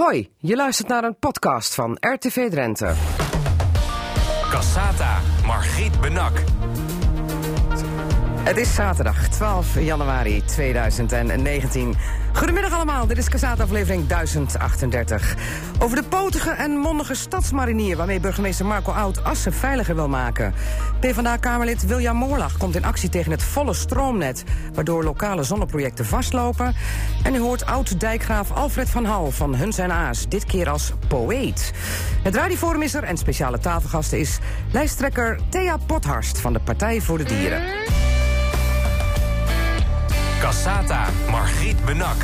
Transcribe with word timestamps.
Hoi, 0.00 0.28
je 0.38 0.56
luistert 0.56 0.88
naar 0.88 1.04
een 1.04 1.18
podcast 1.18 1.74
van 1.74 1.96
RTV 2.00 2.50
Drenthe. 2.50 2.94
Cassata, 4.50 5.20
Margriet 5.46 6.00
Benak. 6.00 6.32
Het 8.44 8.56
is 8.56 8.74
zaterdag 8.74 9.28
12 9.28 9.80
januari 9.80 10.42
2019. 10.44 11.94
Goedemiddag 12.32 12.72
allemaal, 12.72 13.06
dit 13.06 13.18
is 13.18 13.28
Casata 13.28 13.62
aflevering 13.62 14.06
1038. 14.06 15.36
Over 15.78 15.96
de 15.96 16.02
potige 16.08 16.50
en 16.50 16.70
mondige 16.70 17.14
stadsmarinier... 17.14 17.96
waarmee 17.96 18.20
burgemeester 18.20 18.66
Marco 18.66 18.92
Oud 18.92 19.24
Assen 19.24 19.52
veiliger 19.52 19.94
wil 19.94 20.08
maken. 20.08 20.54
PvdA-kamerlid 21.00 21.86
William 21.86 22.16
Moorlag 22.16 22.56
komt 22.56 22.76
in 22.76 22.84
actie 22.84 23.08
tegen 23.08 23.30
het 23.30 23.42
volle 23.42 23.74
stroomnet... 23.74 24.44
waardoor 24.74 25.04
lokale 25.04 25.42
zonneprojecten 25.42 26.06
vastlopen. 26.06 26.74
En 27.22 27.34
u 27.34 27.38
hoort 27.38 27.66
oud-dijkgraaf 27.66 28.52
Alfred 28.52 28.90
van 28.90 29.04
Hal 29.04 29.30
van 29.30 29.54
Huns 29.54 29.78
en 29.78 29.92
Aas... 29.92 30.28
dit 30.28 30.44
keer 30.44 30.68
als 30.68 30.92
poëet. 31.08 31.72
Het 32.22 32.34
radioforum 32.34 32.82
is 32.82 32.94
er 32.94 33.02
en 33.04 33.16
speciale 33.16 33.58
tafelgasten 33.58 34.18
is... 34.18 34.38
lijsttrekker 34.72 35.40
Thea 35.48 35.76
Pothorst 35.86 36.38
van 36.40 36.52
de 36.52 36.60
Partij 36.60 37.00
voor 37.00 37.18
de 37.18 37.24
Dieren. 37.24 37.62
Cassata, 40.44 41.08
Margriet 41.30 41.84
Benak. 41.84 42.16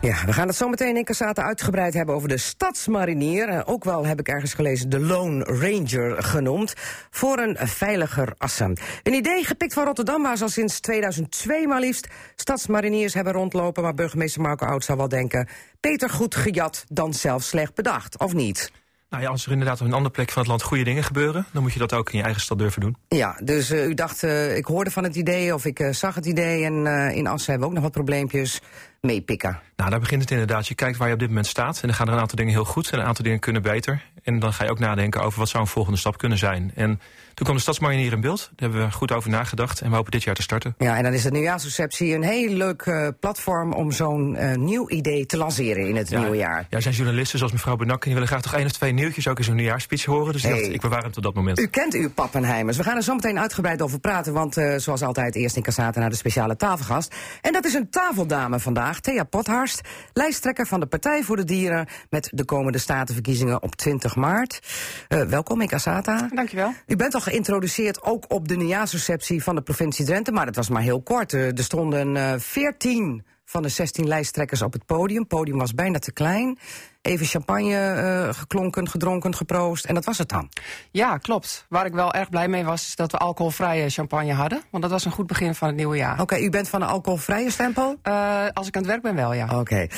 Ja, 0.00 0.24
we 0.26 0.32
gaan 0.32 0.46
het 0.46 0.56
zo 0.56 0.68
meteen 0.68 0.96
in 0.96 1.04
Cassata 1.04 1.42
uitgebreid 1.42 1.94
hebben 1.94 2.14
over 2.14 2.28
de 2.28 2.36
stadsmarinier. 2.36 3.48
Eh, 3.48 3.60
ook 3.64 3.84
wel 3.84 4.06
heb 4.06 4.20
ik 4.20 4.28
ergens 4.28 4.54
gelezen 4.54 4.88
de 4.88 5.00
Lone 5.00 5.44
Ranger 5.44 6.22
genoemd. 6.22 6.74
Voor 7.10 7.38
een 7.38 7.56
veiliger 7.60 8.34
Assen. 8.36 8.78
Een 9.02 9.14
idee 9.14 9.44
gepikt 9.44 9.74
van 9.74 9.84
Rotterdam 9.84 10.22
waar 10.22 10.36
ze 10.36 10.42
al 10.42 10.48
sinds 10.48 10.80
2002 10.80 11.66
maar 11.66 11.80
liefst 11.80 12.08
stadsmariniers 12.36 13.14
hebben 13.14 13.32
rondlopen. 13.32 13.82
Maar 13.82 13.94
burgemeester 13.94 14.40
Marco 14.40 14.66
Oud 14.66 14.84
zou 14.84 14.98
wel 14.98 15.08
denken... 15.08 15.48
Peter 15.80 16.10
goed 16.10 16.34
gejat 16.34 16.84
dan 16.88 17.14
zelf 17.14 17.42
slecht 17.42 17.74
bedacht, 17.74 18.18
of 18.18 18.32
niet? 18.34 18.70
Nou 19.10 19.22
ja, 19.22 19.28
als 19.28 19.46
er 19.46 19.52
inderdaad 19.52 19.80
op 19.80 19.86
een 19.86 19.92
andere 19.92 20.14
plek 20.14 20.30
van 20.30 20.42
het 20.42 20.50
land 20.50 20.62
goede 20.62 20.84
dingen 20.84 21.02
gebeuren... 21.02 21.46
dan 21.52 21.62
moet 21.62 21.72
je 21.72 21.78
dat 21.78 21.92
ook 21.92 22.10
in 22.10 22.18
je 22.18 22.24
eigen 22.24 22.42
stad 22.42 22.58
durven 22.58 22.80
doen. 22.80 22.96
Ja, 23.08 23.40
dus 23.44 23.70
uh, 23.70 23.86
u 23.86 23.94
dacht, 23.94 24.22
uh, 24.22 24.56
ik 24.56 24.64
hoorde 24.64 24.90
van 24.90 25.04
het 25.04 25.16
idee 25.16 25.54
of 25.54 25.64
ik 25.64 25.80
uh, 25.80 25.92
zag 25.92 26.14
het 26.14 26.26
idee... 26.26 26.64
en 26.64 26.86
in 27.14 27.26
Assen 27.26 27.50
hebben 27.50 27.60
we 27.60 27.66
ook 27.66 27.72
nog 27.72 27.82
wat 27.82 27.92
probleempjes 27.92 28.60
meepikken. 29.00 29.60
Nou, 29.76 29.90
daar 29.90 30.00
begint 30.00 30.20
het 30.20 30.30
inderdaad. 30.30 30.68
Je 30.68 30.74
kijkt 30.74 30.96
waar 30.96 31.08
je 31.08 31.14
op 31.14 31.20
dit 31.20 31.28
moment 31.28 31.46
staat... 31.46 31.80
en 31.80 31.88
dan 31.88 31.96
gaan 31.96 32.06
er 32.06 32.12
een 32.12 32.20
aantal 32.20 32.36
dingen 32.36 32.52
heel 32.52 32.64
goed 32.64 32.90
en 32.90 32.98
een 32.98 33.04
aantal 33.04 33.24
dingen 33.24 33.38
kunnen 33.38 33.62
beter. 33.62 34.02
En 34.22 34.38
dan 34.38 34.52
ga 34.52 34.64
je 34.64 34.70
ook 34.70 34.78
nadenken 34.78 35.22
over 35.22 35.38
wat 35.38 35.48
zou 35.48 35.62
een 35.62 35.68
volgende 35.68 35.98
stap 35.98 36.18
kunnen 36.18 36.38
zijn. 36.38 36.72
En 36.74 37.00
toen 37.38 37.46
kwam 37.46 37.56
de 37.56 37.62
Stadsmarinier 37.62 38.12
in 38.12 38.20
beeld. 38.20 38.50
Daar 38.54 38.68
hebben 38.68 38.88
we 38.88 38.92
goed 38.94 39.12
over 39.12 39.30
nagedacht 39.30 39.80
en 39.80 39.90
we 39.90 39.96
hopen 39.96 40.10
dit 40.10 40.22
jaar 40.22 40.34
te 40.34 40.42
starten. 40.42 40.74
Ja, 40.78 40.96
en 40.96 41.02
dan 41.02 41.12
is 41.12 41.22
de 41.22 41.30
nieuwjaarsreceptie 41.30 42.14
een 42.14 42.22
heel 42.22 42.48
leuk 42.48 42.86
uh, 42.86 43.08
platform... 43.20 43.72
om 43.72 43.92
zo'n 43.92 44.36
uh, 44.38 44.54
nieuw 44.54 44.90
idee 44.90 45.26
te 45.26 45.36
lanceren 45.36 45.88
in 45.88 45.96
het 45.96 46.08
ja, 46.08 46.20
nieuwe 46.20 46.36
jaar. 46.36 46.66
Ja, 46.70 46.76
er 46.76 46.82
zijn 46.82 46.94
journalisten 46.94 47.38
zoals 47.38 47.52
mevrouw 47.52 47.76
Benak... 47.76 47.96
en 47.96 48.04
die 48.04 48.12
willen 48.12 48.28
graag 48.28 48.42
toch 48.42 48.54
één 48.54 48.66
of 48.66 48.72
twee 48.72 48.92
nieuwtjes 48.92 49.28
ook 49.28 49.38
in 49.38 49.44
zo'n 49.44 49.54
nieuwjaarspeech 49.54 50.04
horen. 50.04 50.32
Dus 50.32 50.42
hey. 50.42 50.52
ik 50.52 50.60
dacht, 50.60 50.74
ik 50.74 50.80
bewaar 50.80 51.02
hem 51.02 51.12
tot 51.12 51.22
dat 51.22 51.34
moment. 51.34 51.58
U 51.58 51.66
kent 51.66 51.94
uw 51.94 52.10
Pappenheimers. 52.10 52.76
We 52.76 52.82
gaan 52.82 52.96
er 52.96 53.02
zo 53.02 53.14
meteen 53.14 53.38
uitgebreid 53.38 53.82
over 53.82 54.00
praten... 54.00 54.32
want 54.32 54.58
uh, 54.58 54.76
zoals 54.76 55.02
altijd 55.02 55.34
eerst 55.34 55.56
in 55.56 55.62
Cassata 55.62 56.00
naar 56.00 56.10
de 56.10 56.16
speciale 56.16 56.56
tafelgast. 56.56 57.14
En 57.40 57.52
dat 57.52 57.64
is 57.64 57.74
een 57.74 57.90
tafeldame 57.90 58.60
vandaag, 58.60 59.00
Thea 59.00 59.24
Potharst... 59.24 59.80
lijsttrekker 60.12 60.66
van 60.66 60.80
de 60.80 60.86
Partij 60.86 61.22
voor 61.22 61.36
de 61.36 61.44
Dieren... 61.44 61.86
met 62.10 62.30
de 62.34 62.44
komende 62.44 62.78
statenverkiezingen 62.78 63.62
op 63.62 63.76
20 63.76 64.16
maart. 64.16 64.60
welkom 65.08 65.60
in 65.60 65.68
Cassata. 65.68 66.28
Dankjewel. 66.34 66.74
U 66.86 66.96
bent 66.96 67.14
al 67.14 67.20
geïntroduceerd 67.28 68.02
ook 68.02 68.24
op 68.28 68.48
de 68.48 68.56
nieuwjaarsreceptie 68.56 69.42
van 69.42 69.54
de 69.54 69.62
provincie 69.62 70.04
Drenthe. 70.04 70.32
Maar 70.32 70.46
dat 70.46 70.56
was 70.56 70.68
maar 70.68 70.82
heel 70.82 71.02
kort. 71.02 71.32
Er 71.32 71.52
stonden 71.64 72.40
veertien 72.40 73.24
van 73.48 73.62
de 73.62 73.68
16 73.68 74.06
lijsttrekkers 74.06 74.62
op 74.62 74.72
het 74.72 74.86
podium. 74.86 75.18
Het 75.18 75.28
podium 75.28 75.58
was 75.58 75.74
bijna 75.74 75.98
te 75.98 76.12
klein. 76.12 76.58
Even 77.02 77.26
champagne 77.26 77.94
uh, 77.96 78.34
geklonken, 78.34 78.88
gedronken, 78.88 79.34
geproost. 79.34 79.84
En 79.84 79.94
dat 79.94 80.04
was 80.04 80.18
het 80.18 80.28
dan. 80.28 80.48
Ja, 80.90 81.16
klopt. 81.16 81.66
Waar 81.68 81.86
ik 81.86 81.92
wel 81.92 82.12
erg 82.12 82.28
blij 82.28 82.48
mee 82.48 82.64
was, 82.64 82.86
is 82.86 82.96
dat 82.96 83.12
we 83.12 83.18
alcoholvrije 83.18 83.90
champagne 83.90 84.32
hadden. 84.32 84.62
Want 84.70 84.82
dat 84.82 84.92
was 84.92 85.04
een 85.04 85.10
goed 85.10 85.26
begin 85.26 85.54
van 85.54 85.68
het 85.68 85.76
nieuwe 85.76 85.96
jaar. 85.96 86.12
Oké, 86.12 86.22
okay, 86.22 86.42
u 86.42 86.50
bent 86.50 86.68
van 86.68 86.80
de 86.80 86.86
alcoholvrije 86.86 87.50
stempel? 87.50 87.96
Uh, 88.02 88.46
als 88.52 88.66
ik 88.66 88.76
aan 88.76 88.82
het 88.82 88.90
werk 88.90 89.02
ben 89.02 89.14
wel, 89.14 89.32
ja. 89.32 89.44
Oké. 89.44 89.54
Okay. 89.54 89.90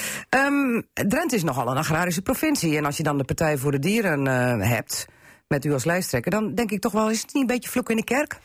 Um, 0.46 0.86
Drenthe 0.92 1.36
is 1.36 1.42
nogal 1.42 1.70
een 1.70 1.76
agrarische 1.76 2.22
provincie. 2.22 2.76
En 2.76 2.84
als 2.84 2.96
je 2.96 3.02
dan 3.02 3.18
de 3.18 3.24
Partij 3.24 3.58
voor 3.58 3.70
de 3.70 3.78
Dieren 3.78 4.26
uh, 4.26 4.68
hebt 4.68 5.06
met 5.50 5.64
u 5.64 5.72
als 5.72 5.84
lijsttrekker... 5.84 6.30
dan 6.30 6.54
denk 6.54 6.70
ik 6.70 6.80
toch 6.80 6.92
wel, 6.92 7.10
is 7.10 7.22
het 7.22 7.34
niet 7.34 7.42
een 7.42 7.54
beetje 7.54 7.70
vloek 7.70 7.90
in 7.90 7.96
de 7.96 8.04
kerk? 8.04 8.38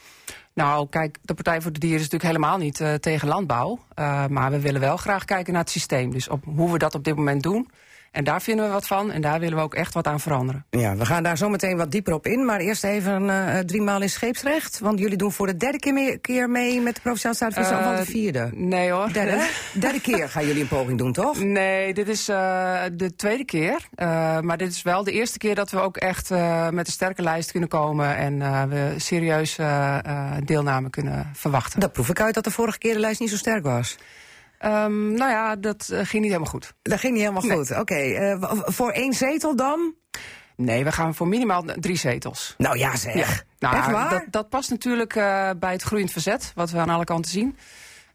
Nou, 0.54 0.88
kijk, 0.90 1.18
de 1.22 1.34
Partij 1.34 1.62
voor 1.62 1.72
de 1.72 1.80
Dieren 1.80 2.00
is 2.00 2.10
natuurlijk 2.10 2.32
helemaal 2.32 2.58
niet 2.58 2.80
uh, 2.80 2.94
tegen 2.94 3.28
landbouw. 3.28 3.80
Uh, 4.00 4.28
maar 4.28 4.52
we 4.52 4.60
willen 4.60 4.82
wel 4.82 4.98
graag 4.98 5.26
kijken 5.26 5.54
naar 5.54 5.62
het 5.62 5.72
systeem. 5.72 6.12
Dus 6.12 6.30
op 6.30 6.44
hoe 6.46 6.72
we 6.72 6.78
dat 6.78 6.96
op 6.96 7.04
dit 7.04 7.16
moment 7.16 7.44
doen. 7.44 7.70
En 8.16 8.24
daar 8.24 8.42
vinden 8.42 8.66
we 8.66 8.72
wat 8.72 8.88
van 8.88 9.12
en 9.12 9.22
daar 9.22 9.40
willen 9.40 9.58
we 9.58 9.64
ook 9.64 9.74
echt 9.74 9.94
wat 9.94 10.08
aan 10.08 10.20
veranderen. 10.20 10.66
Ja, 10.70 10.96
we 10.96 11.06
gaan 11.06 11.24
daar 11.24 11.38
zo 11.38 11.50
meteen 11.50 11.78
wat 11.78 11.92
dieper 11.92 12.14
op 12.14 12.26
in. 12.28 12.46
Maar 12.46 12.60
eerst 12.60 12.84
even 12.84 13.24
uh, 13.24 13.58
drie 13.60 13.82
maal 13.82 14.02
in 14.02 14.10
scheepsrecht. 14.10 14.80
Want 14.80 15.00
jullie 15.00 15.18
doen 15.18 15.32
voor 15.32 15.48
de 15.48 15.58
derde 15.58 15.80
keer 15.80 15.94
mee, 15.94 16.18
keer 16.18 16.50
mee 16.50 16.82
met 16.82 16.96
de 16.96 17.02
Provinciale 17.02 17.36
Statenvisie. 17.36 17.74
Uh, 17.74 17.92
of 17.92 17.98
de 17.98 18.12
vierde? 18.12 18.50
Nee 18.54 18.92
hoor. 18.92 19.14
Derde, 19.14 19.48
derde 19.80 20.02
keer 20.02 20.30
gaan 20.30 20.46
jullie 20.46 20.62
een 20.62 20.68
poging 20.68 20.98
doen, 20.98 21.14
toch? 21.14 21.40
Nee, 21.40 21.94
dit 21.94 22.08
is 22.08 22.30
uh, 22.30 22.82
de 22.94 23.16
tweede 23.16 23.46
keer. 23.46 23.88
maar 24.42 24.58
dit 24.58 24.72
is 24.72 24.82
wel 24.82 25.04
de 25.04 25.12
eerste 25.12 25.38
keer 25.38 25.56
dat 25.56 25.72
we 25.72 25.80
ook 25.80 25.98
echt 25.98 26.30
met 26.72 26.88
een 26.88 26.94
sterke 26.94 27.22
lijst 27.22 27.52
kunnen 27.52 27.70
komen. 27.70 28.18
En 28.18 28.70
we 28.70 28.94
serieus 28.98 29.58
deelname 30.44 30.90
kunnen 30.90 31.30
verwachten. 31.34 31.80
Dat 31.80 31.92
proef 31.92 32.10
ik 32.10 32.22
uit 32.22 32.34
dat 32.34 32.44
de 32.44 32.52
vorige 32.52 32.78
keer 32.78 32.94
de 32.94 33.00
lijst 33.00 33.20
niet 33.20 33.30
zo 33.30 33.38
sterk 33.38 33.64
was. 33.64 33.98
Um, 34.60 35.14
nou 35.14 35.32
ja, 35.32 35.56
dat 35.56 35.90
uh, 35.92 35.98
ging 35.98 36.24
niet 36.24 36.32
helemaal 36.32 36.52
goed. 36.52 36.74
Dat 36.82 37.00
ging 37.00 37.14
niet 37.14 37.22
helemaal 37.22 37.44
nee. 37.44 37.58
goed. 37.58 37.72
Oké, 37.72 37.80
okay. 37.80 38.34
uh, 38.34 38.62
voor 38.66 38.92
één 38.92 39.14
zetel 39.14 39.56
dan? 39.56 39.94
Nee, 40.56 40.84
we 40.84 40.92
gaan 40.92 41.16
voor 41.16 41.28
minimaal 41.28 41.64
drie 41.80 41.98
zetels. 41.98 42.56
Nou 42.58 42.78
ja, 42.78 42.96
zeg. 42.96 43.16
Ja. 43.16 43.44
Nou, 43.60 43.76
Echt 43.76 43.92
waar? 43.92 44.10
Dat, 44.10 44.24
dat 44.30 44.50
past 44.50 44.70
natuurlijk 44.70 45.16
uh, 45.16 45.50
bij 45.60 45.72
het 45.72 45.82
groeiend 45.82 46.12
verzet, 46.12 46.52
wat 46.56 46.72
we 46.72 46.78
aan 46.78 46.90
alle 46.90 47.04
kanten 47.04 47.32
zien. 47.32 47.58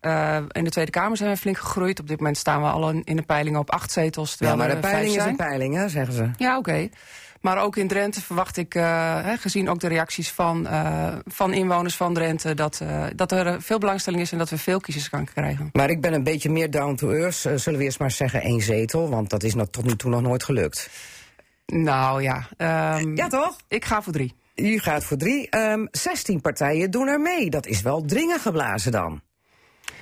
Uh, 0.01 0.37
in 0.49 0.65
de 0.65 0.71
Tweede 0.71 0.91
Kamer 0.91 1.17
zijn 1.17 1.31
we 1.31 1.37
flink 1.37 1.59
gegroeid. 1.59 2.01
Op 2.01 2.09
dit 2.09 2.19
moment 2.19 2.37
staan 2.37 2.62
we 2.62 2.69
al 2.69 2.91
in 2.91 3.17
de 3.17 3.22
peilingen 3.22 3.61
op 3.61 3.71
acht 3.71 3.93
zetels. 3.93 4.37
Ja, 4.39 4.57
maar 4.57 4.69
de 4.69 4.77
peiling 4.77 5.17
is 5.17 5.25
een 5.25 5.37
peiling, 5.37 5.75
hè, 5.75 5.89
zeggen 5.89 6.15
ze. 6.15 6.31
Ja, 6.37 6.59
oké. 6.59 6.71
Okay. 6.71 6.91
Maar 7.41 7.62
ook 7.62 7.77
in 7.77 7.89
Drenthe 7.89 8.21
verwacht 8.21 8.56
ik, 8.56 8.75
uh, 8.75 8.83
hè, 9.25 9.37
gezien 9.37 9.69
ook 9.69 9.81
de 9.81 9.89
reacties 9.89 10.31
van, 10.31 10.67
uh, 10.67 11.15
van 11.25 11.53
inwoners 11.53 11.97
van 11.97 12.15
Drenthe... 12.15 12.55
Dat, 12.55 12.81
uh, 12.83 13.06
dat 13.15 13.33
er 13.33 13.62
veel 13.62 13.78
belangstelling 13.78 14.23
is 14.23 14.33
en 14.33 14.39
dat 14.39 14.51
we 14.51 14.59
veel 14.59 14.81
kiezers 14.81 15.09
gaan 15.09 15.25
krijgen. 15.25 15.69
Maar 15.73 15.91
ik 15.91 16.01
ben 16.01 16.12
een 16.12 16.25
beetje 16.25 16.51
meer 16.51 16.71
down 16.71 16.95
to 16.95 17.11
earth. 17.11 17.34
zullen 17.34 17.78
we 17.78 17.84
eerst 17.84 17.99
maar 17.99 18.11
zeggen 18.11 18.43
één 18.43 18.61
zetel? 18.61 19.09
Want 19.09 19.31
dat 19.31 19.43
is 19.43 19.55
nog, 19.55 19.69
tot 19.71 19.84
nu 19.84 19.97
toe 19.97 20.11
nog 20.11 20.23
nooit 20.23 20.45
gelukt. 20.45 20.91
Nou 21.67 22.23
ja. 22.23 22.49
Um, 22.99 23.17
ja, 23.17 23.28
toch? 23.28 23.57
Ik 23.69 23.84
ga 23.84 24.03
voor 24.03 24.12
drie. 24.12 24.34
U 24.55 24.78
gaat 24.78 25.05
voor 25.05 25.17
drie. 25.17 25.57
Um, 25.57 25.89
16 25.91 26.41
partijen 26.41 26.91
doen 26.91 27.09
er 27.09 27.21
mee. 27.21 27.51
Dat 27.51 27.67
is 27.67 27.83
wel 27.83 28.05
dringen 28.05 28.41
geblazen 28.41 28.93
dan. 28.93 29.21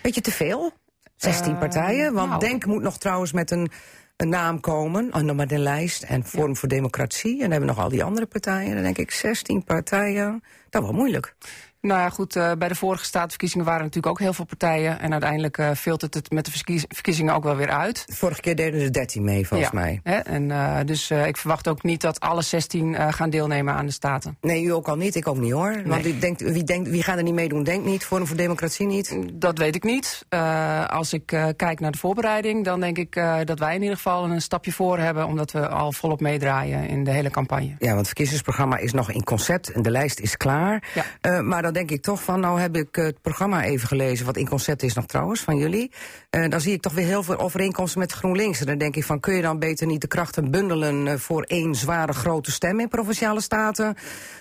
Beetje 0.03 0.21
te 0.21 0.31
veel? 0.31 0.73
16 1.17 1.59
partijen? 1.59 2.13
Want 2.13 2.29
nou. 2.29 2.41
Denk 2.41 2.67
moet 2.67 2.83
nog 2.83 2.99
trouwens 2.99 3.33
met 3.33 3.51
een 3.51 3.71
een 4.19 4.29
naam 4.29 4.61
komen, 4.61 5.25
nog 5.25 5.37
maar 5.37 5.47
de 5.47 5.59
lijst 5.59 6.03
en 6.03 6.25
Forum 6.25 6.49
ja. 6.49 6.55
voor 6.55 6.69
Democratie. 6.69 7.33
En 7.33 7.39
dan 7.39 7.51
hebben 7.51 7.69
we 7.69 7.75
nog 7.75 7.85
al 7.85 7.91
die 7.91 8.05
andere 8.05 8.27
partijen. 8.27 8.75
Dan 8.75 8.83
denk 8.83 8.99
ik 8.99 9.11
16 9.11 9.65
partijen. 9.65 10.43
Dat 10.71 10.83
wel 10.83 10.93
moeilijk. 10.93 11.35
Nou 11.81 12.01
ja, 12.01 12.09
goed, 12.09 12.37
uh, 12.37 12.53
bij 12.59 12.69
de 12.69 12.75
vorige 12.75 13.05
staatsverkiezingen 13.05 13.65
waren 13.65 13.81
er 13.81 13.87
natuurlijk 13.87 14.13
ook 14.13 14.21
heel 14.21 14.33
veel 14.33 14.45
partijen. 14.45 15.01
En 15.01 15.13
uiteindelijk 15.13 15.59
uh, 15.59 15.71
filtert 15.71 16.15
het 16.15 16.31
met 16.31 16.45
de 16.45 16.51
verkies 16.51 16.85
verkiezingen 16.89 17.35
ook 17.35 17.45
wel 17.45 17.57
weer 17.57 17.71
uit. 17.71 18.05
Vorige 18.13 18.41
keer 18.41 18.57
deden 18.57 18.81
er 18.81 18.93
13 18.93 19.25
mee, 19.25 19.47
volgens 19.47 19.71
ja, 19.71 19.81
mij. 19.81 20.01
Hè? 20.03 20.17
En, 20.17 20.43
uh, 20.51 20.79
dus 20.85 21.11
ik 21.11 21.37
verwacht 21.37 21.69
ook 21.69 21.83
niet 21.83 22.01
dat 22.01 22.21
alle 22.21 22.43
16 22.43 23.13
gaan 23.13 23.31
deelnemen 23.31 23.75
aan 23.75 23.87
de 23.87 23.93
Staten. 23.93 24.37
Nee, 24.41 24.63
u 24.63 24.73
ook 24.73 24.89
al 24.89 24.97
niet, 24.97 25.15
ik 25.15 25.29
ook 25.29 25.39
niet 25.39 25.53
hoor. 25.53 25.83
Want 25.85 26.21
denkt, 26.21 26.41
wie, 26.41 26.65
denkt, 26.65 26.89
wie 26.89 27.03
gaat 27.03 27.17
er 27.17 27.23
niet 27.23 27.35
meedoen, 27.35 27.65
denkt 27.65 27.87
niet. 27.87 28.05
Forum 28.05 28.27
voor 28.27 28.37
Democratie 28.37 28.87
niet? 28.87 29.17
Dat 29.33 29.59
weet 29.59 29.75
ik 29.75 29.83
niet. 29.83 30.25
als 30.87 31.13
ik 31.13 31.27
kijk 31.57 31.81
naar 31.81 31.93
de 31.93 31.99
voorbereiding, 31.99 32.65
dan 32.65 32.81
denk 32.81 32.99
ik 32.99 33.23
dat 33.45 33.59
wij 33.59 33.75
in 33.75 33.83
ieder 33.83 33.97
geval 33.97 34.25
een 34.25 34.43
stapje 34.43 34.73
voor 34.73 34.99
hebben. 34.99 35.27
Omdat 35.27 35.53
we 35.53 35.69
al 35.69 35.93
volop 35.93 36.21
meedraaien 36.21 36.89
in 36.89 37.05
de 37.05 37.11
hele 37.11 37.31
campagne. 37.31 37.75
Ja, 37.79 37.87
want 37.87 37.99
het 37.99 38.07
verkiezingsprogramma 38.07 38.77
is 38.77 38.93
nog 38.93 39.11
in 39.11 39.25
concept 39.25 39.73
en 39.73 39.83
de 39.83 39.91
lijst 39.91 40.21
is 40.21 40.37
klaar. 40.37 40.83
Ja. 41.21 41.43
maar 41.43 41.63
dan 41.69 41.77
denk 41.77 41.99
ik 41.99 42.03
toch 42.03 42.23
van, 42.23 42.41
nou 42.41 42.61
heb 42.61 42.77
ik 42.77 42.95
het 42.95 43.23
programma 43.23 43.65
even 43.65 43.89
gelezen, 43.89 44.27
wat 44.27 44.37
in 44.37 44.49
concept 44.49 44.83
is 44.83 44.95
nog 44.95 45.07
trouwens, 45.07 45.41
van 45.41 45.57
jullie. 45.57 45.91
Uh, 46.31 46.49
dan 46.49 46.61
zie 46.61 46.73
ik 46.73 46.83
toch 46.83 46.93
weer 46.93 47.07
heel 47.07 47.23
veel 47.23 47.39
overeenkomsten 47.39 48.01
met 48.01 48.13
GroenLinks. 48.13 48.61
En 48.61 48.67
dan 48.67 48.79
denk 48.79 48.97
ik 48.97 49.05
van, 49.05 49.21
kun 49.21 49.35
je 49.35 49.43
dan 49.43 49.59
beter 49.59 49.87
niet 49.87 50.01
de 50.01 50.07
krachten 50.07 50.51
bundelen 50.51 51.07
uh, 51.07 51.15
voor 51.15 51.43
één 51.43 51.75
zware 51.75 52.13
grote 52.13 52.51
stem 52.51 52.81
in 52.81 52.89
Provinciale 52.89 53.41
Staten? 53.41 53.97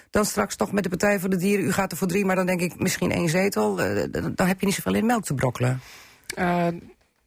Dan 0.09 0.25
straks 0.25 0.55
toch 0.55 0.71
met 0.71 0.83
de 0.83 0.89
Partij 0.89 1.19
voor 1.19 1.29
de 1.29 1.37
Dieren, 1.37 1.65
u 1.65 1.71
gaat 1.71 1.91
er 1.91 1.97
voor 1.97 2.07
drie, 2.07 2.25
maar 2.25 2.35
dan 2.35 2.45
denk 2.45 2.61
ik 2.61 2.79
misschien 2.79 3.11
één 3.11 3.29
zetel. 3.29 3.85
Uh, 3.85 4.03
dan 4.11 4.47
heb 4.47 4.59
je 4.59 4.65
niet 4.65 4.75
zoveel 4.75 4.93
in 4.93 5.05
melk 5.05 5.23
te 5.23 5.33
brokkelen. 5.33 5.81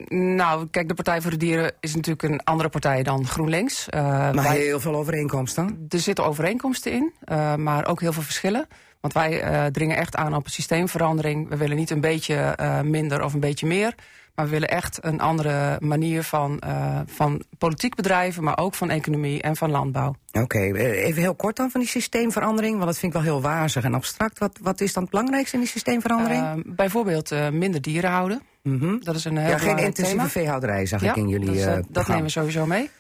Nou, 0.09 0.67
kijk, 0.71 0.89
de 0.89 0.95
Partij 0.95 1.21
voor 1.21 1.31
de 1.31 1.37
Dieren 1.37 1.73
is 1.81 1.95
natuurlijk 1.95 2.23
een 2.23 2.45
andere 2.45 2.69
partij 2.69 3.03
dan 3.03 3.27
GroenLinks. 3.27 3.87
Maar 3.91 4.35
wij, 4.35 4.57
heel 4.57 4.81
veel 4.81 4.97
overeenkomsten? 4.97 5.87
Er 5.89 5.99
zitten 5.99 6.25
overeenkomsten 6.25 6.93
in, 6.93 7.13
maar 7.57 7.87
ook 7.87 8.01
heel 8.01 8.13
veel 8.13 8.23
verschillen. 8.23 8.67
Want 9.01 9.15
wij 9.15 9.51
uh, 9.51 9.67
dringen 9.67 9.97
echt 9.97 10.17
aan 10.17 10.35
op 10.35 10.45
een 10.45 10.51
systeemverandering. 10.51 11.49
We 11.49 11.57
willen 11.57 11.77
niet 11.77 11.91
een 11.91 12.01
beetje 12.01 12.57
uh, 12.61 12.81
minder 12.81 13.25
of 13.25 13.35
een 13.35 13.41
beetje 13.41 13.67
meer. 13.67 13.95
Maar 14.35 14.45
we 14.45 14.51
willen 14.51 14.69
echt 14.69 14.99
een 15.01 15.21
andere 15.21 15.77
manier 15.81 16.23
van, 16.23 16.63
uh, 16.67 17.01
van 17.07 17.43
politiek 17.59 17.95
bedrijven, 17.95 18.45
maar 18.45 18.59
ook 18.59 18.75
van 18.75 18.91
economie 18.91 19.43
en 19.43 19.57
van 19.57 19.71
landbouw. 19.71 20.15
Oké, 20.33 20.41
okay. 20.41 20.73
even 20.73 21.23
heel 21.23 21.35
kort 21.35 21.57
dan 21.57 21.71
van 21.71 21.81
die 21.81 21.89
systeemverandering, 21.89 22.75
want 22.75 22.87
dat 22.87 22.99
vind 22.99 23.15
ik 23.15 23.23
wel 23.23 23.33
heel 23.33 23.43
wazig 23.43 23.85
en 23.85 23.95
abstract. 23.95 24.39
Wat, 24.39 24.59
wat 24.63 24.81
is 24.81 24.93
dan 24.93 25.03
het 25.03 25.11
belangrijkste 25.11 25.55
in 25.55 25.63
die 25.63 25.71
systeemverandering? 25.71 26.43
Uh, 26.43 26.75
bijvoorbeeld 26.75 27.51
minder 27.53 27.83
dieren 27.83 28.11
houden. 28.11 28.43
Mm 28.63 28.79
-hmm. 28.79 29.05
Dat 29.05 29.15
is 29.15 29.25
een 29.25 29.37
heel 29.37 29.51
ja, 29.51 29.59
geen 29.59 29.79
intensieve 29.79 30.11
thema. 30.11 30.29
veehouderij, 30.29 30.87
zag 30.87 31.03
ja, 31.03 31.11
ik 31.11 31.17
in 31.17 31.29
jullie. 31.29 31.65
dat 31.89 32.09
nemen 32.09 32.25
we 32.25 32.31
sowieso 32.31 32.67
mee. 32.67 32.91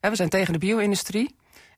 we 0.00 0.16
zijn 0.16 0.28
tegen 0.28 0.52
de 0.52 0.58
bio-industrie. 0.58 1.34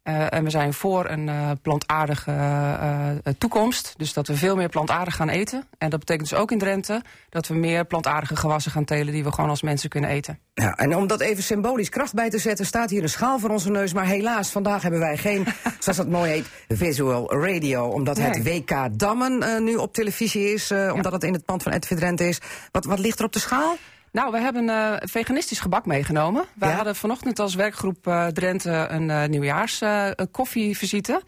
Uh, 0.08 0.32
en 0.32 0.44
we 0.44 0.50
zijn 0.50 0.72
voor 0.72 1.10
een 1.10 1.26
uh, 1.26 1.50
plantaardige 1.62 2.30
uh, 2.30 3.32
toekomst. 3.38 3.94
Dus 3.96 4.12
dat 4.12 4.26
we 4.26 4.36
veel 4.36 4.56
meer 4.56 4.68
plantaardig 4.68 5.16
gaan 5.16 5.28
eten. 5.28 5.64
En 5.78 5.90
dat 5.90 5.98
betekent 5.98 6.28
dus 6.28 6.38
ook 6.38 6.50
in 6.50 6.58
Drenthe 6.58 7.02
dat 7.30 7.46
we 7.46 7.54
meer 7.54 7.84
plantaardige 7.84 8.36
gewassen 8.36 8.72
gaan 8.72 8.84
telen 8.84 9.12
die 9.12 9.24
we 9.24 9.32
gewoon 9.32 9.50
als 9.50 9.62
mensen 9.62 9.88
kunnen 9.88 10.10
eten. 10.10 10.38
Ja, 10.54 10.74
en 10.76 10.96
om 10.96 11.06
dat 11.06 11.20
even 11.20 11.42
symbolisch 11.42 11.88
kracht 11.88 12.14
bij 12.14 12.30
te 12.30 12.38
zetten, 12.38 12.66
staat 12.66 12.90
hier 12.90 13.02
een 13.02 13.08
schaal 13.08 13.38
voor 13.38 13.50
onze 13.50 13.70
neus. 13.70 13.92
Maar 13.92 14.06
helaas, 14.06 14.50
vandaag 14.50 14.82
hebben 14.82 15.00
wij 15.00 15.16
geen, 15.16 15.46
zoals 15.80 15.98
dat 15.98 16.08
mooi 16.08 16.30
heet, 16.30 16.46
visual 16.68 17.34
radio. 17.34 17.86
Omdat 17.86 18.16
nee. 18.16 18.26
het 18.26 18.42
WK 18.42 18.98
Dammen 18.98 19.64
nu 19.64 19.74
op 19.74 19.92
televisie 19.92 20.52
is. 20.52 20.70
omdat 20.70 21.04
ja. 21.04 21.10
het 21.10 21.24
in 21.24 21.32
het 21.32 21.44
pand 21.44 21.62
van 21.62 21.76
RTV 21.76 21.96
Drenthe 21.96 22.28
is. 22.28 22.40
Wat, 22.70 22.84
wat 22.84 22.98
ligt 22.98 23.18
er 23.18 23.24
op 23.24 23.32
de 23.32 23.38
schaal? 23.38 23.76
Nou, 24.12 24.32
we 24.32 24.38
hebben 24.38 24.64
uh, 24.64 24.92
veganistisch 24.98 25.60
gebak 25.60 25.86
meegenomen. 25.86 26.44
Wij 26.54 26.68
ja? 26.68 26.74
hadden 26.74 26.96
vanochtend 26.96 27.38
als 27.38 27.54
werkgroep 27.54 28.06
uh, 28.06 28.26
Drenthe 28.26 28.86
een 28.90 29.08
uh, 29.08 29.24
nieuwjaars 29.24 29.82
koffievisite. 30.30 31.22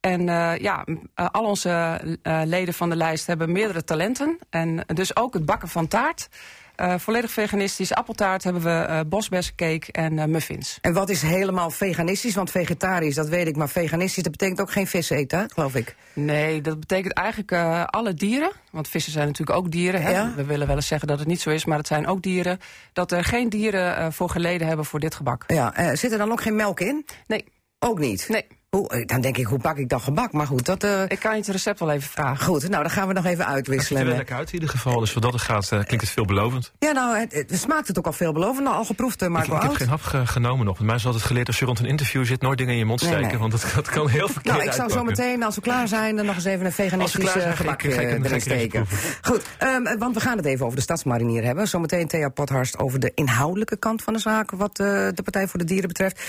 En 0.00 0.24
ja, 0.60 0.84
al 1.14 1.44
onze 1.44 2.00
leden 2.44 2.74
van 2.74 2.90
de 2.90 2.96
lijst 2.96 3.26
hebben 3.26 3.52
meerdere 3.52 3.84
talenten. 3.84 4.38
En 4.50 4.84
dus 4.86 5.16
ook 5.16 5.34
het 5.34 5.44
bakken 5.44 5.68
van 5.68 5.88
taart. 5.88 6.28
Uh, 6.76 6.94
volledig 6.98 7.30
veganistisch. 7.30 7.92
Appeltaart 7.92 8.44
hebben 8.44 8.62
we 8.62 8.86
uh, 8.88 9.00
bosbessencake 9.06 9.92
en 9.92 10.12
uh, 10.12 10.24
muffins. 10.24 10.78
En 10.80 10.92
wat 10.92 11.08
is 11.08 11.22
helemaal 11.22 11.70
veganistisch? 11.70 12.34
Want 12.34 12.50
vegetarisch, 12.50 13.14
dat 13.14 13.28
weet 13.28 13.46
ik, 13.46 13.56
maar 13.56 13.68
veganistisch, 13.68 14.22
dat 14.22 14.32
betekent 14.32 14.60
ook 14.60 14.70
geen 14.70 14.86
vis 14.86 15.10
eten, 15.10 15.50
geloof 15.50 15.74
ik. 15.74 15.96
Nee, 16.12 16.60
dat 16.60 16.80
betekent 16.80 17.12
eigenlijk 17.12 17.52
alle 17.86 18.14
dieren. 18.14 18.52
Want 18.70 18.88
vissen 18.88 19.12
zijn 19.12 19.26
natuurlijk 19.26 19.58
ook 19.58 19.70
dieren. 19.70 20.02
Hè? 20.02 20.10
Ja? 20.10 20.32
We 20.36 20.44
willen 20.44 20.66
wel 20.66 20.76
eens 20.76 20.86
zeggen 20.86 21.08
dat 21.08 21.18
het 21.18 21.28
niet 21.28 21.40
zo 21.40 21.50
is, 21.50 21.64
maar 21.64 21.78
het 21.78 21.86
zijn 21.86 22.06
ook 22.06 22.22
dieren. 22.22 22.58
Dat 22.92 23.12
er 23.12 23.24
geen 23.24 23.48
dieren 23.48 24.12
voor 24.12 24.30
geleden 24.30 24.66
hebben 24.66 24.84
voor 24.84 25.00
dit 25.00 25.14
gebak. 25.14 25.44
Ja, 25.46 25.96
zit 25.96 26.12
er 26.12 26.18
dan 26.18 26.32
ook 26.32 26.40
geen 26.40 26.56
melk 26.56 26.80
in? 26.80 27.06
Nee. 27.26 27.44
Ook 27.78 27.98
niet? 27.98 28.28
Nee. 28.28 28.46
Hoe, 28.76 29.04
dan 29.06 29.20
denk 29.20 29.36
ik, 29.36 29.46
hoe 29.46 29.58
bak 29.58 29.76
ik 29.76 29.88
dan 29.88 30.00
gebak? 30.00 30.32
Maar 30.32 30.46
goed, 30.46 30.64
dat... 30.64 30.84
Uh... 30.84 31.02
Ik 31.08 31.18
kan 31.18 31.32
je 31.32 31.38
het 31.38 31.48
recept 31.48 31.78
wel 31.78 31.90
even 31.90 32.10
vragen. 32.10 32.44
Goed, 32.44 32.68
nou, 32.68 32.82
dan 32.82 32.90
gaan 32.90 33.08
we 33.08 33.12
nog 33.12 33.24
even 33.24 33.46
uitwisselen. 33.46 34.06
Het 34.06 34.16
ziet 34.16 34.28
er 34.28 34.36
uit 34.36 34.48
in 34.48 34.54
ieder 34.54 34.68
geval. 34.68 35.00
Dus 35.00 35.12
wat 35.12 35.22
dat 35.22 35.32
het 35.32 35.42
gaat, 35.42 35.64
uh, 35.64 35.68
klinkt 35.68 36.00
het 36.00 36.08
veelbelovend. 36.08 36.72
Ja, 36.78 36.92
nou, 36.92 37.18
het, 37.18 37.32
het, 37.32 37.60
smaakt 37.60 37.88
het 37.88 37.98
ook 37.98 38.06
al 38.06 38.12
veelbelovend. 38.12 38.64
Nou, 38.64 38.76
al 38.76 38.84
geproefd, 38.84 39.22
uh, 39.22 39.28
Marco 39.28 39.56
Ik, 39.56 39.62
ik 39.62 39.68
heb 39.68 39.76
geen 39.76 39.88
hap 39.88 40.02
ge 40.02 40.26
genomen 40.26 40.66
nog. 40.66 40.80
Mij 40.80 40.94
is 40.94 41.06
altijd 41.06 41.22
geleerd, 41.24 41.46
als 41.46 41.58
je 41.58 41.64
rond 41.64 41.78
een 41.78 41.86
interview 41.86 42.24
zit, 42.24 42.40
nooit 42.40 42.58
dingen 42.58 42.72
in 42.72 42.78
je 42.78 42.84
mond 42.84 43.00
steken. 43.00 43.20
Nee, 43.20 43.30
nee. 43.30 43.38
Want 43.38 43.52
dat, 43.52 43.72
dat, 43.74 43.88
kan 43.88 44.08
heel 44.08 44.28
verkeerd 44.28 44.56
Nou, 44.56 44.68
ik 44.68 44.72
zou 44.72 44.90
zo 44.90 45.04
meteen, 45.04 45.42
als 45.42 45.54
we 45.54 45.60
klaar 45.60 45.88
zijn, 45.88 46.16
dan 46.16 46.26
nog 46.26 46.34
eens 46.34 46.44
even 46.44 46.66
een 46.66 46.72
veganistisch 46.72 47.30
gebak 47.54 47.82
erin 47.82 48.40
steken. 48.40 48.86
Goed, 49.22 49.42
um, 49.62 49.98
want 49.98 50.14
we 50.14 50.20
gaan 50.20 50.36
het 50.36 50.46
even 50.46 50.64
over 50.64 50.76
de 50.76 50.82
stadsmarinier 50.82 51.44
hebben. 51.44 51.68
Zometeen 51.68 52.08
Thea 52.08 52.28
Pothorst 52.28 52.78
over 52.78 53.00
de 53.00 53.12
inhoudelijke 53.14 53.76
kant 53.76 54.02
van 54.02 54.12
de 54.12 54.18
zaak, 54.18 54.50
wat 54.50 54.76
de 54.76 55.20
Partij 55.22 55.48
voor 55.48 55.58
de 55.58 55.64
Dieren 55.64 55.88
betreft. 55.88 56.22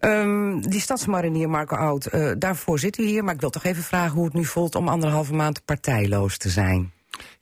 Um, 0.00 0.60
die 0.60 0.80
stadsmarinier, 0.80 1.50
Marco 1.50 1.76
Oud, 1.90 2.08
daarvoor 2.40 2.78
zit 2.78 2.98
u 2.98 3.04
hier, 3.04 3.24
maar 3.24 3.34
ik 3.34 3.40
wil 3.40 3.50
toch 3.50 3.64
even 3.64 3.82
vragen 3.82 4.16
hoe 4.16 4.24
het 4.24 4.34
nu 4.34 4.44
voelt 4.44 4.74
om 4.74 4.88
anderhalve 4.88 5.34
maand 5.34 5.64
partijloos 5.64 6.36
te 6.36 6.48
zijn. 6.48 6.92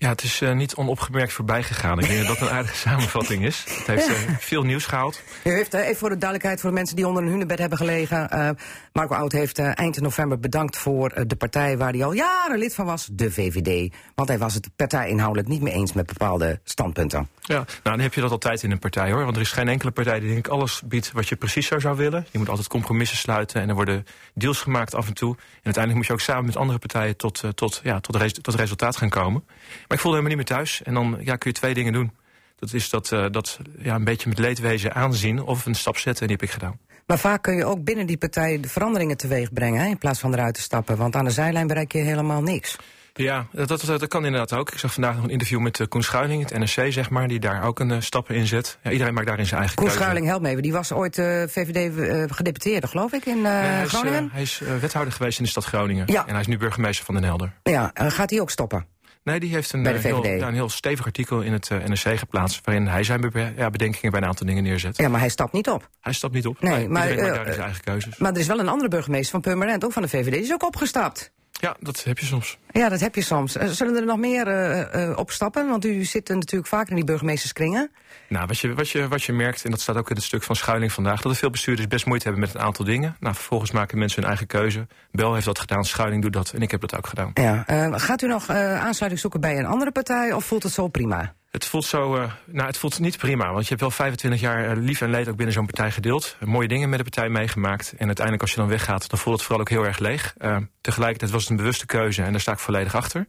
Ja, 0.00 0.08
het 0.08 0.22
is 0.22 0.40
uh, 0.40 0.52
niet 0.52 0.74
onopgemerkt 0.74 1.32
voorbij 1.32 1.62
gegaan. 1.62 1.98
Ik 1.98 2.08
denk 2.08 2.26
dat 2.26 2.38
dat 2.38 2.48
een 2.48 2.54
aardige 2.54 2.76
samenvatting 2.88 3.44
is. 3.44 3.64
Het 3.68 3.86
heeft 3.86 4.08
uh, 4.08 4.14
veel 4.38 4.62
nieuws 4.62 4.86
gehaald. 4.86 5.22
U 5.44 5.50
heeft, 5.50 5.74
uh, 5.74 5.80
even 5.80 5.96
voor 5.96 6.08
de 6.08 6.16
duidelijkheid 6.16 6.60
voor 6.60 6.70
de 6.70 6.76
mensen 6.76 6.96
die 6.96 7.06
onder 7.06 7.22
een 7.22 7.28
hunebed 7.28 7.58
hebben 7.58 7.78
gelegen. 7.78 8.56
Marco 8.92 9.14
Oud 9.14 9.32
heeft 9.32 9.58
eind 9.58 10.00
november 10.00 10.40
bedankt 10.40 10.76
voor 10.76 11.24
de 11.26 11.36
partij 11.36 11.78
waar 11.78 11.92
hij 11.92 12.04
al 12.04 12.12
jaren 12.12 12.58
lid 12.58 12.74
van 12.74 12.86
was, 12.86 13.08
de 13.12 13.30
VVD. 13.30 13.94
Want 14.14 14.28
hij 14.28 14.38
was 14.38 14.54
het 14.54 14.68
partijinhoudelijk 14.76 15.48
niet 15.48 15.62
mee 15.62 15.72
eens 15.72 15.92
met 15.92 16.06
bepaalde 16.06 16.60
standpunten. 16.64 17.28
Ja, 17.40 17.54
nou 17.54 17.66
dan 17.82 18.00
heb 18.00 18.14
je 18.14 18.20
dat 18.20 18.30
altijd 18.30 18.62
in 18.62 18.70
een 18.70 18.78
partij 18.78 19.12
hoor. 19.12 19.24
Want 19.24 19.36
er 19.36 19.42
is 19.42 19.52
geen 19.52 19.68
enkele 19.68 19.90
partij 19.90 20.20
die 20.20 20.28
denk 20.28 20.46
ik 20.46 20.52
alles 20.52 20.82
biedt 20.84 21.12
wat 21.12 21.28
je 21.28 21.36
precies 21.36 21.66
zo 21.66 21.78
zou 21.78 21.96
willen. 21.96 22.26
Je 22.30 22.38
moet 22.38 22.48
altijd 22.48 22.68
compromissen 22.68 23.18
sluiten 23.18 23.60
en 23.60 23.68
er 23.68 23.74
worden 23.74 24.06
deals 24.34 24.60
gemaakt 24.60 24.94
af 24.94 25.06
en 25.06 25.14
toe. 25.14 25.34
En 25.36 25.64
uiteindelijk 25.64 25.94
moet 25.94 26.06
je 26.06 26.12
ook 26.12 26.20
samen 26.20 26.44
met 26.44 26.56
andere 26.56 26.78
partijen 26.78 27.16
tot, 27.16 27.42
tot, 27.54 27.80
ja, 27.84 28.00
tot, 28.00 28.16
res 28.16 28.32
tot 28.32 28.54
resultaat 28.54 28.96
gaan 28.96 29.08
komen. 29.08 29.44
Maar 29.88 29.96
ik 29.96 30.02
voelde 30.02 30.18
helemaal 30.18 30.36
niet 30.36 30.48
meer 30.48 30.56
thuis. 30.56 30.82
En 30.82 30.94
dan 30.94 31.18
ja, 31.20 31.36
kun 31.36 31.50
je 31.50 31.56
twee 31.56 31.74
dingen 31.74 31.92
doen. 31.92 32.12
Dat 32.58 32.72
is 32.72 32.90
dat, 32.90 33.10
uh, 33.10 33.26
dat 33.30 33.58
ja, 33.78 33.94
een 33.94 34.04
beetje 34.04 34.28
met 34.28 34.38
leedwezen 34.38 34.94
aanzien 34.94 35.42
of 35.42 35.66
een 35.66 35.74
stap 35.74 35.96
zetten. 35.96 36.22
En 36.22 36.28
die 36.28 36.36
heb 36.36 36.46
ik 36.46 36.52
gedaan. 36.52 36.78
Maar 37.06 37.18
vaak 37.18 37.42
kun 37.42 37.56
je 37.56 37.64
ook 37.64 37.84
binnen 37.84 38.06
die 38.06 38.16
partij 38.16 38.60
de 38.60 38.68
veranderingen 38.68 39.16
teweeg 39.16 39.52
brengen... 39.52 39.80
Hè, 39.80 39.86
in 39.86 39.98
plaats 39.98 40.20
van 40.20 40.32
eruit 40.32 40.54
te 40.54 40.60
stappen. 40.60 40.96
Want 40.96 41.16
aan 41.16 41.24
de 41.24 41.30
zijlijn 41.30 41.66
bereik 41.66 41.92
je 41.92 41.98
helemaal 41.98 42.42
niks. 42.42 42.76
Ja, 43.14 43.46
dat, 43.52 43.68
dat, 43.68 43.80
dat 43.80 44.06
kan 44.06 44.24
inderdaad 44.24 44.52
ook. 44.52 44.70
Ik 44.70 44.78
zag 44.78 44.92
vandaag 44.92 45.14
nog 45.14 45.24
een 45.24 45.30
interview 45.30 45.60
met 45.60 45.78
uh, 45.78 45.86
Koen 45.86 46.02
Schuiling, 46.02 46.48
het 46.48 46.58
NRC, 46.58 46.92
zeg 46.92 47.10
maar, 47.10 47.28
die 47.28 47.40
daar 47.40 47.64
ook 47.64 47.80
een 47.80 47.90
uh, 47.90 48.00
stappen 48.00 48.34
in 48.34 48.46
zet. 48.46 48.78
Ja, 48.82 48.90
iedereen 48.90 49.14
maakt 49.14 49.26
daarin 49.26 49.46
zijn 49.46 49.58
eigen 49.58 49.76
Koen 49.76 49.86
keuze. 49.86 50.02
Schuiling, 50.02 50.26
help 50.26 50.42
me 50.42 50.48
even. 50.48 50.62
Die 50.62 50.72
was 50.72 50.92
ooit 50.92 51.18
uh, 51.18 51.42
VVD 51.46 51.92
gedeputeerde, 52.34 52.86
geloof 52.86 53.12
ik, 53.12 53.26
in 53.26 53.44
hij 53.44 53.84
is, 53.84 53.88
Groningen? 53.88 54.28
hij 54.32 54.42
is 54.42 54.62
wethouder 54.80 55.12
geweest 55.12 55.38
in 55.38 55.44
de 55.44 55.50
stad 55.50 55.64
Groningen. 55.64 56.06
Ja. 56.06 56.26
En 56.26 56.32
hij 56.32 56.40
is 56.40 56.46
nu 56.46 56.56
burgemeester 56.56 57.04
van 57.04 57.14
Den 57.14 57.24
Helder. 57.24 57.52
Ja, 57.62 57.90
gaat 57.94 58.30
hij 58.30 58.40
ook 58.40 58.50
stoppen? 58.50 58.86
Nee, 59.28 59.40
die 59.40 59.54
heeft 59.54 59.72
een, 59.72 59.82
de 59.82 59.90
heel, 59.90 60.26
ja, 60.26 60.48
een 60.48 60.54
heel 60.54 60.68
stevig 60.68 61.06
artikel 61.06 61.40
in 61.40 61.52
het 61.52 61.68
NRC 61.68 62.18
geplaatst... 62.18 62.60
waarin 62.64 62.86
hij 62.86 63.02
zijn 63.02 63.20
be 63.20 63.52
ja, 63.56 63.70
bedenkingen 63.70 64.10
bij 64.10 64.20
een 64.20 64.26
aantal 64.26 64.46
dingen 64.46 64.62
neerzet. 64.62 64.96
Ja, 64.96 65.08
maar 65.08 65.20
hij 65.20 65.28
stapt 65.28 65.52
niet 65.52 65.68
op. 65.68 65.88
Hij 66.00 66.12
stapt 66.12 66.34
niet 66.34 66.46
op. 66.46 66.60
Nee, 66.60 66.88
maar, 66.88 67.06
maakt 67.06 67.18
daar 67.18 67.44
zijn 67.44 67.60
eigen 67.60 67.84
keuzes. 67.84 68.16
Maar 68.16 68.32
er 68.32 68.38
is 68.38 68.46
wel 68.46 68.58
een 68.58 68.68
andere 68.68 68.88
burgemeester 68.88 69.30
van 69.30 69.40
Purmerend, 69.40 69.84
ook 69.84 69.92
van 69.92 70.02
de 70.02 70.08
VVD, 70.08 70.32
die 70.32 70.42
is 70.42 70.52
ook 70.52 70.64
opgestapt. 70.64 71.32
Ja, 71.60 71.76
dat 71.80 72.04
heb 72.04 72.18
je 72.18 72.26
soms. 72.26 72.58
Ja, 72.70 72.88
dat 72.88 73.00
heb 73.00 73.14
je 73.14 73.22
soms. 73.22 73.52
Zullen 73.52 73.96
er 73.96 74.04
nog 74.04 74.18
meer 74.18 74.48
uh, 74.48 75.08
uh, 75.08 75.16
opstappen? 75.16 75.68
Want 75.68 75.84
u 75.84 76.04
zit 76.04 76.28
natuurlijk 76.28 76.66
vaak 76.66 76.88
in 76.88 76.94
die 76.94 77.04
burgemeesterskringen. 77.04 77.90
Nou, 78.28 78.46
wat 78.46 78.58
je, 78.58 78.74
wat, 78.74 78.90
je, 78.90 79.08
wat 79.08 79.22
je 79.22 79.32
merkt, 79.32 79.64
en 79.64 79.70
dat 79.70 79.80
staat 79.80 79.96
ook 79.96 80.10
in 80.10 80.16
het 80.16 80.24
stuk 80.24 80.42
van 80.42 80.56
Schuiling 80.56 80.92
vandaag... 80.92 81.20
dat 81.20 81.32
er 81.32 81.38
veel 81.38 81.50
bestuurders 81.50 81.88
best 81.88 82.06
moeite 82.06 82.24
hebben 82.24 82.44
met 82.46 82.54
een 82.54 82.60
aantal 82.60 82.84
dingen. 82.84 83.16
Nou, 83.20 83.34
vervolgens 83.34 83.70
maken 83.70 83.98
mensen 83.98 84.20
hun 84.20 84.28
eigen 84.28 84.46
keuze. 84.46 84.86
Bel 85.10 85.34
heeft 85.34 85.46
dat 85.46 85.58
gedaan, 85.58 85.84
Schuiling 85.84 86.22
doet 86.22 86.32
dat 86.32 86.52
en 86.52 86.62
ik 86.62 86.70
heb 86.70 86.80
dat 86.80 86.96
ook 86.96 87.06
gedaan. 87.06 87.30
Ja, 87.34 87.64
uh, 87.70 87.92
gaat 87.98 88.22
u 88.22 88.26
nog 88.26 88.50
aansluiting 88.50 89.20
zoeken 89.20 89.40
bij 89.40 89.58
een 89.58 89.66
andere 89.66 89.92
partij 89.92 90.32
of 90.32 90.44
voelt 90.44 90.62
het 90.62 90.72
zo 90.72 90.88
prima? 90.88 91.34
Het 91.50 91.64
voelt 91.64 91.84
zo, 91.84 92.16
uh, 92.16 92.32
nou, 92.46 92.66
het 92.66 92.76
voelt 92.76 92.98
niet 92.98 93.18
prima. 93.18 93.52
Want 93.52 93.62
je 93.62 93.68
hebt 93.68 93.80
wel 93.80 93.90
25 93.90 94.40
jaar 94.40 94.76
uh, 94.76 94.82
lief 94.84 95.00
en 95.00 95.10
leed 95.10 95.28
ook 95.28 95.36
binnen 95.36 95.54
zo'n 95.54 95.66
partij 95.66 95.90
gedeeld. 95.90 96.36
Mooie 96.44 96.68
dingen 96.68 96.88
met 96.88 96.98
de 96.98 97.04
partij 97.04 97.28
meegemaakt. 97.28 97.92
En 97.96 98.06
uiteindelijk 98.06 98.42
als 98.42 98.50
je 98.50 98.60
dan 98.60 98.68
weggaat, 98.68 99.10
dan 99.10 99.18
voelt 99.18 99.36
het 99.36 99.44
vooral 99.44 99.60
ook 99.60 99.68
heel 99.68 99.84
erg 99.84 99.98
leeg. 99.98 100.34
Uh, 100.38 100.56
tegelijkertijd 100.80 101.30
was 101.30 101.42
het 101.42 101.50
een 101.50 101.56
bewuste 101.56 101.86
keuze 101.86 102.22
en 102.22 102.30
daar 102.30 102.40
sta 102.40 102.52
ik 102.52 102.58
volledig 102.58 102.94
achter. 102.94 103.26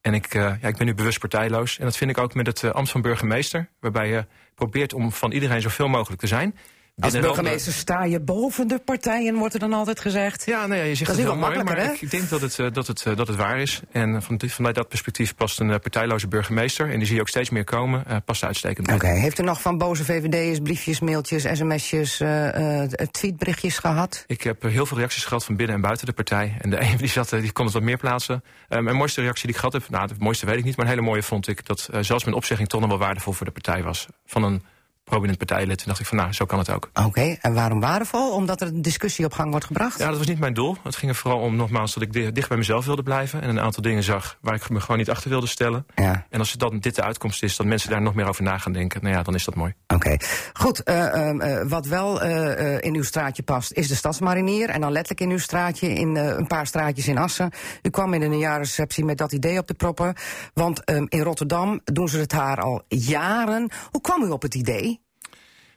En 0.00 0.14
ik, 0.14 0.32
ja, 0.32 0.58
ik 0.62 0.76
ben 0.76 0.86
nu 0.86 0.94
bewust 0.94 1.18
partijloos. 1.18 1.78
En 1.78 1.84
dat 1.84 1.96
vind 1.96 2.10
ik 2.10 2.18
ook 2.18 2.34
met 2.34 2.46
het 2.46 2.72
ambt 2.72 2.90
van 2.90 3.02
burgemeester. 3.02 3.68
Waarbij 3.80 4.08
je 4.08 4.26
probeert 4.54 4.92
om 4.92 5.12
van 5.12 5.32
iedereen 5.32 5.60
zoveel 5.60 5.88
mogelijk 5.88 6.20
te 6.20 6.26
zijn. 6.26 6.58
Als 7.00 7.12
burgemeester 7.12 7.72
sta 7.72 8.04
je 8.04 8.20
boven 8.20 8.68
de 8.68 8.78
partijen, 8.78 9.34
wordt 9.34 9.54
er 9.54 9.60
dan 9.60 9.72
altijd 9.72 10.00
gezegd. 10.00 10.46
Ja, 10.46 10.66
nou 10.66 10.80
ja 10.80 10.86
je 10.86 10.94
zegt 10.94 11.10
dat 11.10 11.18
is 11.18 11.24
wel 11.24 11.36
mooi, 11.36 11.62
maar 11.62 11.76
hè? 11.76 11.92
ik 11.92 12.10
denk 12.10 12.28
dat 12.28 12.40
het, 12.40 12.58
uh, 12.58 12.66
dat, 12.72 12.86
het, 12.86 13.04
uh, 13.06 13.16
dat 13.16 13.26
het 13.26 13.36
waar 13.36 13.60
is. 13.60 13.80
En 13.90 14.22
van, 14.22 14.40
vanuit 14.46 14.74
dat 14.74 14.88
perspectief 14.88 15.34
past 15.34 15.60
een 15.60 15.68
uh, 15.68 15.76
partijloze 15.76 16.28
burgemeester... 16.28 16.90
en 16.90 16.98
die 16.98 17.06
zie 17.06 17.14
je 17.14 17.20
ook 17.20 17.28
steeds 17.28 17.50
meer 17.50 17.64
komen, 17.64 18.04
past 18.24 18.44
uitstekend. 18.44 18.86
Oké, 18.86 18.96
okay. 18.96 19.18
heeft 19.18 19.38
u 19.38 19.42
nog 19.42 19.60
van 19.60 19.78
boze 19.78 20.04
VVD'ers 20.04 20.58
briefjes, 20.58 21.00
mailtjes, 21.00 21.42
sms'jes, 21.42 22.22
tweetberichtjes 23.10 23.78
gehad? 23.78 24.24
Ik 24.26 24.42
heb 24.42 24.62
heel 24.62 24.86
veel 24.86 24.98
reacties 24.98 25.24
gehad 25.24 25.44
van 25.44 25.56
binnen 25.56 25.76
en 25.76 25.82
buiten 25.82 26.06
de 26.06 26.12
partij. 26.12 26.56
En 26.60 26.70
de 26.70 26.80
een 26.84 26.96
die, 26.96 27.08
zat, 27.08 27.30
die 27.30 27.52
kon 27.52 27.64
het 27.64 27.74
wat 27.74 27.82
meer 27.82 27.98
plaatsen. 27.98 28.44
mijn 28.68 28.96
mooiste 28.96 29.20
reactie 29.20 29.46
die 29.46 29.54
ik 29.54 29.60
gehad 29.60 29.72
heb, 29.72 29.88
nou 29.88 30.06
de 30.06 30.14
mooiste 30.18 30.46
weet 30.46 30.58
ik 30.58 30.64
niet... 30.64 30.76
maar 30.76 30.84
een 30.84 30.92
hele 30.92 31.06
mooie 31.06 31.22
vond 31.22 31.48
ik 31.48 31.66
dat 31.66 31.88
zelfs 32.00 32.24
mijn 32.24 32.36
opzegging 32.36 32.68
toch 32.68 32.80
nog 32.80 32.88
wel 32.88 32.98
waardevol 32.98 33.32
voor 33.32 33.46
de 33.46 33.52
partij 33.52 33.82
was. 33.82 34.06
Van 34.26 34.42
een 34.42 34.62
prominent 35.04 35.38
partijlid. 35.38 35.78
Toen 35.78 35.86
dacht 35.86 36.00
ik 36.00 36.06
van 36.06 36.16
nou, 36.16 36.32
zo 36.32 36.44
kan 36.44 36.58
het 36.58 36.70
ook. 36.70 36.90
Oké, 36.94 37.06
okay, 37.06 37.38
en 37.40 37.54
waarom 37.54 37.80
waardevol? 37.80 38.32
Omdat 38.32 38.60
er 38.60 38.66
een 38.66 38.82
discussie 38.82 39.24
op 39.24 39.32
gang 39.32 39.50
wordt 39.50 39.66
gebracht? 39.66 39.98
Ja, 39.98 40.08
dat 40.08 40.18
was 40.18 40.26
niet 40.26 40.38
mijn 40.38 40.54
doel. 40.54 40.76
Het 40.82 40.96
ging 40.96 41.10
er 41.10 41.16
vooral 41.16 41.40
om 41.40 41.56
nogmaals 41.56 41.94
dat 41.94 42.02
ik 42.02 42.34
dicht 42.34 42.48
bij 42.48 42.56
mezelf 42.56 42.84
wilde 42.84 43.02
blijven. 43.02 43.42
En 43.42 43.48
een 43.48 43.60
aantal 43.60 43.82
dingen 43.82 44.02
zag 44.02 44.38
waar 44.40 44.54
ik 44.54 44.70
me 44.70 44.80
gewoon 44.80 44.98
niet 44.98 45.10
achter 45.10 45.30
wilde 45.30 45.46
stellen. 45.46 45.86
Ja. 45.94 46.26
En 46.30 46.38
als 46.38 46.52
dan 46.52 46.78
dit 46.78 46.94
de 46.94 47.02
uitkomst 47.02 47.42
is, 47.42 47.56
dat 47.56 47.66
mensen 47.66 47.90
daar 47.90 48.02
nog 48.02 48.14
meer 48.14 48.28
over 48.28 48.42
na 48.42 48.58
gaan 48.58 48.72
denken. 48.72 49.02
Nou 49.02 49.14
ja, 49.14 49.22
dan 49.22 49.34
is 49.34 49.44
dat 49.44 49.54
mooi. 49.54 49.74
Oké, 49.86 49.94
okay. 49.94 50.20
goed. 50.52 50.82
Uh, 50.84 51.30
uh, 51.30 51.62
wat 51.68 51.86
wel 51.86 52.24
uh, 52.24 52.80
in 52.80 52.94
uw 52.94 53.02
straatje 53.02 53.42
past, 53.42 53.72
is 53.72 53.88
de 53.88 53.94
stadsmarinier. 53.94 54.68
En 54.68 54.80
dan 54.80 54.92
letterlijk 54.92 55.20
in 55.20 55.30
uw 55.30 55.38
straatje, 55.38 55.88
in 55.88 56.16
een 56.16 56.46
paar 56.46 56.66
straatjes 56.66 57.08
in 57.08 57.18
Assen. 57.18 57.50
U 57.82 57.90
kwam 57.90 58.14
in 58.14 58.22
een 58.22 58.38
jaarreceptie 58.38 59.04
met 59.04 59.18
dat 59.18 59.32
idee 59.32 59.58
op 59.58 59.66
de 59.66 59.74
proppen. 59.74 60.14
Want 60.54 60.90
um, 60.90 61.06
in 61.08 61.20
Rotterdam 61.20 61.80
doen 61.84 62.08
ze 62.08 62.18
het 62.18 62.32
haar 62.32 62.60
al 62.60 62.82
jaren. 62.88 63.70
Hoe 63.90 64.00
kwam 64.00 64.22
u 64.22 64.28
op 64.28 64.42
het 64.42 64.54
idee? 64.54 65.01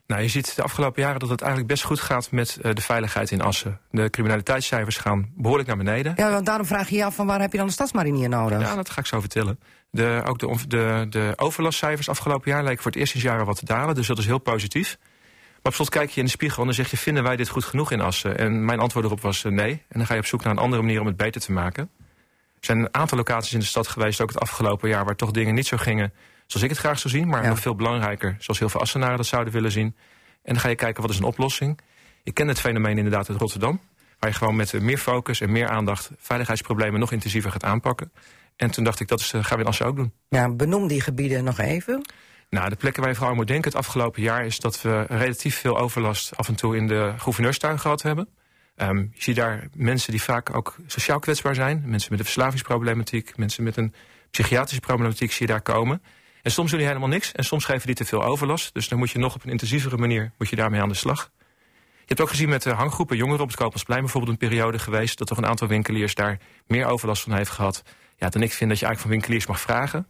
Nou, 0.07 0.21
je 0.21 0.27
ziet 0.27 0.55
de 0.55 0.61
afgelopen 0.61 1.01
jaren 1.01 1.19
dat 1.19 1.29
het 1.29 1.41
eigenlijk 1.41 1.71
best 1.71 1.83
goed 1.83 1.99
gaat 1.99 2.31
met 2.31 2.57
uh, 2.61 2.73
de 2.73 2.81
veiligheid 2.81 3.31
in 3.31 3.41
Assen. 3.41 3.79
De 3.91 4.09
criminaliteitscijfers 4.09 4.97
gaan 4.97 5.31
behoorlijk 5.35 5.67
naar 5.67 5.77
beneden. 5.77 6.13
Ja, 6.15 6.31
want 6.31 6.45
daarom 6.45 6.65
vraag 6.65 6.89
je 6.89 6.95
je 6.95 7.05
af 7.05 7.15
van 7.15 7.27
waar 7.27 7.41
heb 7.41 7.51
je 7.51 7.57
dan 7.57 7.67
een 7.67 7.73
stadsmarinier 7.73 8.29
nodig? 8.29 8.61
Ja, 8.61 8.75
dat 8.75 8.89
ga 8.89 8.99
ik 8.99 9.05
zo 9.05 9.19
vertellen. 9.19 9.59
De, 9.89 10.21
ook 10.25 10.39
de, 10.39 10.67
de, 10.67 11.05
de 11.09 11.33
overlastcijfers 11.35 12.09
afgelopen 12.09 12.51
jaar 12.51 12.63
lijken 12.63 12.81
voor 12.81 12.91
het 12.91 12.99
eerst 12.99 13.11
sinds 13.11 13.27
jaren 13.27 13.45
wat 13.45 13.57
te 13.57 13.65
dalen. 13.65 13.95
Dus 13.95 14.07
dat 14.07 14.17
is 14.17 14.25
heel 14.25 14.39
positief. 14.39 14.97
Maar 15.65 15.73
op 15.73 15.73
slot 15.73 15.89
kijk 15.89 16.09
je 16.09 16.19
in 16.19 16.25
de 16.25 16.31
spiegel 16.31 16.59
en 16.59 16.65
dan 16.65 16.73
zeg 16.75 16.91
je... 16.91 16.97
vinden 16.97 17.23
wij 17.23 17.35
dit 17.35 17.49
goed 17.49 17.63
genoeg 17.63 17.91
in 17.91 18.01
Assen? 18.01 18.37
En 18.37 18.65
mijn 18.65 18.79
antwoord 18.79 19.05
erop 19.05 19.21
was 19.21 19.43
uh, 19.43 19.51
nee. 19.51 19.71
En 19.71 19.97
dan 19.97 20.05
ga 20.05 20.13
je 20.13 20.19
op 20.19 20.25
zoek 20.25 20.43
naar 20.43 20.53
een 20.53 20.59
andere 20.59 20.81
manier 20.81 20.99
om 20.99 21.07
het 21.07 21.17
beter 21.17 21.41
te 21.41 21.51
maken. 21.51 21.89
Er 22.59 22.65
zijn 22.65 22.79
een 22.79 22.93
aantal 22.93 23.17
locaties 23.17 23.53
in 23.53 23.59
de 23.59 23.65
stad 23.65 23.87
geweest, 23.87 24.21
ook 24.21 24.29
het 24.29 24.39
afgelopen 24.39 24.89
jaar... 24.89 25.05
waar 25.05 25.15
toch 25.15 25.31
dingen 25.31 25.53
niet 25.53 25.67
zo 25.67 25.77
gingen 25.77 26.13
zoals 26.45 26.63
ik 26.65 26.69
het 26.69 26.79
graag 26.79 26.99
zou 26.99 27.13
zien... 27.13 27.27
maar 27.27 27.43
ja. 27.43 27.49
nog 27.49 27.59
veel 27.59 27.75
belangrijker, 27.75 28.35
zoals 28.39 28.59
heel 28.59 28.69
veel 28.69 28.81
Assenaren 28.81 29.17
dat 29.17 29.25
zouden 29.25 29.53
willen 29.53 29.71
zien. 29.71 29.95
En 30.43 30.53
dan 30.53 30.59
ga 30.59 30.69
je 30.69 30.75
kijken, 30.75 31.01
wat 31.01 31.11
is 31.11 31.17
een 31.17 31.23
oplossing? 31.23 31.79
Ik 32.23 32.33
ken 32.33 32.47
het 32.47 32.59
fenomeen 32.59 32.97
inderdaad 32.97 33.29
uit 33.29 33.39
Rotterdam... 33.39 33.79
waar 34.19 34.29
je 34.29 34.35
gewoon 34.35 34.55
met 34.55 34.81
meer 34.81 34.97
focus 34.97 35.41
en 35.41 35.51
meer 35.51 35.67
aandacht... 35.67 36.11
veiligheidsproblemen 36.17 36.99
nog 36.99 37.11
intensiever 37.11 37.51
gaat 37.51 37.63
aanpakken. 37.63 38.11
En 38.55 38.71
toen 38.71 38.83
dacht 38.83 38.99
ik, 38.99 39.07
dat 39.07 39.19
is, 39.19 39.33
uh, 39.33 39.43
gaan 39.43 39.57
we 39.57 39.63
in 39.63 39.69
Assen 39.69 39.85
ook 39.85 39.95
doen. 39.95 40.13
Ja, 40.29 40.49
benoem 40.49 40.87
die 40.87 41.01
gebieden 41.01 41.43
nog 41.43 41.59
even. 41.59 42.05
Nou, 42.49 42.69
de 42.69 42.75
plekken 42.75 43.01
waar 43.01 43.11
je 43.11 43.17
vooral 43.17 43.35
moet 43.35 43.47
denken 43.47 43.71
het 43.71 43.79
afgelopen 43.79 44.21
jaar... 44.21 44.45
is 44.45 44.59
dat 44.59 44.81
we 44.81 45.05
relatief 45.07 45.59
veel 45.59 45.77
overlast 45.77 46.37
af 46.37 46.47
en 46.47 46.55
toe 46.55 46.77
in 46.77 46.87
de 46.87 47.13
gouverneurstuin 47.17 47.79
gehad 47.79 48.01
hebben. 48.01 48.29
Um, 48.77 49.11
je 49.13 49.21
ziet 49.21 49.35
daar 49.35 49.67
mensen 49.73 50.11
die 50.11 50.21
vaak 50.21 50.55
ook 50.55 50.75
sociaal 50.87 51.19
kwetsbaar 51.19 51.55
zijn. 51.55 51.83
Mensen 51.85 52.09
met 52.09 52.19
een 52.19 52.25
verslavingsproblematiek. 52.25 53.37
Mensen 53.37 53.63
met 53.63 53.77
een 53.77 53.93
psychiatrische 54.31 54.79
problematiek 54.79 55.31
zie 55.31 55.47
je 55.47 55.51
daar 55.51 55.61
komen. 55.61 56.01
En 56.45 56.51
soms 56.51 56.69
doen 56.69 56.79
die 56.79 56.87
helemaal 56.87 57.09
niks. 57.09 57.31
En 57.31 57.43
soms 57.43 57.65
geven 57.65 57.85
die 57.85 57.95
te 57.95 58.05
veel 58.05 58.23
overlast. 58.23 58.73
Dus 58.73 58.87
dan 58.87 58.97
moet 58.97 59.11
je 59.11 59.19
nog 59.19 59.35
op 59.35 59.43
een 59.43 59.49
intensievere 59.49 59.97
manier 59.97 60.31
moet 60.37 60.49
je 60.49 60.55
daarmee 60.55 60.81
aan 60.81 60.89
de 60.89 60.95
slag. 60.95 61.31
Je 61.77 62.05
hebt 62.05 62.21
ook 62.21 62.29
gezien 62.29 62.49
met 62.49 62.63
de 62.63 62.69
hanggroepen 62.69 63.17
jongeren 63.17 63.41
op 63.41 63.47
het 63.47 63.57
Koopmansplein 63.57 64.01
bijvoorbeeld 64.01 64.31
een 64.31 64.47
periode 64.49 64.79
geweest... 64.79 65.17
dat 65.17 65.27
toch 65.27 65.37
een 65.37 65.45
aantal 65.45 65.67
winkeliers 65.67 66.15
daar 66.15 66.39
meer 66.67 66.85
overlast 66.85 67.23
van 67.23 67.33
heeft 67.33 67.49
gehad. 67.49 67.83
Ja, 68.17 68.29
dan 68.29 68.41
ik 68.41 68.53
vind 68.53 68.69
dat 68.69 68.79
je 68.79 68.85
eigenlijk 68.85 68.99
van 68.99 69.09
winkeliers 69.09 69.45
mag 69.45 69.59
vragen. 69.59 70.07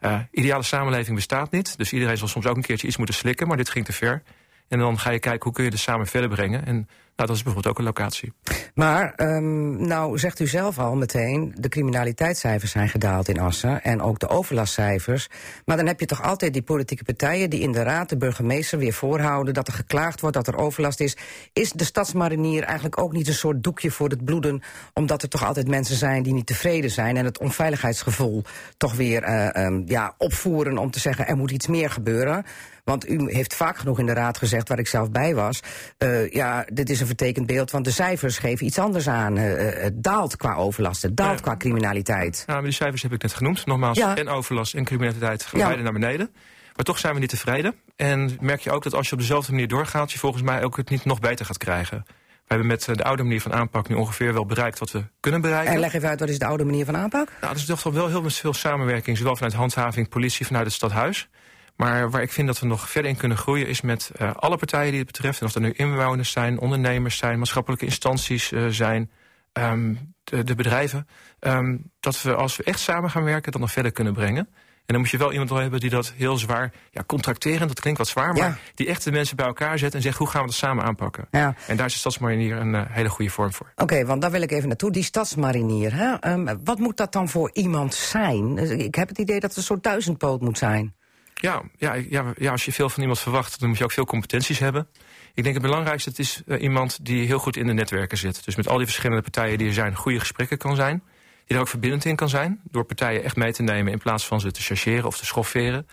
Uh, 0.00 0.20
ideale 0.30 0.62
samenleving 0.62 1.16
bestaat 1.16 1.50
niet. 1.50 1.76
Dus 1.76 1.92
iedereen 1.92 2.16
zal 2.16 2.28
soms 2.28 2.46
ook 2.46 2.56
een 2.56 2.62
keertje 2.62 2.86
iets 2.86 2.96
moeten 2.96 3.14
slikken. 3.14 3.48
Maar 3.48 3.56
dit 3.56 3.70
ging 3.70 3.84
te 3.84 3.92
ver. 3.92 4.22
En 4.68 4.78
dan 4.78 4.98
ga 4.98 5.10
je 5.10 5.18
kijken 5.18 5.42
hoe 5.42 5.52
kun 5.52 5.64
je 5.64 5.70
het 5.70 5.78
samen 5.78 6.06
verder 6.06 6.30
brengen. 6.30 6.66
En 6.66 6.88
nou, 7.16 7.28
dat 7.28 7.36
is 7.36 7.42
bijvoorbeeld 7.42 7.74
ook 7.74 7.78
een 7.78 7.84
locatie. 7.84 8.32
Maar 8.74 9.12
um, 9.16 9.86
nou 9.86 10.18
zegt 10.18 10.40
u 10.40 10.46
zelf 10.46 10.78
al 10.78 10.96
meteen... 10.96 11.54
de 11.58 11.68
criminaliteitscijfers 11.68 12.70
zijn 12.70 12.88
gedaald 12.88 13.28
in 13.28 13.40
Assen... 13.40 13.82
en 13.82 14.00
ook 14.00 14.18
de 14.18 14.28
overlastcijfers. 14.28 15.28
Maar 15.64 15.76
dan 15.76 15.86
heb 15.86 16.00
je 16.00 16.06
toch 16.06 16.22
altijd 16.22 16.52
die 16.52 16.62
politieke 16.62 17.04
partijen... 17.04 17.50
die 17.50 17.60
in 17.60 17.72
de 17.72 17.82
raad 17.82 18.08
de 18.08 18.16
burgemeester 18.16 18.78
weer 18.78 18.92
voorhouden... 18.92 19.54
dat 19.54 19.66
er 19.66 19.72
geklaagd 19.72 20.20
wordt, 20.20 20.36
dat 20.36 20.46
er 20.46 20.56
overlast 20.56 21.00
is. 21.00 21.16
Is 21.52 21.72
de 21.72 21.84
stadsmarinier 21.84 22.62
eigenlijk 22.62 23.00
ook 23.00 23.12
niet 23.12 23.28
een 23.28 23.34
soort 23.34 23.62
doekje 23.62 23.90
voor 23.90 24.08
het 24.08 24.24
bloeden... 24.24 24.62
omdat 24.94 25.22
er 25.22 25.28
toch 25.28 25.44
altijd 25.44 25.68
mensen 25.68 25.96
zijn 25.96 26.22
die 26.22 26.34
niet 26.34 26.46
tevreden 26.46 26.90
zijn... 26.90 27.16
en 27.16 27.24
het 27.24 27.38
onveiligheidsgevoel 27.38 28.42
toch 28.76 28.94
weer 28.94 29.28
uh, 29.28 29.64
um, 29.64 29.82
ja, 29.86 30.14
opvoeren 30.18 30.78
om 30.78 30.90
te 30.90 31.00
zeggen... 31.00 31.26
er 31.26 31.36
moet 31.36 31.50
iets 31.50 31.66
meer 31.66 31.90
gebeuren... 31.90 32.44
Want 32.86 33.08
u 33.08 33.32
heeft 33.32 33.54
vaak 33.54 33.78
genoeg 33.78 33.98
in 33.98 34.06
de 34.06 34.12
raad 34.12 34.38
gezegd, 34.38 34.68
waar 34.68 34.78
ik 34.78 34.86
zelf 34.86 35.10
bij 35.10 35.34
was... 35.34 35.62
Uh, 35.98 36.30
ja, 36.30 36.66
dit 36.72 36.90
is 36.90 37.00
een 37.00 37.05
vertekend 37.06 37.46
beeld, 37.46 37.70
want 37.70 37.84
de 37.84 37.90
cijfers 37.90 38.38
geven 38.38 38.66
iets 38.66 38.78
anders 38.78 39.08
aan. 39.08 39.38
Uh, 39.38 39.42
het 39.82 40.02
daalt 40.02 40.36
qua 40.36 40.54
overlast, 40.54 41.02
het 41.02 41.16
daalt 41.16 41.38
ja. 41.38 41.40
qua 41.40 41.56
criminaliteit. 41.56 42.44
Ja, 42.46 42.52
maar 42.54 42.62
die 42.62 42.72
cijfers 42.72 43.02
heb 43.02 43.12
ik 43.12 43.22
net 43.22 43.34
genoemd. 43.34 43.66
Nogmaals, 43.66 43.98
ja. 43.98 44.16
en 44.16 44.28
overlast 44.28 44.74
en 44.74 44.84
criminaliteit 44.84 45.42
gaan 45.42 45.60
ja. 45.60 45.66
beide 45.66 45.82
naar 45.82 45.92
beneden. 45.92 46.30
Maar 46.76 46.84
toch 46.84 46.98
zijn 46.98 47.14
we 47.14 47.20
niet 47.20 47.28
tevreden. 47.28 47.74
En 47.96 48.36
merk 48.40 48.60
je 48.60 48.70
ook 48.70 48.82
dat 48.82 48.94
als 48.94 49.06
je 49.06 49.12
op 49.12 49.18
dezelfde 49.18 49.52
manier 49.52 49.68
doorgaat... 49.68 50.12
je 50.12 50.18
volgens 50.18 50.42
mij 50.42 50.64
ook 50.64 50.76
het 50.76 50.90
niet 50.90 51.04
nog 51.04 51.20
beter 51.20 51.46
gaat 51.46 51.58
krijgen. 51.58 52.04
We 52.06 52.54
hebben 52.54 52.66
met 52.66 52.84
de 52.92 53.04
oude 53.04 53.22
manier 53.22 53.40
van 53.40 53.52
aanpak 53.52 53.88
nu 53.88 53.94
ongeveer 53.94 54.32
wel 54.32 54.46
bereikt 54.46 54.78
wat 54.78 54.90
we 54.90 55.04
kunnen 55.20 55.40
bereiken. 55.40 55.72
En 55.72 55.80
leg 55.80 55.94
even 55.94 56.08
uit, 56.08 56.20
wat 56.20 56.28
is 56.28 56.38
de 56.38 56.46
oude 56.46 56.64
manier 56.64 56.84
van 56.84 56.96
aanpak? 56.96 57.28
Nou, 57.40 57.52
dat 57.52 57.56
is 57.56 57.64
toch 57.64 57.82
wel 57.82 58.08
heel 58.08 58.30
veel 58.30 58.54
samenwerking, 58.54 59.16
zowel 59.16 59.36
vanuit 59.36 59.54
handhaving, 59.54 60.08
politie, 60.08 60.46
vanuit 60.46 60.64
het 60.64 60.74
stadhuis. 60.74 61.28
Maar 61.76 62.10
waar 62.10 62.22
ik 62.22 62.32
vind 62.32 62.46
dat 62.46 62.58
we 62.58 62.66
nog 62.66 62.90
verder 62.90 63.10
in 63.10 63.16
kunnen 63.16 63.36
groeien... 63.36 63.66
is 63.66 63.80
met 63.80 64.10
uh, 64.20 64.34
alle 64.34 64.56
partijen 64.56 64.90
die 64.90 65.00
het 65.00 65.12
betreft. 65.12 65.40
En 65.40 65.46
of 65.46 65.52
dat 65.52 65.62
nu 65.62 65.72
inwoners 65.72 66.30
zijn, 66.30 66.58
ondernemers 66.58 67.16
zijn... 67.16 67.38
maatschappelijke 67.38 67.84
instanties 67.84 68.52
uh, 68.52 68.66
zijn, 68.68 69.10
um, 69.52 70.14
de, 70.24 70.44
de, 70.44 70.54
bedrijven... 70.54 71.08
Um, 71.40 71.90
dat 72.00 72.22
we 72.22 72.34
als 72.34 72.56
we 72.56 72.64
echt 72.64 72.80
samen 72.80 73.10
gaan 73.10 73.24
werken... 73.24 73.52
dat 73.52 73.60
nog 73.60 73.72
verder 73.72 73.92
kunnen 73.92 74.12
brengen. 74.12 74.48
En 74.86 74.94
dan 74.94 75.00
moet 75.00 75.10
je 75.10 75.16
wel 75.18 75.32
iemand 75.32 75.50
hebben 75.50 75.80
die 75.80 75.90
dat 75.90 76.12
heel 76.16 76.36
zwaar... 76.36 76.72
ja, 76.90 77.02
contracteren, 77.06 77.68
dat 77.68 77.80
klinkt 77.80 77.98
wat 77.98 78.08
zwaar... 78.08 78.32
maar 78.32 78.48
ja. 78.48 78.56
die 78.74 78.86
echt 78.86 79.04
de 79.04 79.12
mensen 79.12 79.36
bij 79.36 79.46
elkaar 79.46 79.78
zet 79.78 79.94
en 79.94 80.02
zegt... 80.02 80.18
hoe 80.18 80.28
gaan 80.28 80.40
we 80.40 80.46
dat 80.46 80.56
samen 80.56 80.84
aanpakken? 80.84 81.28
Ja. 81.30 81.54
En 81.66 81.76
daar 81.76 81.86
is 81.86 81.92
de 81.92 81.98
stadsmarinier 81.98 82.56
een 82.56 82.74
uh, 82.74 82.82
hele 82.88 83.08
goede 83.08 83.30
vorm 83.30 83.52
voor. 83.52 83.66
Oké, 83.72 83.82
okay, 83.82 84.06
want 84.06 84.22
daar 84.22 84.30
wil 84.30 84.42
ik 84.42 84.50
even 84.50 84.68
naartoe. 84.68 84.90
Die 84.90 85.02
stadsmarinier, 85.02 85.94
hè? 85.94 86.32
Um, 86.32 86.64
wat 86.64 86.78
moet 86.78 86.96
dat 86.96 87.12
dan 87.12 87.28
voor 87.28 87.50
iemand 87.52 87.94
zijn? 87.94 88.58
Ik 88.80 88.94
heb 88.94 89.08
het 89.08 89.18
idee 89.18 89.40
dat 89.40 89.48
het 89.48 89.58
een 89.58 89.64
soort 89.64 89.82
duizendpoot 89.82 90.40
moet 90.40 90.58
zijn. 90.58 90.94
Ja, 91.40 91.62
ja, 91.76 91.94
ja, 91.94 92.32
ja, 92.36 92.50
als 92.50 92.64
je 92.64 92.72
veel 92.72 92.88
van 92.88 93.00
iemand 93.00 93.20
verwacht, 93.20 93.60
dan 93.60 93.68
moet 93.68 93.78
je 93.78 93.84
ook 93.84 93.92
veel 93.92 94.04
competenties 94.04 94.58
hebben. 94.58 94.88
Ik 95.34 95.42
denk 95.42 95.54
het 95.54 95.64
belangrijkste 95.64 96.08
het 96.08 96.18
is 96.18 96.42
uh, 96.46 96.62
iemand 96.62 97.04
die 97.04 97.26
heel 97.26 97.38
goed 97.38 97.56
in 97.56 97.66
de 97.66 97.72
netwerken 97.72 98.18
zit. 98.18 98.44
Dus 98.44 98.56
met 98.56 98.68
al 98.68 98.76
die 98.76 98.86
verschillende 98.86 99.22
partijen 99.22 99.58
die 99.58 99.66
er 99.66 99.72
zijn, 99.72 99.94
goede 99.94 100.18
gesprekken 100.18 100.58
kan 100.58 100.76
zijn. 100.76 101.02
Die 101.46 101.56
er 101.56 101.62
ook 101.62 101.68
verbindend 101.68 102.04
in 102.04 102.16
kan 102.16 102.28
zijn. 102.28 102.60
Door 102.70 102.84
partijen 102.84 103.22
echt 103.22 103.36
mee 103.36 103.52
te 103.52 103.62
nemen 103.62 103.92
in 103.92 103.98
plaats 103.98 104.26
van 104.26 104.40
ze 104.40 104.50
te 104.50 104.62
chargeren 104.62 105.04
of 105.04 105.18
te 105.18 105.24
schofferen. 105.24 105.86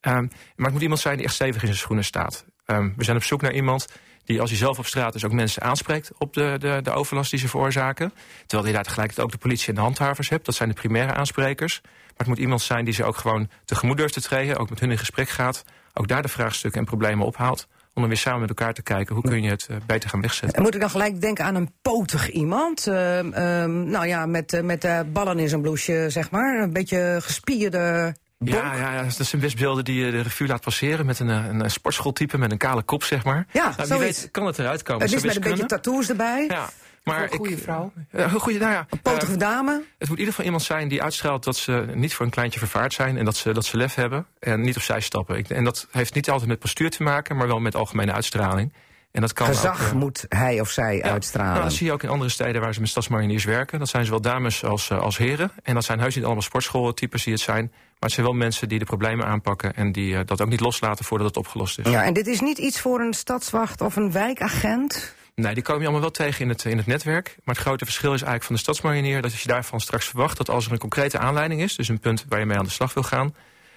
Um, 0.00 0.30
maar 0.56 0.64
het 0.64 0.72
moet 0.72 0.82
iemand 0.82 1.00
zijn 1.00 1.16
die 1.16 1.24
echt 1.24 1.34
stevig 1.34 1.60
in 1.60 1.66
zijn 1.66 1.78
schoenen 1.78 2.04
staat. 2.04 2.44
Um, 2.66 2.94
we 2.96 3.04
zijn 3.04 3.16
op 3.16 3.22
zoek 3.22 3.40
naar 3.40 3.52
iemand 3.54 3.88
die 4.28 4.40
als 4.40 4.50
hij 4.50 4.58
zelf 4.58 4.78
op 4.78 4.86
straat 4.86 5.14
is 5.14 5.24
ook 5.24 5.32
mensen 5.32 5.62
aanspreekt 5.62 6.10
op 6.18 6.34
de, 6.34 6.56
de, 6.58 6.80
de 6.82 6.90
overlast 6.90 7.30
die 7.30 7.40
ze 7.40 7.48
veroorzaken. 7.48 8.12
Terwijl 8.46 8.68
je 8.68 8.74
daar 8.74 8.84
tegelijkertijd 8.84 9.26
ook 9.26 9.32
de 9.32 9.38
politie 9.38 9.68
en 9.68 9.74
de 9.74 9.80
handhavers 9.80 10.28
hebt. 10.28 10.44
Dat 10.44 10.54
zijn 10.54 10.68
de 10.68 10.74
primaire 10.74 11.12
aansprekers. 11.12 11.80
Maar 11.82 12.16
het 12.16 12.26
moet 12.26 12.38
iemand 12.38 12.62
zijn 12.62 12.84
die 12.84 12.94
ze 12.94 13.04
ook 13.04 13.16
gewoon 13.16 13.48
tegemoet 13.64 13.96
durft 13.96 14.12
te 14.12 14.20
treden. 14.20 14.58
Ook 14.58 14.70
met 14.70 14.80
hun 14.80 14.90
in 14.90 14.98
gesprek 14.98 15.28
gaat. 15.28 15.64
Ook 15.94 16.08
daar 16.08 16.22
de 16.22 16.28
vraagstukken 16.28 16.80
en 16.80 16.86
problemen 16.86 17.26
ophaalt. 17.26 17.66
Om 17.94 18.04
dan 18.04 18.08
weer 18.08 18.16
samen 18.16 18.40
met 18.40 18.48
elkaar 18.48 18.74
te 18.74 18.82
kijken 18.82 19.14
hoe 19.14 19.24
kun 19.24 19.42
je 19.42 19.50
het 19.50 19.68
uh, 19.70 19.76
beter 19.86 20.10
gaan 20.10 20.20
wegzetten. 20.20 20.56
En 20.56 20.62
moet 20.62 20.74
ik 20.74 20.80
dan 20.80 20.90
gelijk 20.90 21.20
denken 21.20 21.44
aan 21.44 21.54
een 21.54 21.72
potig 21.82 22.30
iemand? 22.30 22.86
Uh, 22.86 23.22
uh, 23.22 23.32
nou 23.64 24.06
ja, 24.06 24.26
met, 24.26 24.52
uh, 24.52 24.60
met 24.60 25.12
ballen 25.12 25.38
in 25.38 25.48
zijn 25.48 25.62
bloesje, 25.62 26.06
zeg 26.08 26.30
maar. 26.30 26.62
Een 26.62 26.72
beetje 26.72 27.18
gespierde 27.20 28.14
ja, 28.38 28.74
ja, 28.74 29.02
dat 29.02 29.26
zijn 29.26 29.42
best 29.42 29.56
beelden 29.56 29.84
die 29.84 30.04
je 30.04 30.10
de 30.10 30.20
revue 30.20 30.46
laat 30.46 30.60
passeren... 30.60 31.06
met 31.06 31.18
een, 31.18 31.28
een, 31.28 31.60
een 31.60 31.70
sportschooltype 31.70 32.38
met 32.38 32.52
een 32.52 32.58
kale 32.58 32.82
kop, 32.82 33.02
zeg 33.04 33.24
maar. 33.24 33.46
Ja, 33.52 33.74
nou, 33.76 33.88
wie 33.88 33.98
weet 33.98 34.28
kan 34.30 34.46
het 34.46 34.58
eruit 34.58 34.82
komen. 34.82 35.02
Het 35.02 35.14
is 35.14 35.22
met 35.22 35.36
een 35.36 35.42
beetje 35.42 35.66
tattoos 35.66 36.08
erbij. 36.08 36.44
Ja. 36.48 36.70
Maar 37.04 37.22
een 37.22 37.36
goede 37.36 37.58
vrouw. 37.58 37.92
Uh, 38.12 38.34
goede, 38.34 38.58
nou 38.58 38.72
ja, 38.72 38.86
een 38.90 39.00
potige 39.00 39.32
uh, 39.32 39.38
dame. 39.38 39.72
Het 39.72 40.08
moet 40.08 40.18
in 40.18 40.24
ieder 40.24 40.26
geval 40.26 40.44
iemand 40.44 40.62
zijn 40.62 40.88
die 40.88 41.02
uitstraalt 41.02 41.44
dat 41.44 41.56
ze 41.56 41.86
niet 41.94 42.14
voor 42.14 42.24
een 42.24 42.30
kleintje 42.30 42.58
vervaard 42.58 42.92
zijn... 42.92 43.16
en 43.16 43.24
dat 43.24 43.36
ze, 43.36 43.52
dat 43.52 43.64
ze 43.64 43.76
lef 43.76 43.94
hebben 43.94 44.26
en 44.38 44.60
niet 44.60 44.76
opzij 44.76 45.00
stappen. 45.00 45.36
Ik, 45.36 45.50
en 45.50 45.64
dat 45.64 45.88
heeft 45.90 46.14
niet 46.14 46.30
altijd 46.30 46.48
met 46.48 46.58
postuur 46.58 46.90
te 46.90 47.02
maken, 47.02 47.36
maar 47.36 47.46
wel 47.46 47.58
met 47.58 47.74
algemene 47.74 48.12
uitstraling. 48.12 48.72
En 49.10 49.20
dat 49.20 49.32
kan 49.32 49.46
Gezag 49.46 49.80
ook, 49.80 49.86
uh, 49.86 49.92
moet 49.92 50.26
hij 50.28 50.60
of 50.60 50.70
zij 50.70 50.96
ja, 50.96 51.02
uitstralen. 51.02 51.52
Nou, 51.52 51.64
dat 51.64 51.72
zie 51.72 51.86
je 51.86 51.92
ook 51.92 52.02
in 52.02 52.08
andere 52.08 52.30
steden 52.30 52.60
waar 52.60 52.74
ze 52.74 52.80
met 52.80 52.88
stadsmariniers 52.88 53.44
werken. 53.44 53.78
Dat 53.78 53.88
zijn 53.88 54.04
zowel 54.04 54.20
dames 54.20 54.64
als, 54.64 54.90
als 54.90 55.16
heren. 55.16 55.50
En 55.62 55.74
dat 55.74 55.84
zijn 55.84 56.00
heus 56.00 56.14
niet 56.14 56.24
allemaal 56.24 56.42
sportschooltypes 56.42 57.24
die 57.24 57.32
het 57.32 57.42
zijn. 57.42 57.66
Maar 57.72 58.08
het 58.08 58.12
zijn 58.12 58.26
wel 58.26 58.34
mensen 58.34 58.68
die 58.68 58.78
de 58.78 58.84
problemen 58.84 59.26
aanpakken... 59.26 59.74
en 59.74 59.92
die 59.92 60.12
uh, 60.12 60.20
dat 60.24 60.40
ook 60.40 60.48
niet 60.48 60.60
loslaten 60.60 61.04
voordat 61.04 61.26
het 61.26 61.36
opgelost 61.36 61.78
is. 61.78 61.90
Ja, 61.90 62.04
en 62.04 62.12
dit 62.12 62.26
is 62.26 62.40
niet 62.40 62.58
iets 62.58 62.80
voor 62.80 63.00
een 63.00 63.14
stadswacht 63.14 63.80
of 63.80 63.96
een 63.96 64.12
wijkagent? 64.12 65.14
Nee, 65.34 65.54
die 65.54 65.62
komen 65.62 65.80
je 65.80 65.88
allemaal 65.88 66.08
wel 66.08 66.26
tegen 66.26 66.42
in 66.42 66.48
het, 66.48 66.64
in 66.64 66.76
het 66.76 66.86
netwerk. 66.86 67.36
Maar 67.44 67.54
het 67.54 67.64
grote 67.64 67.84
verschil 67.84 68.12
is 68.12 68.22
eigenlijk 68.22 68.44
van 68.44 68.54
de 68.54 68.60
stadsmarinier... 68.60 69.22
dat 69.22 69.30
als 69.30 69.42
je 69.42 69.48
daarvan 69.48 69.80
straks 69.80 70.06
verwacht 70.06 70.36
dat 70.36 70.50
als 70.50 70.66
er 70.66 70.72
een 70.72 70.78
concrete 70.78 71.18
aanleiding 71.18 71.62
is... 71.62 71.76
dus 71.76 71.88
een 71.88 72.00
punt 72.00 72.24
waar 72.28 72.38
je 72.38 72.46
mee 72.46 72.58
aan 72.58 72.64
de 72.64 72.70
slag 72.70 72.94
wil 72.94 73.02
gaan... 73.02 73.34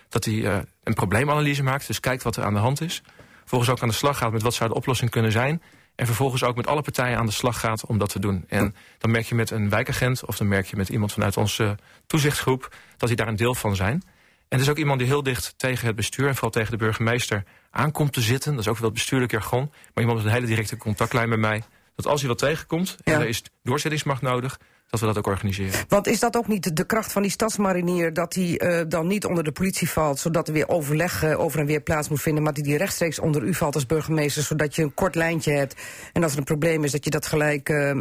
dat 0.10 0.26
hij 0.26 0.34
uh, 0.34 0.58
een 0.84 0.94
probleemanalyse 0.94 1.64
maakt, 1.64 1.88
dus 1.88 2.00
kijkt 2.00 2.24
wat 2.24 2.36
er 2.36 2.44
aan 2.44 2.54
de 2.54 2.60
hand 2.60 2.82
is... 2.82 3.02
vervolgens 3.52 3.70
ook 3.70 3.82
aan 3.82 3.94
de 3.94 4.06
slag 4.06 4.18
gaat 4.18 4.32
met 4.32 4.42
wat 4.42 4.54
zou 4.54 4.70
de 4.70 4.76
oplossing 4.76 5.10
kunnen 5.10 5.32
zijn... 5.32 5.62
en 5.96 6.06
vervolgens 6.06 6.44
ook 6.44 6.56
met 6.56 6.68
alle 6.68 6.82
partijen 6.82 7.18
aan 7.18 7.26
de 7.26 7.32
slag 7.32 7.60
gaat 7.60 7.86
om 7.86 7.98
dat 7.98 8.10
te 8.10 8.20
doen. 8.20 8.46
En 8.48 8.76
dan 8.98 9.12
merk 9.12 9.26
je 9.26 9.36
met 9.36 9.52
een 9.52 9.70
wijkagent 9.70 10.26
of 10.26 10.38
dan 10.38 10.48
merk 10.48 10.66
je 10.66 10.76
met 10.76 10.90
iemand 10.90 11.14
vanuit 11.14 11.38
onze 11.38 11.78
toezichtsgroep... 12.08 12.76
dat 12.98 13.08
die 13.08 13.18
daar 13.18 13.28
een 13.28 13.36
deel 13.36 13.56
van 13.56 13.76
zijn... 13.76 14.04
En 14.52 14.58
het 14.58 14.66
is 14.66 14.70
ook 14.70 14.78
iemand 14.78 15.00
die 15.00 15.08
heel 15.08 15.24
dicht 15.24 15.54
tegen 15.58 15.88
het 15.88 15.96
bestuur... 15.96 16.28
en 16.28 16.34
vooral 16.34 16.50
tegen 16.50 16.72
de 16.72 16.78
burgemeester 16.78 17.44
aankomt 17.70 18.14
te 18.14 18.22
zitten. 18.22 18.52
Dat 18.52 18.62
is 18.62 18.68
ook 18.68 18.78
wel 18.78 18.86
het 18.86 18.94
bestuurlijk 18.94 19.32
jargon. 19.32 19.70
Maar 19.70 20.04
iemand 20.04 20.18
met 20.18 20.28
een 20.28 20.34
hele 20.34 20.46
directe 20.46 20.78
contactlijn 20.78 21.30
bij 21.30 21.38
mij. 21.38 21.64
Dat 21.96 22.08
als 22.08 22.20
hij 22.20 22.30
wat 22.30 22.38
tegenkomt 22.38 22.98
ja. 23.04 23.14
en 23.14 23.22
er 23.22 23.28
is 23.28 23.44
doorzettingsmacht 23.64 24.22
nodig... 24.22 24.60
dat 24.92 25.00
we 25.00 25.06
dat 25.06 25.18
ook 25.18 25.28
organiseren. 25.28 25.86
Want 25.88 26.08
is 26.08 26.20
dat 26.20 26.38
ook 26.38 26.48
niet 26.48 26.76
de 26.78 26.86
kracht 26.86 27.12
van 27.12 27.22
die 27.22 27.32
stadsmarinier... 27.32 28.14
dat 28.14 28.34
hij 28.34 28.62
uh, 28.62 28.82
dan 28.88 29.08
niet 29.08 29.26
onder 29.26 29.44
de 29.44 29.52
politie 29.52 29.90
valt... 29.90 30.20
zodat 30.20 30.48
er 30.48 30.54
weer 30.54 30.70
overleg 30.70 31.24
uh, 31.24 31.40
over 31.40 31.60
en 31.60 31.66
weer 31.66 31.82
plaats 31.82 32.10
moet 32.10 32.22
vinden... 32.22 32.44
maar 32.44 32.54
dat 32.54 32.64
die 32.64 32.78
rechtstreeks 32.78 33.20
onder 33.20 33.44
u 33.44 33.54
valt 33.54 33.76
als 33.76 33.86
burgemeester... 33.86 34.44
zodat 34.44 34.76
je 34.76 34.84
een 34.84 34.94
kort 34.94 35.16
lijntje 35.16 35.52
hebt 35.52 35.76
en 36.14 36.24
als 36.24 36.32
er 36.32 36.38
een 36.38 36.44
probleem 36.44 36.84
is... 36.84 36.92
dat 36.92 37.04
je 37.04 37.10
dat 37.10 37.26
gelijk 37.26 37.70
uh, 37.70 37.92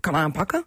kan 0.00 0.16
aanpakken? 0.16 0.64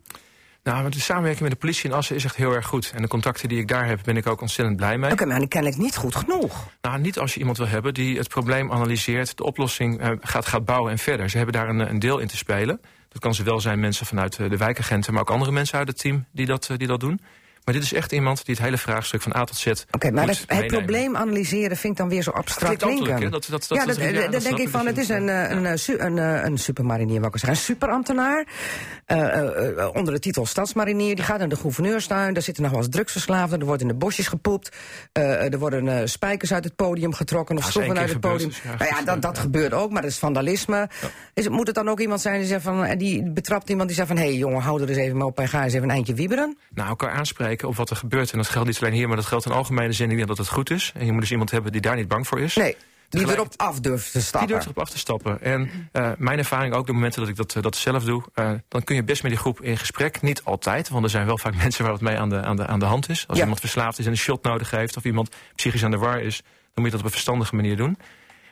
Nou, 0.72 0.90
de 0.90 1.00
samenwerking 1.00 1.42
met 1.42 1.52
de 1.52 1.58
politie 1.58 1.90
in 1.90 1.96
Assen 1.96 2.16
is 2.16 2.24
echt 2.24 2.36
heel 2.36 2.52
erg 2.52 2.66
goed. 2.66 2.92
En 2.96 3.02
de 3.02 3.08
contacten 3.08 3.50
die 3.50 3.60
ik 3.60 3.68
daar 3.68 3.88
heb, 3.88 4.00
ben 4.04 4.18
ik 4.18 4.28
ook 4.28 4.42
ontzettend 4.42 4.78
blij 4.78 4.98
mee. 4.98 5.12
Oké, 5.12 5.14
okay, 5.14 5.28
maar 5.28 5.40
die 5.40 5.48
ken 5.48 5.66
ik 5.66 5.78
niet 5.78 5.96
goed 5.96 6.16
genoeg. 6.16 6.68
Nou, 6.82 7.00
niet 7.00 7.20
als 7.20 7.34
je 7.34 7.40
iemand 7.40 7.58
wil 7.58 7.68
hebben 7.68 7.94
die 7.94 8.18
het 8.18 8.28
probleem 8.28 8.72
analyseert... 8.72 9.38
de 9.38 9.44
oplossing 9.44 10.02
uh, 10.02 10.12
gaat, 10.22 10.46
gaat 10.46 10.66
bouwen 10.66 10.92
en 10.92 10.98
verder. 10.98 11.30
Ze 11.30 11.38
hebben 11.38 11.56
daar 11.56 11.70
een, 11.70 11.90
een 11.90 12.00
deel 12.00 12.20
in 12.20 12.28
te 12.28 12.38
spelen. 12.38 12.82
Dat 13.10 13.22
kan 13.22 13.34
zowel 13.34 13.60
zijn 13.60 13.80
mensen 13.80 14.06
vanuit 14.06 14.36
de 14.36 14.58
wijkagenten... 14.58 15.14
maar 15.14 15.22
ook 15.22 15.30
andere 15.30 15.52
mensen 15.52 15.78
uit 15.78 15.88
het 15.88 15.98
team 16.00 16.26
die 16.32 16.46
dat, 16.46 16.70
die 16.78 16.88
dat 16.88 17.00
doen. 17.00 17.22
Maar 17.66 17.74
dit 17.74 17.84
is 17.84 17.94
echt 17.94 18.12
iemand 18.12 18.46
die 18.46 18.56
het 18.56 18.64
hele 18.64 18.78
vraagstuk 18.78 19.22
van 19.22 19.36
A 19.36 19.44
tot 19.44 19.58
Z. 19.58 19.68
Oké, 19.68 19.82
okay, 19.92 20.12
maar 20.12 20.28
het, 20.28 20.44
het 20.48 20.68
probleem 20.68 21.16
analyseren 21.16 21.78
vind 21.78 21.94
ik 21.94 22.00
dan 22.00 22.10
weer 22.10 22.22
zo 22.22 22.32
abstract 22.32 22.78
klinken. 22.78 23.32
Dat, 23.32 23.32
dat, 23.32 23.50
dat, 23.50 23.68
ja, 23.68 23.86
dat, 23.86 23.98
dat, 23.98 24.32
dat 24.32 24.42
denk 24.42 24.58
ik 24.58 24.70
van, 24.70 24.86
het 24.86 24.98
is 24.98 25.10
een, 25.10 25.28
een, 25.28 25.66
een, 25.66 26.18
een, 26.18 26.46
een 26.46 26.58
supermarinier, 26.58 27.22
wat 27.22 27.34
ik 27.34 27.40
zeggen, 27.40 27.50
een 27.50 27.66
superambtenaar. 27.66 28.48
Uh, 29.08 29.18
uh, 29.18 29.90
onder 29.94 30.14
de 30.14 30.20
titel 30.20 30.46
stadsmarinier. 30.46 31.16
Die 31.16 31.24
gaat 31.24 31.40
naar 31.40 31.50
de 31.50 31.56
gouverneurstuin. 31.56 32.34
Daar 32.34 32.44
zitten 32.44 32.64
nog 32.64 32.72
wel 32.72 32.82
eens 32.82 32.92
drugsverslaafden. 32.92 33.60
Er 33.60 33.66
wordt 33.66 33.82
in 33.82 33.88
de 33.88 33.94
bosjes 33.94 34.28
gepoept. 34.28 34.76
Uh, 35.14 35.54
er 35.54 35.60
worden 35.60 36.10
spijkers 36.10 36.54
uit 36.54 36.64
het 36.64 36.76
podium 36.76 37.14
getrokken. 37.14 37.58
Of 37.58 37.66
schroeven 37.66 37.98
uit 37.98 38.10
het 38.10 38.20
podium. 38.20 38.52
Ja, 38.64 38.76
nou 38.78 38.96
ja, 38.96 39.04
dat, 39.04 39.22
dat 39.22 39.40
gebeurt 39.40 39.74
ook, 39.74 39.92
maar 39.92 40.02
dat 40.02 40.12
is 40.12 40.18
vandalisme. 40.18 40.76
Ja. 40.76 40.90
Is, 41.34 41.50
moet 41.50 41.68
het 41.68 41.76
dan 41.76 41.90
ook 41.90 42.00
iemand 42.00 42.22
zijn 42.22 42.40
die 42.40 42.48
zegt 42.48 42.64
van, 42.64 42.98
die 42.98 43.32
betrapt 43.32 43.70
iemand 43.70 43.88
die 43.88 43.98
zegt 43.98 44.08
van, 44.08 44.18
hé 44.18 44.24
hey, 44.24 44.36
jongen, 44.36 44.62
hou 44.62 44.82
er 44.82 44.90
eens 44.90 44.98
even 44.98 45.22
op 45.22 45.40
en 45.40 45.48
ga 45.48 45.64
eens 45.64 45.74
even 45.74 45.90
een 45.90 45.96
eindje 45.96 46.14
wieberen? 46.14 46.58
Nou, 46.74 46.90
elkaar 46.90 47.12
aanspreken 47.12 47.55
op 47.64 47.76
wat 47.76 47.90
er 47.90 47.96
gebeurt. 47.96 48.32
En 48.32 48.38
dat 48.38 48.50
geldt 48.50 48.68
niet 48.68 48.82
alleen 48.82 48.94
hier, 48.94 49.08
maar 49.08 49.18
dat 49.18 49.26
geldt 49.26 49.46
in 49.46 49.52
algemene 49.52 49.92
zin. 49.92 50.10
Ik 50.10 50.16
denk 50.16 50.28
dat 50.28 50.38
het 50.38 50.48
goed 50.48 50.70
is. 50.70 50.92
En 50.96 51.06
je 51.06 51.12
moet 51.12 51.22
dus 51.22 51.32
iemand 51.32 51.52
hebben 51.52 51.72
die 51.72 51.82
daar 51.82 51.96
niet 51.96 52.08
bang 52.08 52.28
voor 52.28 52.40
is. 52.40 52.56
Nee. 52.56 52.76
Die 53.10 53.32
erop 53.32 53.54
af 53.56 53.80
durft 53.80 54.12
te 54.12 54.22
stappen. 54.22 54.40
Die 54.40 54.48
durft 54.48 54.66
erop 54.66 54.80
af 54.80 54.90
te 54.90 54.98
stappen. 54.98 55.42
En 55.42 55.90
uh, 55.94 56.12
mijn 56.18 56.38
ervaring 56.38 56.74
ook, 56.74 56.86
de 56.86 56.94
momenten 56.94 57.22
dat 57.22 57.30
ik 57.30 57.36
dat, 57.36 57.64
dat 57.64 57.76
zelf 57.76 58.04
doe... 58.04 58.24
Uh, 58.36 58.52
dan 58.68 58.84
kun 58.84 58.96
je 58.96 59.04
best 59.04 59.22
met 59.22 59.32
die 59.32 59.40
groep 59.40 59.62
in 59.62 59.78
gesprek. 59.78 60.22
Niet 60.22 60.44
altijd, 60.44 60.90
want 60.90 61.04
er 61.04 61.10
zijn 61.10 61.26
wel 61.26 61.38
vaak 61.38 61.56
mensen 61.64 61.84
waar 61.84 61.92
wat 61.92 62.02
mee 62.02 62.18
aan 62.18 62.30
de, 62.30 62.42
aan 62.42 62.56
de, 62.56 62.68
aan 62.68 62.80
de 62.80 62.86
hand 62.86 63.10
is. 63.10 63.26
Als 63.28 63.38
ja. 63.38 63.44
iemand 63.44 63.60
verslaafd 63.60 64.00
is 64.00 64.06
en 64.06 64.12
een 64.12 64.18
shot 64.18 64.44
nodig 64.44 64.72
heeft... 64.72 64.98
of 64.98 65.04
iemand 65.04 65.36
psychisch 65.56 65.84
aan 65.84 65.92
de 65.92 65.98
war 65.98 66.22
is, 66.22 66.38
dan 66.38 66.48
moet 66.74 66.86
je 66.86 66.92
dat 66.92 67.00
op 67.00 67.06
een 67.06 67.12
verstandige 67.12 67.56
manier 67.56 67.78
doen. 67.78 67.96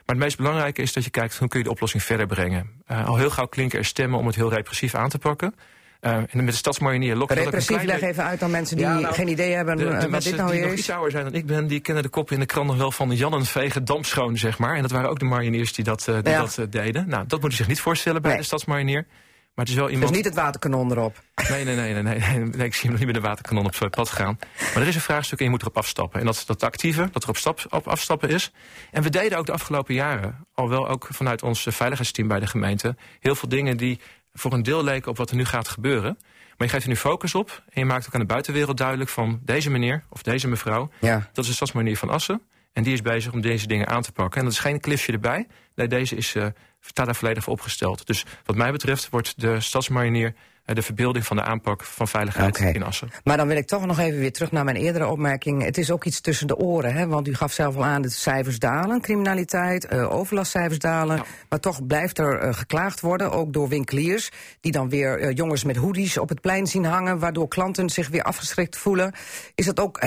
Maar 0.05 0.15
het 0.15 0.25
meest 0.25 0.37
belangrijke 0.37 0.81
is 0.81 0.93
dat 0.93 1.03
je 1.03 1.09
kijkt... 1.09 1.37
hoe 1.37 1.47
kun 1.47 1.59
je 1.59 1.65
de 1.65 1.71
oplossing 1.71 2.03
verder 2.03 2.27
brengen. 2.27 2.69
Uh, 2.91 3.07
al 3.07 3.17
heel 3.17 3.29
gauw 3.29 3.45
klinken 3.45 3.79
er 3.79 3.85
stemmen 3.85 4.19
om 4.19 4.25
het 4.25 4.35
heel 4.35 4.49
repressief 4.49 4.95
aan 4.95 5.09
te 5.09 5.17
pakken... 5.17 5.55
Uh, 6.05 6.15
en 6.15 6.27
met 6.31 6.47
de 6.47 6.51
stadsmarinier 6.51 7.15
lokken 7.15 7.37
Repressief, 7.37 7.83
leg 7.83 8.01
even 8.01 8.23
uit 8.23 8.43
aan 8.43 8.51
mensen 8.51 8.77
die 8.77 8.85
ja, 8.85 8.99
nou, 8.99 9.13
geen 9.13 9.27
idee 9.27 9.53
hebben 9.53 9.77
de, 9.77 9.83
de 9.83 9.89
uh, 9.89 10.11
wat 10.11 10.23
dit 10.23 10.35
nou 10.35 10.51
die 10.51 10.59
is. 10.59 10.65
nog 10.65 10.77
iets 10.77 10.89
ouder 10.89 11.11
zijn 11.11 11.23
dan 11.23 11.33
ik 11.33 11.45
ben, 11.45 11.67
die 11.67 11.79
kennen 11.79 12.03
de 12.03 12.09
kop 12.09 12.31
in 12.31 12.39
de 12.39 12.45
krant 12.45 12.67
nog 12.67 12.77
wel 12.77 12.91
van 12.91 13.15
Jannen 13.15 13.45
vegen 13.45 13.85
dampschoon, 13.85 14.37
zeg 14.37 14.57
maar. 14.57 14.75
En 14.75 14.81
dat 14.81 14.91
waren 14.91 15.09
ook 15.09 15.19
de 15.19 15.25
mariniers 15.25 15.73
die 15.73 15.83
dat, 15.83 16.03
die 16.05 16.29
ja. 16.29 16.39
dat 16.39 16.71
deden. 16.71 17.09
Nou, 17.09 17.27
dat 17.27 17.41
moet 17.41 17.51
je 17.51 17.57
zich 17.57 17.67
niet 17.67 17.79
voorstellen 17.79 18.21
bij 18.21 18.31
nee. 18.31 18.39
de 18.39 18.45
stadsmarinier. 18.45 19.05
Maar 19.55 19.65
het 19.65 19.73
is 19.73 19.79
wel 19.79 19.89
iemand... 19.89 20.07
Dus 20.07 20.17
niet 20.17 20.25
het 20.25 20.35
waterkanon 20.35 20.91
erop. 20.91 21.21
Nee, 21.49 21.63
nee, 21.63 21.75
nee, 21.75 21.93
nee, 21.93 22.39
nee, 22.39 22.65
ik 22.65 22.73
zie 22.73 22.81
hem 22.81 22.89
nog 22.89 22.99
niet 22.99 23.05
met 23.05 23.15
de 23.15 23.21
waterkanon 23.21 23.65
op 23.65 23.89
pad 23.89 24.09
gaan. 24.09 24.39
Maar 24.73 24.81
er 24.81 24.87
is 24.87 24.95
een 24.95 25.01
vraagstuk 25.01 25.39
en 25.39 25.45
je 25.45 25.51
moet 25.51 25.61
erop 25.61 25.77
afstappen. 25.77 26.19
En 26.19 26.25
dat 26.25 26.35
is 26.35 26.45
dat 26.45 26.63
actieve, 26.63 27.09
dat 27.11 27.23
er 27.23 27.29
op, 27.29 27.37
stap, 27.37 27.65
op 27.69 27.87
afstappen 27.87 28.29
is. 28.29 28.51
En 28.91 29.03
we 29.03 29.09
deden 29.09 29.37
ook 29.37 29.45
de 29.45 29.51
afgelopen 29.51 29.93
jaren, 29.93 30.45
al 30.53 30.69
wel 30.69 30.87
ook 30.87 31.07
vanuit 31.11 31.43
ons 31.43 31.67
veiligheidsteam 31.69 32.27
bij 32.27 32.39
de 32.39 32.47
gemeente... 32.47 32.95
heel 33.19 33.35
veel 33.35 33.49
dingen 33.49 33.77
die 33.77 33.99
voor 34.33 34.53
een 34.53 34.63
deel 34.63 34.83
leken 34.83 35.11
op 35.11 35.17
wat 35.17 35.29
er 35.29 35.35
nu 35.35 35.45
gaat 35.45 35.67
gebeuren. 35.67 36.17
Maar 36.57 36.67
je 36.67 36.73
geeft 36.73 36.83
er 36.83 36.89
nu 36.89 36.95
focus 36.95 37.35
op 37.35 37.63
en 37.69 37.81
je 37.81 37.85
maakt 37.85 38.05
ook 38.07 38.13
aan 38.13 38.19
de 38.19 38.25
buitenwereld 38.25 38.77
duidelijk 38.77 39.09
van 39.09 39.39
deze 39.43 39.69
meneer 39.69 40.03
of 40.09 40.23
deze 40.23 40.47
mevrouw. 40.47 40.89
Ja. 40.99 41.29
Dat 41.33 41.43
is 41.43 41.49
de 41.49 41.55
stadsmanier 41.55 41.97
van 41.97 42.09
Assen. 42.09 42.41
En 42.73 42.83
die 42.83 42.93
is 42.93 43.01
bezig 43.01 43.33
om 43.33 43.41
deze 43.41 43.67
dingen 43.67 43.87
aan 43.87 44.01
te 44.01 44.11
pakken. 44.11 44.39
En 44.39 44.45
dat 44.45 44.53
is 44.53 44.59
geen 44.59 44.79
cliffje 44.79 45.11
erbij. 45.11 45.47
Nee, 45.75 45.87
deze 45.87 46.15
is, 46.15 46.35
uh, 46.35 46.45
staat 46.81 47.05
daar 47.05 47.15
volledig 47.15 47.43
voor 47.43 47.53
opgesteld. 47.53 48.07
Dus 48.07 48.25
wat 48.45 48.55
mij 48.55 48.71
betreft 48.71 49.09
wordt 49.09 49.41
de 49.41 49.59
stadsmarinier 49.59 50.33
de 50.65 50.81
verbeelding 50.81 51.25
van 51.25 51.37
de 51.37 51.43
aanpak 51.43 51.83
van 51.83 52.07
veiligheid 52.07 52.57
okay. 52.57 52.71
in 52.71 52.83
Assen. 52.83 53.09
Maar 53.23 53.37
dan 53.37 53.47
wil 53.47 53.57
ik 53.57 53.67
toch 53.67 53.85
nog 53.85 53.99
even 53.99 54.19
weer 54.19 54.31
terug 54.31 54.51
naar 54.51 54.63
mijn 54.63 54.77
eerdere 54.77 55.07
opmerking. 55.07 55.63
Het 55.63 55.77
is 55.77 55.91
ook 55.91 56.05
iets 56.05 56.21
tussen 56.21 56.47
de 56.47 56.57
oren, 56.57 56.93
hè? 56.93 57.07
want 57.07 57.27
u 57.27 57.33
gaf 57.33 57.51
zelf 57.51 57.75
al 57.75 57.85
aan 57.85 58.01
de 58.01 58.09
cijfers 58.09 58.59
dalen, 58.59 59.01
criminaliteit, 59.01 59.93
uh, 59.93 60.13
overlastcijfers 60.13 60.79
dalen. 60.79 61.17
Ja. 61.17 61.23
Maar 61.49 61.59
toch 61.59 61.85
blijft 61.85 62.17
er 62.17 62.43
uh, 62.43 62.53
geklaagd 62.53 62.99
worden, 62.99 63.31
ook 63.31 63.53
door 63.53 63.67
winkeliers, 63.67 64.31
die 64.59 64.71
dan 64.71 64.89
weer 64.89 65.21
uh, 65.21 65.35
jongens 65.35 65.63
met 65.63 65.75
hoodies 65.75 66.17
op 66.17 66.29
het 66.29 66.41
plein 66.41 66.67
zien 66.67 66.85
hangen, 66.85 67.19
waardoor 67.19 67.47
klanten 67.47 67.89
zich 67.89 68.09
weer 68.09 68.23
afgeschrikt 68.23 68.77
voelen. 68.77 69.13
Is 69.55 69.65
dat 69.65 69.79
ook 69.79 69.99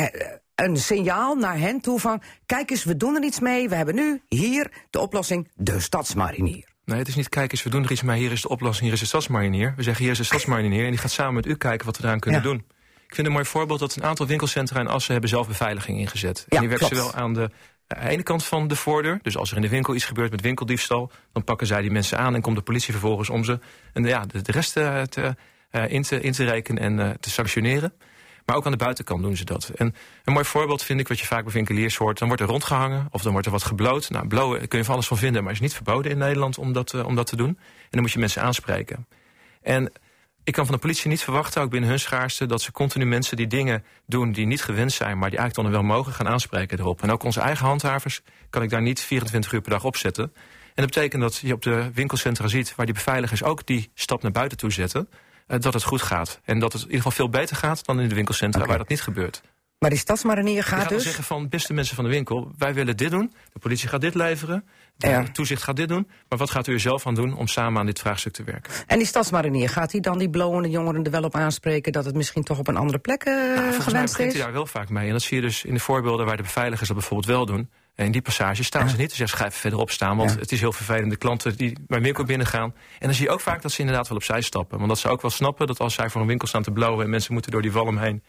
een 0.54 0.76
signaal 0.76 1.34
naar 1.34 1.58
hen 1.58 1.80
toe 1.80 2.00
van, 2.00 2.22
kijk 2.46 2.70
eens, 2.70 2.84
we 2.84 2.96
doen 2.96 3.16
er 3.16 3.22
iets 3.22 3.40
mee, 3.40 3.68
we 3.68 3.74
hebben 3.74 3.94
nu 3.94 4.22
hier 4.28 4.70
de 4.90 5.00
oplossing, 5.00 5.48
de 5.54 5.80
stadsmarinier. 5.80 6.75
Nee, 6.86 6.98
het 6.98 7.08
is 7.08 7.14
niet 7.14 7.28
kijk 7.28 7.52
eens, 7.52 7.62
we 7.62 7.70
doen 7.70 7.84
er 7.84 7.90
iets 7.90 8.02
mee. 8.02 8.18
Hier 8.18 8.32
is 8.32 8.42
de 8.42 8.48
oplossing, 8.48 8.84
hier 8.84 8.92
is 8.92 9.00
de 9.00 9.06
stadsmarinier. 9.06 9.72
We 9.76 9.82
zeggen 9.82 10.02
hier 10.02 10.12
is 10.12 10.18
de 10.18 10.24
stadsmarinier 10.24 10.84
en 10.84 10.90
die 10.90 10.98
gaat 10.98 11.10
samen 11.10 11.34
met 11.34 11.46
u 11.46 11.56
kijken 11.56 11.86
wat 11.86 11.96
we 11.96 12.02
daaraan 12.02 12.20
kunnen 12.20 12.40
ja. 12.40 12.46
doen. 12.46 12.64
Ik 13.08 13.14
vind 13.14 13.26
een 13.26 13.32
mooi 13.32 13.44
voorbeeld 13.44 13.78
dat 13.78 13.96
een 13.96 14.04
aantal 14.04 14.26
winkelcentra 14.26 14.80
in 14.80 14.86
Assen 14.86 15.12
hebben 15.12 15.30
zelf 15.30 15.46
beveiliging 15.46 15.98
ingezet. 15.98 16.46
Ja, 16.48 16.60
en 16.60 16.68
die 16.68 16.76
klopt. 16.76 16.94
zowel 16.94 17.14
aan 17.14 17.32
de 17.32 17.50
ene 17.88 18.22
kant 18.22 18.44
van 18.44 18.68
de 18.68 18.76
voordeur. 18.76 19.18
Dus 19.22 19.36
als 19.36 19.50
er 19.50 19.56
in 19.56 19.62
de 19.62 19.68
winkel 19.68 19.94
iets 19.94 20.04
gebeurt 20.04 20.30
met 20.30 20.40
winkeldiefstal, 20.40 21.10
dan 21.32 21.44
pakken 21.44 21.66
zij 21.66 21.80
die 21.80 21.90
mensen 21.90 22.18
aan 22.18 22.34
en 22.34 22.40
komt 22.40 22.56
de 22.56 22.62
politie 22.62 22.92
vervolgens 22.92 23.30
om 23.30 23.44
ze 23.44 23.58
en 23.92 24.04
ja, 24.04 24.26
de, 24.26 24.42
de 24.42 24.52
rest 24.52 24.72
te, 24.72 25.36
uh, 25.72 25.92
in, 25.92 26.02
te, 26.02 26.20
in 26.20 26.32
te 26.32 26.44
rekenen 26.44 26.82
en 26.82 26.98
uh, 26.98 27.10
te 27.20 27.30
sanctioneren. 27.30 27.92
Maar 28.46 28.56
ook 28.56 28.64
aan 28.64 28.72
de 28.72 28.78
buitenkant 28.78 29.22
doen 29.22 29.36
ze 29.36 29.44
dat. 29.44 29.68
En 29.68 29.94
een 30.24 30.32
mooi 30.32 30.44
voorbeeld 30.44 30.82
vind 30.82 31.00
ik 31.00 31.08
wat 31.08 31.18
je 31.18 31.26
vaak 31.26 31.44
bij 31.44 31.52
winkeliers 31.52 31.96
hoort. 31.96 32.18
Dan 32.18 32.28
wordt 32.28 32.42
er 32.42 32.48
rondgehangen 32.48 33.08
of 33.10 33.22
dan 33.22 33.32
wordt 33.32 33.46
er 33.46 33.52
wat 33.52 33.64
gebloot. 33.64 34.10
Nou, 34.10 34.26
blowen 34.26 34.68
kun 34.68 34.78
je 34.78 34.84
van 34.84 34.94
alles 34.94 35.06
van 35.06 35.16
vinden, 35.16 35.44
maar 35.44 35.52
is 35.52 35.60
niet 35.60 35.74
verboden 35.74 36.10
in 36.10 36.18
Nederland 36.18 36.58
om 36.58 36.72
dat, 36.72 36.92
uh, 36.92 37.06
om 37.06 37.14
dat 37.14 37.26
te 37.26 37.36
doen. 37.36 37.48
En 37.48 37.88
dan 37.90 38.00
moet 38.00 38.12
je 38.12 38.18
mensen 38.18 38.42
aanspreken. 38.42 39.06
En 39.62 39.92
ik 40.44 40.52
kan 40.52 40.64
van 40.64 40.74
de 40.74 40.80
politie 40.80 41.08
niet 41.08 41.22
verwachten, 41.22 41.62
ook 41.62 41.70
binnen 41.70 41.90
hun 41.90 41.98
schaarste... 42.00 42.46
dat 42.46 42.62
ze 42.62 42.72
continu 42.72 43.04
mensen 43.04 43.36
die 43.36 43.46
dingen 43.46 43.84
doen 44.06 44.32
die 44.32 44.46
niet 44.46 44.62
gewenst 44.62 44.96
zijn... 44.96 45.18
maar 45.18 45.30
die 45.30 45.38
eigenlijk 45.38 45.68
dan 45.68 45.80
wel 45.82 45.94
mogen 45.96 46.12
gaan 46.12 46.28
aanspreken 46.28 46.78
erop. 46.78 47.02
En 47.02 47.10
ook 47.10 47.22
onze 47.22 47.40
eigen 47.40 47.66
handhavers 47.66 48.22
kan 48.50 48.62
ik 48.62 48.70
daar 48.70 48.82
niet 48.82 49.00
24 49.00 49.52
uur 49.52 49.60
per 49.60 49.70
dag 49.70 49.84
op 49.84 49.96
zetten. 49.96 50.24
En 50.74 50.82
dat 50.82 50.86
betekent 50.86 51.22
dat 51.22 51.36
je 51.36 51.52
op 51.52 51.62
de 51.62 51.90
winkelcentra 51.94 52.48
ziet... 52.48 52.74
waar 52.74 52.86
die 52.86 52.94
beveiligers 52.94 53.42
ook 53.42 53.66
die 53.66 53.90
stap 53.94 54.22
naar 54.22 54.32
buiten 54.32 54.58
toe 54.58 54.72
zetten 54.72 55.08
dat 55.46 55.74
het 55.74 55.82
goed 55.82 56.02
gaat. 56.02 56.40
En 56.44 56.58
dat 56.58 56.72
het 56.72 56.82
in 56.82 56.86
ieder 56.86 57.02
geval 57.02 57.16
veel 57.26 57.28
beter 57.28 57.56
gaat 57.56 57.84
dan 57.84 58.00
in 58.00 58.08
de 58.08 58.14
winkelcentra 58.14 58.58
okay. 58.60 58.70
waar 58.70 58.78
dat 58.78 58.88
niet 58.88 59.02
gebeurt. 59.02 59.42
Maar 59.78 59.90
die 59.90 59.98
stadsmarinier 59.98 60.64
gaat, 60.64 60.80
gaat 60.80 60.88
dus... 60.88 61.02
zeggen 61.02 61.24
van, 61.24 61.48
beste 61.48 61.72
mensen 61.72 61.94
van 61.94 62.04
de 62.04 62.10
winkel, 62.10 62.52
wij 62.58 62.74
willen 62.74 62.96
dit 62.96 63.10
doen. 63.10 63.32
De 63.52 63.58
politie 63.58 63.88
gaat 63.88 64.00
dit 64.00 64.14
leveren. 64.14 64.64
De 64.96 65.08
ja. 65.08 65.22
toezicht 65.32 65.62
gaat 65.62 65.76
dit 65.76 65.88
doen. 65.88 66.08
Maar 66.28 66.38
wat 66.38 66.50
gaat 66.50 66.66
u 66.66 66.72
er 66.72 66.80
zelf 66.80 67.06
aan 67.06 67.14
doen 67.14 67.36
om 67.36 67.46
samen 67.46 67.80
aan 67.80 67.86
dit 67.86 67.98
vraagstuk 67.98 68.32
te 68.32 68.44
werken? 68.44 68.72
En 68.86 68.98
die 68.98 69.06
stadsmarinier, 69.06 69.68
gaat 69.68 69.92
hij 69.92 70.00
dan 70.00 70.18
die 70.18 70.30
blowende 70.30 70.68
jongeren 70.68 71.04
er 71.04 71.10
wel 71.10 71.22
op 71.22 71.34
aanspreken... 71.34 71.92
dat 71.92 72.04
het 72.04 72.14
misschien 72.14 72.42
toch 72.42 72.58
op 72.58 72.68
een 72.68 72.76
andere 72.76 72.98
plek 72.98 73.24
uh, 73.24 73.34
nou, 73.34 73.56
gewenst 73.56 73.68
is? 73.68 73.84
Volgens 73.84 74.16
mij 74.18 74.26
hij 74.26 74.40
daar 74.40 74.52
wel 74.52 74.66
vaak 74.66 74.88
mee. 74.88 75.06
En 75.06 75.12
dat 75.12 75.22
zie 75.22 75.36
je 75.36 75.42
dus 75.42 75.64
in 75.64 75.74
de 75.74 75.80
voorbeelden 75.80 76.26
waar 76.26 76.36
de 76.36 76.42
beveiligers 76.42 76.88
dat 76.88 76.96
bijvoorbeeld 76.96 77.28
wel 77.28 77.46
doen. 77.46 77.70
En 77.96 78.04
in 78.04 78.12
die 78.12 78.22
passage 78.22 78.64
staan 78.64 78.88
ze 78.88 78.96
niet. 78.96 79.08
Dus 79.08 79.18
ja, 79.18 79.26
schrijven 79.26 79.60
verderop 79.60 79.90
staan. 79.90 80.16
Want 80.16 80.32
ja. 80.32 80.38
het 80.38 80.52
is 80.52 80.60
heel 80.60 80.72
vervelend. 80.72 81.10
De 81.10 81.16
klanten 81.16 81.56
die 81.56 81.78
bij 81.86 82.00
winkel 82.00 82.24
binnen 82.24 82.46
gaan. 82.46 82.74
En 82.98 83.06
dan 83.06 83.14
zie 83.14 83.24
je 83.24 83.30
ook 83.30 83.40
vaak 83.40 83.62
dat 83.62 83.72
ze 83.72 83.80
inderdaad 83.80 84.08
wel 84.08 84.16
opzij 84.16 84.40
stappen. 84.40 84.76
Want 84.76 84.88
dat 84.88 84.98
ze 84.98 85.08
ook 85.08 85.22
wel 85.22 85.30
snappen 85.30 85.66
dat 85.66 85.80
als 85.80 85.94
zij 85.94 86.10
voor 86.10 86.20
een 86.20 86.26
winkel 86.26 86.48
staan 86.48 86.62
te 86.62 86.70
blowen... 86.70 87.04
en 87.04 87.10
mensen 87.10 87.32
moeten 87.32 87.50
door 87.50 87.62
die 87.62 87.72
walm 87.72 87.98
heen 87.98 88.22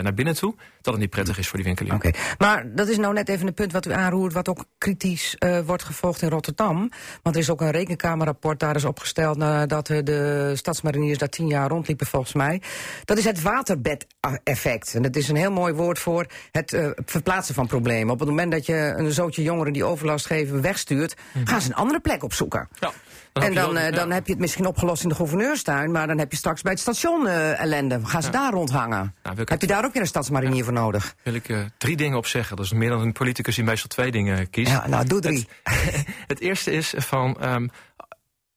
naar 0.00 0.14
binnen 0.14 0.34
toe... 0.34 0.54
dat 0.80 0.92
het 0.92 1.02
niet 1.02 1.10
prettig 1.10 1.38
is 1.38 1.48
voor 1.48 1.56
die 1.56 1.66
winkelier. 1.66 1.94
Oké, 1.94 2.06
okay. 2.06 2.20
maar 2.38 2.74
dat 2.74 2.88
is 2.88 2.96
nou 2.96 3.14
net 3.14 3.28
even 3.28 3.46
een 3.46 3.54
punt 3.54 3.72
wat 3.72 3.86
u 3.86 3.92
aanroert... 3.92 4.32
wat 4.32 4.48
ook 4.48 4.64
kritisch 4.78 5.36
uh, 5.38 5.58
wordt 5.60 5.82
gevolgd 5.82 6.22
in 6.22 6.28
Rotterdam. 6.28 6.90
Want 7.22 7.36
er 7.36 7.42
is 7.42 7.50
ook 7.50 7.60
een 7.60 7.70
rekenkamerrapport 7.70 8.60
daar 8.60 8.76
is 8.76 8.84
opgesteld... 8.84 9.36
nadat 9.36 9.88
uh, 9.88 9.98
de 10.02 10.52
stadsmariniers 10.54 11.18
daar 11.18 11.28
tien 11.28 11.46
jaar 11.46 11.68
rondliepen 11.68 12.06
volgens 12.06 12.32
mij. 12.32 12.62
Dat 13.04 13.18
is 13.18 13.24
het 13.24 13.42
waterbed-effect. 13.42 14.94
En 14.94 15.02
dat 15.02 15.16
is 15.16 15.28
een 15.28 15.36
heel 15.36 15.52
mooi 15.52 15.72
woord 15.72 15.98
voor 15.98 16.26
het 16.50 16.72
uh, 16.72 16.90
verplaatsen 17.04 17.54
van 17.54 17.66
problemen. 17.66 18.12
Op 18.12 18.20
het 18.20 18.28
moment 18.28 18.52
dat 18.52 18.66
je 18.66 18.94
een 18.96 19.12
zootje 19.12 19.42
jongeren 19.42 19.72
die 19.72 19.84
overlast 19.84 20.26
geven 20.26 20.60
wegstuurt... 20.60 21.14
Mm. 21.32 21.46
gaan 21.46 21.60
ze 21.60 21.68
een 21.68 21.74
andere 21.74 22.00
plek 22.00 22.24
opzoeken. 22.24 22.68
Ja. 22.78 22.92
Dan 23.32 23.42
en 23.42 23.54
dan, 23.54 23.74
ja. 23.74 23.90
dan 23.90 24.10
heb 24.10 24.26
je 24.26 24.32
het 24.32 24.40
misschien 24.40 24.66
opgelost 24.66 25.02
in 25.02 25.08
de 25.08 25.14
gouverneurstuin... 25.14 25.90
maar 25.90 26.06
dan 26.06 26.18
heb 26.18 26.30
je 26.30 26.36
straks 26.36 26.62
bij 26.62 26.72
het 26.72 26.80
station 26.80 27.26
uh, 27.26 27.60
ellende. 27.60 28.00
Gaan 28.04 28.22
ze 28.22 28.30
ja. 28.32 28.38
daar 28.38 28.52
rondhangen? 28.52 29.14
Nou, 29.22 29.36
heb 29.44 29.60
je 29.60 29.66
daar 29.66 29.84
ook 29.84 29.92
weer 29.92 30.02
een 30.02 30.08
stadsmarinier 30.08 30.56
ja. 30.56 30.64
voor 30.64 30.72
nodig? 30.72 31.14
Wil 31.22 31.34
ik 31.34 31.48
uh, 31.48 31.58
drie 31.78 31.96
dingen 31.96 32.18
op 32.18 32.26
zeggen. 32.26 32.56
Dat 32.56 32.64
is 32.64 32.72
meer 32.72 32.88
dan 32.88 33.00
een 33.00 33.12
politicus 33.12 33.54
die 33.54 33.64
meestal 33.64 33.88
twee 33.88 34.10
dingen 34.10 34.50
kiest. 34.50 34.70
Ja, 34.70 34.88
nou, 34.88 35.06
doe 35.06 35.20
drie. 35.20 35.48
Het, 35.62 36.06
het 36.26 36.40
eerste 36.40 36.72
is 36.72 36.94
van... 36.96 37.36
Um, 37.44 37.70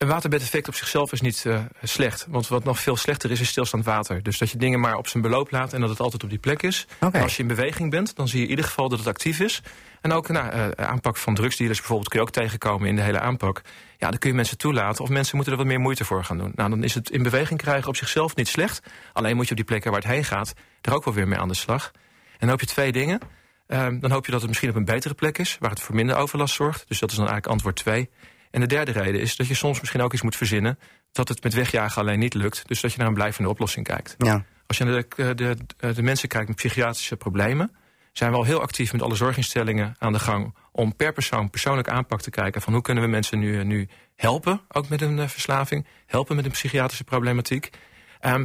een 0.06 0.12
waterbedeffect 0.12 0.68
op 0.68 0.76
zichzelf 0.76 1.12
is 1.12 1.22
niet 1.22 1.44
uh, 1.48 1.60
slecht. 1.84 2.26
Want 2.30 2.48
wat 2.48 2.64
nog 2.64 2.80
veel 2.80 2.96
slechter 2.96 3.32
is, 3.32 3.40
is 3.40 3.48
stilstaand 3.48 3.86
water. 3.86 4.24
Dus 4.24 4.38
dat 4.38 4.50
je 4.50 4.58
dingen 4.58 4.80
maar 4.80 4.98
op 4.98 5.08
zijn 5.08 5.24
beloop 5.24 5.52
laat 5.52 5.74
en 5.74 5.82
dat 5.82 5.90
het 5.90 6.00
altijd 6.00 6.24
op 6.24 6.30
die 6.30 6.40
plek 6.40 6.62
is. 6.62 6.88
Okay. 7.00 7.22
als 7.22 7.36
je 7.36 7.42
in 7.42 7.48
beweging 7.48 7.92
bent, 7.92 8.16
dan 8.16 8.28
zie 8.28 8.38
je 8.38 8.44
in 8.44 8.50
ieder 8.50 8.66
geval 8.66 8.90
dat 8.90 9.00
het 9.00 9.08
actief 9.08 9.40
is. 9.40 9.62
En 10.02 10.12
ook 10.12 10.30
nou, 10.30 10.56
uh, 10.56 10.68
aanpak 10.70 11.18
van 11.18 11.36
drugsdealers 11.36 11.78
bijvoorbeeld 11.78 12.10
kun 12.10 12.20
je 12.20 12.26
ook 12.26 12.32
tegenkomen 12.32 12.88
in 12.88 12.96
de 12.96 13.02
hele 13.02 13.20
aanpak. 13.20 13.62
Ja, 13.98 14.10
dan 14.10 14.20
kun 14.20 14.30
je 14.30 14.36
mensen 14.36 14.58
toelaten 14.58 15.04
of 15.04 15.10
mensen 15.10 15.36
moeten 15.36 15.54
er 15.54 15.60
wat 15.60 15.68
meer 15.68 15.80
moeite 15.80 16.06
voor 16.06 16.24
gaan 16.24 16.38
doen. 16.38 16.52
Nou, 16.56 16.70
dan 16.70 16.84
is 16.84 16.94
het 16.94 17.10
in 17.10 17.24
beweging 17.24 17.60
krijgen 17.60 17.88
op 17.88 17.96
zichzelf 17.96 18.36
niet 18.36 18.48
slecht. 18.48 18.82
Alleen 19.14 19.36
moet 19.36 19.46
je 19.46 19.52
op 19.52 19.58
die 19.58 19.66
plekken 19.66 19.92
waar 19.92 20.02
het 20.02 20.10
heen 20.10 20.24
gaat, 20.24 20.54
er 20.82 20.94
ook 20.94 21.06
wel 21.06 21.14
weer 21.14 21.28
mee 21.28 21.40
aan 21.40 21.48
de 21.48 21.54
slag. 21.54 21.92
En 22.32 22.38
dan 22.40 22.50
hoop 22.50 22.60
je 22.60 22.66
twee 22.66 22.92
dingen. 22.92 23.20
Um, 23.68 24.00
dan 24.00 24.12
hoop 24.12 24.26
je 24.26 24.32
dat 24.32 24.40
het 24.40 24.50
misschien 24.50 24.70
op 24.70 24.76
een 24.76 24.86
betere 24.86 25.14
plek 25.14 25.38
is, 25.38 25.58
waar 25.60 25.70
het 25.70 25.80
voor 25.80 25.96
minder 25.96 26.16
overlast 26.16 26.56
zorgt. 26.56 26.86
Dus 26.88 27.00
dat 27.00 27.10
is 27.10 27.16
dan 27.16 27.28
eigenlijk 27.28 27.54
antwoord 27.54 27.76
twee. 27.76 28.10
En 28.56 28.62
de 28.62 28.68
derde 28.68 28.92
reden 28.92 29.22
is 29.22 29.36
dat 29.36 29.48
je 29.48 29.54
soms 29.54 29.80
misschien 29.80 30.02
ook 30.02 30.14
iets 30.14 30.22
moet 30.22 30.36
verzinnen... 30.36 30.80
dat 31.12 31.28
het 31.28 31.44
met 31.44 31.54
wegjagen 31.54 32.02
alleen 32.02 32.20
niet 32.20 32.34
lukt. 32.34 32.68
Dus 32.68 32.82
dat 32.82 32.92
je 32.92 32.98
naar 32.98 33.08
een 33.08 33.14
blijvende 33.14 33.50
oplossing 33.50 33.86
kijkt. 33.86 34.16
Ja. 34.18 34.46
Als 34.68 34.78
je 34.78 34.84
naar 34.84 35.04
de, 35.16 35.36
de, 35.36 35.94
de 35.94 36.02
mensen 36.02 36.28
kijkt 36.28 36.48
met 36.48 36.58
psychiatrische 36.58 37.16
problemen 37.16 37.72
zijn 38.12 38.32
we 38.32 38.38
al 38.38 38.44
heel 38.44 38.62
actief 38.62 38.92
met 38.92 39.02
alle 39.02 39.16
zorginstellingen 39.16 39.96
aan 40.00 40.14
de 40.14 40.20
gang 40.20 40.56
om 40.72 40.96
per 40.96 41.14
persoon 41.14 41.50
persoonlijk 41.50 41.90
aanpak 41.90 42.22
te 42.22 42.30
kijken 42.30 42.62
van 42.62 42.74
hoe 42.74 42.82
kunnen 42.82 43.04
we 43.04 43.10
mensen 43.10 43.40
nu, 43.40 43.64
nu 43.64 43.88
helpen, 44.16 44.62
ook 44.68 44.90
met 44.90 45.02
een 45.02 45.30
verslaving, 45.30 45.88
helpen 46.06 46.36
met 46.36 46.46
een 46.46 46.52
psychiatrische 46.52 47.04
problematiek. 47.04 47.70
Um, 47.70 47.80
ja, 48.22 48.38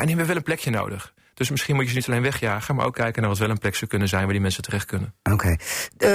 en 0.00 0.06
die 0.06 0.08
hebben 0.08 0.26
wel 0.26 0.36
een 0.36 0.42
plekje 0.42 0.70
nodig. 0.70 1.14
Dus 1.38 1.50
misschien 1.50 1.74
moet 1.74 1.84
je 1.84 1.90
ze 1.90 1.96
niet 1.96 2.08
alleen 2.08 2.22
wegjagen, 2.22 2.74
maar 2.74 2.86
ook 2.86 2.94
kijken 2.94 3.20
naar 3.20 3.30
wat 3.30 3.40
wel 3.40 3.50
een 3.50 3.58
plek 3.58 3.74
zou 3.74 3.90
kunnen 3.90 4.08
zijn 4.08 4.22
waar 4.22 4.32
die 4.32 4.40
mensen 4.40 4.62
terecht 4.62 4.84
kunnen. 4.84 5.14
Oké. 5.22 5.34
Okay. 5.34 5.58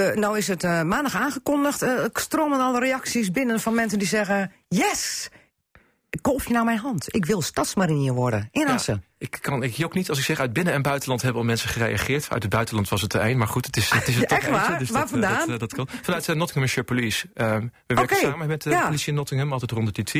Uh, 0.09 0.15
nou 0.15 0.37
is 0.37 0.47
het 0.47 0.63
uh, 0.63 0.81
maandag 0.81 1.15
aangekondigd. 1.15 1.83
Uh, 1.83 2.05
stromen 2.13 2.59
alle 2.59 2.79
reacties 2.79 3.31
binnen 3.31 3.59
van 3.59 3.73
mensen 3.73 3.99
die 3.99 4.07
zeggen: 4.07 4.51
Yes! 4.67 5.29
Kolf 6.21 6.47
je 6.47 6.53
naar 6.53 6.63
mijn 6.63 6.77
hand. 6.77 7.15
Ik 7.15 7.25
wil 7.25 7.41
stadsmarinier 7.41 8.13
worden 8.13 8.47
in 8.51 8.67
Assen. 8.67 8.93
Ja, 8.93 9.15
ik, 9.17 9.37
kan, 9.41 9.63
ik 9.63 9.73
jok 9.73 9.93
niet 9.93 10.09
als 10.09 10.17
ik 10.17 10.23
zeg 10.23 10.39
uit 10.39 10.53
binnen- 10.53 10.73
en 10.73 10.81
buitenland 10.81 11.21
hebben 11.21 11.41
al 11.41 11.47
mensen 11.47 11.69
gereageerd. 11.69 12.29
Uit 12.29 12.43
het 12.43 12.51
buitenland 12.51 12.89
was 12.89 13.01
het 13.01 13.13
er 13.13 13.21
één, 13.21 13.37
maar 13.37 13.47
goed, 13.47 13.65
het 13.65 13.77
is, 13.77 13.89
het 13.89 14.07
is 14.07 14.15
er 14.15 14.27
toch 14.37 14.45
waar? 14.47 14.59
eentje. 14.59 14.77
Dus 14.77 14.89
waar 14.89 15.01
dat, 15.01 15.09
vandaan? 15.09 15.47
Dat, 15.47 15.59
dat, 15.59 15.73
kan. 15.73 15.87
Vanuit 16.01 16.27
Nottinghamshire 16.27 16.83
Police. 16.83 17.27
Uh, 17.35 17.57
we 17.87 17.93
werken 17.95 18.17
samen 18.17 18.47
met 18.47 18.61
de 18.61 18.69
ja. 18.69 18.85
politie 18.85 19.07
in 19.07 19.15
Nottingham, 19.15 19.53
altijd 19.53 19.71
rond 19.71 19.95
de 19.95 20.03
TT. 20.03 20.13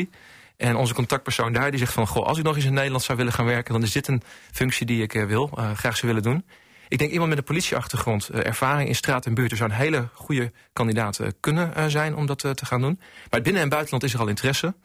En 0.58 0.76
onze 0.76 0.94
contactpersoon 0.94 1.54
daar 1.54 1.70
die 1.70 1.80
zegt 1.80 1.94
van... 1.94 2.08
goh, 2.08 2.26
als 2.26 2.38
ik 2.38 2.44
nog 2.44 2.56
eens 2.56 2.66
in 2.66 2.74
Nederland 2.74 3.04
zou 3.04 3.18
willen 3.18 3.34
gaan 3.34 3.46
werken... 3.46 3.74
dan 3.74 3.84
is 3.84 3.92
dit 3.92 4.08
een 4.08 4.22
functie 4.52 4.86
die 4.86 5.02
ik 5.02 5.14
uh, 5.14 5.26
wil, 5.26 5.52
uh, 5.58 5.72
graag 5.72 5.98
zou 5.98 6.14
willen 6.14 6.32
doen. 6.32 6.46
Ik 6.88 6.98
denk 6.98 7.12
iemand 7.12 7.30
met 7.30 7.38
een 7.38 7.44
politieachtergrond, 7.44 8.30
uh, 8.34 8.46
ervaring 8.46 8.88
in 8.88 8.96
straat 8.96 9.26
en 9.26 9.34
buurt... 9.34 9.52
er 9.52 9.58
zou 9.58 9.70
een 9.70 9.76
hele 9.76 10.08
goede 10.14 10.52
kandidaat 10.74 11.20
kunnen 11.40 11.92
zijn 11.92 12.16
om 12.16 12.26
dat 12.26 12.40
te 12.40 12.66
gaan 12.66 12.82
doen. 12.82 13.00
Maar 13.30 13.42
binnen- 13.42 13.62
en 13.62 13.70
buitenland 13.70 14.04
is 14.04 14.14
er 14.14 14.20
al 14.20 14.28
interesse. 14.28 14.76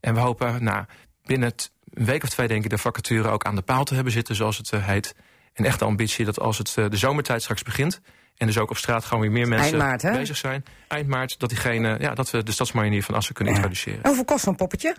En 0.00 0.14
we 0.14 0.20
hopen 0.20 0.64
nou, 0.64 0.84
binnen 1.24 1.54
een 1.94 2.04
week 2.04 2.22
of 2.22 2.28
twee 2.28 2.48
denk 2.48 2.64
ik... 2.64 2.70
de 2.70 2.78
vacature 2.78 3.28
ook 3.28 3.44
aan 3.44 3.54
de 3.54 3.62
paal 3.62 3.84
te 3.84 3.94
hebben 3.94 4.12
zitten, 4.12 4.34
zoals 4.34 4.56
het 4.56 4.70
heet. 4.70 5.14
En 5.52 5.64
echt 5.64 5.78
de 5.78 5.84
ambitie 5.84 6.24
dat 6.24 6.40
als 6.40 6.58
het 6.58 6.74
de 6.74 6.96
zomertijd 6.96 7.42
straks 7.42 7.62
begint... 7.62 8.00
En 8.36 8.46
dus 8.46 8.58
ook 8.58 8.70
op 8.70 8.76
straat 8.76 9.04
gewoon 9.04 9.22
weer 9.22 9.30
meer 9.30 9.48
mensen 9.48 9.78
maart, 9.78 10.02
bezig 10.02 10.36
zijn. 10.36 10.64
Eind 10.88 11.08
maart, 11.08 11.38
dat, 11.38 11.48
diegene, 11.48 11.96
ja, 12.00 12.14
dat 12.14 12.30
we 12.30 12.42
de 12.42 12.52
stadsmarinier 12.52 13.02
van 13.02 13.14
Assen 13.14 13.34
kunnen 13.34 13.52
ja. 13.52 13.58
introduceren. 13.58 14.02
En 14.02 14.06
hoeveel 14.06 14.24
kost 14.24 14.44
zo'n 14.44 14.56
poppetje? 14.56 14.96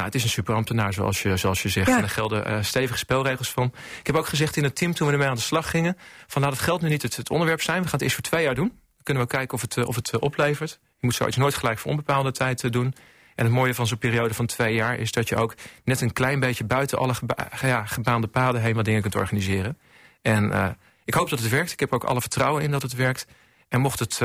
Nou, 0.00 0.12
het 0.12 0.20
is 0.20 0.28
een 0.28 0.34
superambtenaar, 0.34 0.92
zoals 0.92 1.22
je, 1.22 1.36
zoals 1.36 1.62
je 1.62 1.68
zegt. 1.68 1.88
Ja. 1.88 1.96
En 1.96 2.02
er 2.02 2.08
gelden 2.08 2.50
uh, 2.50 2.62
stevige 2.62 2.98
spelregels 2.98 3.50
van. 3.50 3.72
Ik 4.00 4.06
heb 4.06 4.16
ook 4.16 4.26
gezegd 4.26 4.56
in 4.56 4.64
het 4.64 4.76
team, 4.76 4.94
toen 4.94 5.06
we 5.06 5.12
ermee 5.12 5.28
aan 5.28 5.34
de 5.34 5.40
slag 5.40 5.70
gingen... 5.70 5.96
van 6.26 6.42
laat 6.42 6.50
het 6.50 6.60
geld 6.60 6.80
nu 6.80 6.88
niet 6.88 7.02
het, 7.02 7.16
het, 7.16 7.30
onderwerp 7.30 7.62
zijn. 7.62 7.76
We 7.76 7.84
gaan 7.84 7.92
het 7.92 8.02
eerst 8.02 8.14
voor 8.14 8.24
twee 8.24 8.44
jaar 8.44 8.54
doen. 8.54 8.68
Dan 8.68 9.02
kunnen 9.02 9.22
we 9.22 9.28
kijken 9.28 9.54
of 9.54 9.60
het, 9.60 9.76
uh, 9.76 9.86
of 9.86 9.94
het 9.94 10.12
uh, 10.12 10.20
oplevert. 10.20 10.78
Je 10.80 11.06
moet 11.06 11.14
zoiets 11.14 11.36
nooit 11.36 11.54
gelijk 11.54 11.78
voor 11.78 11.90
onbepaalde 11.90 12.32
tijd 12.32 12.72
doen. 12.72 12.94
En 13.34 13.44
het 13.44 13.54
mooie 13.54 13.74
van 13.74 13.86
zo'n 13.86 13.98
periode 13.98 14.34
van 14.34 14.46
twee 14.46 14.74
jaar... 14.74 14.98
is 14.98 15.12
dat 15.12 15.28
je 15.28 15.36
ook 15.36 15.54
net 15.84 16.00
een 16.00 16.12
klein 16.12 16.40
beetje 16.40 16.64
buiten 16.64 16.98
alle 16.98 17.14
geba 17.14 17.48
ja, 17.60 17.86
gebaande 17.86 18.26
paden 18.26 18.60
heen... 18.60 18.74
wat 18.74 18.84
dingen 18.84 19.02
kunt 19.02 19.14
organiseren. 19.14 19.78
En 20.22 20.76
ik 21.04 21.14
hoop 21.14 21.30
dat 21.30 21.38
het 21.38 21.48
werkt. 21.48 21.72
Ik 21.72 21.80
heb 21.80 21.92
ook 21.92 22.04
alle 22.04 22.20
vertrouwen 22.20 22.62
in 22.62 22.70
dat 22.70 22.82
het 22.82 22.94
werkt. 22.94 23.26
En 23.68 23.80
mocht 23.80 23.98
het 23.98 24.20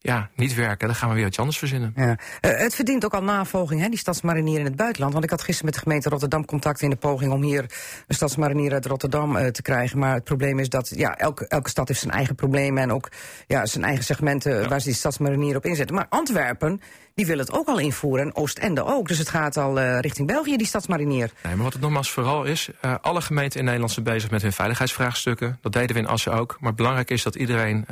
ja, 0.00 0.30
niet 0.34 0.54
werken, 0.54 0.86
dan 0.86 0.96
gaan 0.96 1.08
we 1.08 1.14
weer 1.14 1.26
iets 1.26 1.38
anders 1.38 1.58
verzinnen. 1.58 1.92
Ja. 1.96 2.08
Uh, 2.08 2.16
het 2.40 2.74
verdient 2.74 3.04
ook 3.04 3.14
al 3.14 3.22
navolging, 3.22 3.80
hè, 3.80 3.88
die 3.88 3.98
stadsmarinier 3.98 4.58
in 4.58 4.64
het 4.64 4.76
buitenland. 4.76 5.12
Want 5.12 5.24
ik 5.24 5.30
had 5.30 5.42
gisteren 5.42 5.64
met 5.64 5.74
de 5.74 5.80
gemeente 5.80 6.08
Rotterdam 6.08 6.44
contact 6.44 6.82
in 6.82 6.90
de 6.90 6.96
poging... 6.96 7.32
om 7.32 7.42
hier 7.42 7.62
een 8.06 8.14
stadsmarinier 8.14 8.72
uit 8.72 8.86
Rotterdam 8.86 9.36
uh, 9.36 9.46
te 9.46 9.62
krijgen. 9.62 9.98
Maar 9.98 10.14
het 10.14 10.24
probleem 10.24 10.58
is 10.58 10.68
dat 10.68 10.92
ja, 10.96 11.16
elke, 11.16 11.46
elke 11.48 11.68
stad 11.68 11.88
heeft 11.88 12.00
zijn 12.00 12.12
eigen 12.12 12.34
problemen... 12.34 12.82
en 12.82 12.92
ook 12.92 13.08
ja, 13.46 13.66
zijn 13.66 13.84
eigen 13.84 14.04
segmenten 14.04 14.60
ja. 14.60 14.68
waar 14.68 14.80
ze 14.80 14.86
die 14.86 14.96
stadsmarinier 14.96 15.56
op 15.56 15.64
inzetten. 15.64 15.96
Maar 15.96 16.06
Antwerpen, 16.08 16.80
die 17.14 17.26
wil 17.26 17.38
het 17.38 17.52
ook 17.52 17.66
al 17.66 17.78
invoeren 17.78 18.26
en 18.26 18.34
Oostende 18.34 18.84
ook. 18.84 19.08
Dus 19.08 19.18
het 19.18 19.28
gaat 19.28 19.56
al 19.56 19.78
uh, 19.78 19.98
richting 19.98 20.26
België, 20.26 20.56
die 20.56 20.66
stadsmarinier. 20.66 21.30
Nee, 21.42 21.54
maar 21.54 21.64
wat 21.64 21.72
het 21.72 21.82
nogmaals 21.82 22.10
vooral 22.10 22.44
is... 22.44 22.70
alle 23.00 23.20
gemeenten 23.20 23.58
in 23.58 23.64
Nederland 23.64 23.92
zijn 23.92 24.04
bezig 24.04 24.30
met 24.30 24.42
hun 24.42 24.52
veiligheidsvraagstukken. 24.52 25.58
Dat 25.60 25.72
deden 25.72 25.96
we 25.96 26.02
in 26.02 26.08
Assen 26.08 26.32
ook. 26.32 26.56
Maar 26.60 26.74
belangrijk 26.74 27.10
is 27.10 27.22
dat 27.22 27.34
iedereen 27.34 27.86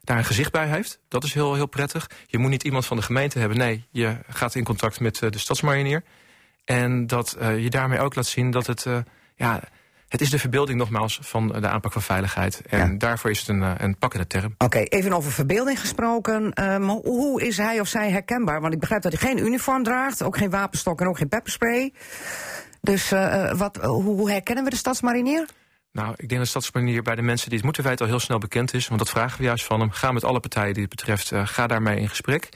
daar 0.00 0.18
een 0.18 0.24
gezicht 0.24 0.52
bij 0.52 0.66
heeft. 0.66 1.00
Dat 1.08 1.24
is 1.24 1.34
heel, 1.34 1.54
heel 1.54 1.66
prettig. 1.66 2.10
Je 2.26 2.38
moet 2.38 2.50
niet 2.50 2.62
iemand 2.62 2.86
van 2.86 2.96
de 2.96 3.02
gemeente 3.02 3.38
hebben. 3.38 3.58
Nee, 3.58 3.86
je 3.90 4.16
gaat 4.28 4.54
in 4.54 4.64
contact 4.64 5.00
met 5.00 5.20
uh, 5.20 5.30
de 5.30 5.38
stadsmarinier. 5.38 6.02
En 6.64 7.06
dat 7.06 7.36
uh, 7.40 7.62
je 7.62 7.70
daarmee 7.70 8.00
ook 8.00 8.14
laat 8.14 8.26
zien 8.26 8.50
dat 8.50 8.66
het... 8.66 8.84
Uh, 8.84 8.98
ja, 9.34 9.60
het 10.08 10.20
is 10.20 10.30
de 10.30 10.38
verbeelding 10.38 10.78
nogmaals 10.78 11.18
van 11.22 11.48
de 11.48 11.68
aanpak 11.68 11.92
van 11.92 12.02
veiligheid. 12.02 12.62
En 12.66 12.90
ja. 12.90 12.98
daarvoor 12.98 13.30
is 13.30 13.38
het 13.38 13.48
een, 13.48 13.84
een 13.84 13.98
pakkende 13.98 14.26
term. 14.26 14.52
Oké, 14.52 14.64
okay, 14.64 14.82
even 14.82 15.12
over 15.12 15.32
verbeelding 15.32 15.80
gesproken. 15.80 16.64
Um, 16.72 16.88
hoe 16.88 17.42
is 17.42 17.56
hij 17.56 17.80
of 17.80 17.88
zij 17.88 18.10
herkenbaar? 18.10 18.60
Want 18.60 18.72
ik 18.72 18.80
begrijp 18.80 19.02
dat 19.02 19.12
hij 19.12 19.20
geen 19.20 19.38
uniform 19.46 19.82
draagt. 19.82 20.22
Ook 20.22 20.36
geen 20.36 20.50
wapenstok 20.50 21.00
en 21.00 21.06
ook 21.06 21.18
geen 21.18 21.28
pepperspray. 21.28 21.92
Dus 22.80 23.10
wat, 23.56 23.76
hoe, 23.76 24.02
hoe 24.02 24.30
herkennen 24.30 24.64
we 24.64 24.70
de 24.70 24.76
stadsmarinier? 24.76 25.46
Nou, 25.92 26.14
ik 26.16 26.28
denk 26.28 26.40
dat 26.40 26.48
stadsmarinier 26.48 27.02
bij 27.02 27.14
de 27.14 27.22
mensen 27.22 27.46
die 27.48 27.56
het 27.56 27.64
moeten 27.64 27.84
weten 27.84 28.04
al 28.04 28.10
heel 28.10 28.20
snel 28.20 28.38
bekend 28.38 28.74
is. 28.74 28.88
Want 28.88 28.98
dat 28.98 29.10
vragen 29.10 29.38
we 29.38 29.44
juist 29.44 29.64
van 29.64 29.80
hem. 29.80 29.90
Ga 29.90 30.12
met 30.12 30.24
alle 30.24 30.40
partijen 30.40 30.72
die 30.72 30.82
het 30.82 30.90
betreft, 30.90 31.32
uh, 31.32 31.46
ga 31.46 31.66
daarmee 31.66 32.00
in 32.00 32.08
gesprek. 32.08 32.48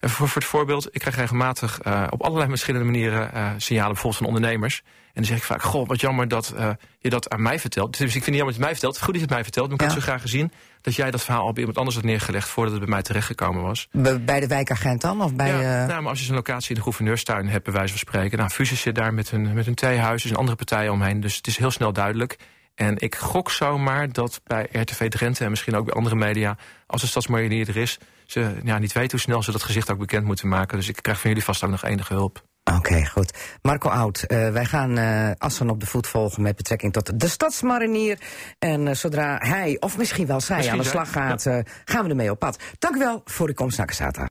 En 0.00 0.10
voor, 0.10 0.28
voor 0.28 0.40
het 0.40 0.50
voorbeeld, 0.50 0.86
ik 0.94 1.00
krijg 1.00 1.16
regelmatig 1.16 1.78
uh, 1.86 2.06
op 2.10 2.22
allerlei 2.22 2.48
verschillende 2.48 2.86
manieren 2.86 3.30
uh, 3.34 3.50
signalen, 3.56 3.92
bijvoorbeeld 3.92 4.22
van 4.22 4.26
ondernemers. 4.26 4.82
En 4.84 5.24
dan 5.24 5.24
zeg 5.24 5.36
ik 5.36 5.42
vaak, 5.42 5.62
goh, 5.62 5.86
wat 5.86 6.00
jammer 6.00 6.28
dat 6.28 6.54
je 6.98 7.10
dat 7.10 7.28
aan 7.28 7.42
mij 7.42 7.58
vertelt. 7.58 7.98
Dus 7.98 8.00
ik 8.00 8.10
vind 8.10 8.26
het 8.26 8.34
jammer 8.34 8.52
dat 8.52 8.54
je 8.54 8.60
het 8.60 8.70
mij 8.70 8.72
vertelt. 8.72 8.92
Het 8.92 9.00
is 9.00 9.06
goed 9.06 9.14
dat 9.14 9.22
je 9.22 9.28
het 9.28 9.34
mij 9.34 9.44
vertelt, 9.44 9.66
maar 9.66 9.76
ik 9.76 9.80
ja. 9.80 9.86
had 9.86 9.96
zo 9.96 10.08
graag 10.08 10.20
gezien 10.20 10.52
dat 10.80 10.94
jij 10.94 11.10
dat 11.10 11.24
verhaal 11.24 11.42
al 11.42 11.52
bij 11.52 11.58
iemand 11.58 11.78
anders 11.78 11.96
had 11.96 12.04
neergelegd 12.04 12.48
voordat 12.48 12.72
het 12.72 12.82
bij 12.82 12.90
mij 12.90 13.02
terechtgekomen 13.02 13.62
was. 13.62 13.88
Bij 14.20 14.40
de 14.40 14.46
wijkagent 14.46 15.00
dan? 15.00 15.22
Of 15.22 15.34
bij, 15.34 15.48
ja, 15.48 15.86
nou, 15.86 16.00
maar 16.00 16.10
als 16.10 16.18
je 16.18 16.24
zo'n 16.24 16.34
locatie 16.34 16.68
in 16.68 16.74
de 16.74 16.82
gouverneurstuin 16.82 17.48
hebt, 17.48 17.64
bij 17.64 17.72
wijze 17.72 17.88
van 17.88 17.98
spreken. 17.98 18.38
Nou, 18.38 18.50
Fusus 18.50 18.80
zit 18.80 18.94
daar 18.94 19.14
met 19.14 19.30
hun, 19.30 19.54
met 19.54 19.64
hun 19.64 19.74
theehuis, 19.74 20.24
en 20.24 20.36
andere 20.36 20.56
partijen 20.56 20.92
omheen. 20.92 21.20
Dus 21.20 21.36
het 21.36 21.46
is 21.46 21.56
heel 21.56 21.70
snel 21.70 21.92
duidelijk. 21.92 22.36
En 22.78 22.98
ik 22.98 23.14
gok 23.14 23.50
zomaar 23.50 24.12
dat 24.12 24.40
bij 24.44 24.68
RTV 24.72 25.08
Drenthe 25.08 25.44
en 25.44 25.50
misschien 25.50 25.76
ook 25.76 25.84
bij 25.84 25.94
andere 25.94 26.16
media... 26.16 26.56
als 26.86 27.00
de 27.00 27.06
stadsmarinier 27.06 27.68
er 27.68 27.76
is, 27.76 27.98
ze 28.26 28.54
ja, 28.64 28.78
niet 28.78 28.92
weten 28.92 29.10
hoe 29.10 29.20
snel 29.20 29.42
ze 29.42 29.52
dat 29.52 29.62
gezicht 29.62 29.90
ook 29.90 29.98
bekend 29.98 30.24
moeten 30.24 30.48
maken. 30.48 30.76
Dus 30.76 30.88
ik 30.88 30.96
krijg 31.02 31.20
van 31.20 31.30
jullie 31.30 31.44
vast 31.44 31.64
ook 31.64 31.70
nog 31.70 31.84
enige 31.84 32.14
hulp. 32.14 32.42
Oké, 32.64 32.76
okay, 32.76 33.06
goed. 33.06 33.38
Marco 33.62 33.88
Oud, 33.88 34.24
uh, 34.28 34.50
wij 34.50 34.64
gaan 34.64 34.98
uh, 34.98 35.30
Assen 35.38 35.70
op 35.70 35.80
de 35.80 35.86
voet 35.86 36.06
volgen 36.06 36.42
met 36.42 36.56
betrekking 36.56 36.92
tot 36.92 37.20
de 37.20 37.28
stadsmarinier. 37.28 38.18
En 38.58 38.86
uh, 38.86 38.94
zodra 38.94 39.38
hij, 39.38 39.76
of 39.80 39.98
misschien 39.98 40.26
wel 40.26 40.40
zij, 40.40 40.56
misschien 40.56 40.78
aan 40.78 40.84
de 40.84 40.90
slag 40.90 41.12
gaat, 41.12 41.42
ja. 41.42 41.62
gaan 41.84 42.04
we 42.04 42.10
ermee 42.10 42.30
op 42.30 42.38
pad. 42.38 42.58
Dank 42.78 42.94
u 42.94 42.98
wel 42.98 43.22
voor 43.24 43.48
uw 43.48 43.54
komst 43.54 43.76
naar 43.76 43.86
Cassata. 43.86 44.26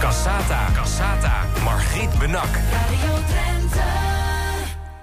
Cassata, 0.00 0.68
Cassata, 0.74 1.44
Margriet 1.62 2.18
Benak. 2.18 2.48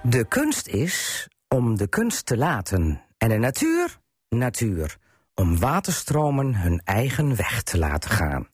De 0.08 0.24
kunst 0.28 0.66
is 0.66 1.28
om 1.48 1.76
de 1.76 1.88
kunst 1.88 2.26
te 2.26 2.36
laten. 2.36 3.02
En 3.18 3.28
de 3.28 3.36
natuur, 3.36 3.98
natuur. 4.28 4.96
Om 5.34 5.58
waterstromen 5.58 6.54
hun 6.54 6.80
eigen 6.84 7.36
weg 7.36 7.62
te 7.62 7.78
laten 7.78 8.10
gaan. 8.10 8.48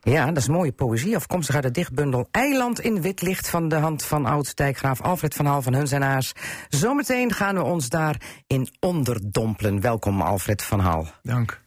Ja, 0.00 0.26
dat 0.26 0.36
is 0.36 0.48
mooie 0.48 0.72
poëzie, 0.72 1.16
afkomstig 1.16 1.54
uit 1.54 1.64
de 1.64 1.70
dichtbundel 1.70 2.28
Eiland 2.30 2.80
in 2.80 3.02
wit 3.02 3.22
licht 3.22 3.48
van 3.48 3.68
de 3.68 3.76
hand 3.76 4.04
van 4.04 4.26
oud-dijkgraaf 4.26 5.00
Alfred 5.00 5.34
van 5.34 5.46
Hal 5.46 5.62
van 5.62 5.74
Huns 5.74 5.92
en. 5.92 6.32
Zometeen 6.68 7.32
gaan 7.32 7.54
we 7.54 7.62
ons 7.62 7.88
daarin 7.88 8.68
onderdompelen. 8.80 9.80
Welkom 9.80 10.20
Alfred 10.20 10.62
van 10.62 10.80
Hal. 10.80 11.06
Dank. 11.22 11.63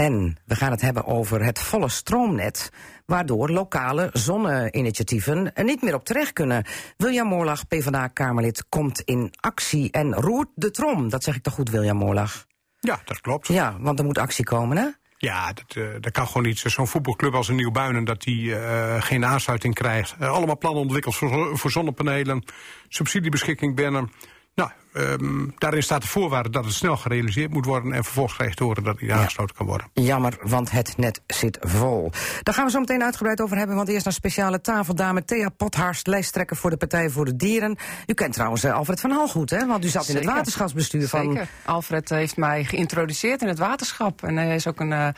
En 0.00 0.36
we 0.44 0.54
gaan 0.54 0.70
het 0.70 0.80
hebben 0.80 1.06
over 1.06 1.44
het 1.44 1.58
volle 1.58 1.88
stroomnet, 1.88 2.72
waardoor 3.06 3.50
lokale 3.50 4.10
zonne-initiatieven 4.12 5.54
er 5.54 5.64
niet 5.64 5.82
meer 5.82 5.94
op 5.94 6.04
terecht 6.04 6.32
kunnen. 6.32 6.64
William 6.96 7.26
Moorlag, 7.26 7.66
PvdA-Kamerlid, 7.66 8.64
komt 8.68 9.00
in 9.00 9.32
actie 9.40 9.90
en 9.90 10.14
roert 10.14 10.48
de 10.54 10.70
trom. 10.70 11.08
Dat 11.08 11.24
zeg 11.24 11.36
ik 11.36 11.42
toch 11.42 11.54
goed, 11.54 11.70
William 11.70 11.96
Moorlag? 11.96 12.46
Ja, 12.78 13.00
dat 13.04 13.20
klopt. 13.20 13.46
Ja, 13.46 13.76
want 13.80 13.98
er 13.98 14.04
moet 14.04 14.18
actie 14.18 14.44
komen, 14.44 14.76
hè? 14.76 14.88
Ja, 15.16 15.52
dat, 15.52 15.74
uh, 15.76 15.88
dat 16.00 16.12
kan 16.12 16.26
gewoon 16.26 16.42
niet. 16.42 16.58
Zo'n 16.58 16.86
voetbalclub 16.86 17.34
als 17.34 17.48
een 17.48 17.56
Nieuwbuinen, 17.56 18.04
dat 18.04 18.22
die 18.22 18.44
uh, 18.44 19.02
geen 19.02 19.24
aansluiting 19.24 19.74
krijgt. 19.74 20.16
Uh, 20.20 20.30
allemaal 20.32 20.58
plannen 20.58 20.82
ontwikkeld 20.82 21.14
voor, 21.14 21.58
voor 21.58 21.70
zonnepanelen, 21.70 22.44
subsidiebeschikking 22.88 23.76
binnen. 23.76 24.10
Nou, 24.54 24.70
um, 24.92 25.54
daarin 25.58 25.82
staat 25.82 26.02
de 26.02 26.08
voorwaarde 26.08 26.50
dat 26.50 26.64
het 26.64 26.74
snel 26.74 26.96
gerealiseerd 26.96 27.52
moet 27.52 27.64
worden... 27.64 27.92
en 27.92 28.04
vervolgens 28.04 28.36
krijgt 28.36 28.56
te 28.56 28.64
horen 28.64 28.84
dat 28.84 29.00
hij 29.00 29.12
aangesloten 29.12 29.56
kan 29.56 29.66
worden. 29.66 29.88
Jammer, 29.92 30.38
want 30.42 30.70
het 30.70 30.96
net 30.96 31.22
zit 31.26 31.58
vol. 31.60 32.10
Daar 32.42 32.54
gaan 32.54 32.64
we 32.64 32.70
zo 32.70 32.80
meteen 32.80 33.02
uitgebreid 33.02 33.40
over 33.40 33.56
hebben... 33.56 33.76
want 33.76 33.88
eerst 33.88 34.06
een 34.06 34.12
speciale 34.12 34.60
tafeldame 34.60 35.24
Thea 35.24 35.48
Potharst... 35.48 36.06
lijsttrekker 36.06 36.56
voor 36.56 36.70
de 36.70 36.76
Partij 36.76 37.10
voor 37.10 37.24
de 37.24 37.36
Dieren. 37.36 37.78
U 38.06 38.14
kent 38.14 38.32
trouwens 38.32 38.64
uh, 38.64 38.74
Alfred 38.74 39.00
van 39.00 39.10
Hal 39.10 39.28
goed, 39.28 39.50
hè? 39.50 39.66
Want 39.66 39.84
u 39.84 39.88
zat 39.88 40.04
Zeker. 40.04 40.20
in 40.20 40.26
het 40.28 40.36
waterschapsbestuur 40.36 41.08
van... 41.08 41.32
Zeker. 41.32 41.48
Alfred 41.64 42.08
heeft 42.08 42.36
mij 42.36 42.64
geïntroduceerd 42.64 43.42
in 43.42 43.48
het 43.48 43.58
waterschap. 43.58 44.22
En 44.22 44.36
hij 44.36 44.54
is 44.54 44.66
ook 44.66 44.80
een... 44.80 44.90
Uh, 44.90 45.08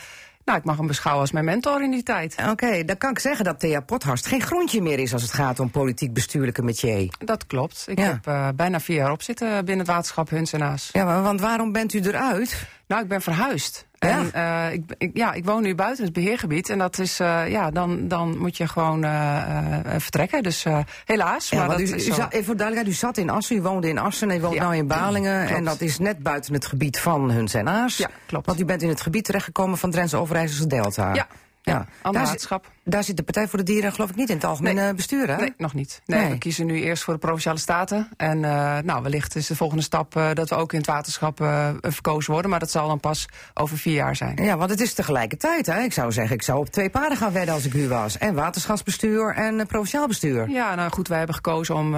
nou, 0.44 0.59
ik 0.59 0.64
mag 0.64 0.76
hem 0.76 0.87
beschouwen 0.87 1.22
als 1.22 1.33
mijn 1.33 1.44
mentor 1.44 1.83
in 1.83 1.90
die 1.90 2.02
tijd. 2.02 2.35
Oké, 2.40 2.50
okay, 2.50 2.85
dan 2.85 2.96
kan 2.98 3.11
ik 3.11 3.18
zeggen 3.18 3.44
dat 3.44 3.61
Thea 3.61 3.81
Pothorst 3.81 4.26
geen 4.26 4.40
groentje 4.42 4.83
meer 4.83 4.98
is... 4.98 5.12
als 5.12 5.22
het 5.22 5.33
gaat 5.33 5.61
om 5.61 5.70
politiek-bestuurlijke 5.70 6.62
métier. 6.62 7.14
Dat 7.18 7.46
klopt. 7.46 7.85
Ik 7.87 7.98
ja. 7.98 8.05
heb 8.05 8.26
uh, 8.26 8.48
bijna 8.55 8.81
vier 8.81 8.96
jaar 8.96 9.11
op 9.11 9.22
zitten 9.22 9.48
binnen 9.48 9.78
het 9.78 9.87
waterschap 9.87 10.31
Huns 10.31 10.52
en 10.52 10.62
Aas. 10.62 10.88
Ja, 10.92 11.05
maar 11.05 11.22
want 11.22 11.40
waarom 11.40 11.72
bent 11.72 11.92
u 11.92 12.00
eruit? 12.00 12.66
Nou, 12.92 13.05
ik 13.05 13.11
ben 13.11 13.22
verhuisd. 13.22 13.87
Ja? 13.98 14.09
En 14.09 14.31
uh, 14.35 14.72
ik, 14.72 14.83
ik, 14.98 15.11
ja, 15.14 15.33
ik 15.33 15.44
woon 15.44 15.62
nu 15.62 15.74
buiten 15.74 16.05
het 16.05 16.12
beheergebied. 16.12 16.68
En 16.68 16.78
dat 16.78 16.98
is, 16.98 17.20
uh, 17.20 17.50
ja, 17.50 17.70
dan, 17.70 18.09
dan 18.09 18.38
moet 18.38 18.57
je 18.57 18.68
gewoon 18.68 19.05
uh, 19.05 19.78
vertrekken. 19.96 20.42
Dus 20.42 20.64
helaas. 21.05 21.48
Ja, 21.48 21.59
maar 21.59 21.68
dat 21.68 21.81
u, 21.81 21.83
is 21.83 22.09
u 22.09 22.12
zat, 22.12 22.28
voor 22.31 22.57
duidelijkheid, 22.57 22.87
u 22.87 22.92
zat 22.92 23.16
in 23.16 23.31
Assen, 23.31 23.57
u 23.57 23.62
woonde 23.62 23.88
in 23.88 23.98
Assen 23.98 24.31
en 24.31 24.37
u 24.37 24.40
woont 24.40 24.55
Ja. 24.55 24.70
nu 24.70 24.76
in 24.76 24.87
Balingen. 24.87 25.48
En 25.48 25.64
dat 25.64 25.81
is 25.81 25.98
net 25.98 26.22
buiten 26.22 26.55
het 26.55 26.66
gebied 26.66 26.98
van 26.98 27.31
Huns 27.31 27.55
en 27.55 27.68
Aas. 27.68 27.96
Ja, 27.96 28.09
klopt. 28.26 28.46
Want 28.46 28.61
u 28.61 28.64
bent 28.64 28.83
in 28.83 28.88
het 28.88 29.00
gebied 29.00 29.24
terechtgekomen 29.24 29.78
van 29.78 29.90
Drentse 29.90 30.16
Overijsselse 30.16 30.66
Delta. 30.66 31.14
Ja, 31.14 31.26
ja, 31.62 31.75
ander 31.75 31.87
Daar, 32.03 32.12
zit, 32.12 32.25
waterschap. 32.27 32.70
daar 32.85 33.05
zit 33.05 33.16
de 33.16 33.22
Partij 33.22 33.48
voor 33.48 33.59
de 33.59 33.64
Dieren 33.64 33.92
geloof 33.92 34.11
ik 34.11 34.16
niet 34.16 34.29
in 34.29 34.35
het 34.35 34.44
algemeen 34.44 34.75
Nee. 34.75 34.88
eh, 34.88 34.94
bestuur, 34.94 35.29
hè? 35.29 35.37
Nee, 35.37 35.53
nog 35.57 35.75
niet. 35.75 36.03
Nee, 36.07 36.20
Nee. 36.20 36.31
We 36.31 36.38
kiezen 36.38 36.66
nu 36.66 36.81
eerst 36.83 37.03
voor 37.03 37.14
de 37.14 37.20
Provinciale 37.20 37.59
Staten. 37.59 38.09
En 38.16 38.37
uh, 38.42 38.79
nou, 38.79 39.03
wellicht 39.03 39.37
is 39.37 39.46
de 39.46 39.57
volgende 39.57 39.83
stap 39.83 40.16
uh, 40.16 40.29
dat 40.35 40.48
we 40.48 40.55
ook 40.55 40.72
in 40.72 40.79
het 40.79 40.87
waterschap 40.87 41.40
uh, 41.40 41.68
verkozen 41.81 42.33
worden. 42.33 42.51
Maar 42.51 42.61
dat 42.61 42.70
zal 42.70 42.88
dan 42.88 43.01
pas 43.01 43.27
over 43.55 43.79
vier 43.79 43.94
jaar 43.94 44.16
zijn. 44.16 44.37
Ja, 44.42 44.57
want 44.57 44.70
het 44.70 44.81
is 44.81 44.94
tegelijkertijd, 44.94 45.66
hè? 45.66 45.81
Ik 45.83 45.92
zou 45.92 46.12
zeggen, 46.12 46.35
ik 46.35 46.42
zou 46.42 46.59
op 46.59 46.68
twee 46.68 46.90
paarden 46.90 47.18
gaan 47.18 47.33
wedden 47.33 47.55
als 47.55 47.64
ik 47.64 47.75
u 47.75 47.88
was. 47.88 48.18
En 48.18 48.35
waterschapsbestuur 48.35 49.35
en 49.35 49.61
eh, 49.61 49.66
provinciaal 49.66 50.07
bestuur. 50.07 50.48
Ja, 50.48 50.75
nou 50.75 50.90
goed, 50.90 51.09
wij 51.09 51.18
hebben 51.18 51.37
gekozen 51.37 51.75
om 51.75 51.92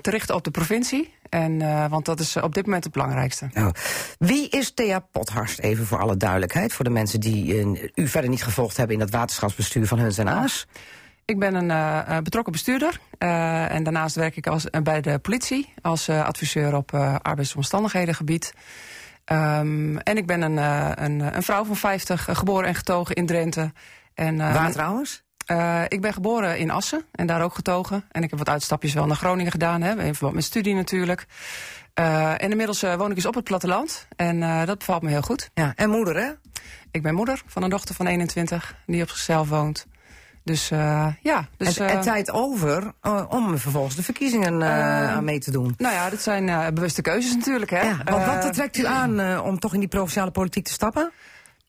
te 0.00 0.10
richten 0.10 0.34
op 0.34 0.44
de 0.44 0.50
provincie. 0.50 1.14
En, 1.30 1.60
uh, 1.60 1.86
want 1.88 2.04
dat 2.04 2.20
is 2.20 2.36
op 2.36 2.54
dit 2.54 2.64
moment 2.64 2.84
het 2.84 2.92
belangrijkste. 2.92 3.48
Nou, 3.52 3.72
wie 4.18 4.48
is 4.48 4.74
Thea 4.74 4.98
Pothorst, 4.98 5.58
even 5.58 5.86
voor 5.86 5.98
alle 5.98 6.16
duidelijkheid... 6.16 6.72
voor 6.72 6.84
de 6.84 6.90
mensen 6.90 7.20
die 7.20 7.54
uh, 7.54 7.82
u 7.94 8.08
verder 8.08 8.30
niet 8.30 8.42
gevolgd 8.42 8.76
hebben... 8.76 8.94
in 8.94 9.00
dat 9.00 9.10
waterschapsbestuur 9.10 9.86
van 9.86 9.98
Huns 9.98 10.18
en 10.18 10.28
Aas? 10.28 10.66
Ik 11.24 11.38
ben 11.38 11.54
een 11.54 11.68
uh, 11.68 12.18
betrokken 12.18 12.52
bestuurder. 12.52 13.00
En 13.18 13.82
daarnaast 13.82 14.16
werk 14.16 14.36
ik 14.36 14.46
als, 14.46 14.64
bij 14.82 15.00
de 15.00 15.18
politie... 15.18 15.72
als 15.82 16.08
adviseur 16.08 16.76
op 16.76 16.94
arbeidsomstandighedengebied. 17.22 18.52
Um, 19.32 19.98
en 19.98 20.16
ik 20.16 20.26
ben 20.26 20.42
een, 20.42 20.56
een, 21.04 21.36
een, 21.36 21.42
vrouw 21.42 21.64
van 21.64 21.76
50, 21.76 22.28
geboren 22.30 22.68
en 22.68 22.74
getogen 22.74 23.14
in 23.14 23.26
Drenthe. 23.26 23.72
En, 24.14 24.36
Waar 24.36 24.72
trouwens? 24.72 25.22
Uh, 25.50 25.82
ik 25.88 26.00
ben 26.00 26.12
geboren 26.12 26.58
in 26.58 26.70
Assen 26.70 27.04
en 27.12 27.26
daar 27.26 27.42
ook 27.42 27.54
getogen. 27.54 28.04
En 28.10 28.22
ik 28.22 28.30
heb 28.30 28.38
wat 28.38 28.48
uitstapjes 28.48 28.94
wel 28.94 29.06
naar 29.06 29.16
Groningen 29.16 29.52
gedaan, 29.52 29.82
hè, 29.82 29.90
in 29.90 30.14
verband 30.14 30.34
met 30.34 30.44
studie 30.44 30.74
natuurlijk. 30.74 31.26
Uh, 31.94 32.42
en 32.42 32.50
inmiddels 32.50 32.84
uh, 32.84 32.94
woon 32.94 33.08
ik 33.08 33.14
dus 33.14 33.26
op 33.26 33.34
het 33.34 33.44
platteland 33.44 34.06
en 34.16 34.66
dat 34.66 34.78
bevalt 34.78 35.02
me 35.02 35.08
heel 35.08 35.22
goed. 35.22 35.50
Ja, 35.54 35.72
en 35.76 35.90
moeder, 35.90 36.16
hè? 36.16 36.30
Ik 36.90 37.02
ben 37.02 37.14
moeder 37.14 37.42
van 37.46 37.62
een 37.62 37.70
dochter 37.70 37.94
van 37.94 38.06
21 38.06 38.74
die 38.86 39.02
op 39.02 39.08
zichzelf 39.08 39.48
woont. 39.48 39.86
Dus 40.44 40.68
ja. 40.68 41.48
Dus, 41.56 41.78
en, 41.78 41.88
en, 41.88 42.00
tijd 42.00 42.30
over 42.30 42.92
om 43.28 43.58
vervolgens 43.58 43.96
de 43.96 44.02
verkiezingen 44.02 44.64
aan 44.64 45.24
mee 45.24 45.38
te 45.38 45.50
doen. 45.50 45.74
Nou 45.76 45.94
ja, 45.94 46.10
dat 46.10 46.20
zijn 46.20 46.74
bewuste 46.74 47.02
keuzes 47.02 47.34
natuurlijk. 47.34 47.70
Hè? 47.70 47.80
Ja, 47.80 47.98
want 48.04 48.24
wat 48.24 48.52
trekt 48.52 48.76
u 48.76 48.86
aan 48.86 49.40
om 49.40 49.58
toch 49.58 49.74
in 49.74 49.80
die 49.80 49.88
provinciale 49.88 50.30
politiek 50.30 50.64
te 50.64 50.72
stappen? 50.72 51.12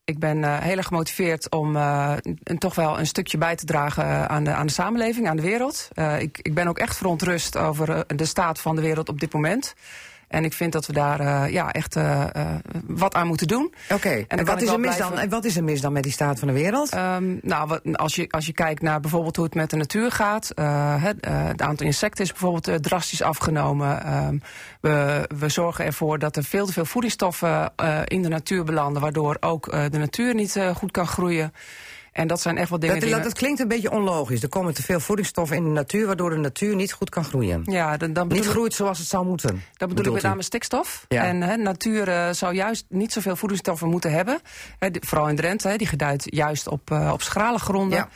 Ik 0.10 0.20
ben 0.20 0.38
uh, 0.38 0.58
heel 0.58 0.78
erg 0.78 0.88
gemotiveerd 0.88 1.52
om 1.52 1.76
uh, 1.76 2.14
een, 2.44 2.58
toch 2.58 2.76
wel 2.76 3.00
een 3.00 3.08
stukje 3.08 3.38
bij 3.38 3.56
te 3.56 3.66
dragen 3.66 4.06
uh, 4.06 4.26
aan, 4.26 4.44
de, 4.44 4.52
aan 4.52 4.66
de 4.66 4.74
samenleving, 4.74 5.28
aan 5.28 5.36
de 5.36 5.42
wereld. 5.42 5.90
ik, 6.20 6.40
ik 6.42 6.54
ben 6.54 6.68
ook 6.68 6.78
echt 6.78 6.98
verontrust 6.98 7.58
over 7.58 8.04
de 8.16 8.26
staat 8.26 8.60
van 8.60 8.76
de 8.76 8.82
wereld 8.82 9.10
op 9.10 9.20
dit 9.20 9.34
moment. 9.34 9.76
En 10.30 10.44
ik 10.44 10.54
vind 10.54 10.72
dat 10.72 10.86
we 10.86 10.94
daar 10.94 11.22
uh, 11.22 11.52
ja, 11.52 11.72
echt 11.72 11.96
uh, 11.96 12.26
uh, 12.36 12.56
wat 12.88 13.14
aan 13.14 13.28
moeten 13.28 13.48
doen. 13.48 13.74
Oké, 13.84 13.94
okay. 13.94 14.26
en, 14.28 14.38
en 14.38 14.46
wat 14.46 14.62
is, 14.62 14.70
er 14.70 14.80
mis 14.80 14.98
dan, 14.98 15.20
en 15.20 15.30
wat 15.30 15.46
is 15.46 15.58
er 15.58 15.64
mis 15.64 15.82
dan 15.82 15.94
met 15.94 16.04
die 16.04 16.12
staat 16.12 16.40
van 16.40 16.48
de 16.48 16.54
wereld? 16.54 16.94
Um, 16.94 17.40
nou, 17.42 17.68
wat, 17.68 17.98
als, 17.98 18.16
je, 18.16 18.28
als 18.30 18.46
je 18.46 18.54
kijkt 18.54 18.82
naar 18.82 19.00
bijvoorbeeld 19.00 19.36
hoe 19.36 19.46
het 19.46 19.56
met 19.56 19.70
de 19.70 19.76
natuur 19.76 20.12
gaat. 20.12 20.52
het, 20.56 21.26
het, 21.28 21.62
aantal 21.62 21.86
insecten 21.86 22.24
is 22.24 22.32
bijvoorbeeld 22.32 22.84
drastisch 22.84 23.22
afgenomen. 23.22 24.14
Um, 24.14 24.42
we, 24.82 25.26
we 25.38 25.50
zorgen 25.50 25.86
ervoor 25.86 26.20
dat 26.20 26.36
er 26.36 26.44
veel 26.44 26.66
te 26.66 26.74
veel 26.74 26.86
voedingsstoffen 26.86 27.72
in 28.06 28.22
de 28.22 28.30
natuur 28.30 28.64
belanden. 28.64 29.02
Waardoor 29.02 29.38
ook 29.40 29.72
de 29.72 29.98
natuur 29.98 30.34
niet 30.34 30.60
goed 30.76 30.92
kan 30.92 31.08
groeien. 31.08 31.54
En 32.20 32.28
dat 32.28 32.42
zijn 32.42 32.58
echt 32.58 32.70
wel 32.70 32.80
dingen 32.80 33.00
dat, 33.00 33.10
die... 33.10 33.20
Dat, 33.20 33.34
klinkt 33.34 33.60
een 33.60 33.68
beetje 33.68 33.92
onlogisch. 33.92 34.44
Er 34.44 34.50
komen 34.50 34.74
te 34.74 34.84
veel 34.84 35.00
voedingsstoffen 35.00 35.58
in 35.58 35.64
de 35.64 35.70
natuur... 35.70 36.06
waardoor 36.06 36.30
de 36.30 36.36
natuur 36.36 36.76
niet 36.76 36.94
goed 36.94 37.10
kan 37.10 37.24
groeien. 37.24 37.62
Ja, 37.66 37.98
dan, 37.98 38.14
dan 38.14 38.28
niet 38.28 38.46
groeit 38.46 38.74
zoals 38.74 38.98
het 38.98 39.08
zou 39.08 39.26
moeten. 39.26 39.64
Dat 39.74 39.90
bedoel 39.90 40.06
ik 40.06 40.12
met 40.12 40.22
name 40.22 40.42
stikstof. 40.42 41.06
Ja. 41.08 41.24
En 41.24 41.42
he, 41.42 41.56
natuur 41.56 42.08
uh, 42.08 42.30
zou 42.32 42.54
juist 42.54 42.86
niet 42.90 43.14
zoveel 43.14 43.36
voedingsstoffen 43.36 43.90
moeten 43.90 44.12
hebben. 44.12 44.40
He, 44.80 44.90
vooral 45.00 45.30
in 45.30 45.36
Drenthe, 45.36 45.68
he, 45.68 45.78
die 45.78 45.88
gedijt 45.88 46.26
juist 46.26 46.68
op, 46.68 46.92
uh, 46.92 47.10
op 47.14 47.22
schrale 47.22 47.60
gronden. 47.60 48.08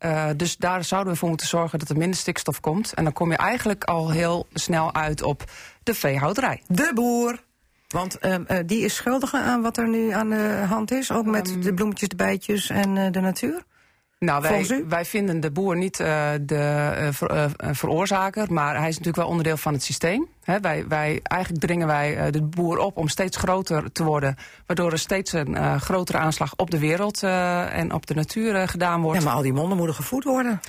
Ja. 0.00 0.28
Uh, 0.28 0.36
dus 0.36 0.56
daar 0.56 0.84
zouden 0.84 1.12
we 1.12 1.18
voor 1.18 1.28
moeten 1.28 1.46
zorgen 1.46 1.78
dat 1.78 1.88
er 1.88 1.96
minder 1.96 2.18
stikstof 2.18 2.60
komt. 2.60 2.94
En 2.94 3.04
dan 3.04 3.12
kom 3.12 3.30
je 3.30 3.36
eigenlijk 3.36 3.84
al 3.84 4.10
heel 4.10 4.46
snel 4.52 4.94
uit 4.94 5.22
op 5.22 5.44
de 5.82 5.94
veehouderij. 5.94 6.62
De 6.66 6.90
boer. 6.94 7.48
Want 7.94 8.18
uh, 8.20 8.34
uh, 8.34 8.58
die 8.66 8.84
is 8.84 8.94
schuldig 8.94 9.34
aan 9.34 9.62
wat 9.62 9.76
er 9.76 9.88
nu 9.88 10.10
aan 10.10 10.30
de 10.30 10.64
hand 10.68 10.92
is. 10.92 11.12
Ook 11.12 11.26
met 11.26 11.50
um, 11.50 11.62
de 11.62 11.74
bloemetjes, 11.74 12.08
de 12.08 12.16
bijtjes 12.16 12.70
en 12.70 12.96
uh, 12.96 13.06
de 13.10 13.20
natuur. 13.20 13.62
Nou, 14.18 14.42
wij, 14.42 14.84
wij 14.88 15.04
vinden 15.04 15.40
de 15.40 15.50
boer 15.50 15.76
niet 15.76 16.00
uh, 16.00 16.30
de 16.40 17.08
ver, 17.12 17.50
veroorzaker, 17.58 18.52
maar 18.52 18.78
hij 18.78 18.88
is 18.88 18.98
natuurlijk 18.98 19.16
wel 19.16 19.26
onderdeel 19.26 19.56
van 19.56 19.72
het 19.72 19.82
systeem. 19.82 20.28
He, 20.42 20.60
wij, 20.60 20.84
wij, 20.88 21.20
eigenlijk 21.22 21.64
dringen 21.64 21.86
wij 21.86 22.30
de 22.30 22.42
boer 22.42 22.78
op 22.78 22.96
om 22.96 23.08
steeds 23.08 23.36
groter 23.36 23.92
te 23.92 24.04
worden, 24.04 24.36
waardoor 24.66 24.92
er 24.92 24.98
steeds 24.98 25.32
een 25.32 25.80
grotere 25.80 26.18
aanslag 26.18 26.52
op 26.56 26.70
de 26.70 26.78
wereld 26.78 27.22
en 27.22 27.92
op 27.92 28.06
de 28.06 28.14
natuur 28.14 28.68
gedaan 28.68 29.00
wordt. 29.00 29.18
Ja, 29.18 29.24
maar 29.24 29.34
al 29.34 29.42
die 29.42 29.52
monden 29.52 29.76
moeten 29.76 29.96
gevoed 29.96 30.24
worden. 30.24 30.60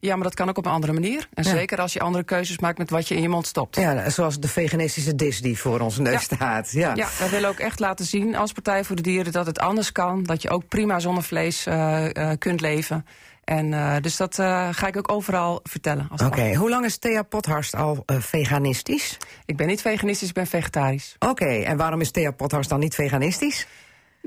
Ja, 0.00 0.14
maar 0.14 0.24
dat 0.24 0.34
kan 0.34 0.48
ook 0.48 0.58
op 0.58 0.66
een 0.66 0.72
andere 0.72 0.92
manier. 0.92 1.28
En 1.34 1.44
ja. 1.44 1.50
zeker 1.50 1.80
als 1.80 1.92
je 1.92 2.00
andere 2.00 2.24
keuzes 2.24 2.58
maakt 2.58 2.78
met 2.78 2.90
wat 2.90 3.08
je 3.08 3.14
in 3.14 3.22
je 3.22 3.28
mond 3.28 3.46
stopt. 3.46 3.76
Ja, 3.76 4.10
zoals 4.10 4.40
de 4.40 4.48
veganistische 4.48 5.14
dis 5.14 5.40
die 5.40 5.58
voor 5.58 5.80
onze 5.80 6.02
neus 6.02 6.12
ja. 6.12 6.36
staat. 6.36 6.70
Ja. 6.70 6.94
ja, 6.94 7.08
wij 7.18 7.30
willen 7.30 7.48
ook 7.48 7.58
echt 7.58 7.80
laten 7.80 8.04
zien 8.04 8.36
als 8.36 8.52
Partij 8.52 8.84
voor 8.84 8.96
de 8.96 9.02
Dieren 9.02 9.32
dat 9.32 9.46
het 9.46 9.58
anders 9.58 9.92
kan. 9.92 10.24
Dat 10.24 10.42
je 10.42 10.50
ook 10.50 10.68
prima 10.68 11.00
zonder 11.00 11.22
vlees 11.22 11.66
uh, 11.66 12.04
uh, 12.12 12.30
kunt 12.38 12.60
leven. 12.60 13.06
En 13.44 13.66
uh, 13.72 13.96
dus 14.00 14.16
dat 14.16 14.34
ga 14.70 14.86
ik 14.86 14.96
ook 14.96 15.12
overal 15.12 15.60
vertellen. 15.62 16.08
Oké, 16.12 16.24
okay. 16.24 16.54
hoe 16.54 16.70
lang 16.70 16.84
is 16.84 16.96
Thea 16.96 17.22
Pothorst 17.22 17.74
al 17.74 18.04
veganistisch? 18.06 19.16
Ik 19.46 19.56
ben 19.56 19.66
niet 19.66 19.80
veganistisch, 19.80 20.28
ik 20.28 20.34
ben 20.34 20.46
vegetarisch. 20.46 21.16
Oké, 21.18 21.30
okay. 21.30 21.62
en 21.62 21.76
waarom 21.76 22.00
is 22.00 22.10
Thea 22.10 22.30
Pothorst 22.30 22.68
dan 22.68 22.80
niet 22.80 22.94
veganistisch? 22.94 23.66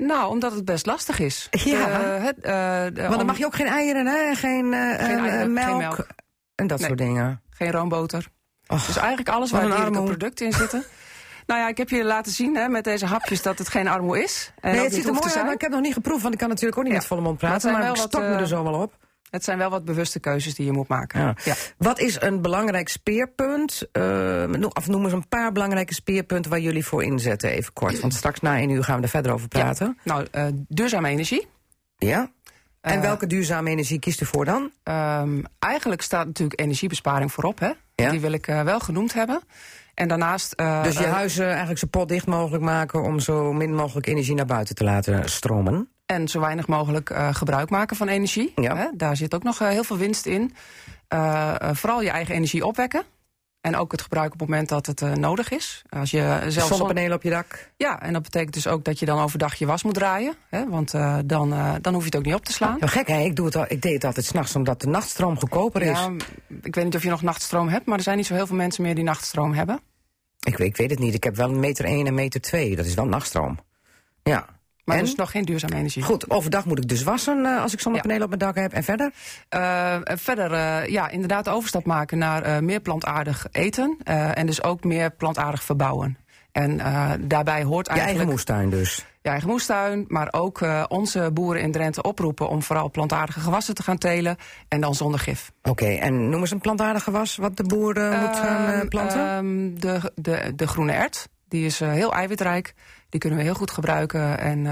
Nou, 0.06 0.30
omdat 0.30 0.52
het 0.52 0.64
best 0.64 0.86
lastig 0.86 1.18
is. 1.18 1.48
Ja, 1.50 1.88
uh, 1.88 2.24
het, 2.24 2.36
uh, 2.42 3.02
want 3.02 3.16
dan 3.16 3.26
mag 3.26 3.38
je 3.38 3.46
ook 3.46 3.54
geen 3.54 3.66
eieren, 3.66 4.06
hè? 4.06 4.34
Geen, 4.34 4.64
uh, 4.64 4.94
geen 4.94 5.18
eieren, 5.18 5.52
melk, 5.52 5.68
geen 5.68 5.76
melk. 5.76 6.06
en 6.54 6.66
dat 6.66 6.78
nee. 6.78 6.86
soort 6.86 6.98
dingen. 6.98 7.42
Geen 7.50 7.70
roomboter. 7.70 8.26
Och, 8.66 8.86
dus 8.86 8.96
eigenlijk 8.96 9.28
alles 9.28 9.50
waar 9.50 9.66
dierlijke 9.66 10.02
producten 10.02 10.46
in 10.46 10.52
zitten. 10.52 10.84
Nou 11.46 11.60
ja, 11.60 11.68
ik 11.68 11.76
heb 11.76 11.88
je 11.88 12.04
laten 12.04 12.32
zien 12.32 12.56
hè, 12.56 12.68
met 12.68 12.84
deze 12.84 13.06
hapjes 13.06 13.42
dat 13.42 13.58
het 13.58 13.68
geen 13.68 13.88
armoe 13.88 14.22
is. 14.22 14.52
En 14.60 14.72
nee, 14.72 14.84
het 14.84 14.94
ziet 14.94 15.06
er 15.06 15.12
mooi 15.12 15.34
uit, 15.34 15.44
maar 15.44 15.52
ik 15.52 15.60
heb 15.60 15.70
nog 15.70 15.80
niet 15.80 15.92
geproefd... 15.92 16.22
want 16.22 16.34
ik 16.34 16.40
kan 16.40 16.48
natuurlijk 16.48 16.78
ook 16.78 16.84
niet 16.84 16.92
ja. 16.92 16.98
met 16.98 17.08
volle 17.08 17.20
mond 17.20 17.38
praten... 17.38 17.72
maar, 17.72 17.80
maar 17.80 17.90
ik 17.90 17.96
stok 17.96 18.20
me 18.20 18.26
er 18.26 18.46
zo 18.46 18.62
wel 18.62 18.74
op. 18.74 18.92
Het 19.32 19.44
zijn 19.44 19.58
wel 19.58 19.70
wat 19.70 19.84
bewuste 19.84 20.20
keuzes 20.20 20.54
die 20.54 20.66
je 20.66 20.72
moet 20.72 20.88
maken. 20.88 21.20
Ja. 21.20 21.34
Ja. 21.44 21.54
Wat 21.76 21.98
is 21.98 22.20
een 22.20 22.42
belangrijk 22.42 22.88
speerpunt? 22.88 23.88
Uh, 23.92 24.44
of 24.72 24.88
noem 24.88 25.04
eens 25.04 25.12
een 25.12 25.28
paar 25.28 25.52
belangrijke 25.52 25.94
speerpunten 25.94 26.50
waar 26.50 26.60
jullie 26.60 26.84
voor 26.84 27.02
inzetten, 27.04 27.50
even 27.50 27.72
kort. 27.72 28.00
Want 28.00 28.14
straks 28.14 28.40
na 28.40 28.56
één 28.56 28.70
uur 28.70 28.84
gaan 28.84 28.96
we 28.96 29.02
er 29.02 29.08
verder 29.08 29.32
over 29.32 29.48
praten. 29.48 29.98
Ja. 30.02 30.14
Nou, 30.14 30.26
uh, 30.34 30.46
duurzame 30.68 31.08
energie. 31.08 31.46
Ja. 31.96 32.30
En 32.80 32.96
uh, 32.96 33.02
welke 33.02 33.26
duurzame 33.26 33.70
energie 33.70 33.98
kiest 33.98 34.20
u 34.20 34.26
voor 34.26 34.44
dan? 34.44 34.70
Um, 34.84 35.44
eigenlijk 35.58 36.02
staat 36.02 36.26
natuurlijk 36.26 36.60
energiebesparing 36.60 37.32
voorop. 37.32 37.58
Hè? 37.58 37.70
Ja. 37.94 38.10
Die 38.10 38.20
wil 38.20 38.32
ik 38.32 38.46
wel 38.46 38.80
genoemd 38.80 39.12
hebben. 39.12 39.42
En 39.94 40.08
daarnaast... 40.08 40.54
Uh, 40.60 40.82
dus 40.82 40.98
je 40.98 41.06
huizen 41.06 41.48
eigenlijk 41.48 41.78
zo 41.78 41.86
potdicht 41.90 42.26
mogelijk 42.26 42.64
maken... 42.64 43.02
om 43.02 43.20
zo 43.20 43.52
min 43.52 43.74
mogelijk 43.74 44.06
energie 44.06 44.34
naar 44.34 44.46
buiten 44.46 44.74
te 44.74 44.84
laten 44.84 45.30
stromen? 45.30 45.88
En 46.12 46.28
zo 46.28 46.40
weinig 46.40 46.66
mogelijk 46.66 47.10
uh, 47.10 47.34
gebruik 47.34 47.70
maken 47.70 47.96
van 47.96 48.08
energie. 48.08 48.52
Ja. 48.56 48.76
Hè? 48.76 48.86
Daar 48.94 49.16
zit 49.16 49.34
ook 49.34 49.42
nog 49.42 49.60
uh, 49.60 49.68
heel 49.68 49.84
veel 49.84 49.96
winst 49.96 50.26
in. 50.26 50.54
Uh, 51.14 51.54
vooral 51.72 52.02
je 52.02 52.10
eigen 52.10 52.34
energie 52.34 52.66
opwekken. 52.66 53.02
En 53.60 53.76
ook 53.76 53.92
het 53.92 54.02
gebruik 54.02 54.32
op 54.32 54.40
het 54.40 54.48
moment 54.48 54.68
dat 54.68 54.86
het 54.86 55.00
nodig 55.00 55.50
is. 55.50 55.82
Als 55.88 56.10
je 56.10 56.42
zelf 56.48 56.68
Zonnepanelen 56.68 57.16
op 57.16 57.22
je 57.22 57.30
dak. 57.30 57.70
Ja, 57.76 58.02
en 58.02 58.12
dat 58.12 58.22
betekent 58.22 58.54
dus 58.54 58.66
ook 58.66 58.84
dat 58.84 58.98
je 58.98 59.06
dan 59.06 59.18
overdag 59.18 59.54
je 59.54 59.66
was 59.66 59.82
moet 59.82 59.94
draaien. 59.94 60.34
Hè? 60.48 60.68
Want 60.68 60.90
dan, 61.24 61.54
dan 61.80 61.94
hoef 61.94 62.00
je 62.00 62.06
het 62.06 62.16
ook 62.16 62.24
niet 62.24 62.34
op 62.34 62.44
te 62.44 62.52
slaan. 62.52 62.76
Ja, 62.80 62.86
gek 62.86 63.06
hè, 63.06 63.18
ik, 63.18 63.36
doe 63.36 63.46
het 63.46 63.56
al, 63.56 63.64
ik 63.68 63.82
deed 63.82 63.92
het 63.92 64.04
altijd 64.04 64.26
s'nachts 64.26 64.56
omdat 64.56 64.80
de 64.80 64.86
nachtstroom 64.86 65.38
goedkoper 65.38 65.82
is. 65.82 65.98
Ja, 65.98 66.12
ik 66.62 66.74
weet 66.74 66.84
niet 66.84 66.96
of 66.96 67.02
je 67.02 67.10
nog 67.10 67.22
nachtstroom 67.22 67.68
hebt, 67.68 67.86
maar 67.86 67.96
er 67.96 68.02
zijn 68.02 68.16
niet 68.16 68.26
zo 68.26 68.34
heel 68.34 68.46
veel 68.46 68.56
mensen 68.56 68.82
meer 68.82 68.94
die 68.94 69.04
nachtstroom 69.04 69.52
hebben. 69.52 69.80
Ik 70.40 70.56
weet, 70.56 70.68
ik 70.68 70.76
weet 70.76 70.90
het 70.90 70.98
niet. 70.98 71.14
Ik 71.14 71.24
heb 71.24 71.36
wel 71.36 71.48
een 71.48 71.60
meter 71.60 71.84
1 71.84 72.06
en 72.06 72.14
meter 72.14 72.40
2. 72.40 72.76
Dat 72.76 72.86
is 72.86 72.94
wel 72.94 73.06
nachtstroom. 73.06 73.58
Ja. 74.22 74.46
Maar 74.84 74.96
en? 74.96 75.04
dus 75.04 75.14
nog 75.14 75.30
geen 75.30 75.44
duurzame 75.44 75.76
energie. 75.76 76.02
Goed, 76.02 76.30
overdag 76.30 76.64
moet 76.64 76.78
ik 76.78 76.88
dus 76.88 77.02
wassen 77.02 77.38
uh, 77.38 77.62
als 77.62 77.72
ik 77.72 77.80
zonnepanelen 77.80 78.18
ja. 78.18 78.24
op 78.32 78.38
mijn 78.38 78.52
dak 78.52 78.62
heb. 78.62 78.72
En 78.72 78.84
verder? 78.84 79.12
Uh, 79.50 79.96
verder, 80.02 80.52
uh, 80.52 80.86
ja, 80.88 81.08
inderdaad 81.08 81.48
overstap 81.48 81.84
maken 81.84 82.18
naar 82.18 82.64
meer 82.64 82.80
plantaardig 82.80 83.46
eten. 83.50 83.96
en 84.04 84.46
dus 84.46 84.62
ook 84.62 84.84
meer 84.84 85.10
plantaardig 85.10 85.62
verbouwen. 85.62 86.16
En 86.52 86.76
daarbij 87.28 87.62
hoort 87.62 87.86
eigenlijk... 87.86 87.96
Je 87.96 88.00
eigen 88.00 88.26
moestuin 88.26 88.70
dus? 88.70 89.06
Je 89.22 89.28
eigen 89.28 89.48
moestuin, 89.48 90.04
maar 90.08 90.28
ook 90.30 90.60
onze 90.88 91.30
boeren 91.32 91.62
in 91.62 91.72
Drenthe 91.72 92.02
oproepen... 92.02 92.48
om 92.48 92.62
vooral 92.62 92.90
plantaardige 92.90 93.40
gewassen 93.40 93.74
te 93.74 93.82
gaan 93.82 93.98
telen 93.98 94.36
en 94.68 94.80
dan 94.80 94.94
zonder 94.94 95.20
gif. 95.20 95.52
Oké, 95.58 95.70
okay, 95.70 95.98
en 95.98 96.28
noem 96.28 96.40
eens 96.40 96.50
een 96.50 96.60
plantaardig 96.60 97.02
gewas 97.02 97.36
wat 97.36 97.56
de 97.56 97.64
boer 97.64 97.94
moet 97.94 98.36
gaan 98.36 98.88
planten? 98.88 99.36
Um, 99.36 99.80
de, 99.80 100.12
de, 100.14 100.52
de 100.56 100.66
groene 100.66 100.92
ert, 100.92 101.28
die 101.48 101.66
is 101.66 101.78
heel 101.78 102.12
eiwitrijk... 102.12 102.74
Die 103.12 103.20
kunnen 103.20 103.38
we 103.38 103.44
heel 103.44 103.54
goed 103.54 103.70
gebruiken. 103.70 104.38
En 104.38 104.64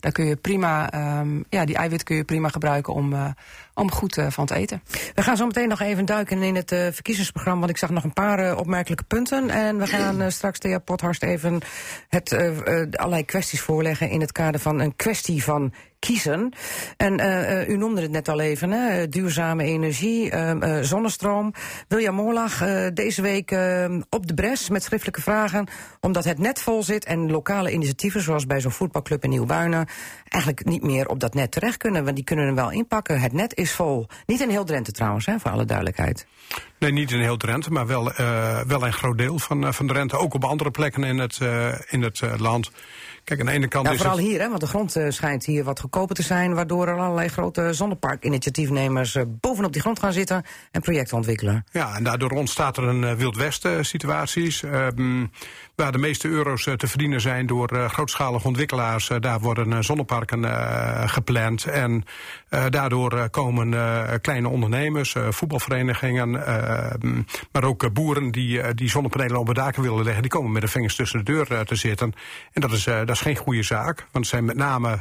daar 0.00 0.12
kun 0.12 0.24
je 0.24 0.36
prima, 0.36 0.94
um, 1.20 1.44
ja, 1.48 1.64
die 1.64 1.76
eiwit 1.76 2.02
kun 2.02 2.16
je 2.16 2.24
prima 2.24 2.48
gebruiken 2.48 2.94
om, 2.94 3.12
uh, 3.12 3.28
om 3.76 3.90
goed 3.92 4.16
uh, 4.16 4.26
van 4.30 4.46
te 4.46 4.54
eten. 4.54 4.82
We 5.14 5.22
gaan 5.22 5.36
zo 5.36 5.46
meteen 5.46 5.68
nog 5.68 5.80
even 5.80 6.04
duiken 6.04 6.42
in 6.42 6.54
het 6.54 6.72
uh, 6.72 6.86
verkiezingsprogramma. 6.90 7.58
Want 7.58 7.70
ik 7.70 7.78
zag 7.78 7.90
nog 7.90 8.04
een 8.04 8.12
paar 8.12 8.56
opmerkelijke 8.56 9.04
punten. 9.04 9.50
En 9.50 9.78
we 9.78 9.86
gaan 9.86 10.32
straks 10.32 10.58
de 10.58 10.80
Pothorst 10.84 11.22
even 11.22 11.60
het, 12.08 12.32
allerlei 12.96 13.24
kwesties 13.24 13.60
voorleggen 13.60 14.10
in 14.10 14.20
het 14.20 14.32
kader 14.32 14.60
van 14.60 14.80
een 14.80 14.96
kwestie 14.96 15.44
van 15.44 15.72
kiezen. 15.98 16.52
En 16.96 17.20
uh, 17.20 17.68
u 17.68 17.76
noemde 17.76 18.02
het 18.02 18.10
net 18.10 18.28
al 18.28 18.40
even, 18.40 18.70
hè, 18.70 19.08
duurzame 19.08 19.64
energie, 19.64 20.32
uh, 20.32 20.78
zonnestroom. 20.80 21.52
William 21.88 22.34
deze 22.94 23.22
week 23.22 23.50
op 24.10 24.26
de 24.26 24.34
bres 24.34 24.68
met 24.68 24.82
schriftelijke 24.82 25.20
vragen... 25.20 25.66
omdat 26.00 26.24
het 26.24 26.38
net 26.38 26.60
vol 26.60 26.82
zit 26.82 27.04
en 27.04 27.30
lokale 27.30 27.72
initiatieven... 27.72 28.20
zoals 28.20 28.46
bij 28.46 28.60
zo'n 28.60 28.70
voetbalclub 28.70 29.24
in 29.24 29.30
Nieuwbuinen... 29.30 29.86
eigenlijk 30.28 30.64
niet 30.64 30.82
meer 30.82 31.08
op 31.08 31.20
dat 31.20 31.34
net 31.34 31.50
terecht 31.50 31.76
kunnen. 31.76 32.04
Want 32.04 32.16
die 32.16 32.24
kunnen 32.24 32.46
er 32.46 32.54
wel 32.54 32.70
inpakken. 32.70 33.20
Het 33.20 33.32
net 33.32 33.56
is 33.56 33.65
vol. 33.70 34.06
Niet 34.26 34.40
in 34.40 34.50
heel 34.50 34.64
Drenthe 34.64 34.92
trouwens, 34.92 35.26
hè, 35.26 35.38
voor 35.38 35.50
alle 35.50 35.64
duidelijkheid. 35.64 36.26
Nee, 36.78 36.92
niet 36.92 37.12
in 37.12 37.20
heel 37.20 37.36
Drenthe, 37.36 37.70
maar 37.70 37.86
wel, 37.86 38.12
wel 38.66 38.86
een 38.86 38.92
groot 38.92 39.18
deel 39.18 39.38
van, 39.38 39.74
van 39.74 39.86
Drenthe. 39.86 40.18
Ook 40.18 40.34
op 40.34 40.44
andere 40.44 40.70
plekken 40.70 41.04
in 41.04 41.18
het, 41.18 41.40
in 41.88 42.02
het 42.02 42.22
land... 42.38 42.70
Kijk, 43.24 43.40
aan 43.40 43.46
de 43.46 43.52
ene 43.52 43.68
kant 43.68 43.86
ja, 43.86 43.92
is 43.92 43.98
vooral 43.98 44.16
het... 44.16 44.26
hier, 44.26 44.40
hè, 44.40 44.48
want 44.48 44.60
de 44.60 44.66
grond 44.66 44.96
uh, 44.96 45.10
schijnt 45.10 45.44
hier 45.44 45.64
wat 45.64 45.80
goedkoper 45.80 46.14
te 46.14 46.22
zijn... 46.22 46.54
waardoor 46.54 46.88
er 46.88 46.98
allerlei 46.98 47.28
grote 47.28 47.72
zonneparkinitiatiefnemers 47.72 49.14
uh, 49.14 49.22
bovenop 49.26 49.72
die 49.72 49.80
grond 49.80 49.98
gaan 49.98 50.12
zitten... 50.12 50.44
en 50.70 50.80
projecten 50.80 51.16
ontwikkelen. 51.16 51.64
Ja, 51.72 51.96
en 51.96 52.04
daardoor 52.04 52.30
ontstaat 52.30 52.76
er 52.76 52.84
een 52.84 53.02
uh, 53.02 53.12
Wild 53.12 53.36
Westen 53.36 53.84
situaties... 53.84 54.62
Um, 54.62 55.30
waar 55.76 55.92
de 55.92 55.98
meeste 55.98 56.28
euro's 56.28 56.68
te 56.76 56.86
verdienen 56.86 57.20
zijn 57.20 57.46
door 57.46 57.88
grootschalige 57.88 58.46
ontwikkelaars. 58.46 59.10
daar 59.20 59.40
worden 59.40 59.84
zonneparken 59.84 60.44
gepland. 61.08 61.64
En 61.64 62.04
daardoor 62.68 63.30
komen 63.30 63.70
kleine 64.20 64.48
ondernemers, 64.48 65.14
voetbalverenigingen... 65.30 66.30
maar 67.52 67.64
ook 67.64 67.92
boeren 67.92 68.30
die, 68.30 68.74
die 68.74 68.90
zonnepanelen 68.90 69.38
op 69.38 69.46
de 69.46 69.54
daken 69.54 69.82
willen 69.82 70.04
leggen... 70.04 70.22
die 70.22 70.30
komen 70.30 70.52
met 70.52 70.62
de 70.62 70.68
vingers 70.68 70.94
tussen 70.94 71.24
de 71.24 71.32
deur 71.32 71.64
te 71.64 71.74
zitten. 71.74 72.12
En 72.52 72.60
dat 72.60 72.72
is, 72.72 72.84
dat 72.84 73.10
is 73.10 73.20
geen 73.20 73.36
goede 73.36 73.62
zaak. 73.62 73.98
Want 73.98 74.12
het 74.12 74.26
zijn 74.26 74.44
met 74.44 74.56
name 74.56 74.98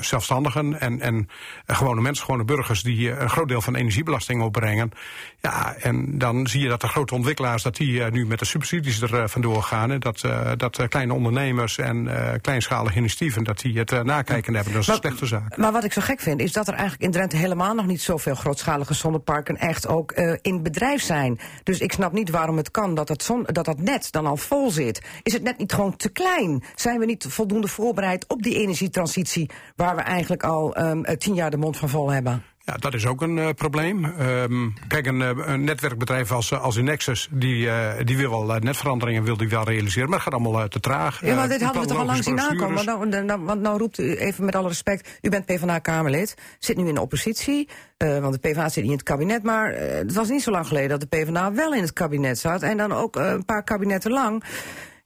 zelfstandigen 0.00 0.80
en, 0.80 1.00
en 1.00 1.28
gewone 1.66 2.00
mensen, 2.00 2.24
gewone 2.24 2.44
burgers... 2.44 2.82
die 2.82 3.10
een 3.10 3.30
groot 3.30 3.48
deel 3.48 3.60
van 3.60 3.72
de 3.72 3.78
energiebelasting 3.78 4.42
opbrengen. 4.42 4.92
Ja, 5.40 5.74
en 5.74 6.18
dan 6.18 6.46
zie 6.46 6.62
je 6.62 6.68
dat 6.68 6.80
de 6.80 6.88
grote 6.88 7.14
ontwikkelaars... 7.14 7.62
dat 7.62 7.76
die 7.76 8.02
nu 8.02 8.26
met 8.26 8.38
de 8.38 8.44
subsidies 8.44 9.00
er 9.00 9.28
vandoor 9.28 9.62
gaan. 9.62 9.90
En 9.90 10.00
dat, 10.00 10.22
uh, 10.26 10.50
dat 10.56 10.88
kleine 10.88 11.12
ondernemers 11.12 11.78
en 11.78 12.08
kleinschalige 12.40 12.98
initiatieven... 12.98 13.44
dat 13.44 13.60
die 13.60 13.78
het 13.78 13.90
nakijken 14.04 14.54
hebben. 14.54 14.72
Dat 14.72 14.82
is 14.82 14.88
maar, 14.88 14.96
een 14.96 15.02
slechte 15.02 15.26
zaak. 15.26 15.56
Maar 15.56 15.72
wat 15.72 15.84
ik 15.84 15.92
zo 15.92 16.00
gek 16.00 16.20
vind, 16.20 16.40
is 16.40 16.52
dat 16.52 16.68
er 16.68 16.74
eigenlijk 16.74 17.02
in 17.02 17.10
Drenthe... 17.10 17.36
helemaal 17.36 17.74
nog 17.74 17.86
niet 17.86 18.00
zoveel 18.00 18.34
grootschalige 18.34 18.94
zonneparken 18.94 19.56
echt 19.56 19.88
ook 19.88 20.12
in 20.42 20.62
bedrijf 20.62 21.02
zijn. 21.02 21.40
Dus 21.62 21.78
ik 21.78 21.92
snap 21.92 22.12
niet 22.12 22.30
waarom 22.30 22.56
het 22.56 22.70
kan 22.70 22.94
dat 22.94 23.08
het, 23.08 23.22
zon, 23.22 23.46
dat 23.46 23.64
dat 23.64 23.80
net 23.80 24.12
dan 24.12 24.26
al 24.26 24.36
vol 24.36 24.70
zit. 24.70 25.02
Is 25.22 25.32
het 25.32 25.42
net 25.42 25.58
niet 25.58 25.72
gewoon 25.72 25.96
te 25.96 26.08
klein? 26.08 26.62
Zijn 26.74 26.98
we 26.98 27.04
niet 27.04 27.26
voldoende 27.28 27.68
voorbereid 27.68 28.24
op 28.28 28.42
die 28.42 28.58
energietransitie... 28.58 29.50
waar 29.76 29.96
we 29.96 30.02
eigenlijk 30.02 30.42
al 30.42 30.78
um, 30.80 31.18
tien 31.18 31.34
jaar 31.34 31.50
de 31.50 31.56
mond 31.56 31.76
van 31.76 31.88
vol 31.88 32.10
hebben? 32.10 32.42
Ja, 32.68 32.76
dat 32.76 32.94
is 32.94 33.06
ook 33.06 33.22
een 33.22 33.36
uh, 33.36 33.48
probleem. 33.56 34.04
Um, 34.04 34.74
kijk, 34.88 35.06
een, 35.06 35.20
een, 35.50 35.64
netwerkbedrijf 35.64 36.32
als, 36.32 36.52
als 36.52 36.76
Nexus, 36.76 37.28
die, 37.30 37.66
uh, 37.66 37.90
die 38.04 38.16
wil 38.16 38.30
wel 38.30 38.54
uh, 38.54 38.60
netveranderingen 38.60 39.22
wil 39.22 39.36
die 39.36 39.48
wel 39.48 39.64
realiseren, 39.64 40.08
maar 40.08 40.18
het 40.18 40.28
gaat 40.28 40.40
allemaal 40.40 40.68
te 40.68 40.80
traag. 40.80 41.20
Ja, 41.24 41.34
maar 41.34 41.48
dit 41.48 41.62
hadden 41.62 41.82
we 41.82 41.88
toch 41.88 41.98
al 41.98 42.04
lang 42.04 42.24
zien 42.24 42.40
aankomen. 42.40 42.84
Want 42.84 43.10
nou, 43.10 43.24
nou, 43.24 43.40
want 43.40 43.60
nou 43.60 43.78
roept 43.78 43.98
u, 43.98 44.16
even 44.16 44.44
met 44.44 44.54
alle 44.54 44.68
respect, 44.68 45.18
u 45.22 45.28
bent 45.28 45.46
PvdA-Kamerlid, 45.46 46.34
zit 46.58 46.76
nu 46.76 46.88
in 46.88 46.94
de 46.94 47.00
oppositie, 47.00 47.68
want 47.96 48.32
de 48.32 48.38
PvdA 48.38 48.68
zit 48.68 48.82
niet 48.82 48.92
in 48.92 48.98
het 48.98 49.06
kabinet, 49.06 49.42
maar 49.42 49.72
het 49.72 50.14
was 50.14 50.28
niet 50.28 50.42
zo 50.42 50.50
lang 50.50 50.66
geleden 50.66 50.88
dat 50.88 51.00
de 51.00 51.06
PvdA 51.06 51.52
wel 51.52 51.74
in 51.74 51.82
het 51.82 51.92
kabinet 51.92 52.38
zat 52.38 52.62
en 52.62 52.76
dan 52.76 52.92
ook 52.92 53.16
een 53.16 53.44
paar 53.44 53.64
kabinetten 53.64 54.10
lang. 54.10 54.44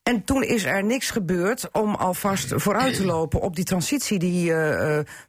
En 0.02 0.24
toen 0.24 0.42
is 0.42 0.64
er 0.64 0.84
niks 0.84 1.10
gebeurd 1.10 1.68
om 1.72 1.94
alvast 1.94 2.52
vooruit 2.56 2.96
te 2.96 3.04
lopen 3.04 3.40
op 3.40 3.56
die 3.56 3.64
transitie 3.64 4.18
die 4.18 4.50
uh, 4.50 4.56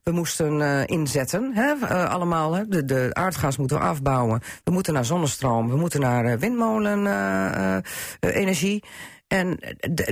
we 0.03 0.11
moesten 0.11 0.59
uh, 0.59 0.81
inzetten. 0.85 1.51
Hè? 1.53 1.73
Allemaal, 2.07 2.53
hè? 2.53 2.67
De, 2.67 2.85
de, 2.85 3.09
aardgas 3.11 3.57
moeten 3.57 3.77
we 3.77 3.83
afbouwen. 3.83 4.41
We 4.63 4.71
moeten 4.71 4.93
naar 4.93 5.05
zonnestroom, 5.05 5.69
we 5.69 5.75
moeten 5.75 5.99
naar 5.99 6.39
windmolenenergie. 6.39 8.83
En 9.33 9.59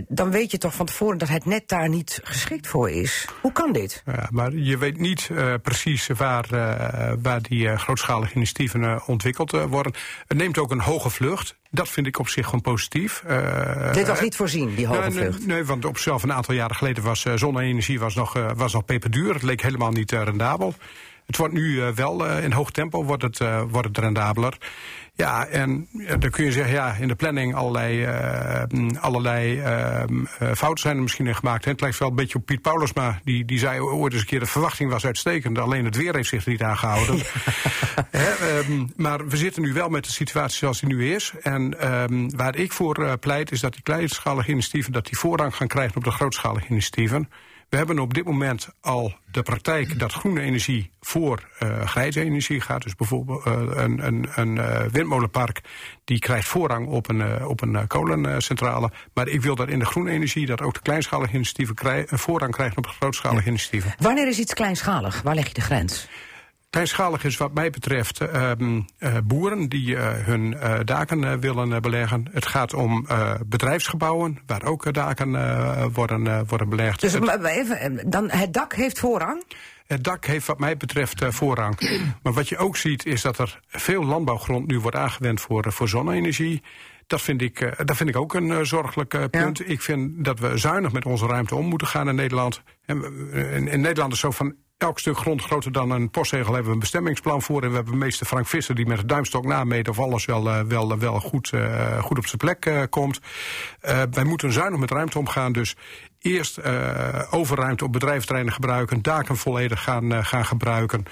dan 0.07 0.31
weet 0.31 0.51
je 0.51 0.57
toch 0.57 0.75
van 0.75 0.85
tevoren 0.85 1.17
dat 1.17 1.27
het 1.27 1.45
net 1.45 1.67
daar 1.67 1.89
niet 1.89 2.19
geschikt 2.23 2.67
voor 2.67 2.89
is. 2.89 3.27
Hoe 3.41 3.51
kan 3.51 3.71
dit? 3.71 4.03
Ja, 4.05 4.27
maar 4.31 4.53
je 4.53 4.77
weet 4.77 4.99
niet 4.99 5.29
uh, 5.31 5.53
precies 5.61 6.07
waar, 6.07 6.45
uh, 6.53 7.13
waar 7.21 7.41
die 7.41 7.63
uh, 7.63 7.77
grootschalige 7.77 8.35
initiatieven 8.35 9.07
ontwikkeld 9.07 9.51
worden. 9.51 9.93
Het 10.27 10.37
neemt 10.37 10.57
ook 10.57 10.71
een 10.71 10.81
hoge 10.81 11.09
vlucht. 11.09 11.57
Dat 11.69 11.89
vind 11.89 12.07
ik 12.07 12.19
op 12.19 12.27
zich 12.27 12.45
gewoon 12.45 12.61
positief. 12.61 13.23
Dit 13.93 14.07
was 14.07 14.21
niet 14.21 14.35
voorzien, 14.35 14.75
die 14.75 14.87
hoge 14.87 15.11
vlucht? 15.11 15.37
Nee, 15.39 15.47
nee, 15.47 15.65
want 15.65 15.85
op 15.85 15.95
zichzelf 15.95 16.23
een 16.23 16.33
aantal 16.33 16.55
jaren 16.55 16.75
geleden 16.75 17.03
was 17.03 17.25
zonne-energie 17.35 17.99
was 17.99 18.15
nog, 18.15 18.33
was 18.55 18.73
nog 18.73 18.85
peperduur. 18.85 19.33
Het 19.33 19.43
leek 19.43 19.61
helemaal 19.61 19.91
niet 19.91 20.11
rendabel. 20.11 20.73
Het 21.25 21.37
wordt 21.37 21.53
nu 21.53 21.81
wel 21.95 22.27
in 22.27 22.51
hoog 22.51 22.71
tempo 22.71 23.03
wordt 23.03 23.23
het, 23.23 23.39
wordt 23.69 23.87
het 23.87 23.97
rendabeler. 23.97 24.57
Ja, 25.13 25.45
en 25.45 25.87
dan 26.19 26.29
kun 26.29 26.45
je 26.45 26.51
zeggen, 26.51 26.73
ja, 26.73 26.93
in 26.93 27.07
de 27.07 27.15
planning 27.15 27.55
allerlei, 27.55 28.05
uh, 28.05 29.01
allerlei 29.01 29.57
uh, 29.57 30.03
fouten 30.53 30.83
zijn 30.83 30.95
er 30.95 31.01
misschien 31.01 31.27
in 31.27 31.35
gemaakt. 31.35 31.65
Het 31.65 31.81
lijkt 31.81 31.97
wel 31.97 32.09
een 32.09 32.15
beetje 32.15 32.37
op 32.37 32.45
Piet 32.45 32.61
Paulusma. 32.61 33.19
Die, 33.23 33.45
die 33.45 33.59
zei 33.59 33.79
ooit 33.79 34.13
eens 34.13 34.21
een 34.21 34.27
keer, 34.27 34.39
de 34.39 34.45
verwachting 34.45 34.91
was 34.91 35.05
uitstekend. 35.05 35.59
Alleen 35.59 35.85
het 35.85 35.95
weer 35.95 36.15
heeft 36.15 36.29
zich 36.29 36.45
er 36.45 36.51
niet 36.51 36.63
aan 36.63 36.77
gehouden. 36.77 37.19
He, 38.11 38.57
um, 38.57 38.91
maar 38.95 39.27
we 39.27 39.37
zitten 39.37 39.61
nu 39.61 39.73
wel 39.73 39.89
met 39.89 40.03
de 40.03 40.11
situatie 40.11 40.57
zoals 40.57 40.79
die 40.79 40.89
nu 40.89 41.13
is. 41.13 41.33
En 41.41 41.91
um, 41.91 42.35
waar 42.35 42.55
ik 42.55 42.71
voor 42.71 42.99
uh, 42.99 43.13
pleit, 43.19 43.51
is 43.51 43.59
dat 43.59 43.73
die 43.73 43.83
kleinschalige 43.83 44.51
initiatieven... 44.51 44.91
dat 44.91 45.05
die 45.05 45.17
voorrang 45.17 45.55
gaan 45.55 45.67
krijgen 45.67 45.95
op 45.95 46.03
de 46.03 46.11
grootschalige 46.11 46.67
initiatieven. 46.69 47.29
We 47.71 47.77
hebben 47.77 47.99
op 47.99 48.13
dit 48.13 48.25
moment 48.25 48.69
al 48.81 49.13
de 49.31 49.41
praktijk 49.41 49.99
dat 49.99 50.13
groene 50.13 50.41
energie 50.41 50.91
voor 50.99 51.49
uh, 51.59 51.85
grijze 51.85 52.21
energie 52.21 52.61
gaat. 52.61 52.83
Dus 52.83 52.95
bijvoorbeeld 52.95 53.45
uh, 53.45 53.53
een, 53.69 54.05
een, 54.05 54.27
een 54.35 54.55
uh, 54.55 54.81
windmolenpark 54.81 55.61
die 56.03 56.19
krijgt 56.19 56.47
voorrang 56.47 56.87
op 56.87 57.09
een, 57.09 57.45
op 57.45 57.61
een 57.61 57.87
kolencentrale. 57.87 58.91
Maar 59.13 59.27
ik 59.27 59.41
wil 59.41 59.55
dat 59.55 59.69
in 59.69 59.79
de 59.79 59.85
groene 59.85 60.11
energie 60.11 60.45
dat 60.45 60.61
ook 60.61 60.73
de 60.73 60.81
kleinschalige 60.81 61.33
initiatieven 61.33 61.75
krij 61.75 62.05
voorrang 62.07 62.51
krijgen 62.51 62.77
op 62.77 62.83
de 62.83 62.89
grootschalige 62.89 63.43
ja. 63.43 63.49
initiatieven. 63.49 63.93
Wanneer 63.97 64.27
is 64.27 64.39
iets 64.39 64.53
kleinschalig? 64.53 65.21
Waar 65.21 65.35
leg 65.35 65.47
je 65.47 65.53
de 65.53 65.61
grens? 65.61 66.07
Kleinschalig 66.71 67.23
is 67.23 67.37
wat 67.37 67.53
mij 67.53 67.69
betreft 67.69 68.21
um, 68.21 68.85
uh, 68.99 69.17
boeren 69.23 69.69
die 69.69 69.87
uh, 69.87 70.11
hun 70.11 70.51
uh, 70.51 70.79
daken 70.83 71.39
willen 71.39 71.81
beleggen. 71.81 72.27
Het 72.31 72.45
gaat 72.45 72.73
om 72.73 73.07
bedrijfsgebouwen 73.45 74.39
waar 74.45 74.63
ook 74.63 74.93
daken 74.93 75.31
worden, 75.93 76.47
worden 76.47 76.69
belegd. 76.69 77.01
Dus 77.01 77.13
het, 77.13 77.43
even, 77.43 78.09
dan 78.09 78.29
het 78.29 78.53
dak 78.53 78.73
heeft 78.73 78.99
voorrang? 78.99 79.43
Het 79.87 80.03
dak 80.03 80.25
heeft 80.25 80.47
wat 80.47 80.59
mij 80.59 80.77
betreft 80.77 81.25
voorrang. 81.27 81.99
maar 82.23 82.33
wat 82.33 82.49
je 82.49 82.57
ook 82.57 82.77
ziet 82.77 83.05
is 83.05 83.21
dat 83.21 83.37
er 83.37 83.59
veel 83.67 84.05
landbouwgrond 84.05 84.67
nu 84.67 84.79
wordt 84.79 84.97
aangewend 84.97 85.41
voor, 85.41 85.71
voor 85.71 85.89
zonne-energie. 85.89 86.61
Dat 87.07 87.21
vind 87.21 87.41
ik, 87.41 87.85
dat 87.85 87.97
vind 87.97 88.09
ik 88.09 88.15
ook 88.15 88.33
een 88.33 88.65
zorgelijk 88.65 89.29
punt. 89.29 89.57
Ja. 89.57 89.65
Ik 89.65 89.81
vind 89.81 90.25
dat 90.25 90.39
we 90.39 90.57
zuinig 90.57 90.91
met 90.91 91.05
onze 91.05 91.25
ruimte 91.25 91.55
om 91.55 91.65
moeten 91.65 91.87
gaan 91.87 92.09
in 92.09 92.15
Nederland. 92.15 92.61
En 92.85 93.03
in, 93.31 93.67
in 93.67 93.81
Nederland 93.81 94.13
is 94.13 94.19
zo 94.19 94.31
van 94.31 94.55
elk 94.81 94.99
stuk 94.99 95.17
grond 95.17 95.41
groter 95.41 95.71
dan 95.71 95.91
een 95.91 96.09
postzegel 96.09 96.53
hebben 96.53 96.65
we 96.65 96.73
een 96.73 96.79
bestemmingsplan 96.79 97.41
voor. 97.41 97.63
En 97.63 97.69
we 97.69 97.75
hebben 97.75 97.97
meester 97.97 98.25
Frank 98.25 98.47
Visser 98.47 98.75
die 98.75 98.85
met 98.85 98.97
de 98.97 99.05
duimstok 99.05 99.45
nameet 99.45 99.89
of 99.89 99.99
alles 99.99 100.25
wel, 100.25 100.47
uh, 100.47 100.59
wel, 100.59 100.97
wel 100.97 101.19
goed, 101.19 101.51
uh, 101.51 102.03
goed 102.03 102.17
op 102.17 102.25
zijn 102.25 102.37
plek 102.37 102.87
komt. 102.89 103.19
wij 104.11 104.23
moeten 104.23 104.51
zuinig 104.51 104.79
met 104.79 104.91
ruimte 104.91 105.19
omgaan. 105.19 105.51
Dus 105.51 105.75
eerst 106.19 106.59
overruimte 107.29 107.85
op 107.85 107.91
bedrijventerreinen 107.91 108.53
gebruiken, 108.53 109.01
daken 109.01 109.37
volledig 109.37 109.83
gaan, 109.83 110.25
gaan 110.25 110.45
gebruiken, 110.45 111.05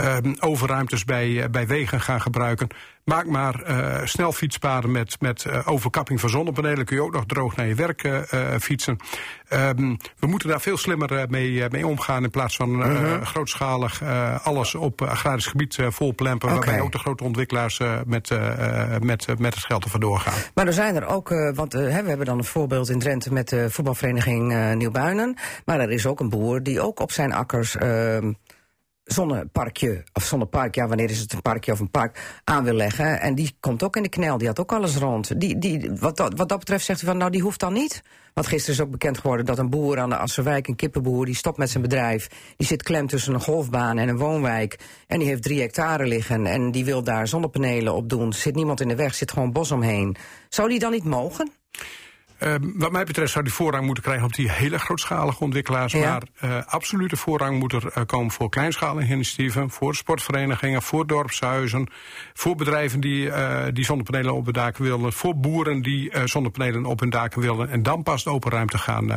uh, 0.00 0.16
overruimtes 0.38 1.04
bij, 1.04 1.50
bij 1.50 1.66
wegen 1.66 2.00
gaan 2.00 2.20
gebruiken. 2.20 2.68
Maak 3.04 3.26
maar 3.26 3.62
uh, 3.68 4.00
snel 4.04 4.32
fietspaden 4.32 4.90
met, 4.90 5.20
met 5.20 5.44
uh, 5.44 5.58
overkapping 5.64 6.20
van 6.20 6.28
zonnepanelen. 6.28 6.84
Kun 6.84 6.96
je 6.96 7.02
ook 7.02 7.12
nog 7.12 7.26
droog 7.26 7.56
naar 7.56 7.66
je 7.66 7.74
werk 7.74 8.04
uh, 8.04 8.20
fietsen. 8.60 8.96
Um, 9.52 9.96
we 10.18 10.26
moeten 10.26 10.48
daar 10.48 10.60
veel 10.60 10.76
slimmer 10.76 11.26
mee, 11.28 11.68
mee 11.70 11.86
omgaan 11.86 12.24
in 12.24 12.30
plaats 12.30 12.56
van 12.56 12.82
-huh. 12.82 13.22
grootschalig 13.22 14.02
alles 14.42 14.74
op 14.74 15.02
agrarisch 15.02 15.46
gebied 15.46 15.78
volplempen. 15.88 16.48
Okay. 16.48 16.60
Waarbij 16.60 16.80
ook 16.80 16.92
de 16.92 16.98
grote 16.98 17.24
ontwikkelaars 17.24 17.80
met, 18.06 18.30
met, 19.00 19.38
met 19.38 19.54
het 19.54 19.64
geld 19.64 19.84
er 19.84 19.90
vandoor 19.90 20.18
gaan. 20.18 20.38
Maar 20.54 20.66
er 20.66 20.72
zijn 20.72 20.96
er 20.96 21.06
ook, 21.06 21.28
want 21.54 21.72
we 21.72 21.78
hebben 21.78 22.26
dan 22.26 22.38
een 22.38 22.44
voorbeeld 22.44 22.88
in 22.88 22.98
Drenthe 22.98 23.32
met 23.32 23.48
de 23.48 23.70
voetbalvereniging 23.70 24.74
Nieuwbuinen. 24.74 25.36
Maar 25.64 25.80
er 25.80 25.90
is 25.90 26.06
ook 26.06 26.20
een 26.20 26.28
boer 26.28 26.62
die 26.62 26.80
ook 26.80 27.00
op 27.00 27.12
zijn 27.12 27.32
akkers 27.32 27.76
uh, 27.76 28.18
zonneparkje, 29.04 30.04
of 30.12 30.24
zonnepark, 30.24 30.74
ja, 30.74 30.86
wanneer 30.86 31.10
is 31.10 31.20
het 31.20 31.32
een 31.32 31.42
parkje 31.42 31.72
of 31.72 31.80
een 31.80 31.90
park, 31.90 32.40
aan 32.44 32.64
wil 32.64 32.74
leggen. 32.74 33.20
En 33.20 33.34
die 33.34 33.56
komt 33.60 33.82
ook 33.82 33.96
in 33.96 34.02
de 34.02 34.08
knel, 34.08 34.38
die 34.38 34.46
had 34.46 34.60
ook 34.60 34.72
alles 34.72 34.96
rond. 34.96 35.40
Die, 35.40 35.58
die, 35.58 35.90
wat, 36.00 36.16
dat, 36.16 36.32
wat 36.36 36.48
dat 36.48 36.58
betreft 36.58 36.84
zegt 36.84 37.00
hij 37.00 37.08
van, 37.08 37.18
nou, 37.18 37.30
die 37.30 37.42
hoeft 37.42 37.60
dan 37.60 37.72
niet. 37.72 38.02
Want 38.34 38.46
gisteren 38.46 38.74
is 38.74 38.80
ook 38.80 38.90
bekend 38.90 39.18
geworden 39.18 39.46
dat 39.46 39.58
een 39.58 39.70
boer 39.70 39.98
aan 39.98 40.08
de 40.08 40.16
Asserwijk, 40.16 40.68
een 40.68 40.76
kippenboer, 40.76 41.24
die 41.24 41.34
stopt 41.34 41.58
met 41.58 41.70
zijn 41.70 41.82
bedrijf. 41.82 42.28
Die 42.56 42.66
zit 42.66 42.82
klem 42.82 43.06
tussen 43.06 43.34
een 43.34 43.40
golfbaan 43.40 43.98
en 43.98 44.08
een 44.08 44.16
woonwijk. 44.16 44.78
En 45.06 45.18
die 45.18 45.28
heeft 45.28 45.42
drie 45.42 45.60
hectare 45.60 46.06
liggen 46.06 46.46
en 46.46 46.70
die 46.70 46.84
wil 46.84 47.02
daar 47.02 47.28
zonnepanelen 47.28 47.94
op 47.94 48.08
doen. 48.08 48.32
Zit 48.32 48.54
niemand 48.54 48.80
in 48.80 48.88
de 48.88 48.96
weg, 48.96 49.14
zit 49.14 49.32
gewoon 49.32 49.52
bos 49.52 49.70
omheen. 49.70 50.16
Zou 50.48 50.68
die 50.68 50.78
dan 50.78 50.90
niet 50.90 51.04
mogen? 51.04 51.52
Uh, 52.44 52.54
wat 52.74 52.92
mij 52.92 53.04
betreft 53.04 53.32
zou 53.32 53.44
die 53.44 53.52
voorrang 53.52 53.86
moeten 53.86 54.04
krijgen 54.04 54.24
op 54.24 54.34
die 54.34 54.50
hele 54.50 54.78
grootschalige 54.78 55.44
ontwikkelaars. 55.44 55.92
Ja. 55.92 56.10
Maar 56.10 56.22
uh, 56.44 56.66
absolute 56.66 57.16
voorrang 57.16 57.58
moet 57.58 57.72
er 57.72 57.84
uh, 57.84 58.04
komen 58.06 58.32
voor 58.32 58.48
kleinschalige 58.48 59.12
initiatieven, 59.12 59.70
voor 59.70 59.94
sportverenigingen, 59.94 60.82
voor 60.82 61.06
dorpshuizen, 61.06 61.88
voor 62.32 62.54
bedrijven 62.56 63.00
die, 63.00 63.30
die 63.72 63.84
zonnepanelen 63.84 64.34
op 64.34 64.44
hun 64.44 64.52
daken 64.52 64.84
willen, 64.84 65.12
voor 65.12 65.36
boeren 65.36 65.82
die 65.82 66.12
zonnepanelen 66.24 66.84
op 66.86 67.00
hun 67.00 67.10
daken 67.10 67.40
willen. 67.40 67.70
En 67.70 67.82
dan 67.82 68.02
pas 68.02 68.24
de 68.24 68.30
open 68.30 68.50
ruimte 68.50 68.78
gaan, 68.78 69.10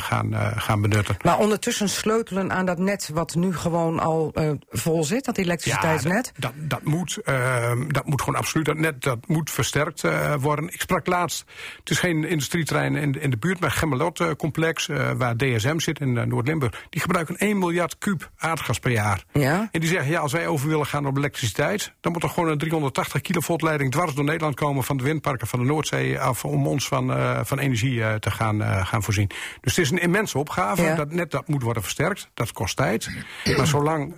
gaan, 0.00 0.34
gaan 0.56 0.80
benutten. 0.80 1.16
Maar 1.22 1.38
ondertussen 1.38 1.88
sleutelen 1.88 2.52
aan 2.52 2.66
dat 2.66 2.78
net 2.78 3.10
wat 3.14 3.34
nu 3.34 3.54
gewoon 3.54 4.00
al 4.00 4.34
vol 4.70 5.04
zit, 5.04 5.24
dat 5.24 5.38
elektriciteitsnet? 5.38 6.32
Ja, 6.34 6.40
dat, 6.40 6.52
dat, 6.56 6.70
dat, 6.70 6.82
moet, 6.82 7.16
ehm, 7.16 7.88
dat 7.88 8.06
moet 8.06 8.22
gewoon 8.22 8.38
absoluut, 8.38 8.66
dat 8.66 8.76
net 8.76 9.02
dat 9.02 9.18
moet 9.26 9.50
versterkt 9.50 10.02
worden. 10.40 10.68
Ik 10.72 10.80
sprak 10.80 11.06
laatst, 11.06 11.44
het 11.78 11.90
is 11.90 11.98
geen 11.98 12.24
industrie 12.24 12.64
in, 12.80 13.20
in 13.20 13.30
de 13.30 13.36
buurt 13.36 13.58
bij 13.58 13.70
Gemmelot-complex, 13.70 14.88
uh, 14.88 15.10
waar 15.10 15.36
DSM 15.36 15.78
zit 15.78 16.00
in 16.00 16.16
uh, 16.16 16.22
Noord-Limburg. 16.22 16.84
Die 16.90 17.00
gebruiken 17.00 17.36
1 17.36 17.58
miljard 17.58 17.98
kuub 17.98 18.30
aardgas 18.38 18.78
per 18.78 18.90
jaar. 18.90 19.24
Ja? 19.32 19.68
En 19.72 19.80
die 19.80 19.88
zeggen, 19.88 20.10
ja, 20.10 20.20
als 20.20 20.32
wij 20.32 20.46
over 20.46 20.68
willen 20.68 20.86
gaan 20.86 21.06
op 21.06 21.16
elektriciteit, 21.16 21.92
dan 22.00 22.12
moet 22.12 22.22
er 22.22 22.28
gewoon 22.28 22.48
een 22.48 22.58
380 22.58 23.20
kilovolt 23.20 23.62
leiding 23.62 23.92
dwars 23.92 24.14
door 24.14 24.24
Nederland 24.24 24.54
komen 24.54 24.84
van 24.84 24.96
de 24.96 25.02
windparken 25.02 25.46
van 25.46 25.58
de 25.58 25.64
Noordzee 25.64 26.20
af 26.20 26.44
om 26.44 26.66
ons 26.66 26.88
van, 26.88 27.10
uh, 27.10 27.40
van 27.42 27.58
energie 27.58 28.18
te 28.18 28.30
gaan, 28.30 28.86
gaan 28.86 29.02
voorzien. 29.02 29.30
Dus 29.60 29.76
het 29.76 29.84
is 29.84 29.90
een 29.90 30.00
immense 30.00 30.38
opgave. 30.38 30.82
Ja. 30.82 30.94
Dat 30.94 31.12
net 31.12 31.30
dat 31.30 31.48
moet 31.48 31.62
worden 31.62 31.82
versterkt. 31.82 32.28
Dat 32.34 32.52
kost 32.52 32.76
tijd. 32.76 33.10
Maar 33.56 33.66
zolang, 33.66 34.14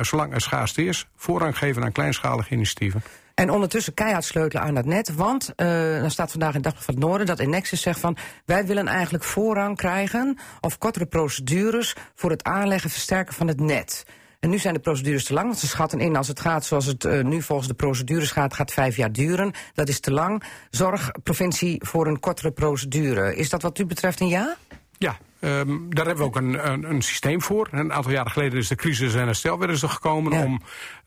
zolang 0.00 0.34
er 0.34 0.40
schaarste 0.40 0.84
is, 0.84 1.06
voorrang 1.16 1.58
geven 1.58 1.84
aan 1.84 1.92
kleinschalige 1.92 2.54
initiatieven. 2.54 3.02
En 3.34 3.50
ondertussen 3.50 3.94
keihard 3.94 4.24
sleutelen 4.24 4.64
aan 4.64 4.74
dat 4.74 4.84
net. 4.84 5.14
Want 5.14 5.52
uh, 5.56 6.00
dan 6.00 6.10
staat 6.10 6.30
vandaag 6.30 6.54
in 6.54 6.62
Dag 6.62 6.84
van 6.84 6.94
het 6.94 7.04
Noorden 7.04 7.26
dat 7.26 7.46
Nexus 7.46 7.80
zegt 7.80 8.00
van... 8.00 8.16
wij 8.44 8.66
willen 8.66 8.88
eigenlijk 8.88 9.24
voorrang 9.24 9.76
krijgen 9.76 10.38
of 10.60 10.78
kortere 10.78 11.06
procedures... 11.06 11.94
voor 12.14 12.30
het 12.30 12.44
aanleggen 12.44 12.90
versterken 12.90 13.34
van 13.34 13.48
het 13.48 13.60
net. 13.60 14.04
En 14.40 14.50
nu 14.50 14.58
zijn 14.58 14.74
de 14.74 14.80
procedures 14.80 15.24
te 15.24 15.32
lang, 15.32 15.46
want 15.46 15.58
ze 15.58 15.66
schatten 15.66 16.00
in 16.00 16.16
als 16.16 16.28
het 16.28 16.40
gaat 16.40 16.64
zoals 16.64 16.86
het 16.86 17.04
uh, 17.04 17.22
nu 17.22 17.42
volgens 17.42 17.68
de 17.68 17.74
procedures 17.74 18.30
gaat, 18.30 18.54
gaat 18.54 18.72
vijf 18.72 18.96
jaar 18.96 19.12
duren. 19.12 19.52
Dat 19.74 19.88
is 19.88 20.00
te 20.00 20.10
lang. 20.10 20.42
Zorg, 20.70 21.10
provincie, 21.22 21.80
voor 21.84 22.06
een 22.06 22.20
kortere 22.20 22.50
procedure. 22.50 23.36
Is 23.36 23.50
dat 23.50 23.62
wat 23.62 23.78
u 23.78 23.86
betreft 23.86 24.20
een 24.20 24.28
ja? 24.28 24.56
Ja, 24.98 25.16
um, 25.40 25.94
daar 25.94 26.06
hebben 26.06 26.24
we 26.24 26.30
ook 26.30 26.36
een, 26.36 26.70
een, 26.72 26.90
een, 26.90 27.02
systeem 27.02 27.42
voor. 27.42 27.68
Een 27.70 27.92
aantal 27.92 28.12
jaren 28.12 28.32
geleden 28.32 28.58
is 28.58 28.68
de 28.68 28.74
crisis 28.74 29.14
en 29.14 29.24
herstel 29.24 29.58
weer 29.58 29.70
eens 29.70 29.82
er 29.82 29.88
gekomen 29.88 30.32
ja. 30.32 30.44
om 30.44 30.62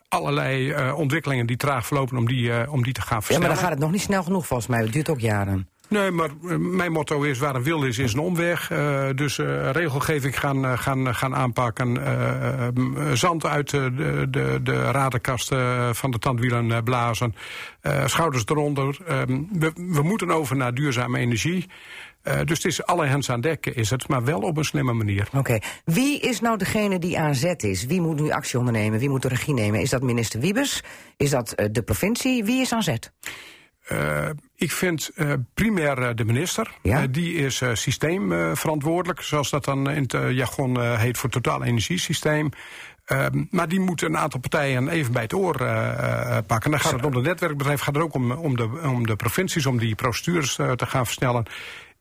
allerlei 0.08 0.70
uh, 0.70 0.98
ontwikkelingen 0.98 1.46
die 1.46 1.56
traag 1.56 1.86
verlopen 1.86 2.16
om 2.16 2.26
die, 2.26 2.48
uh, 2.48 2.72
om 2.72 2.82
die 2.82 2.92
te 2.92 3.00
gaan 3.00 3.22
versnellen. 3.22 3.42
Ja, 3.42 3.48
maar 3.48 3.48
dan 3.48 3.64
gaat 3.64 3.70
het 3.70 3.78
nog 3.78 3.90
niet 3.90 4.00
snel 4.00 4.22
genoeg 4.22 4.46
volgens 4.46 4.68
mij. 4.68 4.80
Het 4.80 4.92
duurt 4.92 5.08
ook 5.08 5.20
jaren. 5.20 5.68
Nee, 5.88 6.10
maar 6.10 6.28
uh, 6.42 6.56
mijn 6.56 6.92
motto 6.92 7.22
is 7.22 7.38
waar 7.38 7.54
een 7.54 7.62
wil 7.62 7.84
is, 7.84 7.98
is 7.98 8.12
een 8.12 8.18
omweg. 8.18 8.70
Uh, 8.70 9.06
dus 9.14 9.38
uh, 9.38 9.70
regelgeving 9.70 10.38
gaan, 10.38 10.78
gaan, 10.78 11.14
gaan 11.14 11.34
aanpakken. 11.34 11.96
zand 13.16 13.46
uit 13.46 13.70
de, 13.70 14.26
de, 14.30 14.60
de 14.62 14.90
radenkasten 14.90 15.94
van 15.94 16.10
de 16.10 16.18
tandwielen 16.18 16.84
blazen. 16.84 17.34
schouders 18.04 18.46
eronder. 18.46 18.98
Ehm, 19.06 19.42
we, 19.52 19.72
we 19.74 20.02
moeten 20.02 20.30
over 20.30 20.56
naar 20.56 20.74
duurzame 20.74 21.18
energie. 21.18 21.66
Uh, 22.24 22.40
dus 22.44 22.56
het 22.56 22.64
is 22.64 22.86
alle 22.86 23.06
hens 23.06 23.30
aan 23.30 23.40
dekken, 23.40 23.74
is 23.74 23.90
het, 23.90 24.08
maar 24.08 24.24
wel 24.24 24.40
op 24.40 24.56
een 24.56 24.64
slimme 24.64 24.92
manier. 24.92 25.26
Oké. 25.26 25.38
Okay. 25.38 25.62
Wie 25.84 26.20
is 26.20 26.40
nou 26.40 26.56
degene 26.56 26.98
die 26.98 27.18
aan 27.18 27.34
zet 27.34 27.62
is? 27.62 27.86
Wie 27.86 28.00
moet 28.00 28.20
nu 28.20 28.30
actie 28.30 28.58
ondernemen? 28.58 28.98
Wie 28.98 29.08
moet 29.08 29.22
de 29.22 29.28
regie 29.28 29.54
nemen? 29.54 29.80
Is 29.80 29.90
dat 29.90 30.02
minister 30.02 30.40
Wiebes? 30.40 30.82
Is 31.16 31.30
dat 31.30 31.54
uh, 31.56 31.66
de 31.72 31.82
provincie? 31.82 32.44
Wie 32.44 32.60
is 32.60 32.72
aan 32.72 32.82
zet? 32.82 33.12
Uh, 33.92 34.28
ik 34.54 34.72
vind 34.72 35.10
uh, 35.14 35.32
primair 35.54 36.14
de 36.14 36.24
minister. 36.24 36.70
Ja? 36.82 37.02
Uh, 37.02 37.06
die 37.10 37.34
is 37.34 37.62
systeemverantwoordelijk, 37.72 39.20
zoals 39.20 39.50
dat 39.50 39.64
dan 39.64 39.90
in 39.90 40.02
het 40.02 40.34
jargon 40.34 40.96
heet 40.96 41.18
voor 41.18 41.30
totaal 41.30 41.64
energiesysteem. 41.64 42.48
maar 43.50 43.68
die 43.68 43.80
moet 43.80 44.02
een 44.02 44.16
aantal 44.16 44.40
partijen 44.40 44.88
even 44.88 45.12
bij 45.12 45.22
het 45.22 45.34
oor 45.34 45.56
pakken. 46.46 46.70
Dan 46.70 46.80
gaat 46.80 46.92
het 46.92 47.04
om 47.04 47.14
het 47.14 47.24
netwerkbedrijf, 47.24 47.80
gaat 47.80 47.94
het 47.94 48.04
ook 48.04 48.14
om, 48.14 48.32
om, 48.32 48.56
de, 48.56 48.80
om 48.82 49.06
de 49.06 49.16
provincies, 49.16 49.66
om 49.66 49.78
die 49.78 49.94
procedures 49.94 50.54
te 50.54 50.86
gaan 50.86 51.04
versnellen. 51.04 51.46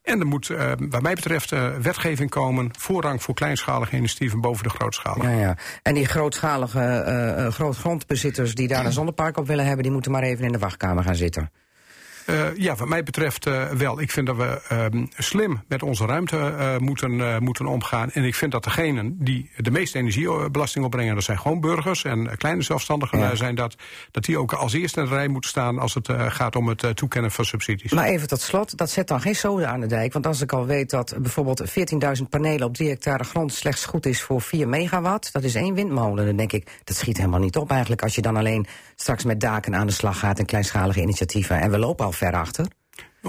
En 0.07 0.19
er 0.19 0.25
moet, 0.25 0.49
uh, 0.49 0.71
wat 0.89 1.01
mij 1.01 1.13
betreft, 1.13 1.51
uh, 1.51 1.75
wetgeving 1.75 2.29
komen. 2.29 2.69
Voorrang 2.77 3.23
voor 3.23 3.33
kleinschalige 3.33 3.95
initiatieven 3.95 4.41
boven 4.41 4.63
de 4.63 4.69
grootschalige. 4.69 5.29
Ja, 5.29 5.39
ja. 5.39 5.57
En 5.81 5.93
die 5.93 6.05
grootschalige 6.05 7.05
uh, 7.37 7.47
grootgrondbezitters 7.47 8.55
die 8.55 8.67
daar 8.67 8.85
een 8.85 8.91
zonnepark 8.91 9.37
op 9.37 9.47
willen 9.47 9.65
hebben... 9.65 9.83
die 9.83 9.91
moeten 9.91 10.11
maar 10.11 10.23
even 10.23 10.45
in 10.45 10.51
de 10.51 10.57
wachtkamer 10.57 11.03
gaan 11.03 11.15
zitten. 11.15 11.51
Uh, 12.29 12.57
ja, 12.57 12.75
wat 12.75 12.87
mij 12.87 13.03
betreft 13.03 13.47
uh, 13.47 13.63
wel. 13.69 14.01
Ik 14.01 14.11
vind 14.11 14.27
dat 14.27 14.35
we 14.35 14.61
uh, 14.93 15.03
slim 15.17 15.63
met 15.67 15.83
onze 15.83 16.05
ruimte 16.05 16.77
moeten, 16.79 17.43
moeten 17.43 17.65
omgaan. 17.65 18.11
En 18.11 18.23
ik 18.23 18.35
vind 18.35 18.51
dat 18.51 18.63
degenen 18.63 19.15
die 19.19 19.51
de 19.57 19.71
meeste 19.71 19.97
energiebelasting 19.97 20.85
opbrengen... 20.85 21.15
dat 21.15 21.23
zijn 21.23 21.39
gewoon 21.39 21.59
burgers 21.59 22.03
en 22.03 22.37
kleine 22.37 22.61
zelfstandigen 22.61 23.19
ja. 23.19 23.35
zijn 23.35 23.55
dat... 23.55 23.75
dat 24.11 24.23
die 24.23 24.37
ook 24.37 24.53
als 24.53 24.73
eerste 24.73 24.99
in 24.99 25.05
de 25.05 25.11
rij 25.11 25.27
moeten 25.27 25.49
staan... 25.49 25.79
als 25.79 25.93
het 25.93 26.09
gaat 26.27 26.55
om 26.55 26.67
het 26.67 26.95
toekennen 26.95 27.31
van 27.31 27.45
subsidies. 27.45 27.91
Maar 27.91 28.05
even 28.05 28.27
tot 28.27 28.41
slot, 28.41 28.77
dat 28.77 28.89
zet 28.89 29.07
dan 29.07 29.21
geen 29.21 29.35
zoden 29.35 29.69
aan 29.69 29.79
de 29.79 29.87
dijk. 29.87 30.13
Want 30.13 30.27
als 30.27 30.41
ik 30.41 30.51
al 30.51 30.65
weet 30.65 30.89
dat 30.89 31.15
bijvoorbeeld 31.17 31.63
14.000 31.69 32.23
panelen 32.29 32.67
op 32.67 32.73
3 32.73 32.89
hectare 32.89 33.23
grond... 33.23 33.53
slechts 33.53 33.85
goed 33.85 34.05
is 34.05 34.21
voor 34.21 34.41
4 34.41 34.67
megawatt, 34.67 35.33
dat 35.33 35.43
is 35.43 35.55
één 35.55 35.73
windmolen. 35.73 36.25
Dan 36.25 36.35
denk 36.35 36.51
ik, 36.51 36.69
dat 36.83 36.95
schiet 36.95 37.17
helemaal 37.17 37.39
niet 37.39 37.57
op 37.57 37.71
eigenlijk... 37.71 38.01
als 38.01 38.15
je 38.15 38.21
dan 38.21 38.35
alleen 38.35 38.67
straks 38.95 39.23
met 39.23 39.39
daken 39.39 39.75
aan 39.75 39.87
de 39.87 39.93
slag 39.93 40.19
gaat... 40.19 40.39
en 40.39 40.45
kleinschalige 40.45 41.01
initiatieven. 41.01 41.59
En 41.59 41.71
we 41.71 41.77
lopen 41.77 42.05
al 42.05 42.11
ver 42.17 42.35
achter. 42.35 42.67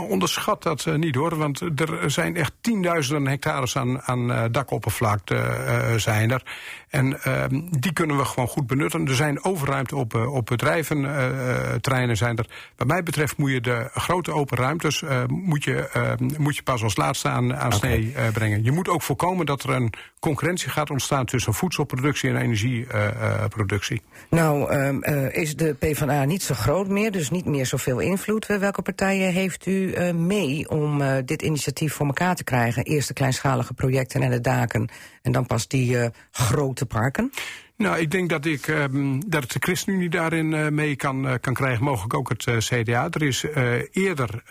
Onderschat 0.00 0.62
dat 0.62 0.84
uh, 0.88 0.94
niet 0.94 1.14
hoor, 1.14 1.36
want 1.36 1.60
er 1.60 2.10
zijn 2.10 2.36
echt 2.36 2.52
tienduizenden 2.60 3.26
hectares 3.26 3.76
aan, 3.76 4.02
aan 4.02 4.30
uh, 4.30 4.44
dakoppervlakte 4.50 5.34
uh, 5.34 5.94
zijn 5.94 6.30
er. 6.30 6.42
En 6.88 7.22
ehm, 7.22 7.60
die 7.70 7.92
kunnen 7.92 8.16
we 8.16 8.24
gewoon 8.24 8.48
goed 8.48 8.66
benutten. 8.66 9.06
Er 9.06 9.14
zijn 9.14 9.44
overruimte 9.44 9.96
op, 9.96 10.14
op 10.14 10.46
bedrijventerreinen 10.46 12.16
zijn 12.16 12.36
er. 12.36 12.46
Wat 12.76 12.86
mij 12.86 13.02
betreft 13.02 13.36
moet 13.36 13.50
je 13.50 13.60
de 13.60 13.90
grote 13.94 14.32
open 14.32 14.58
ruimtes 14.58 15.02
moet 15.28 15.64
je, 15.64 15.88
ehm, 15.88 16.30
moet 16.38 16.56
je 16.56 16.62
pas 16.62 16.82
als 16.82 16.96
laatste 16.96 17.28
aan, 17.28 17.56
aan 17.56 17.74
okay. 17.74 17.78
snee 17.78 18.30
brengen. 18.32 18.64
Je 18.64 18.72
moet 18.72 18.88
ook 18.88 19.02
voorkomen 19.02 19.46
dat 19.46 19.62
er 19.62 19.70
een 19.70 19.92
concurrentie 20.20 20.70
gaat 20.70 20.90
ontstaan 20.90 21.26
tussen 21.26 21.54
voedselproductie 21.54 22.30
en 22.30 22.36
energieproductie. 22.36 24.02
nou, 24.30 24.74
um, 24.74 25.02
is 25.32 25.56
de 25.56 25.74
PvdA 25.78 26.24
niet 26.24 26.42
zo 26.42 26.54
groot 26.54 26.88
meer, 26.88 27.12
dus 27.12 27.30
niet 27.30 27.44
meer 27.44 27.66
zoveel 27.66 27.98
invloed. 27.98 28.46
Welke 28.46 28.82
partijen 28.82 29.32
heeft 29.32 29.66
u 29.66 29.87
uh, 29.88 30.10
mee 30.10 30.68
om 30.68 31.00
uh, 31.00 31.16
dit 31.24 31.42
initiatief 31.42 31.92
voor 31.92 32.06
elkaar 32.06 32.34
te 32.34 32.44
krijgen? 32.44 32.84
Eerst 32.84 33.08
de 33.08 33.14
kleinschalige 33.14 33.74
projecten 33.74 34.22
en 34.22 34.30
de 34.30 34.40
daken 34.40 34.88
en 35.22 35.32
dan 35.32 35.46
pas 35.46 35.68
die 35.68 35.96
uh, 35.96 36.06
grote 36.30 36.86
parken? 36.86 37.30
Nou, 37.76 37.98
ik 37.98 38.10
denk 38.10 38.28
dat, 38.28 38.44
ik, 38.44 38.66
um, 38.66 39.30
dat 39.30 39.52
de 39.52 39.58
ChristenUnie 39.60 40.08
daarin 40.08 40.74
mee 40.74 40.96
kan, 40.96 41.38
kan 41.40 41.54
krijgen, 41.54 41.84
mogelijk 41.84 42.14
ook 42.14 42.28
het 42.28 42.64
CDA. 42.64 43.08
Er 43.10 43.22
is 43.22 43.46
eerder 43.92 44.42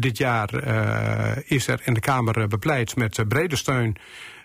dit 0.00 0.18
jaar 0.18 0.68
is 1.44 1.66
er 1.66 1.80
in 1.84 1.94
de 1.94 2.00
Kamer 2.00 2.48
bepleit 2.48 2.96
met 2.96 3.28
brede 3.28 3.56
steun 3.56 3.96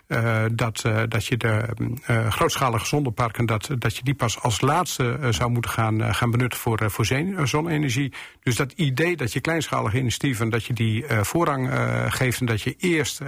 uh, 0.10 0.44
dat, 0.52 0.84
uh, 0.86 1.02
dat 1.08 1.26
je 1.26 1.38
de 1.38 1.68
uh, 2.08 2.32
grootschalige 2.32 2.86
zonneparken, 2.86 3.46
dat, 3.46 3.70
dat 3.78 3.96
je 3.96 4.04
die 4.04 4.14
pas 4.14 4.42
als 4.42 4.62
laatste 4.62 5.18
zou 5.30 5.52
moeten 5.52 5.72
gaan, 5.72 6.16
gaan 6.16 6.32
benutten 6.32 6.60
voor, 6.60 6.92
voor 6.92 7.06
zonne-energie. 7.44 8.14
Dus 8.44 8.56
dat 8.56 8.72
idee 8.72 9.18
dat 9.18 9.34
je 9.34 9.40
kleinschalige 9.40 9.98
initiatieven, 9.98 10.50
dat 10.50 10.66
je 10.66 10.74
die 10.74 11.06
voorrang 11.22 11.70
geeft 12.08 12.40
en 12.40 12.46
dat 12.46 12.62
je 12.62 12.76
eerst 12.78 13.22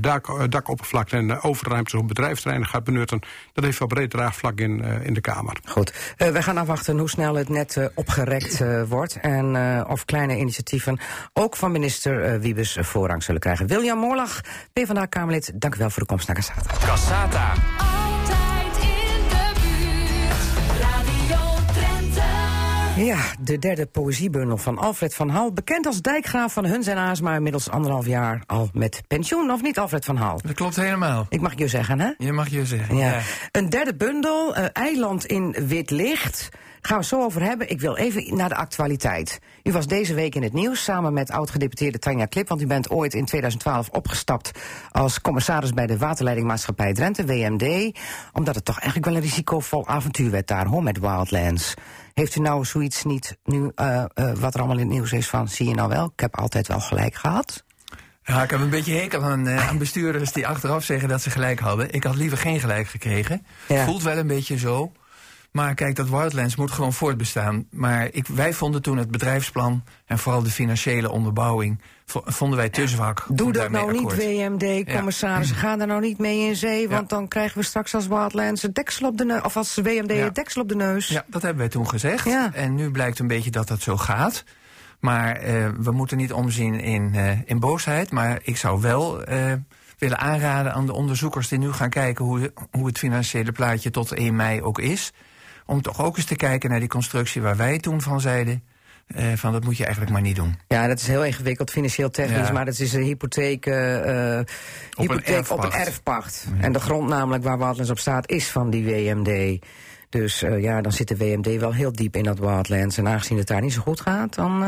dak, 0.00 0.50
dakoppervlakte 0.50 1.16
en 1.16 1.40
overruimtes 1.40 1.94
op 1.94 2.08
bedrijfsterreinen 2.08 2.68
gaat 2.68 2.84
benutten, 2.84 3.20
dat 3.52 3.64
heeft 3.64 3.78
wel 3.78 3.88
breed 3.88 4.10
draagvlak 4.10 4.58
in, 4.58 4.80
in 4.80 5.14
de 5.14 5.20
Kamer. 5.20 5.56
Goed, 5.64 6.14
we 6.16 6.42
gaan 6.42 6.56
afwachten 6.56 6.98
hoe 6.98 7.10
snel 7.10 7.34
het 7.34 7.48
net 7.48 7.90
opgerekt 7.94 8.64
wordt 8.88 9.18
en 9.20 9.56
of 9.88 10.04
kleine 10.04 10.38
initiatieven 10.38 10.98
ook 11.32 11.56
van 11.56 11.72
minister 11.72 12.40
Wiebes 12.40 12.78
voorrang 12.80 13.22
zullen 13.22 13.40
krijgen. 13.40 13.66
William 13.66 13.98
Moorlag, 13.98 14.40
PvdA-Kamerlid, 14.72 15.52
dank 15.54 15.74
u 15.74 15.78
wel 15.78 15.90
voor 15.96 16.06
de 16.06 16.12
komst 16.14 16.26
naar 16.26 16.36
Cassata. 16.36 16.86
Cassata. 16.86 17.52
Altijd 17.78 18.76
in 18.82 19.28
de 19.28 19.52
buurt. 19.60 20.80
Radio 20.80 21.44
Drenthe. 21.72 23.04
Ja, 23.04 23.18
de 23.40 23.58
derde 23.58 23.86
poëziebundel 23.86 24.56
van 24.56 24.78
Alfred 24.78 25.14
van 25.14 25.28
Hal. 25.28 25.52
Bekend 25.52 25.86
als 25.86 26.00
dijkgraaf 26.02 26.52
van 26.52 26.64
Huns 26.64 26.86
en 26.86 26.96
Aasma. 26.96 27.34
Inmiddels 27.34 27.70
anderhalf 27.70 28.06
jaar 28.06 28.42
al 28.46 28.68
met 28.72 29.02
pensioen, 29.06 29.50
of 29.50 29.62
niet 29.62 29.78
Alfred 29.78 30.04
van 30.04 30.16
Hal? 30.16 30.40
Dat 30.44 30.54
klopt 30.54 30.76
helemaal. 30.76 31.26
Ik 31.28 31.40
mag 31.40 31.58
je 31.58 31.68
zeggen, 31.68 32.00
hè? 32.00 32.10
Je 32.18 32.32
mag 32.32 32.48
je 32.48 32.66
zeggen, 32.66 32.96
Ja. 32.96 33.06
ja. 33.10 33.20
Een 33.52 33.70
derde 33.70 33.94
bundel, 33.94 34.56
eh, 34.56 34.64
Eiland 34.72 35.24
in 35.26 35.56
Wit 35.66 35.90
Licht. 35.90 36.48
Gaan 36.80 36.96
we 36.96 37.02
het 37.02 37.06
zo 37.06 37.22
over 37.22 37.42
hebben. 37.42 37.70
Ik 37.70 37.80
wil 37.80 37.96
even 37.96 38.36
naar 38.36 38.48
de 38.48 38.54
actualiteit. 38.54 39.38
U 39.62 39.72
was 39.72 39.86
deze 39.86 40.14
week 40.14 40.34
in 40.34 40.42
het 40.42 40.52
nieuws 40.52 40.84
samen 40.84 41.12
met 41.12 41.30
oud-gedeputeerde 41.30 41.98
Tanja 41.98 42.24
Klip... 42.24 42.48
want 42.48 42.60
u 42.60 42.66
bent 42.66 42.90
ooit 42.90 43.14
in 43.14 43.24
2012 43.24 43.88
opgestapt 43.88 44.50
als 44.90 45.20
commissaris... 45.20 45.72
bij 45.72 45.86
de 45.86 45.98
waterleidingmaatschappij 45.98 46.92
Drenthe, 46.92 47.24
WMD... 47.24 47.98
omdat 48.32 48.54
het 48.54 48.64
toch 48.64 48.78
eigenlijk 48.78 49.06
wel 49.06 49.16
een 49.16 49.28
risicovol 49.28 49.86
avontuur 49.86 50.30
werd 50.30 50.48
daar, 50.48 50.66
hoor, 50.66 50.82
met 50.82 50.98
Wildlands. 50.98 51.74
Heeft 52.14 52.36
u 52.36 52.40
nou 52.40 52.64
zoiets 52.64 53.04
niet, 53.04 53.36
nu 53.44 53.70
eh, 53.74 54.04
eh, 54.14 54.32
wat 54.34 54.54
er 54.54 54.60
allemaal 54.60 54.78
in 54.78 54.86
het 54.86 54.92
nieuws 54.92 55.12
is 55.12 55.28
van... 55.28 55.48
zie 55.48 55.68
je 55.68 55.74
nou 55.74 55.88
wel, 55.88 56.04
ik 56.04 56.20
heb 56.20 56.36
altijd 56.36 56.66
wel 56.66 56.80
gelijk 56.80 57.14
gehad? 57.14 57.64
Ja, 58.26 58.42
ik 58.42 58.50
heb 58.50 58.60
een 58.60 58.70
beetje 58.70 58.94
hekel 58.94 59.22
aan, 59.22 59.48
eh, 59.48 59.68
aan 59.68 59.78
bestuurders 59.78 60.32
die 60.32 60.46
achteraf 60.46 60.84
zeggen 60.84 61.08
dat 61.08 61.22
ze 61.22 61.30
gelijk 61.30 61.60
hadden. 61.60 61.92
Ik 61.92 62.04
had 62.04 62.16
liever 62.16 62.38
geen 62.38 62.60
gelijk 62.60 62.88
gekregen. 62.88 63.46
Ja. 63.68 63.84
Voelt 63.84 64.02
wel 64.02 64.16
een 64.16 64.26
beetje 64.26 64.58
zo. 64.58 64.92
Maar 65.56 65.74
kijk, 65.74 65.96
dat 65.96 66.08
Wildlands 66.08 66.56
moet 66.56 66.70
gewoon 66.70 66.92
voortbestaan. 66.92 67.66
Maar 67.70 68.08
ik, 68.12 68.26
wij 68.26 68.52
vonden 68.52 68.82
toen 68.82 68.96
het 68.96 69.10
bedrijfsplan 69.10 69.84
en 70.06 70.18
vooral 70.18 70.42
de 70.42 70.50
financiële 70.50 71.10
onderbouwing... 71.10 71.80
vo- 72.06 72.22
vonden 72.24 72.58
wij 72.58 72.68
te 72.68 72.88
zwak. 72.88 73.24
Doe 73.28 73.52
dat 73.52 73.70
nou 73.70 73.92
niet, 73.92 74.00
akkoord. 74.00 74.16
WMD-commissaris. 74.16 75.50
Ga 75.50 75.76
daar 75.76 75.86
nou 75.86 76.00
niet 76.00 76.18
mee 76.18 76.48
in 76.48 76.56
zee, 76.56 76.88
want 76.88 77.08
dan 77.08 77.28
krijgen 77.28 77.58
we 77.58 77.64
straks 77.64 77.94
als 77.94 78.06
Wildlands 78.06 78.62
een 78.62 78.72
deksel 78.72 79.08
op 79.08 79.18
de 79.18 79.24
neus. 79.24 79.42
Of 79.42 79.56
als 79.56 79.74
WMD 79.74 80.12
Ja. 80.12 80.26
een 80.26 80.32
deksel 80.32 80.62
op 80.62 80.68
de 80.68 80.76
neus. 80.76 81.08
Ja, 81.08 81.24
dat 81.26 81.42
hebben 81.42 81.60
wij 81.60 81.68
toen 81.70 81.88
gezegd. 81.88 82.24
Ja. 82.24 82.52
En 82.54 82.74
nu 82.74 82.90
blijkt 82.90 83.18
een 83.18 83.26
beetje 83.26 83.50
dat 83.50 83.68
dat 83.68 83.80
zo 83.80 83.96
gaat. 83.96 84.44
Maar 85.00 85.36
eh, 85.36 85.68
we 85.78 85.90
moeten 85.90 86.16
niet 86.16 86.32
omzien 86.32 86.80
in, 86.80 87.10
eh, 87.14 87.30
in 87.44 87.58
boosheid. 87.60 88.10
Maar 88.10 88.38
ik 88.42 88.56
zou 88.56 88.80
wel 88.80 89.22
eh, 89.24 89.52
willen 89.98 90.18
aanraden 90.18 90.72
aan 90.74 90.86
de 90.86 90.92
onderzoekers 90.92 91.48
die 91.48 91.58
nu 91.58 91.72
gaan 91.72 91.90
kijken 91.90 92.24
hoe, 92.24 92.52
hoe 92.70 92.86
het 92.86 92.98
financiële 92.98 93.52
plaatje 93.52 93.90
tot 93.90 94.12
1 94.12 94.36
mei 94.36 94.62
ook 94.62 94.78
is. 94.78 95.12
Om 95.66 95.82
toch 95.82 96.02
ook 96.02 96.16
eens 96.16 96.26
te 96.26 96.36
kijken 96.36 96.70
naar 96.70 96.80
die 96.80 96.88
constructie 96.88 97.42
waar 97.42 97.56
wij 97.56 97.78
toen 97.78 98.00
van 98.00 98.20
zeiden. 98.20 98.62
eh, 99.06 99.32
van 99.34 99.52
dat 99.52 99.64
moet 99.64 99.76
je 99.76 99.82
eigenlijk 99.82 100.12
maar 100.12 100.22
niet 100.22 100.36
doen. 100.36 100.54
Ja, 100.68 100.86
dat 100.86 100.98
is 101.00 101.06
heel 101.06 101.24
ingewikkeld, 101.24 101.70
financieel 101.70 102.10
technisch, 102.10 102.46
Ja. 102.46 102.52
maar 102.52 102.64
dat 102.64 102.78
is 102.78 102.92
een 102.92 103.02
hypotheek, 103.02 103.66
eh, 103.66 104.38
eh, 104.38 104.46
hypotheek 104.96 105.50
op 105.50 105.64
een 105.64 105.72
erfpacht. 105.72 106.46
En 106.60 106.72
de 106.72 106.80
grond 106.80 107.08
namelijk 107.08 107.44
waar 107.44 107.58
Wildlands 107.58 107.90
op 107.90 107.98
staat 107.98 108.30
is 108.30 108.48
van 108.50 108.70
die 108.70 108.84
WMD. 108.84 109.58
Dus 110.08 110.40
ja, 110.40 110.80
dan 110.80 110.92
zit 110.92 111.08
de 111.08 111.16
WMD 111.16 111.56
wel 111.60 111.72
heel 111.72 111.92
diep 111.92 112.16
in 112.16 112.22
dat 112.22 112.38
Wildlands. 112.38 112.98
En 112.98 113.08
aangezien 113.08 113.38
het 113.38 113.46
daar 113.46 113.60
niet 113.60 113.72
zo 113.72 113.80
goed 113.82 114.00
gaat, 114.00 114.34
dan 114.34 114.64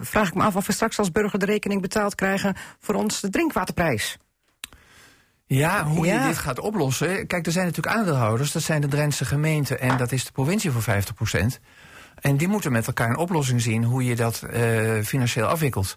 vraag 0.00 0.28
ik 0.28 0.34
me 0.34 0.42
af 0.42 0.56
of 0.56 0.66
we 0.66 0.72
straks 0.72 0.98
als 0.98 1.12
burger 1.12 1.38
de 1.38 1.46
rekening 1.46 1.80
betaald 1.80 2.14
krijgen 2.14 2.54
voor 2.80 2.94
ons 2.94 3.20
de 3.20 3.30
drinkwaterprijs. 3.30 4.18
Ja, 5.56 5.84
hoe 5.84 6.06
Ja. 6.06 6.20
je 6.22 6.28
dit 6.28 6.38
gaat 6.38 6.58
oplossen. 6.60 7.26
Kijk, 7.26 7.46
er 7.46 7.52
zijn 7.52 7.66
natuurlijk 7.66 7.96
aandeelhouders. 7.96 8.52
Dat 8.52 8.62
zijn 8.62 8.80
de 8.80 8.88
Drentse 8.88 9.24
gemeenten 9.24 9.80
en 9.80 9.96
dat 9.96 10.12
is 10.12 10.24
de 10.24 10.32
provincie 10.32 10.70
voor 10.70 10.82
50% 10.82 11.60
En 12.20 12.36
die 12.36 12.48
moeten 12.48 12.72
met 12.72 12.86
elkaar 12.86 13.08
een 13.10 13.16
oplossing 13.16 13.60
zien 13.60 13.84
hoe 13.84 14.04
je 14.04 14.16
dat 14.16 14.42
eh, 14.42 14.62
financieel 15.04 15.46
afwikkelt. 15.46 15.96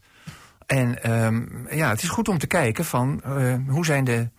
En 0.65 1.03
ehm, 1.03 1.41
ja, 1.75 1.89
het 1.89 2.03
is 2.03 2.09
goed 2.09 2.27
om 2.27 2.37
te 2.37 2.47
kijken 2.47 2.85
van 2.85 3.21
eh, 3.23 3.55
hoe 3.67 3.85
zijn 3.85 4.03
de 4.03 4.29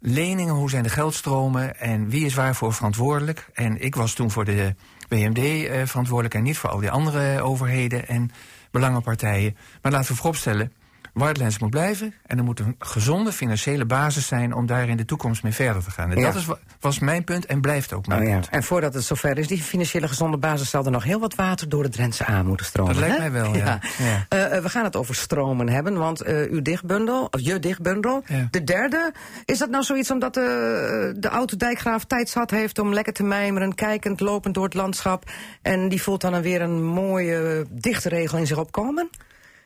leningen, 0.00 0.54
hoe 0.54 0.70
zijn 0.70 0.82
de 0.82 0.88
geldstromen 0.88 1.80
en 1.80 2.08
wie 2.08 2.24
is 2.24 2.34
waarvoor 2.34 2.72
verantwoordelijk. 2.72 3.48
En 3.54 3.82
ik 3.82 3.94
was 3.94 4.12
toen 4.12 4.30
voor 4.30 4.44
de 4.44 4.74
BMD 5.08 5.38
eh, 5.38 5.86
verantwoordelijk 5.86 6.34
en 6.34 6.42
niet 6.42 6.58
voor 6.58 6.70
al 6.70 6.78
die 6.80 6.90
andere 6.90 7.42
overheden 7.42 8.08
en 8.08 8.30
belangenpartijen. 8.70 9.56
Maar 9.82 9.92
laten 9.92 10.10
we 10.10 10.16
vooropstellen, 10.16 10.72
Wildlands 11.12 11.58
moet 11.58 11.70
blijven 11.70 12.14
en 12.26 12.38
er 12.38 12.44
moet 12.44 12.60
een 12.60 12.74
gezonde 12.78 13.32
financiële 13.32 13.84
basis 13.84 14.26
zijn 14.26 14.54
om 14.54 14.66
daar 14.66 14.88
in 14.88 14.96
de 14.96 15.04
toekomst 15.04 15.42
mee 15.42 15.52
verder 15.52 15.84
te 15.84 15.90
gaan. 15.90 16.10
En 16.10 16.18
Ja. 16.18 16.26
dat 16.26 16.34
is, 16.34 16.44
wa- 16.44 16.58
was 16.80 16.98
mijn 16.98 17.24
punt 17.24 17.46
en 17.46 17.60
blijft 17.60 17.92
ook 17.92 18.06
mijn 18.06 18.22
ja. 18.22 18.32
punt. 18.32 18.48
En 18.48 18.62
voordat 18.62 18.94
het 18.94 19.04
zover 19.04 19.38
is, 19.38 19.48
die 19.48 19.62
financiële 19.62 20.08
gezonde 20.08 20.36
basis... 20.36 20.70
zal 20.70 20.84
er 20.84 20.90
nog 20.90 21.04
heel 21.04 21.20
wat 21.20 21.34
water 21.34 21.68
door 21.68 21.82
de 21.82 21.88
Drentse 21.88 22.24
aan 22.24 22.46
moeten 22.46 22.66
stromen. 22.66 22.92
Dat 22.92 23.02
lijkt 23.02 23.22
hè? 23.22 23.30
mij 23.30 23.42
wel, 23.42 23.56
ja. 23.56 23.80
Ja. 23.98 24.26
Eh, 24.28 24.56
eh, 24.56 24.62
we 24.62 24.68
gaan 24.68 24.84
het 24.84 24.96
over 24.96 25.14
stromen 25.14 25.68
hebben, 25.68 25.96
want 25.98 26.20
eh, 26.20 26.50
uw 26.50 26.62
dichtbundel, 26.62 27.28
of 27.30 27.40
je 27.40 27.58
dichtbundel, 27.58 28.24
de 28.50 28.64
derde... 28.64 29.12
is 29.44 29.58
dat 29.58 29.70
nou 29.70 29.84
zoiets 29.84 30.10
omdat 30.10 30.34
de, 30.34 31.14
de 31.18 31.30
oude 31.30 31.56
dijkgraaf 31.56 32.04
tijd 32.04 32.28
zat 32.28 32.50
heeft... 32.50 32.78
om 32.78 32.92
lekker 32.94 33.12
te 33.12 33.22
mijmeren, 33.22 33.74
kijkend, 33.74 34.20
lopend 34.20 34.54
door 34.54 34.64
het 34.64 34.74
landschap... 34.74 35.30
en 35.62 35.88
die 35.88 36.02
voelt 36.02 36.20
dan 36.20 36.42
weer 36.42 36.62
een 36.62 36.84
mooie 36.84 37.66
dichtregel 37.70 38.38
in 38.38 38.46
zich 38.46 38.58
opkomen? 38.58 39.10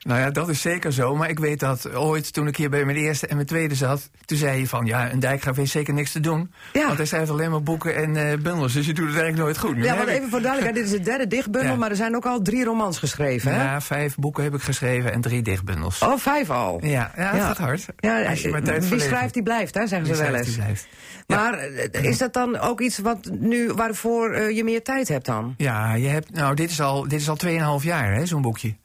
Nou 0.05 0.19
ja, 0.19 0.29
dat 0.31 0.49
is 0.49 0.61
zeker 0.61 0.93
zo. 0.93 1.15
Maar 1.15 1.29
ik 1.29 1.39
weet 1.39 1.59
dat 1.59 1.93
ooit, 1.93 2.33
toen 2.33 2.47
ik 2.47 2.57
hier 2.57 2.69
bij 2.69 2.85
mijn 2.85 2.97
eerste 2.97 3.27
en 3.27 3.35
mijn 3.35 3.47
tweede 3.47 3.75
zat... 3.75 4.09
toen 4.25 4.37
zei 4.37 4.59
je 4.59 4.67
van, 4.67 4.85
ja, 4.85 5.11
een 5.11 5.19
dijkgraaf 5.19 5.55
heeft 5.55 5.71
zeker 5.71 5.93
niks 5.93 6.11
te 6.11 6.19
doen. 6.19 6.51
Ja. 6.73 6.85
Want 6.85 6.97
hij 6.97 7.05
schrijft 7.05 7.29
alleen 7.29 7.51
maar 7.51 7.63
boeken 7.63 7.95
en 7.95 8.15
eh, 8.31 8.37
bundels. 8.37 8.73
Dus 8.73 8.85
je 8.85 8.93
doet 8.93 9.07
het 9.07 9.15
eigenlijk 9.17 9.43
nooit 9.43 9.57
goed. 9.57 9.83
Ja, 9.83 9.95
want 9.97 10.07
even 10.09 10.29
voor 10.29 10.41
duidelijkheid, 10.41 10.75
dit 10.75 10.93
is 10.93 10.99
de 10.99 11.09
derde 11.09 11.27
dichtbundel... 11.27 11.71
Ja. 11.71 11.77
maar 11.77 11.89
er 11.89 11.95
zijn 11.95 12.15
ook 12.15 12.25
al 12.25 12.41
drie 12.41 12.63
romans 12.63 12.97
geschreven, 12.99 13.53
hè? 13.53 13.63
Ja, 13.63 13.81
vijf 13.81 14.15
boeken 14.15 14.43
heb 14.43 14.53
ik 14.53 14.61
geschreven 14.61 15.11
en 15.13 15.21
drie 15.21 15.41
dichtbundels. 15.41 15.99
Oh, 16.01 16.17
vijf 16.17 16.49
al. 16.49 16.79
Ja, 16.81 16.89
ja, 16.89 17.11
het 17.29 17.35
Ja. 17.35 17.45
gaat 17.47 17.57
hard. 17.57 17.85
Ja, 17.97 18.23
Als 18.29 18.41
je 18.41 18.49
maar 18.49 18.63
tijd 18.63 18.89
wie 18.89 18.99
schrijft, 18.99 19.33
die 19.33 19.43
blijft, 19.43 19.73
hè, 19.73 19.87
zeggen 19.87 20.07
Wie 20.07 20.15
ze 20.15 20.21
wel 20.21 20.29
schrijft, 20.31 20.47
eens. 20.47 20.55
die 20.55 20.63
blijft. 20.63 20.87
Ja. 21.27 21.35
Maar 21.35 21.53
eh, 21.59 22.03
is 22.03 22.17
dat 22.17 22.33
dan 22.33 22.59
ook 22.59 22.81
iets 22.81 22.97
wat 22.97 23.29
nu, 23.39 23.73
waarvoor 23.73 24.31
eh, 24.31 24.55
je 24.55 24.63
meer 24.63 24.83
tijd 24.83 25.07
hebt 25.07 25.25
dan? 25.25 25.53
Ja, 25.57 25.93
je 25.93 26.07
hebt, 26.07 26.33
nou, 26.33 26.55
dit 26.55 26.69
is 26.69 26.81
al, 26.81 27.07
dit 27.07 27.19
is 27.19 27.29
al 27.29 27.37
2,5 27.79 27.83
jaar, 27.85 28.13
hè, 28.13 28.25
zo'n 28.25 28.41
boekje. 28.41 28.75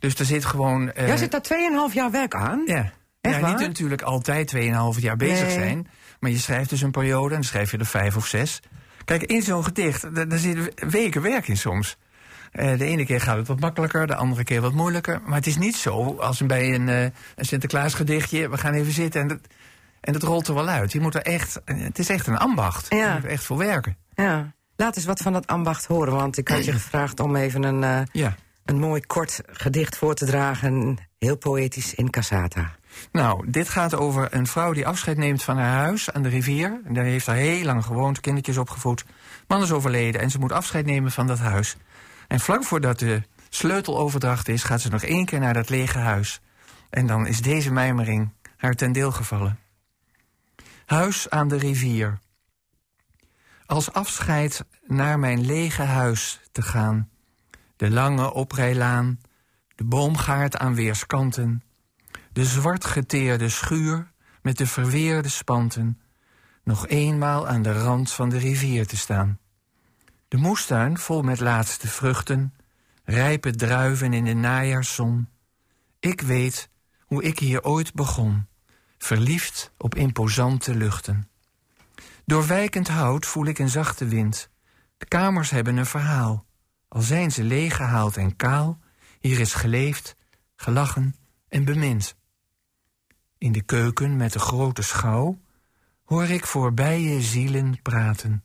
Dus 0.00 0.14
er 0.14 0.24
zit 0.24 0.44
gewoon... 0.44 0.92
eh, 0.92 1.06
Jij 1.06 1.16
zit 1.16 1.30
daar 1.30 1.42
2,5 1.90 1.94
jaar 1.94 2.10
werk 2.10 2.34
aan? 2.34 2.62
Ja. 2.66 2.92
Echt 3.20 3.34
ja, 3.34 3.40
waar? 3.40 3.50
niet 3.50 3.60
natuurlijk 3.66 4.02
altijd 4.02 4.54
2,5 4.56 4.60
jaar 5.00 5.16
bezig 5.16 5.46
Nee. 5.46 5.54
zijn. 5.58 5.88
Maar 6.20 6.30
je 6.30 6.38
schrijft 6.38 6.70
dus 6.70 6.80
een 6.82 6.90
periode 6.90 7.28
en 7.34 7.40
dan 7.40 7.44
schrijf 7.44 7.70
je 7.70 7.78
er 7.78 7.86
vijf 7.86 8.16
of 8.16 8.26
zes. 8.26 8.60
Kijk, 9.04 9.22
in 9.22 9.42
zo'n 9.42 9.64
gedicht, 9.64 10.14
da- 10.14 10.24
daar 10.24 10.38
zitten 10.38 10.88
weken 10.90 11.22
werk 11.22 11.48
in 11.48 11.56
soms. 11.56 11.96
Eh, 12.52 12.78
de 12.78 12.84
ene 12.84 13.04
keer 13.06 13.20
gaat 13.20 13.36
het 13.36 13.46
wat 13.48 13.60
makkelijker, 13.60 14.06
de 14.06 14.14
andere 14.14 14.44
keer 14.44 14.60
wat 14.60 14.72
moeilijker. 14.72 15.20
Maar 15.26 15.36
het 15.36 15.46
is 15.46 15.56
niet 15.56 15.76
zo 15.76 16.16
als 16.20 16.46
bij 16.46 16.74
een, 16.74 16.88
eh, 16.88 17.02
een 17.02 17.12
Sinterklaas 17.44 17.94
gedichtje... 17.94 18.48
we 18.48 18.58
gaan 18.58 18.72
even 18.72 18.92
zitten 18.92 19.20
en 19.20 19.28
dat, 19.28 19.38
en 20.00 20.12
dat 20.12 20.22
rolt 20.22 20.48
er 20.48 20.54
wel 20.54 20.68
uit. 20.68 20.92
Je 20.92 21.00
moet 21.00 21.14
er 21.14 21.22
echt, 21.22 21.60
het 21.64 21.98
is 21.98 22.08
echt 22.08 22.26
een 22.26 22.36
ambacht. 22.38 22.86
Ja. 22.94 23.06
Je 23.08 23.14
moet 23.14 23.24
er 23.24 23.30
echt 23.30 23.44
voor 23.44 23.56
werken. 23.58 23.96
Ja. 24.14 24.52
Laat 24.76 24.96
eens 24.96 25.04
wat 25.04 25.20
van 25.20 25.32
dat 25.32 25.46
ambacht 25.46 25.86
horen, 25.86 26.12
want 26.14 26.36
ik 26.38 26.48
had 26.48 26.64
je 26.64 26.72
gevraagd 26.80 27.20
om 27.20 27.36
even 27.36 27.62
een, 27.62 28.06
Ja. 28.12 28.34
Een 28.64 28.78
mooi 28.78 29.00
kort 29.06 29.40
gedicht 29.46 29.96
voor 29.96 30.14
te 30.14 30.26
dragen. 30.26 30.98
Heel 31.18 31.36
poëtisch 31.36 31.94
in 31.94 32.10
Casata. 32.10 32.74
Nou, 33.12 33.50
dit 33.50 33.68
gaat 33.68 33.94
over 33.94 34.34
een 34.34 34.46
vrouw 34.46 34.72
die 34.72 34.86
afscheid 34.86 35.16
neemt 35.16 35.42
van 35.42 35.56
haar 35.56 35.84
huis 35.84 36.10
aan 36.10 36.22
de 36.22 36.28
rivier. 36.28 36.80
En 36.84 36.94
daar 36.94 37.04
heeft 37.04 37.26
haar 37.26 37.36
heel 37.36 37.64
lang 37.64 37.84
gewoond, 37.84 38.20
kindertjes 38.20 38.56
opgevoed. 38.56 39.04
Man 39.46 39.62
is 39.62 39.72
overleden 39.72 40.20
en 40.20 40.30
ze 40.30 40.38
moet 40.38 40.52
afscheid 40.52 40.86
nemen 40.86 41.10
van 41.10 41.26
dat 41.26 41.38
huis. 41.38 41.76
En 42.28 42.40
vlak 42.40 42.64
voordat 42.64 42.98
de 42.98 43.22
sleuteloverdracht 43.48 44.48
is, 44.48 44.62
gaat 44.62 44.80
ze 44.80 44.88
nog 44.88 45.02
één 45.02 45.24
keer 45.24 45.40
naar 45.40 45.54
dat 45.54 45.68
lege 45.68 45.98
huis. 45.98 46.40
En 46.90 47.06
dan 47.06 47.26
is 47.26 47.40
deze 47.40 47.72
mijmering 47.72 48.32
haar 48.56 48.74
ten 48.74 48.92
deel 48.92 49.12
gevallen. 49.12 49.58
Huis 50.86 51.30
aan 51.30 51.48
de 51.48 51.56
rivier. 51.56 52.18
Als 53.66 53.92
afscheid 53.92 54.64
naar 54.86 55.18
mijn 55.18 55.46
lege 55.46 55.82
huis 55.82 56.40
te 56.52 56.62
gaan. 56.62 57.09
De 57.80 57.90
lange 57.90 58.32
oprijlaan, 58.32 59.20
de 59.74 59.84
boomgaard 59.84 60.56
aan 60.56 60.74
weerskanten 60.74 61.62
de 62.32 62.44
zwart 62.44 62.84
geteerde 62.84 63.48
schuur 63.48 64.12
met 64.42 64.58
de 64.58 64.66
verweerde 64.66 65.28
spanten, 65.28 66.00
nog 66.64 66.86
eenmaal 66.86 67.48
aan 67.48 67.62
de 67.62 67.72
rand 67.72 68.12
van 68.12 68.28
de 68.28 68.38
rivier 68.38 68.86
te 68.86 68.96
staan. 68.96 69.38
De 70.28 70.36
moestuin 70.36 70.98
vol 70.98 71.22
met 71.22 71.40
laatste 71.40 71.88
vruchten, 71.88 72.54
rijpe 73.04 73.50
druiven 73.50 74.12
in 74.12 74.24
de 74.24 74.34
najaarszon. 74.34 75.28
Ik 76.00 76.20
weet 76.20 76.70
hoe 77.00 77.22
ik 77.22 77.38
hier 77.38 77.62
ooit 77.62 77.94
begon, 77.94 78.46
verliefd 78.98 79.72
op 79.76 79.94
imposante 79.94 80.74
luchten. 80.74 81.30
Door 82.24 82.46
wijkend 82.46 82.88
hout 82.88 83.26
voel 83.26 83.46
ik 83.46 83.58
een 83.58 83.68
zachte 83.68 84.06
wind. 84.06 84.50
De 84.96 85.06
kamers 85.06 85.50
hebben 85.50 85.76
een 85.76 85.86
verhaal, 85.86 86.48
al 86.90 87.00
zijn 87.00 87.32
ze 87.32 87.44
leeggehaald 87.44 88.16
en 88.16 88.36
kaal. 88.36 88.78
Hier 89.20 89.40
is 89.40 89.54
geleefd, 89.54 90.16
gelachen 90.56 91.16
en 91.48 91.64
bemind. 91.64 92.16
In 93.38 93.52
de 93.52 93.62
keuken 93.62 94.16
met 94.16 94.32
de 94.32 94.38
grote 94.38 94.82
schouw 94.82 95.40
hoor 96.04 96.24
ik 96.24 96.46
voorbije 96.46 97.20
zielen 97.20 97.82
praten. 97.82 98.44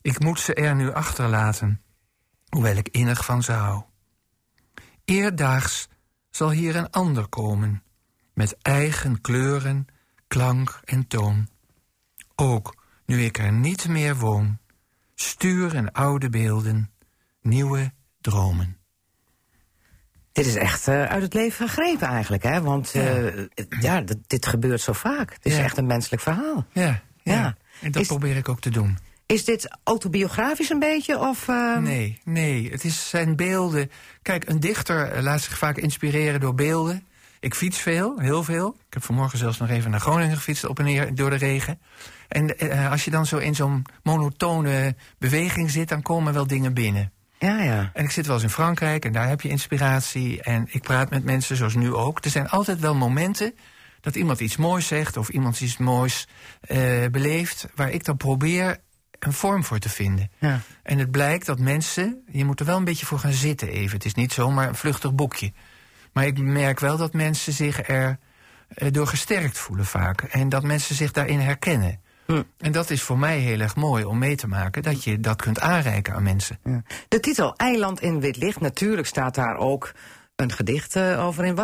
Ik 0.00 0.20
moet 0.20 0.40
ze 0.40 0.54
er 0.54 0.74
nu 0.74 0.92
achterlaten, 0.92 1.82
hoewel 2.48 2.76
ik 2.76 2.88
innig 2.88 3.24
van 3.24 3.42
ze 3.42 3.52
hou. 3.52 3.82
Eerdaags 5.04 5.88
zal 6.30 6.50
hier 6.50 6.76
een 6.76 6.90
ander 6.90 7.28
komen, 7.28 7.82
met 8.32 8.56
eigen 8.62 9.20
kleuren, 9.20 9.86
klank 10.26 10.80
en 10.84 11.06
toon. 11.06 11.48
Ook 12.34 12.76
nu 13.06 13.22
ik 13.24 13.38
er 13.38 13.52
niet 13.52 13.88
meer 13.88 14.16
woon, 14.16 14.58
sturen 15.14 15.92
oude 15.92 16.28
beelden, 16.28 16.90
nieuwe 17.46 17.92
dromen. 18.20 18.76
Dit 20.32 20.46
is 20.46 20.54
echt 20.54 20.88
uh, 20.88 21.04
uit 21.04 21.22
het 21.22 21.34
leven 21.34 21.68
gegrepen 21.68 22.08
eigenlijk, 22.08 22.42
hè? 22.42 22.60
Want 22.60 22.94
uh, 22.94 23.44
ja, 23.80 24.02
dit 24.26 24.46
gebeurt 24.46 24.80
zo 24.80 24.92
vaak. 24.92 25.32
Het 25.32 25.44
is 25.46 25.56
Ja. 25.56 25.62
echt 25.62 25.76
een 25.76 25.86
menselijk 25.86 26.22
verhaal. 26.22 26.66
Ja, 26.72 26.82
ja. 27.22 27.32
Ja. 27.34 27.56
En 27.80 27.90
dat 27.92 28.02
Is- 28.02 28.08
probeer 28.08 28.36
ik 28.36 28.48
ook 28.48 28.60
te 28.60 28.70
doen. 28.70 28.98
Is 29.26 29.44
dit 29.44 29.76
autobiografisch 29.84 30.70
een 30.70 30.78
beetje? 30.78 31.18
Of, 31.18 31.48
uh, 31.48 31.78
Nee, 31.78 32.20
nee. 32.24 32.70
Het 32.70 32.84
is 32.84 33.08
zijn 33.08 33.36
beelden. 33.36 33.90
Kijk, 34.22 34.48
een 34.48 34.60
dichter 34.60 35.12
eh, 35.12 35.22
laat 35.22 35.40
zich 35.40 35.58
vaak 35.58 35.76
inspireren 35.76 36.40
door 36.40 36.54
beelden. 36.54 37.06
Ik 37.40 37.54
fiets 37.54 37.78
veel, 37.78 38.18
heel 38.20 38.44
veel. 38.44 38.76
Ik 38.86 38.94
heb 38.94 39.04
vanmorgen 39.04 39.38
zelfs 39.38 39.58
nog 39.58 39.68
even 39.68 39.90
naar 39.90 40.00
Groningen 40.00 40.36
gefietst 40.36 40.66
op 40.66 40.78
en 40.78 40.84
neer 40.84 41.14
door 41.14 41.30
de 41.30 41.36
regen. 41.36 41.80
En 42.28 42.58
eh, 42.58 42.90
als 42.90 43.04
je 43.04 43.10
dan 43.10 43.26
zo 43.26 43.36
in 43.36 43.54
zo'n 43.54 43.84
monotone 44.02 44.94
beweging 45.18 45.70
zit, 45.70 45.88
dan 45.88 46.02
komen 46.02 46.32
wel 46.32 46.46
dingen 46.46 46.74
binnen. 46.74 47.12
Ja, 47.38 47.62
ja. 47.62 47.90
En 47.94 48.04
ik 48.04 48.10
zit 48.10 48.26
wel 48.26 48.34
eens 48.34 48.44
in 48.44 48.50
Frankrijk 48.50 49.04
en 49.04 49.12
daar 49.12 49.28
heb 49.28 49.40
je 49.40 49.48
inspiratie. 49.48 50.42
En 50.42 50.66
ik 50.70 50.82
praat 50.82 51.10
met 51.10 51.24
mensen 51.24 51.56
zoals 51.56 51.74
nu 51.74 51.94
ook. 51.94 52.24
Er 52.24 52.30
zijn 52.30 52.48
altijd 52.48 52.80
wel 52.80 52.94
momenten 52.94 53.54
dat 54.00 54.14
iemand 54.14 54.40
iets 54.40 54.56
moois 54.56 54.86
zegt 54.86 55.16
of 55.16 55.28
iemand 55.28 55.60
iets 55.60 55.76
moois 55.76 56.26
eh, 56.60 56.78
beleeft, 57.10 57.66
waar 57.74 57.90
ik 57.90 58.04
dan 58.04 58.16
probeer 58.16 58.76
een 59.18 59.32
vorm 59.32 59.64
voor 59.64 59.78
te 59.78 59.88
vinden. 59.88 60.30
ja. 60.38 60.60
En 60.82 60.98
het 60.98 61.10
blijkt 61.10 61.46
dat 61.46 61.58
mensen, 61.58 62.22
je 62.30 62.44
moet 62.44 62.60
er 62.60 62.66
wel 62.66 62.76
een 62.76 62.84
beetje 62.84 63.06
voor 63.06 63.18
gaan 63.18 63.32
zitten 63.32 63.68
even. 63.68 63.96
Het 63.96 64.04
is 64.04 64.14
niet 64.14 64.32
zomaar 64.32 64.68
een 64.68 64.74
vluchtig 64.74 65.14
boekje. 65.14 65.52
Maar 66.12 66.26
ik 66.26 66.38
merk 66.38 66.80
wel 66.80 66.96
dat 66.96 67.12
mensen 67.12 67.52
zich 67.52 67.88
er 67.88 68.18
eh, 68.68 68.92
door 68.92 69.06
gesterkt 69.06 69.58
voelen 69.58 69.86
vaak. 69.86 70.22
En 70.22 70.48
dat 70.48 70.62
mensen 70.62 70.94
zich 70.94 71.12
daarin 71.12 71.40
herkennen. 71.40 72.00
Hm. 72.26 72.42
En 72.58 72.72
dat 72.72 72.90
is 72.90 73.02
voor 73.02 73.18
mij 73.18 73.38
heel 73.38 73.60
erg 73.60 73.76
mooi 73.76 74.04
om 74.04 74.18
mee 74.18 74.36
te 74.36 74.46
maken. 74.46 74.82
Dat 74.82 75.04
je 75.04 75.20
dat 75.20 75.42
kunt 75.42 75.60
aanreiken 75.60 76.14
aan 76.14 76.22
mensen. 76.22 76.58
Ja. 76.64 76.82
De 77.08 77.20
titel 77.20 77.54
Eiland 77.56 78.00
in 78.00 78.20
wit 78.20 78.36
licht. 78.36 78.60
Natuurlijk 78.60 79.06
staat 79.06 79.34
daar 79.34 79.56
ook 79.56 79.92
een 80.36 80.52
gedicht 80.52 80.96
eh, 80.96 81.24
over 81.26 81.44
in. 81.44 81.56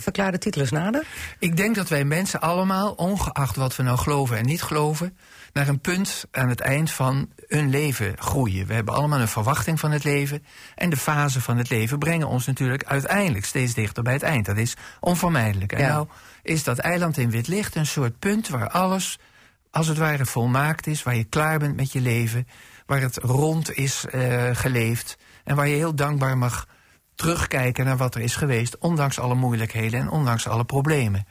Verklaar 0.00 0.32
de 0.32 0.38
titel 0.38 0.60
eens 0.60 0.70
nader. 0.70 1.06
Ik 1.38 1.56
denk 1.56 1.74
dat 1.74 1.88
wij 1.88 2.04
mensen 2.04 2.40
allemaal, 2.40 2.92
ongeacht 2.92 3.56
wat 3.56 3.76
we 3.76 3.82
nou 3.82 3.98
geloven 3.98 4.36
en 4.36 4.46
niet 4.46 4.62
geloven, 4.62 5.16
naar 5.52 5.68
een 5.68 5.80
punt 5.80 6.24
aan 6.30 6.48
het 6.48 6.60
eind 6.60 6.90
van 6.90 7.28
een 7.48 7.70
leven 7.70 8.14
groeien. 8.18 8.66
We 8.66 8.74
hebben 8.74 8.94
allemaal 8.94 9.20
een 9.20 9.28
verwachting 9.28 9.80
van 9.80 9.90
het 9.90 10.04
leven. 10.04 10.44
En 10.74 10.90
de 10.90 10.96
fase 10.96 11.40
van 11.40 11.56
het 11.56 11.70
leven 11.70 11.98
brengen 11.98 12.28
ons 12.28 12.46
natuurlijk 12.46 12.84
uiteindelijk 12.84 13.44
steeds 13.44 13.74
dichter 13.74 14.02
bij 14.02 14.12
het 14.12 14.22
eind. 14.22 14.46
Dat 14.46 14.56
is 14.56 14.76
onvermijdelijk. 15.00 15.72
En 15.72 15.80
Ja. 15.80 15.88
nou 15.88 16.06
is 16.42 16.64
dat 16.64 16.78
eiland 16.78 17.18
in 17.18 17.30
wit 17.30 17.48
licht 17.48 17.74
een 17.74 17.86
soort 17.86 18.18
punt 18.18 18.48
waar 18.48 18.68
alles 18.68 19.18
als 19.70 19.86
het 19.86 19.98
ware 19.98 20.26
volmaakt 20.26 20.86
is, 20.86 21.02
waar 21.02 21.16
je 21.16 21.24
klaar 21.24 21.58
bent 21.58 21.76
met 21.76 21.92
je 21.92 22.00
leven, 22.00 22.46
waar 22.86 23.00
het 23.00 23.16
rond 23.16 23.72
is 23.72 24.04
eh, 24.06 24.48
geleefd 24.52 25.18
en 25.44 25.56
waar 25.56 25.68
je 25.68 25.76
heel 25.76 25.94
dankbaar 25.94 26.38
mag 26.38 26.66
terugkijken 27.14 27.84
naar 27.84 27.96
wat 27.96 28.14
er 28.14 28.20
is 28.20 28.36
geweest, 28.36 28.78
ondanks 28.78 29.18
alle 29.18 29.34
moeilijkheden 29.34 30.00
en 30.00 30.08
ondanks 30.10 30.46
alle 30.48 30.64
problemen. 30.64 31.26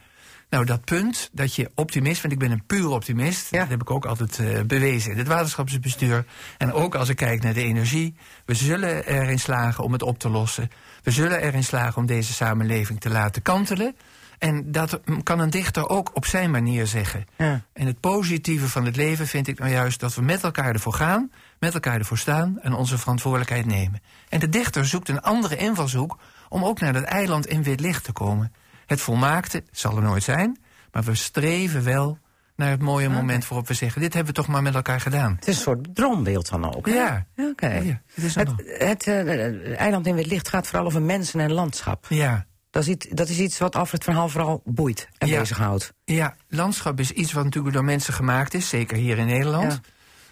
Nou, 0.50 0.64
dat 0.64 0.84
punt 0.84 1.30
dat 1.32 1.54
je 1.54 1.70
optimist, 1.74 2.20
want 2.20 2.32
ik 2.32 2.38
ben 2.38 2.50
een 2.50 2.66
puur 2.66 2.88
optimist, 2.88 3.50
Ja. 3.50 3.60
dat 3.60 3.68
heb 3.68 3.80
ik 3.80 3.90
ook 3.90 4.04
altijd 4.04 4.38
eh, 4.38 4.60
bewezen 4.62 5.12
in 5.12 5.18
het 5.18 5.26
waterschapsbestuur. 5.26 6.24
En 6.58 6.72
ook 6.72 6.94
als 6.94 7.08
ik 7.08 7.16
kijk 7.16 7.42
naar 7.42 7.54
de 7.54 7.62
energie, 7.62 8.14
we 8.44 8.54
zullen 8.54 9.06
erin 9.06 9.38
slagen 9.38 9.84
om 9.84 9.92
het 9.92 10.02
op 10.02 10.18
te 10.18 10.28
lossen. 10.28 10.70
We 11.02 11.10
zullen 11.10 11.40
erin 11.40 11.64
slagen 11.64 11.96
om 11.96 12.06
deze 12.06 12.32
samenleving 12.32 13.00
te 13.00 13.10
laten 13.10 13.42
kantelen. 13.42 13.96
En 14.40 14.72
dat 14.72 15.00
kan 15.22 15.38
een 15.40 15.50
dichter 15.50 15.88
ook 15.88 16.10
op 16.14 16.26
zijn 16.26 16.50
manier 16.50 16.86
zeggen. 16.86 17.26
Ja. 17.36 17.60
En 17.72 17.86
het 17.86 18.00
positieve 18.00 18.68
van 18.68 18.84
het 18.84 18.96
leven 18.96 19.26
vind 19.26 19.48
ik 19.48 19.58
nou 19.58 19.70
juist 19.70 20.00
dat 20.00 20.14
we 20.14 20.22
met 20.22 20.42
elkaar 20.44 20.72
ervoor 20.72 20.92
gaan, 20.92 21.30
met 21.58 21.74
elkaar 21.74 21.98
ervoor 21.98 22.18
staan 22.18 22.58
en 22.60 22.72
onze 22.72 22.98
verantwoordelijkheid 22.98 23.66
nemen. 23.66 24.02
En 24.28 24.40
de 24.40 24.48
dichter 24.48 24.86
zoekt 24.86 25.08
een 25.08 25.20
andere 25.20 25.56
invalshoek 25.56 26.18
om 26.48 26.64
ook 26.64 26.80
naar 26.80 26.92
dat 26.92 27.02
eiland 27.02 27.46
in 27.46 27.62
wit 27.62 27.80
licht 27.80 28.04
te 28.04 28.12
komen. 28.12 28.52
Het 28.86 29.00
volmaakte 29.00 29.62
zal 29.70 29.96
er 29.96 30.02
nooit 30.02 30.22
zijn, 30.22 30.58
maar 30.92 31.02
we 31.02 31.14
streven 31.14 31.84
wel 31.84 32.18
naar 32.56 32.70
het 32.70 32.80
mooie 32.82 33.08
moment 33.08 33.48
waarop 33.48 33.68
we 33.68 33.74
zeggen: 33.74 34.00
dit 34.00 34.14
hebben 34.14 34.34
we 34.34 34.40
toch 34.40 34.48
maar 34.48 34.62
met 34.62 34.74
elkaar 34.74 35.00
gedaan. 35.00 35.34
Het 35.34 35.48
is 35.48 35.56
een 35.56 35.62
soort 35.62 35.94
droombeeld 35.94 36.48
dan 36.48 36.74
ook. 36.74 36.86
hè? 36.86 36.94
Ja. 36.94 37.26
Oké. 37.36 37.66
Ja, 37.72 38.00
het 38.14 38.52
het 38.78 39.06
eh, 39.06 39.80
eiland 39.80 40.06
in 40.06 40.14
wit 40.14 40.26
licht 40.26 40.48
gaat 40.48 40.66
vooral 40.66 40.86
over 40.86 41.02
mensen 41.02 41.40
en 41.40 41.52
landschap. 41.52 42.06
Ja. 42.08 42.46
Dat 42.70 42.82
is, 42.82 42.88
iets, 42.88 43.06
dat 43.10 43.28
is 43.28 43.38
iets 43.38 43.58
wat 43.58 43.76
Alfred 43.76 44.04
van 44.04 44.14
Hal 44.14 44.28
vooral 44.28 44.62
boeit 44.64 45.08
en 45.18 45.28
Ja. 45.28 45.38
bezighoudt. 45.40 45.92
Ja, 46.04 46.34
landschap 46.48 47.00
is 47.00 47.10
iets 47.10 47.32
wat 47.32 47.44
natuurlijk 47.44 47.74
door 47.74 47.84
mensen 47.84 48.14
gemaakt 48.14 48.54
is, 48.54 48.68
zeker 48.68 48.96
hier 48.96 49.18
in 49.18 49.26
Nederland. 49.26 49.72
Ja. 49.72 49.80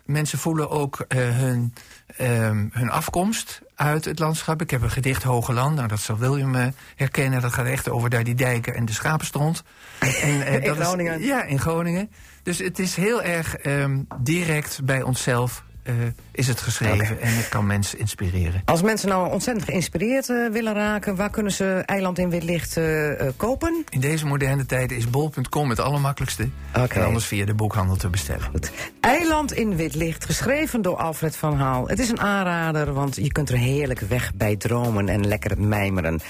Mensen 0.05 0.39
voelen 0.39 0.71
ook 0.71 1.05
eh, 1.09 1.19
hun, 1.19 1.75
ehm, 2.17 2.67
hun 2.73 2.91
afkomst 2.91 3.61
uit 3.75 4.05
het 4.05 4.19
landschap. 4.19 4.61
Ik 4.63 4.71
heb 4.71 4.83
een 4.83 4.91
gedicht 4.91 5.23
Hoge 5.23 5.53
Land, 5.53 5.75
nou 5.77 5.89
dat 5.89 6.01
zal 6.01 6.19
William 6.19 6.55
eh, 6.55 6.67
herkennen. 6.97 7.41
Dat 7.41 7.53
gaat 7.53 7.67
echt 7.67 7.89
over 7.89 8.11
daar 8.11 8.25
die 8.25 8.35
dijken 8.35 8.75
en 8.75 8.85
de 8.85 8.93
schapenstront. 8.93 9.63
En, 9.99 10.43
eh, 10.47 10.55
In 10.55 10.61
dat 10.65 10.77
is- 10.79 10.85
Groningen. 10.87 11.23
ja, 11.23 11.43
in 11.45 11.61
Groningen. 11.61 12.11
Dus 12.43 12.59
het 12.59 12.79
is 12.79 12.97
heel 12.97 13.23
erg 13.23 13.57
ehm, 13.57 14.03
direct 14.21 14.81
bij 14.85 15.03
onszelf 15.03 15.65
eh, 15.89 15.95
is 16.31 16.47
het 16.47 16.61
geschreven. 16.61 17.21
En 17.21 17.37
het 17.37 17.49
kan 17.49 17.67
mensen 17.67 17.99
inspireren. 17.99 18.63
Als 18.65 18.83
mensen 18.83 19.09
nou 19.09 19.33
ontzettend 19.33 19.67
geïnspireerd 19.67 20.29
eh, 20.29 20.49
willen 20.53 20.75
raken... 20.75 21.17
waar 21.17 21.31
kunnen 21.31 21.53
ze 21.53 21.83
Eiland 21.87 22.19
in 22.19 22.31
wit 22.31 22.43
licht 22.43 22.77
eh, 22.77 23.11
kopen? 23.37 23.85
In 23.89 24.01
deze 24.01 24.27
moderne 24.27 24.67
tijden 24.67 24.97
is 24.97 25.11
bol.com 25.11 25.71
het 25.71 25.81
allermakkelijkste. 25.81 26.49
Oké. 26.77 26.95
En 26.95 27.05
anders 27.05 27.25
via 27.25 27.45
de 27.45 27.55
boekhandel 27.55 27.97
te 27.97 28.09
bestellen. 28.09 28.49
Goed. 28.51 28.71
Eiland 29.01 29.53
in 29.53 29.77
wit 29.77 29.95
licht, 29.95 30.25
geschreven 30.25 30.83
door 30.83 30.97
Alfred 30.97 31.37
van 31.37 31.57
Haal. 31.57 31.89
Het 31.89 31.99
is 31.99 32.09
een 32.09 32.21
aanrader, 32.21 32.93
want 32.93 33.17
je 33.17 33.33
kunt 33.33 33.51
er 33.51 33.59
heerlijk 33.59 34.01
weg 34.01 34.35
bij 34.35 34.57
dromen 34.57 35.09
en 35.09 35.27
lekker 35.27 35.61
mijmeren. 35.61 36.21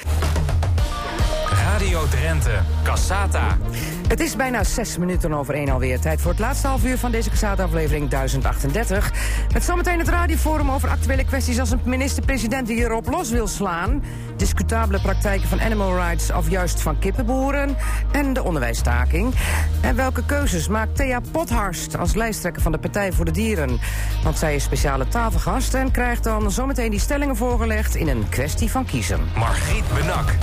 Radio 1.79 2.07
Drenthe, 2.09 2.59
Cassata. 2.83 3.59
Het 4.09 4.21
is 4.21 4.37
bijna 4.37 4.65
zes 4.65 4.97
minuten 4.97 5.33
over 5.33 5.55
één 5.55 5.69
alweer. 5.69 6.01
Tijd 6.01 6.21
voor 6.21 6.31
het 6.31 6.41
laatste 6.41 6.67
half 6.67 6.85
uur 6.85 6.99
van 6.99 7.11
deze 7.11 7.31
Casata-aflevering 7.31 8.09
1038. 8.09 9.13
Met 9.53 9.65
zometeen 9.65 9.99
het 9.99 10.09
radioforum 10.09 10.71
over 10.71 10.89
actuele 10.89 11.25
kwesties 11.25 11.59
als 11.59 11.71
een 11.71 11.81
minister-president 11.85 12.67
die 12.67 12.77
erop 12.77 13.09
los 13.09 13.31
wil 13.31 13.47
slaan. 13.47 14.03
Discutabele 14.37 15.01
praktijken 15.01 15.49
van 15.49 15.61
animal 15.61 15.97
rights 15.97 16.33
of 16.33 16.51
juist 16.51 16.81
van 16.81 16.99
kippenboeren. 16.99 17.77
En 18.13 18.33
de 18.33 18.43
onderwijsstaking. 18.43 19.35
En 19.81 19.97
welke 19.97 20.25
keuzes 20.25 20.69
maakt 20.69 20.97
Thea 20.97 21.21
Pothorst 21.31 21.97
als 21.97 22.15
lijsttrekker 22.15 22.63
van 22.63 22.73
de 22.73 22.79
Partij 22.79 23.13
voor 23.13 23.25
de 23.25 23.31
Dieren? 23.31 23.81
Want 24.23 24.39
zij 24.39 24.55
is 24.55 24.65
speciale 24.65 25.09
tafelgast 25.09 25.75
en 25.75 25.91
krijgt 25.91 26.25
dan 26.25 26.51
zometeen 26.51 26.91
die 26.91 27.01
stellingen 27.01 27.37
voorgelegd 27.37 27.95
in 27.95 28.09
een 28.09 28.29
kwestie 28.29 28.71
van 28.71 28.85
kiezen. 28.85 29.21
Margriet 29.37 29.85
Benak. 29.95 30.35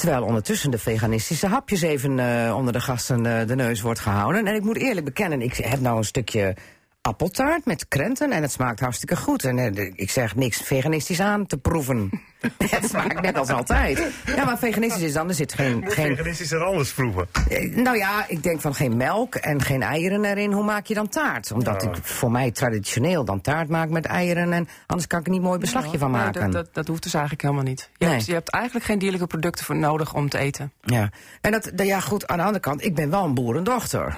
Terwijl 0.00 0.24
ondertussen 0.24 0.70
de 0.70 0.78
veganistische 0.78 1.46
hapjes 1.46 1.82
even 1.82 2.18
eh, 2.18 2.56
onder 2.56 2.72
de 2.72 2.80
gasten 2.80 3.26
eh, 3.26 3.46
de 3.46 3.54
neus 3.54 3.80
wordt 3.80 4.00
gehouden. 4.00 4.46
En 4.46 4.54
ik 4.54 4.62
moet 4.62 4.76
eerlijk 4.76 5.04
bekennen, 5.04 5.42
ik 5.42 5.56
heb 5.56 5.80
nou 5.80 5.96
een 5.96 6.04
stukje 6.04 6.54
appeltaart 7.02 7.64
met 7.64 7.88
krenten 7.88 8.32
en 8.32 8.42
het 8.42 8.52
smaakt 8.52 8.80
hartstikke 8.80 9.16
goed. 9.16 9.44
En 9.44 9.58
eh, 9.58 9.92
ik 9.94 10.10
zeg 10.10 10.36
niks 10.36 10.56
veganistisch 10.62 11.20
aan 11.20 11.46
te 11.46 11.58
proeven. 11.58 12.10
het 12.70 12.88
smaakt 12.88 13.20
net 13.20 13.36
als 13.38 13.48
altijd. 13.48 14.12
Ja, 14.36 14.44
maar 14.44 14.58
veganistisch 14.58 15.02
is 15.02 15.12
dan, 15.12 15.28
er 15.28 15.34
zit 15.34 15.52
geen... 15.52 15.84
geen 15.90 16.16
Veganistisch 16.16 16.50
er 16.52 16.62
anders 16.64 16.92
proeven. 16.92 17.28
eh, 17.48 17.76
nou 17.76 17.96
ja, 17.96 18.24
ik 18.28 18.42
denk 18.42 18.60
van 18.60 18.74
geen 18.74 18.96
melk 18.96 19.34
en 19.34 19.62
geen 19.62 19.82
eieren 19.82 20.24
erin. 20.24 20.52
Hoe 20.52 20.64
maak 20.64 20.86
je 20.86 20.94
dan 20.94 21.08
taart? 21.08 21.52
Omdat 21.52 21.82
ik 21.82 21.96
voor 22.02 22.30
mij 22.30 22.50
traditioneel 22.50 23.24
dan 23.24 23.40
taart 23.40 23.68
maak 23.68 23.88
met 23.88 24.04
eieren. 24.04 24.52
En 24.52 24.68
anders 24.86 25.06
kan 25.08 25.20
ik 25.20 25.26
er 25.26 25.32
niet 25.32 25.42
mooi 25.42 25.58
beslagje 25.58 25.98
van 25.98 26.10
Nee, 26.10 26.20
maken. 26.20 26.40
dat, 26.42 26.52
dat, 26.52 26.74
dat 26.74 26.86
hoeft 26.86 27.02
dus 27.02 27.12
eigenlijk 27.14 27.42
helemaal 27.42 27.64
niet. 27.64 27.90
Je, 27.96 28.04
Nee. 28.04 28.14
hebt, 28.14 28.26
je 28.26 28.32
hebt 28.32 28.50
eigenlijk 28.50 28.84
geen 28.84 28.98
dierlijke 28.98 29.26
producten 29.26 29.64
voor 29.64 29.76
nodig 29.76 30.14
om 30.14 30.28
te 30.28 30.38
eten. 30.38 30.72
Ja, 30.80 31.10
en 31.40 31.50
dat, 31.52 31.70
dat- 31.74 31.86
ja 31.86 32.00
goed, 32.00 32.26
aan 32.26 32.36
de 32.36 32.42
andere 32.44 32.62
kant, 32.62 32.84
ik 32.84 32.94
ben 32.94 33.10
wel 33.10 33.24
een 33.24 33.34
boerendochter. 33.34 34.16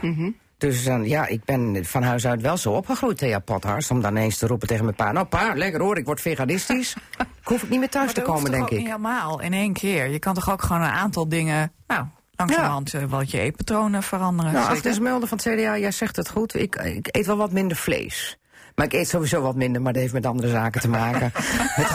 Dus 0.63 0.85
dan, 0.85 1.09
ja, 1.09 1.27
ik 1.27 1.45
ben 1.45 1.85
van 1.85 2.03
huis 2.03 2.27
uit 2.27 2.41
wel 2.41 2.57
zo 2.57 2.73
opgegroeid, 2.73 3.19
Thea 3.19 3.39
Pothars. 3.39 3.91
Om 3.91 4.01
dan 4.01 4.17
eens 4.17 4.39
te 4.39 4.47
roepen 4.47 4.69
tegen 4.69 4.85
mijn 4.85 4.97
pa, 4.97 5.13
nou 5.13 5.27
pa, 5.27 5.55
lekker 5.55 5.81
hoor, 5.81 5.97
ik 5.97 6.05
word 6.05 6.21
veganistisch. 6.21 6.95
ik 7.19 7.27
hoef 7.49 7.63
ik 7.63 7.69
niet 7.69 7.79
meer 7.79 7.89
thuis 7.89 8.07
Maar 8.07 8.15
te 8.15 8.21
komen, 8.21 8.51
denk 8.51 8.71
ik. 8.71 8.79
niet 8.79 8.87
helemaal 8.87 9.41
in 9.41 9.53
één 9.53 9.73
keer. 9.73 10.09
Je 10.09 10.19
kan 10.19 10.35
toch 10.35 10.51
ook 10.51 10.63
gewoon 10.63 10.83
een 10.83 10.91
aantal 10.91 11.29
dingen, 11.29 11.73
nou, 11.87 12.05
langzamerhand 12.35 12.95
eh, 12.95 13.05
wat 13.05 13.31
je 13.31 13.41
eetpatronen 13.41 14.03
veranderen. 14.03 14.53
Nou. 14.53 14.77
Agnes 14.77 14.99
Mulder 14.99 15.29
van 15.29 15.39
het 15.43 15.55
CDA, 15.55 15.79
jij 15.79 15.91
zegt 15.91 16.17
het 16.17 16.31
goed. 16.31 16.55
Ik, 16.55 16.77
ik 16.77 17.09
eet 17.11 17.27
wel 17.27 17.37
wat 17.37 17.53
minder 17.53 17.77
vlees. 17.77 18.39
Maar 18.75 18.87
ik 18.87 18.93
eet 18.93 19.09
sowieso 19.09 19.41
wat 19.41 19.55
minder, 19.55 19.83
maar 19.83 19.93
dat 19.93 20.03
heeft 20.03 20.15
met 20.15 20.27
andere 20.27 20.49
zaken 20.49 20.81
te 20.81 20.89
maken. 20.89 21.31
het, 21.81 21.91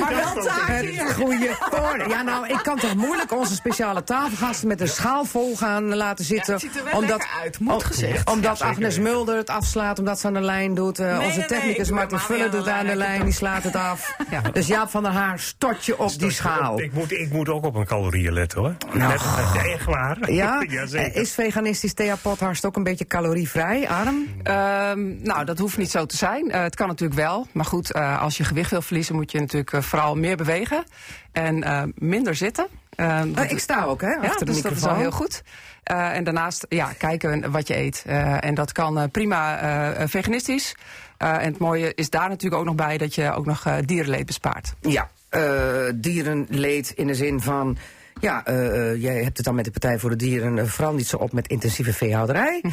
Maar 0.00 0.14
wel 0.34 0.42
taartje. 0.44 1.08
Voor. 1.08 1.36
Ja, 2.08 2.22
nou, 2.22 2.46
ik 2.46 2.58
kan 2.62 2.78
toch 2.78 2.94
moeilijk 2.94 3.32
onze 3.32 3.54
speciale 3.54 4.04
tafelgasten 4.04 4.68
met 4.68 4.80
een 4.80 4.88
schaal 4.88 5.24
vol 5.24 5.56
gaan 5.56 5.94
laten 5.94 6.24
zitten. 6.24 6.52
het 6.52 6.62
ziet 6.62 6.76
er 6.76 6.84
wel 6.84 7.00
lekker 7.00 7.28
uit, 7.42 7.58
moet 7.60 7.72
om- 7.74 7.80
gezegd. 7.80 8.30
Omdat 8.30 8.60
Agnes 8.62 8.98
Mulder 8.98 9.36
het 9.36 9.50
afslaat, 9.50 9.98
omdat 9.98 10.20
ze 10.20 10.26
aan 10.26 10.32
de 10.34 10.40
lijn 10.40 10.74
doet. 10.74 10.98
eh, 10.98 11.18
Nee, 11.18 11.26
onze 11.26 11.44
technicus 11.44 11.86
nee, 11.88 11.98
Martin 11.98 12.18
Vullen 12.18 12.50
doet 12.50 12.68
aan 12.68 12.86
de 12.86 12.96
lijn, 12.96 13.24
die 13.24 13.32
slaat 13.32 13.64
het 13.64 13.76
af. 13.76 14.16
Dus 14.52 14.66
Jaap 14.66 14.90
van 14.90 15.02
der 15.02 15.12
Haar, 15.12 15.38
stort 15.38 15.84
je 15.84 15.98
op 15.98 16.18
die 16.18 16.30
schaal. 16.30 16.80
Ik 16.80 16.92
moet, 16.92 17.12
ik 17.12 17.32
moet 17.32 17.48
ook 17.48 17.64
op 17.64 17.74
mijn 17.74 17.86
calorieën 17.86 18.32
letten 18.32 18.58
hoor. 18.60 18.74
Nou. 18.92 19.12
Net, 19.12 19.20
echt 19.66 19.84
waar. 19.84 20.16
Ja? 20.30 20.60
Eh, 20.92 21.14
Is 21.16 21.32
veganistisch 21.32 21.94
Thea 21.94 22.16
Pothorst 22.16 22.64
ook 22.66 22.76
een 22.76 22.82
beetje 22.82 23.06
calorievrij, 23.06 23.88
Arm? 23.88 24.26
Ehm, 24.42 25.22
nou, 25.22 25.44
dat 25.44 25.58
hoeft 25.58 25.76
niet 25.76 25.90
zo 25.90 26.06
te 26.06 26.16
zijn. 26.16 26.50
Eh, 26.50 26.62
het 26.62 26.74
kan 26.74 26.86
natuurlijk 26.88 27.20
wel. 27.20 27.46
Maar 27.52 27.64
goed, 27.64 27.92
eh, 27.92 28.22
als 28.22 28.36
je 28.36 28.44
gewicht 28.44 28.70
wil 28.70 28.82
verliezen, 28.82 29.14
moet 29.14 29.30
je 29.32 29.38
natuurlijk 29.52 29.72
eh, 29.72 29.90
vooral 29.90 30.14
meer 30.16 30.36
bewegen. 30.36 30.84
En 31.32 31.62
eh, 31.62 31.82
minder 31.94 32.34
zitten. 32.34 32.66
Eh, 32.94 33.20
dat- 33.26 33.50
ik 33.50 33.58
sta 33.58 33.84
ook, 33.84 34.00
hè, 34.00 34.08
ja, 34.10 34.20
achter 34.20 34.46
de 34.46 34.52
dus 34.52 34.62
dat 34.62 34.72
is 34.72 34.82
wel 34.82 34.94
heel 34.94 35.10
goed. 35.10 35.42
En 35.82 36.24
daarnaast 36.24 36.66
ja, 36.68 36.92
kijken 36.98 37.50
wat 37.50 37.68
je 37.68 37.76
eet. 37.76 38.02
En 38.40 38.54
dat 38.54 38.72
kan 38.72 39.10
prima 39.10 39.58
veganistisch. 40.08 40.74
En 41.16 41.40
het 41.44 41.58
mooie 41.58 41.92
is 41.94 42.10
daar 42.10 42.28
natuurlijk 42.28 42.60
ook 42.60 42.66
nog 42.66 42.74
bij 42.74 42.98
dat 42.98 43.14
je 43.14 43.32
ook 43.32 43.46
nog 43.46 43.64
dierenleed 43.84 44.26
bespaart. 44.26 44.74
Ja, 44.80 45.08
dierenleed 45.94 46.90
in 46.90 47.06
de 47.06 47.14
zin 47.14 47.40
van. 47.40 47.76
Ja, 48.20 48.44
eh, 48.44 48.90
eh, 48.90 49.02
jij 49.02 49.22
hebt 49.22 49.36
het 49.36 49.46
dan 49.46 49.54
met 49.54 49.64
de 49.64 49.70
Partij 49.70 49.98
voor 49.98 50.10
de 50.10 50.16
Dieren 50.16 50.58
eh, 50.58 50.64
vooral 50.64 50.94
niet 50.94 51.06
zo 51.06 51.16
op 51.16 51.32
met 51.32 51.48
intensieve 51.48 51.92
veehouderij. 51.92 52.64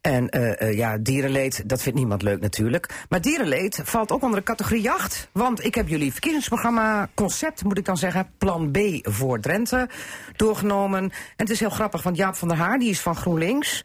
En 0.00 0.28
eh, 0.28 0.60
eh, 0.60 0.76
ja, 0.76 0.98
dierenleed, 0.98 1.68
dat 1.68 1.82
vindt 1.82 1.98
niemand 1.98 2.22
leuk 2.22 2.40
natuurlijk. 2.40 3.04
Maar 3.08 3.20
dierenleed 3.20 3.80
valt 3.84 4.12
ook 4.12 4.22
onder 4.22 4.38
de 4.38 4.44
categorie 4.44 4.82
jacht. 4.82 5.28
Want 5.32 5.64
ik 5.64 5.74
heb 5.74 5.88
jullie 5.88 6.12
verkiezingsprogramma, 6.12 7.08
concept 7.14 7.64
moet 7.64 7.78
ik 7.78 7.84
dan 7.84 7.96
zeggen, 7.96 8.30
plan 8.38 8.70
B 8.70 8.78
voor 9.02 9.40
Drenthe, 9.40 9.88
doorgenomen. 10.36 11.02
En 11.02 11.10
het 11.36 11.50
is 11.50 11.60
heel 11.60 11.70
grappig, 11.70 12.02
want 12.02 12.16
Jaap 12.16 12.34
van 12.36 12.48
der 12.48 12.56
Haar, 12.56 12.78
die 12.78 12.90
is 12.90 13.00
van 13.00 13.16
GroenLinks. 13.16 13.84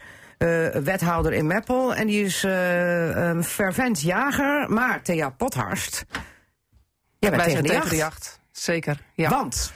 wethouder 0.83 1.33
in 1.33 1.47
Meppel. 1.47 1.95
En 1.95 2.07
die 2.07 2.23
is 2.23 2.43
een 2.43 3.43
fervent 3.43 4.01
jager. 4.01 4.71
Maar 4.71 5.01
Thea 5.01 5.29
Pothorst. 5.29 6.05
Jij 7.19 7.29
bent 7.29 7.35
Wij 7.35 7.45
tegen 7.45 7.51
zijn 7.51 7.63
de 7.63 7.67
tegen 7.67 7.77
jacht. 7.77 7.89
de 7.89 7.95
jacht. 7.95 8.39
Zeker. 8.51 9.01
Ja. 9.13 9.29
Want? 9.29 9.73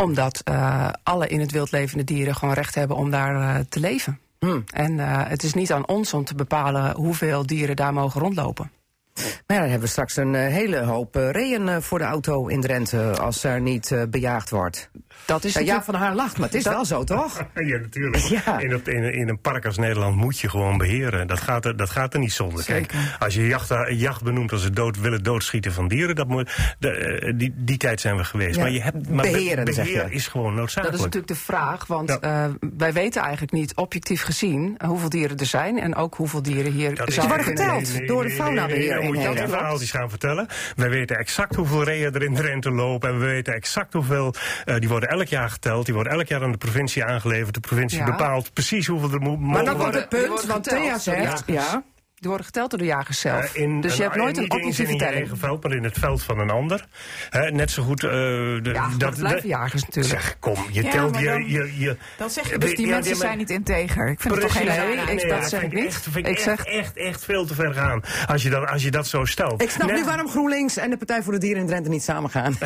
Omdat 0.00 0.40
eh, 0.44 0.88
alle 1.02 1.26
in 1.26 1.40
het 1.40 1.50
wild 1.50 1.70
levende 1.70 2.04
dieren 2.04 2.34
gewoon 2.34 2.54
recht 2.54 2.74
hebben 2.74 2.96
om 2.96 3.10
daar 3.10 3.56
eh, 3.56 3.64
te 3.68 3.80
leven. 3.80 4.18
Hmm. 4.38 4.64
En 4.74 5.00
eh, 5.00 5.28
het 5.28 5.42
is 5.42 5.54
niet 5.54 5.72
aan 5.72 5.88
ons 5.88 6.14
om 6.14 6.24
te 6.24 6.34
bepalen 6.34 6.94
hoeveel 6.94 7.46
dieren 7.46 7.76
daar 7.76 7.92
mogen 7.92 8.20
rondlopen. 8.20 8.70
Maar 9.14 9.56
ja, 9.56 9.58
dan 9.58 9.62
hebben 9.62 9.80
we 9.80 9.86
straks 9.86 10.16
een 10.16 10.34
hele 10.34 10.78
hoop 10.78 11.16
eh, 11.16 11.76
voor 11.80 11.98
de 11.98 12.04
auto 12.04 12.46
in 12.46 12.60
Drenthe 12.60 13.16
als 13.16 13.44
er 13.44 13.60
niet 13.60 14.06
bejaagd 14.10 14.50
wordt. 14.50 14.90
Dat 15.24 15.44
is 15.44 15.52
Ja, 15.52 15.58
natuurlijk- 15.58 15.84
van 15.86 15.94
haar 15.94 16.14
lacht, 16.14 16.38
maar 16.38 16.46
het 16.48 16.56
is 16.56 16.64
wel 16.64 16.84
zo, 16.84 17.04
toch? 17.04 17.46
Ja, 17.54 17.78
natuurlijk. 17.78 18.16
Ja. 18.44 18.58
In, 18.58 18.70
het, 18.70 18.88
in, 18.88 19.12
in 19.14 19.28
een 19.28 19.40
park 19.40 19.66
als 19.66 19.76
Nederland 19.78 20.16
moet 20.16 20.38
je 20.38 20.48
gewoon 20.48 20.78
beheren. 20.78 21.26
Dat 21.26 21.40
gaat 21.40 21.64
er, 21.64 21.76
dat 21.76 21.90
gaat 21.90 22.14
er 22.14 22.20
niet 22.20 22.32
zonder. 22.32 22.64
Kijk, 22.64 22.92
als 23.18 23.34
je 23.34 23.46
jacht, 23.46 23.68
jacht 23.88 24.22
benoemt 24.22 24.52
als 24.52 24.62
het 24.62 24.76
dood, 24.76 25.00
willen 25.00 25.22
doodschieten 25.22 25.72
van 25.72 25.88
dieren, 25.88 26.14
dat 26.14 26.28
moet, 26.28 26.56
de, 26.78 26.90
eh, 26.90 27.32
die, 27.36 27.52
die 27.56 27.76
tijd 27.76 28.00
zijn 28.00 28.16
we 28.16 28.24
geweest. 28.24 28.56
Ja. 28.56 28.62
Maar, 28.62 28.70
je 28.70 28.82
hebt, 28.82 29.08
maar 29.10 29.24
Beheren, 29.30 29.64
be- 29.64 29.72
zeg 29.72 29.84
beheer 29.84 30.06
je. 30.08 30.14
is 30.14 30.26
gewoon 30.26 30.46
Dat 30.46 30.54
noodzakelijk. 30.56 30.96
is 30.98 31.02
natuurlijk 31.04 31.32
de 31.32 31.38
vraag, 31.38 31.86
want 31.86 32.08
Ja. 32.08 32.18
eh, 32.20 32.50
wij 32.76 32.92
weten 32.92 33.22
eigenlijk 33.22 33.52
niet 33.52 33.74
objectief 33.74 34.22
gezien 34.22 34.74
eh, 34.78 34.88
hoeveel 34.88 35.08
dieren 35.08 35.36
er 35.36 35.46
zijn 35.46 35.78
en 35.80 35.94
ook 35.94 36.14
hoeveel 36.14 36.42
dieren 36.42 36.72
hier 36.72 36.94
Dat 36.94 37.14
worden 37.16 37.44
geteld 37.44 38.06
door 38.08 38.22
de 38.22 38.30
faunabeheer 38.30 38.94
Dan 38.94 39.04
moet 39.06 39.22
je 39.22 39.32
verhaaltjes 39.48 39.90
gaan 39.90 40.10
vertellen. 40.10 40.46
Wij 40.76 40.88
weten 40.90 41.16
exact 41.18 41.54
hoeveel 41.54 41.82
reeën 41.84 42.14
er 42.14 42.22
in 42.22 42.34
Drenthe 42.34 42.70
lopen. 42.70 43.08
En 43.08 43.18
we 43.18 43.24
weten 43.26 43.54
exact 43.54 43.92
hoeveel. 43.92 44.34
eh, 44.64 44.74
die 44.78 44.88
worden 44.88 45.08
elk 45.10 45.26
jaar 45.26 45.50
geteld. 45.50 45.84
Die 45.84 45.94
worden 45.94 46.12
elk 46.12 46.26
jaar 46.26 46.42
aan 46.42 46.52
de 46.52 46.58
provincie 46.58 47.04
aangeleverd. 47.04 47.54
De 47.54 47.60
provincie 47.60 47.98
Ja. 47.98 48.04
bepaalt 48.04 48.52
precies 48.52 48.86
hoeveel 48.86 49.12
er 49.12 49.20
moet 49.20 49.40
Maar 49.40 49.64
dan 49.64 49.76
komt 49.76 49.94
het 49.94 50.08
punt, 50.08 50.44
want 50.44 50.64
Thea 50.64 50.98
zegt... 50.98 51.42
Ja, 51.46 51.82
Die 52.20 52.28
worden 52.28 52.46
geteld 52.46 52.70
door 52.70 52.78
de 52.78 52.84
jagers 52.84 53.20
zelf. 53.20 53.54
In 53.54 53.80
dus 53.80 53.96
je 53.96 54.02
hebt 54.02 54.16
nooit 54.16 54.36
een 54.36 54.42
objectieve 54.50 54.82
in 54.82 54.88
je 54.92 54.96
telling. 54.98 55.16
eigen 55.16 55.36
veld, 55.38 55.62
maar 55.62 55.72
in 55.72 55.84
het 55.84 55.98
veld 55.98 56.22
van 56.22 56.38
een 56.38 56.50
ander. 56.50 56.84
Hè, 57.30 57.50
net 57.50 57.70
zo 57.70 57.82
goed. 57.82 58.04
eh, 58.04 58.10
de, 58.10 58.60
Ja, 58.72 58.88
het 58.98 59.18
blijven 59.18 59.48
jagers 59.48 59.82
natuurlijk. 59.84 60.20
Zeg, 60.20 60.36
kom, 60.38 60.56
je 60.70 60.82
Ja, 60.82 60.90
telt 60.90 61.18
je, 61.18 61.24
dan- 61.24 61.48
je, 61.48 61.72
je. 61.78 61.96
Dan 62.18 62.30
zeg 62.30 62.50
je 62.50 62.58
dus 62.58 62.74
die 62.74 62.86
ja, 62.86 62.92
mensen 62.94 63.16
zijn 63.16 63.38
niet 63.38 63.50
integer. 63.50 64.08
Ik 64.08 64.20
vind 64.20 64.34
het 64.34 64.42
toch 64.42 64.52
geen 64.52 64.66
Nee, 64.66 65.16
ik- 65.16 65.28
dat 65.28 65.48
zeg 65.48 65.62
ik 65.62 65.72
niet. 65.72 65.84
Echt, 65.86 66.02
vind 66.02 66.16
ik 66.16 66.26
echt, 66.26 66.42
zeg- 66.42 66.64
echt, 66.64 66.96
echt 66.96 67.24
veel 67.24 67.46
te 67.46 67.54
ver 67.54 67.74
gaan. 67.74 68.02
Als 68.26 68.42
je 68.42 68.50
dat, 68.50 68.68
als 68.70 68.82
je 68.82 68.90
dat 68.90 69.06
zo 69.06 69.24
stelt. 69.24 69.62
ik 69.62 69.70
snap 69.70 69.86
Net- 69.88 69.96
nu 69.96 70.04
waarom 70.04 70.28
GroenLinks 70.28 70.76
en 70.76 70.90
de 70.90 70.96
Partij 70.96 71.22
voor 71.22 71.32
de 71.32 71.38
Dieren 71.38 71.60
in 71.60 71.66
Drenthe 71.66 71.90
niet 71.90 72.02
samengaan. 72.02 72.56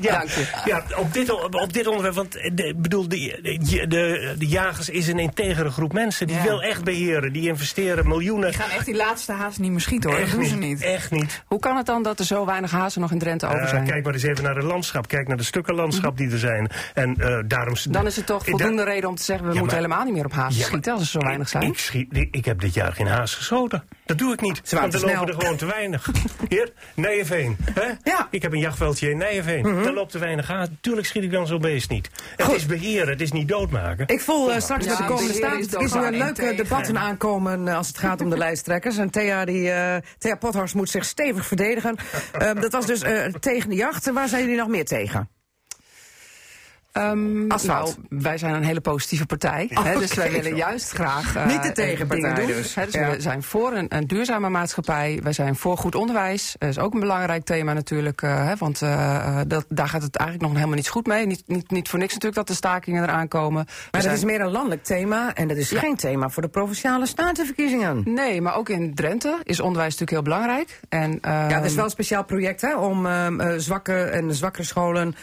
Ja, 0.00 0.12
Dank 0.18 0.28
je. 0.28 0.46
ja 0.64 0.82
op, 0.96 1.12
dit, 1.12 1.30
op 1.54 1.72
dit 1.72 1.86
onderwerp, 1.86 2.14
want 2.14 2.36
eh, 2.36 2.50
de, 2.54 2.64
ik 2.66 2.82
bedoel, 2.82 3.08
de, 3.08 3.38
de, 3.42 3.86
de, 3.86 4.34
de 4.38 4.46
jagers 4.46 4.88
is 4.88 5.06
een 5.08 5.18
integere 5.18 5.70
groep 5.70 5.92
mensen. 5.92 6.26
Die 6.26 6.36
Ja. 6.36 6.42
wil 6.42 6.62
echt 6.62 6.84
beheren, 6.84 7.32
die 7.32 7.48
investeren 7.48 8.08
miljoenen. 8.08 8.52
Gaan 8.58 8.70
echt 8.70 8.84
die 8.84 8.96
laatste 8.96 9.32
haas 9.32 9.58
niet 9.58 9.70
meer 9.70 9.80
schieten 9.80 10.10
hoor. 10.10 10.18
Dat 10.20 10.30
doen 10.30 10.44
ze 10.44 10.56
niet. 10.56 10.80
Echt 10.82 11.10
niet. 11.10 11.42
Hoe 11.46 11.58
kan 11.58 11.76
het 11.76 11.86
dan 11.86 12.02
dat 12.02 12.18
er 12.18 12.24
zo 12.24 12.44
weinig 12.46 12.70
hazen 12.70 13.00
nog 13.00 13.10
in 13.10 13.18
Drenthe 13.18 13.46
over 13.46 13.58
Eh, 13.60 13.68
zijn? 13.68 13.84
kijk 13.86 14.04
maar 14.04 14.12
eens 14.14 14.22
even 14.22 14.44
naar 14.44 14.54
het 14.56 14.64
landschap. 14.64 15.08
Kijk 15.08 15.28
naar 15.28 15.36
de 15.36 15.42
stukken 15.42 15.74
landschap 15.74 16.16
die 16.16 16.30
er 16.30 16.38
zijn. 16.38 16.70
En 16.94 17.14
eh, 17.16 17.38
daarom... 17.46 17.74
Dan 17.90 18.06
is 18.06 18.16
het 18.16 18.26
toch 18.26 18.44
voldoende 18.44 18.84
da- 18.84 18.90
reden 18.90 19.08
om 19.08 19.14
te 19.14 19.22
zeggen... 19.22 19.46
we 19.46 19.52
Ja, 19.52 19.58
moeten 19.58 19.78
maar- 19.78 19.86
helemaal 19.88 20.06
niet 20.06 20.14
meer 20.14 20.24
op 20.24 20.32
hazen 20.32 20.60
Ja, 20.60 20.66
schieten 20.66 20.92
als 20.92 21.00
er 21.00 21.06
zo 21.08 21.18
weinig 21.20 21.48
zijn. 21.48 21.62
Ik, 21.62 21.78
schiet, 21.78 22.28
ik, 22.30 22.44
heb 22.44 22.60
dit 22.60 22.74
jaar 22.74 22.92
geen 22.92 23.06
haas 23.06 23.34
geschoten. 23.34 23.82
Dat 24.06 24.18
doe 24.18 24.32
ik 24.32 24.40
niet. 24.40 24.60
Ze 24.64 24.74
waren 24.74 24.90
want 24.90 25.02
er 25.02 25.08
lopen 25.14 25.28
er 25.34 25.40
gewoon 25.40 25.56
te 25.56 25.66
weinig. 25.66 26.10
Hier, 26.48 26.72
Nijenveen. 26.94 27.56
Hè? 27.74 27.86
Ja. 28.04 28.28
Ik 28.30 28.42
heb 28.42 28.52
een 28.52 28.58
jachtveldje 28.58 29.10
in 29.10 29.16
Nijenveen. 29.18 29.62
Daar 29.62 29.92
loopt 29.92 30.10
te 30.12 30.18
weinig 30.18 30.46
haas. 30.48 30.68
Tuurlijk 30.80 31.06
schiet 31.06 31.22
ik 31.22 31.30
dan 31.30 31.46
zo'n 31.46 31.60
beest 31.60 31.90
niet. 31.90 32.10
Het 32.36 32.46
Goed. 32.46 32.56
is 32.56 32.66
beheren, 32.66 33.08
het 33.08 33.20
is 33.20 33.32
niet 33.32 33.48
doodmaken. 33.48 34.06
Ik 34.08 34.20
voel 34.20 34.52
eh, 34.52 34.60
straks 34.60 34.84
Ja, 34.84 34.96
bij 34.96 35.06
de 35.06 35.12
komende 35.12 35.32
beheer 35.32 35.58
is 35.58 35.64
statenverkiezingen 35.66 36.12
doodgaan 36.12 36.36
leuke 36.46 36.62
debatten 36.62 36.98
aankomen 36.98 37.68
als 37.68 37.88
het 37.88 37.98
gaat 37.98 38.20
om 38.20 38.30
de 38.30 38.36
lijsttrekkers. 38.48 38.96
En 38.96 39.10
Thea, 39.10 39.44
die, 39.44 39.70
eh, 39.70 39.96
Thea 40.18 40.36
Pothorst 40.36 40.74
moet 40.74 40.90
zich 40.90 41.04
stevig 41.04 41.46
verdedigen. 41.46 41.96
Eh, 42.38 42.60
dat 42.60 42.72
was 42.72 42.86
dus 42.86 43.02
eh, 43.02 43.24
tegen 43.24 43.70
de 43.70 43.76
jacht. 43.76 44.10
Waar 44.10 44.28
zijn 44.28 44.42
jullie 44.42 44.56
nog 44.56 44.68
meer 44.68 44.84
tegen? 44.84 45.28
Asfalt. 47.48 47.96
nou, 48.08 48.22
wij 48.22 48.38
zijn 48.38 48.54
een 48.54 48.62
hele 48.64 48.80
positieve 48.80 49.26
partij. 49.26 49.70
hè, 49.74 49.98
dus 49.98 50.14
wij 50.14 50.30
willen 50.30 50.56
juist 50.56 50.90
graag. 50.90 51.36
eh, 51.36 51.46
Niet 51.46 51.62
de 51.62 51.72
tegenpartij 51.72 52.34
dingen 52.34 52.46
doen. 52.46 52.56
dus. 52.56 52.74
Hè, 52.74 52.84
dus 52.84 52.94
Ja. 52.94 53.10
We 53.10 53.20
zijn 53.20 53.42
voor 53.42 53.72
een, 53.72 53.86
een 53.88 54.06
duurzame 54.06 54.48
maatschappij. 54.48 55.20
Wij 55.22 55.32
zijn 55.32 55.56
voor 55.56 55.76
goed 55.78 55.94
onderwijs. 55.94 56.54
Dat 56.58 56.68
is 56.68 56.78
ook 56.78 56.94
een 56.94 57.00
belangrijk 57.00 57.44
thema 57.44 57.72
natuurlijk. 57.72 58.22
eh, 58.22 58.46
hè, 58.46 58.56
want 58.56 58.82
eh, 58.82 59.16
eh, 59.16 59.40
dat, 59.46 59.64
daar 59.68 59.88
gaat 59.88 60.02
het 60.02 60.16
eigenlijk 60.16 60.48
nog 60.48 60.56
helemaal 60.56 60.76
niet 60.76 60.86
zo 60.86 60.92
goed 60.92 61.06
mee. 61.06 61.26
Niet, 61.26 61.42
niet, 61.46 61.70
niet 61.70 61.88
voor 61.88 61.98
niks 61.98 62.12
natuurlijk 62.12 62.38
dat 62.46 62.48
de 62.48 62.54
stakingen 62.54 63.02
eraan 63.02 63.28
komen. 63.28 63.64
We 63.66 63.72
Maar 63.90 64.02
dat 64.02 64.12
is 64.12 64.24
meer 64.24 64.40
een 64.40 64.50
landelijk 64.50 64.84
thema. 64.84 65.34
En 65.34 65.48
dat 65.48 65.56
is 65.56 65.70
geen 65.70 65.96
thema 65.96 66.28
voor 66.28 66.42
de 66.42 66.48
provinciale 66.48 67.06
statenverkiezingen. 67.06 68.02
Nee, 68.04 68.40
maar 68.40 68.56
ook 68.56 68.68
in 68.68 68.94
Drenthe 68.94 69.38
is 69.42 69.60
onderwijs 69.60 69.96
natuurlijk 69.98 70.26
heel 70.26 70.34
belangrijk. 70.36 70.80
En, 70.88 71.18
Ja, 71.22 71.48
dat 71.48 71.58
is 71.62 71.66
ehm, 71.66 71.74
wel 71.76 71.84
een 71.84 71.90
speciaal 71.90 72.24
project 72.24 72.60
hè, 72.60 72.76
om 72.76 73.06
ehm, 73.06 73.40
eh, 73.40 73.54
zwakke 73.56 74.02
en 74.02 74.34
zwakkere 74.34 74.64
scholen 74.64 75.02
eh, 75.02 75.08
eh, 75.08 75.14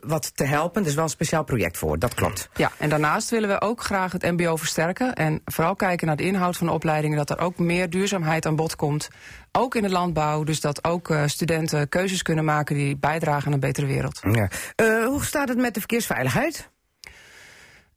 wat 0.00 0.36
te 0.36 0.44
helpen. 0.44 0.82
Er 0.82 0.88
is 0.88 0.94
wel 0.94 1.04
een 1.04 1.10
speciaal 1.10 1.44
project 1.44 1.78
voor, 1.78 1.98
dat 1.98 2.14
klopt. 2.14 2.48
Ja, 2.54 2.72
en 2.78 2.88
daarnaast 2.88 3.30
willen 3.30 3.48
we 3.48 3.60
ook 3.60 3.82
graag 3.82 4.12
het 4.12 4.22
MBO 4.22 4.56
versterken. 4.56 5.14
En 5.14 5.40
vooral 5.44 5.76
kijken 5.76 6.06
naar 6.06 6.16
de 6.16 6.22
inhoud 6.22 6.56
van 6.56 6.66
de 6.66 6.72
opleidingen. 6.72 7.16
Dat 7.16 7.30
er 7.30 7.38
ook 7.38 7.58
meer 7.58 7.90
duurzaamheid 7.90 8.46
aan 8.46 8.56
bod 8.56 8.76
komt. 8.76 9.08
Ook 9.52 9.74
in 9.74 9.82
de 9.82 9.90
landbouw. 9.90 10.44
Dus 10.44 10.60
dat 10.60 10.84
ook 10.84 11.10
eh, 11.10 11.22
studenten 11.26 11.88
keuzes 11.88 12.22
kunnen 12.22 12.44
maken 12.44 12.74
die 12.74 12.96
bijdragen 12.96 13.46
aan 13.46 13.52
een 13.52 13.60
betere 13.60 13.86
wereld. 13.86 14.20
Ja. 14.32 14.48
Eh, 14.76 15.06
hoe 15.06 15.24
staat 15.24 15.48
het 15.48 15.58
met 15.58 15.74
de 15.74 15.80
verkeersveiligheid? 15.80 16.70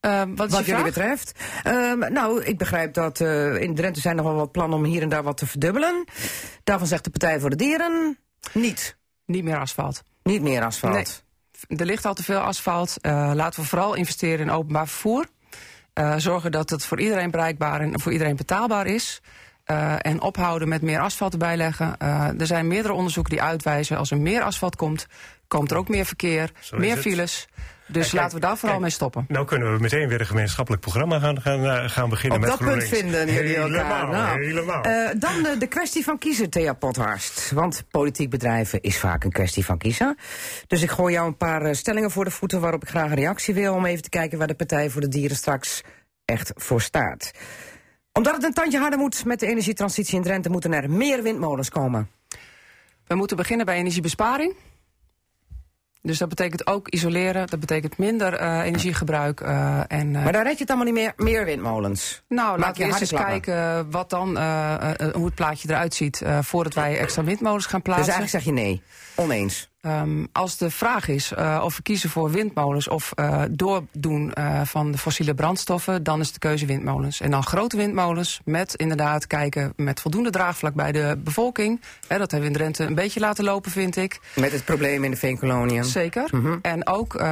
Eh, 0.06 0.22
wat 0.34 0.66
jullie 0.66 0.84
betreft. 0.84 1.32
Ehm, 1.62 2.12
nou, 2.12 2.42
ik 2.42 2.58
begrijp 2.58 2.94
dat 2.94 3.20
eh, 3.20 3.60
in 3.60 3.74
Drenthe 3.74 4.00
zijn 4.00 4.16
nog 4.16 4.24
wel 4.24 4.34
wat 4.34 4.52
plannen 4.52 4.78
om 4.78 4.84
hier 4.84 5.02
en 5.02 5.08
daar 5.08 5.22
wat 5.22 5.36
te 5.36 5.46
verdubbelen. 5.46 6.04
Daarvan 6.64 6.86
zegt 6.86 7.04
de 7.04 7.10
Partij 7.10 7.40
voor 7.40 7.50
de 7.50 7.56
Dieren 7.56 8.18
niet. 8.52 8.96
Niet 9.24 9.44
meer 9.44 9.58
asfalt. 9.58 10.02
Niet 10.22 10.42
meer 10.42 10.64
asfalt. 10.64 10.94
Nee. 10.94 11.25
Er 11.68 11.86
ligt 11.86 12.04
al 12.04 12.14
te 12.14 12.22
veel 12.22 12.38
asfalt. 12.38 12.96
Eh, 13.00 13.30
laten 13.34 13.60
we 13.60 13.68
vooral 13.68 13.94
investeren 13.94 14.38
in 14.38 14.50
openbaar 14.50 14.88
vervoer. 14.88 15.26
Eh, 15.92 16.14
zorgen 16.16 16.52
dat 16.52 16.70
het 16.70 16.84
voor 16.84 17.00
iedereen 17.00 17.30
bereikbaar 17.30 17.80
en 17.80 18.00
voor 18.00 18.12
iedereen 18.12 18.36
betaalbaar 18.36 18.86
is. 18.86 19.20
Eh, 19.64 19.94
en 19.98 20.20
ophouden 20.20 20.68
met 20.68 20.82
meer 20.82 21.00
asfalt 21.00 21.32
erbij 21.32 21.56
leggen. 21.56 21.98
Er 22.38 22.46
zijn 22.46 22.66
meerdere 22.66 22.94
onderzoeken 22.94 23.32
die 23.32 23.42
uitwijzen... 23.42 23.96
als 23.96 24.10
er 24.10 24.18
meer 24.18 24.42
asfalt 24.42 24.76
komt, 24.76 25.06
komt 25.48 25.70
er 25.70 25.76
ook 25.76 25.88
meer 25.88 26.06
verkeer, 26.06 26.52
Zo 26.60 26.76
meer 26.76 26.96
het. 27.18 27.48
Dus 27.88 28.10
kijk, 28.10 28.22
laten 28.22 28.34
we 28.34 28.40
daar 28.40 28.56
vooral 28.56 28.68
kijk. 28.70 28.80
mee 28.80 28.90
stoppen. 28.90 29.24
Nou 29.28 29.46
kunnen 29.46 29.72
we 29.74 29.80
meteen 29.80 30.08
weer 30.08 30.20
een 30.20 30.26
gemeenschappelijk 30.26 30.82
programma 30.82 31.18
gaan, 31.18 31.40
gaan, 31.40 31.64
eh, 31.64 31.88
gaan 31.88 32.08
beginnen 32.08 32.38
Op 32.38 32.44
met 32.48 32.58
dat 32.58 32.68
punt 32.68 32.84
vinden 32.84 33.32
jullie 33.32 33.56
elkaar. 33.56 33.84
Helemaal, 33.84 34.06
Nou, 34.06 34.44
helemaal. 34.44 34.82
eh, 34.82 35.08
dan 35.18 35.46
eh, 35.46 35.58
de 35.58 35.66
kwestie 35.66 36.04
van 36.04 36.18
kiezen, 36.18 36.50
Thea 36.50 36.72
Pothorst. 36.72 37.50
Want 37.50 37.84
politiek 37.90 38.30
bedrijven 38.30 38.80
is 38.80 38.98
vaak 38.98 39.24
een 39.24 39.32
kwestie 39.32 39.64
van 39.64 39.78
kiezen. 39.78 40.16
Dus 40.66 40.82
ik 40.82 40.90
gooi 40.90 41.12
jou 41.12 41.26
een 41.26 41.36
paar 41.36 41.74
stellingen 41.74 42.10
voor 42.10 42.24
de 42.24 42.30
voeten... 42.30 42.60
waarop 42.60 42.82
ik 42.82 42.88
graag 42.88 43.10
een 43.10 43.16
reactie 43.16 43.54
wil... 43.54 43.74
om 43.74 43.84
even 43.84 44.02
te 44.02 44.08
kijken 44.08 44.38
waar 44.38 44.46
de 44.46 44.54
Partij 44.54 44.90
voor 44.90 45.00
de 45.00 45.08
Dieren 45.08 45.36
straks 45.36 45.82
echt 46.24 46.52
voor 46.54 46.80
staat. 46.80 47.30
Omdat 48.12 48.34
het 48.34 48.44
een 48.44 48.52
tandje 48.54 48.78
harder 48.78 48.98
moet 48.98 49.24
met 49.24 49.40
de 49.40 49.46
energietransitie 49.46 50.16
in 50.16 50.22
Drenthe... 50.22 50.48
moeten 50.48 50.72
er 50.72 50.90
meer 50.90 51.22
windmolens 51.22 51.68
komen. 51.68 52.10
We 53.06 53.14
moeten 53.14 53.36
beginnen 53.36 53.66
bij 53.66 53.76
energiebesparing. 53.76 54.54
Dus 56.06 56.18
dat 56.18 56.28
betekent 56.28 56.66
ook 56.66 56.88
isoleren, 56.88 57.46
dat 57.46 57.60
betekent 57.60 57.98
minder 57.98 58.40
uh, 58.40 58.64
energiegebruik. 58.64 59.40
Uh, 59.40 59.80
en, 59.88 60.14
uh, 60.14 60.22
maar 60.22 60.32
daar 60.32 60.42
red 60.42 60.52
je 60.52 60.58
het 60.58 60.68
allemaal 60.68 60.92
niet 60.92 60.94
meer, 60.94 61.12
meer 61.16 61.44
windmolens? 61.44 62.22
Nou, 62.28 62.58
laten 62.58 62.82
we 62.82 62.88
eerst 62.88 63.00
eens 63.00 63.12
kijken 63.12 63.90
wat 63.90 64.10
dan, 64.10 64.28
hoe 65.12 65.24
het 65.24 65.34
plaatje 65.34 65.68
eruit 65.68 65.94
ziet... 65.94 66.22
voordat 66.40 66.74
wij 66.74 66.98
extra 66.98 67.24
windmolens 67.24 67.66
gaan 67.66 67.82
plaatsen. 67.82 68.06
Dus 68.06 68.14
eigenlijk 68.14 68.44
zeg 68.44 68.54
je 68.54 68.60
nee, 68.60 68.82
oneens? 69.14 69.70
Um, 69.86 70.28
als 70.32 70.56
de 70.56 70.70
vraag 70.70 71.08
is 71.08 71.32
uh, 71.32 71.60
of 71.64 71.76
we 71.76 71.82
kiezen 71.82 72.10
voor 72.10 72.30
windmolens 72.30 72.88
of 72.88 73.12
uh, 73.20 73.42
doordoen 73.50 74.32
uh, 74.38 74.60
van 74.64 74.92
de 74.92 74.98
fossiele 74.98 75.34
brandstoffen, 75.34 76.02
dan 76.02 76.20
is 76.20 76.32
de 76.32 76.38
keuze 76.38 76.66
windmolens. 76.66 77.20
En 77.20 77.30
dan 77.30 77.42
grote 77.42 77.76
windmolens 77.76 78.40
met 78.44 78.74
inderdaad 78.74 79.26
kijken 79.26 79.72
met 79.76 80.00
voldoende 80.00 80.30
draagvlak 80.30 80.74
bij 80.74 80.92
de 80.92 81.18
bevolking. 81.24 81.80
Hè, 82.08 82.18
dat 82.18 82.30
hebben 82.30 82.40
we 82.40 82.54
in 82.54 82.60
Drenthe 82.60 82.84
een 82.84 82.94
beetje 82.94 83.20
laten 83.20 83.44
lopen, 83.44 83.70
vind 83.70 83.96
ik. 83.96 84.20
Met 84.34 84.52
het 84.52 84.64
probleem 84.64 85.04
in 85.04 85.10
de 85.10 85.16
veenkoloniën. 85.16 85.84
Zeker. 85.84 86.28
Mm 86.30 86.44
-hmm. 86.44 86.58
En 86.62 86.86
ook 86.86 87.24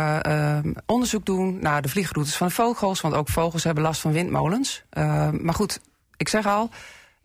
onderzoek 0.86 1.26
doen 1.26 1.58
naar 1.60 1.82
de 1.82 1.88
vliegroutes 1.88 2.36
van 2.36 2.50
vogels, 2.50 3.00
want 3.00 3.14
ook 3.14 3.28
vogels 3.28 3.64
hebben 3.64 3.82
last 3.82 4.00
van 4.00 4.12
windmolens. 4.12 4.84
maar 5.30 5.54
goed, 5.54 5.80
ik 6.16 6.28
zeg 6.28 6.46
al, 6.46 6.70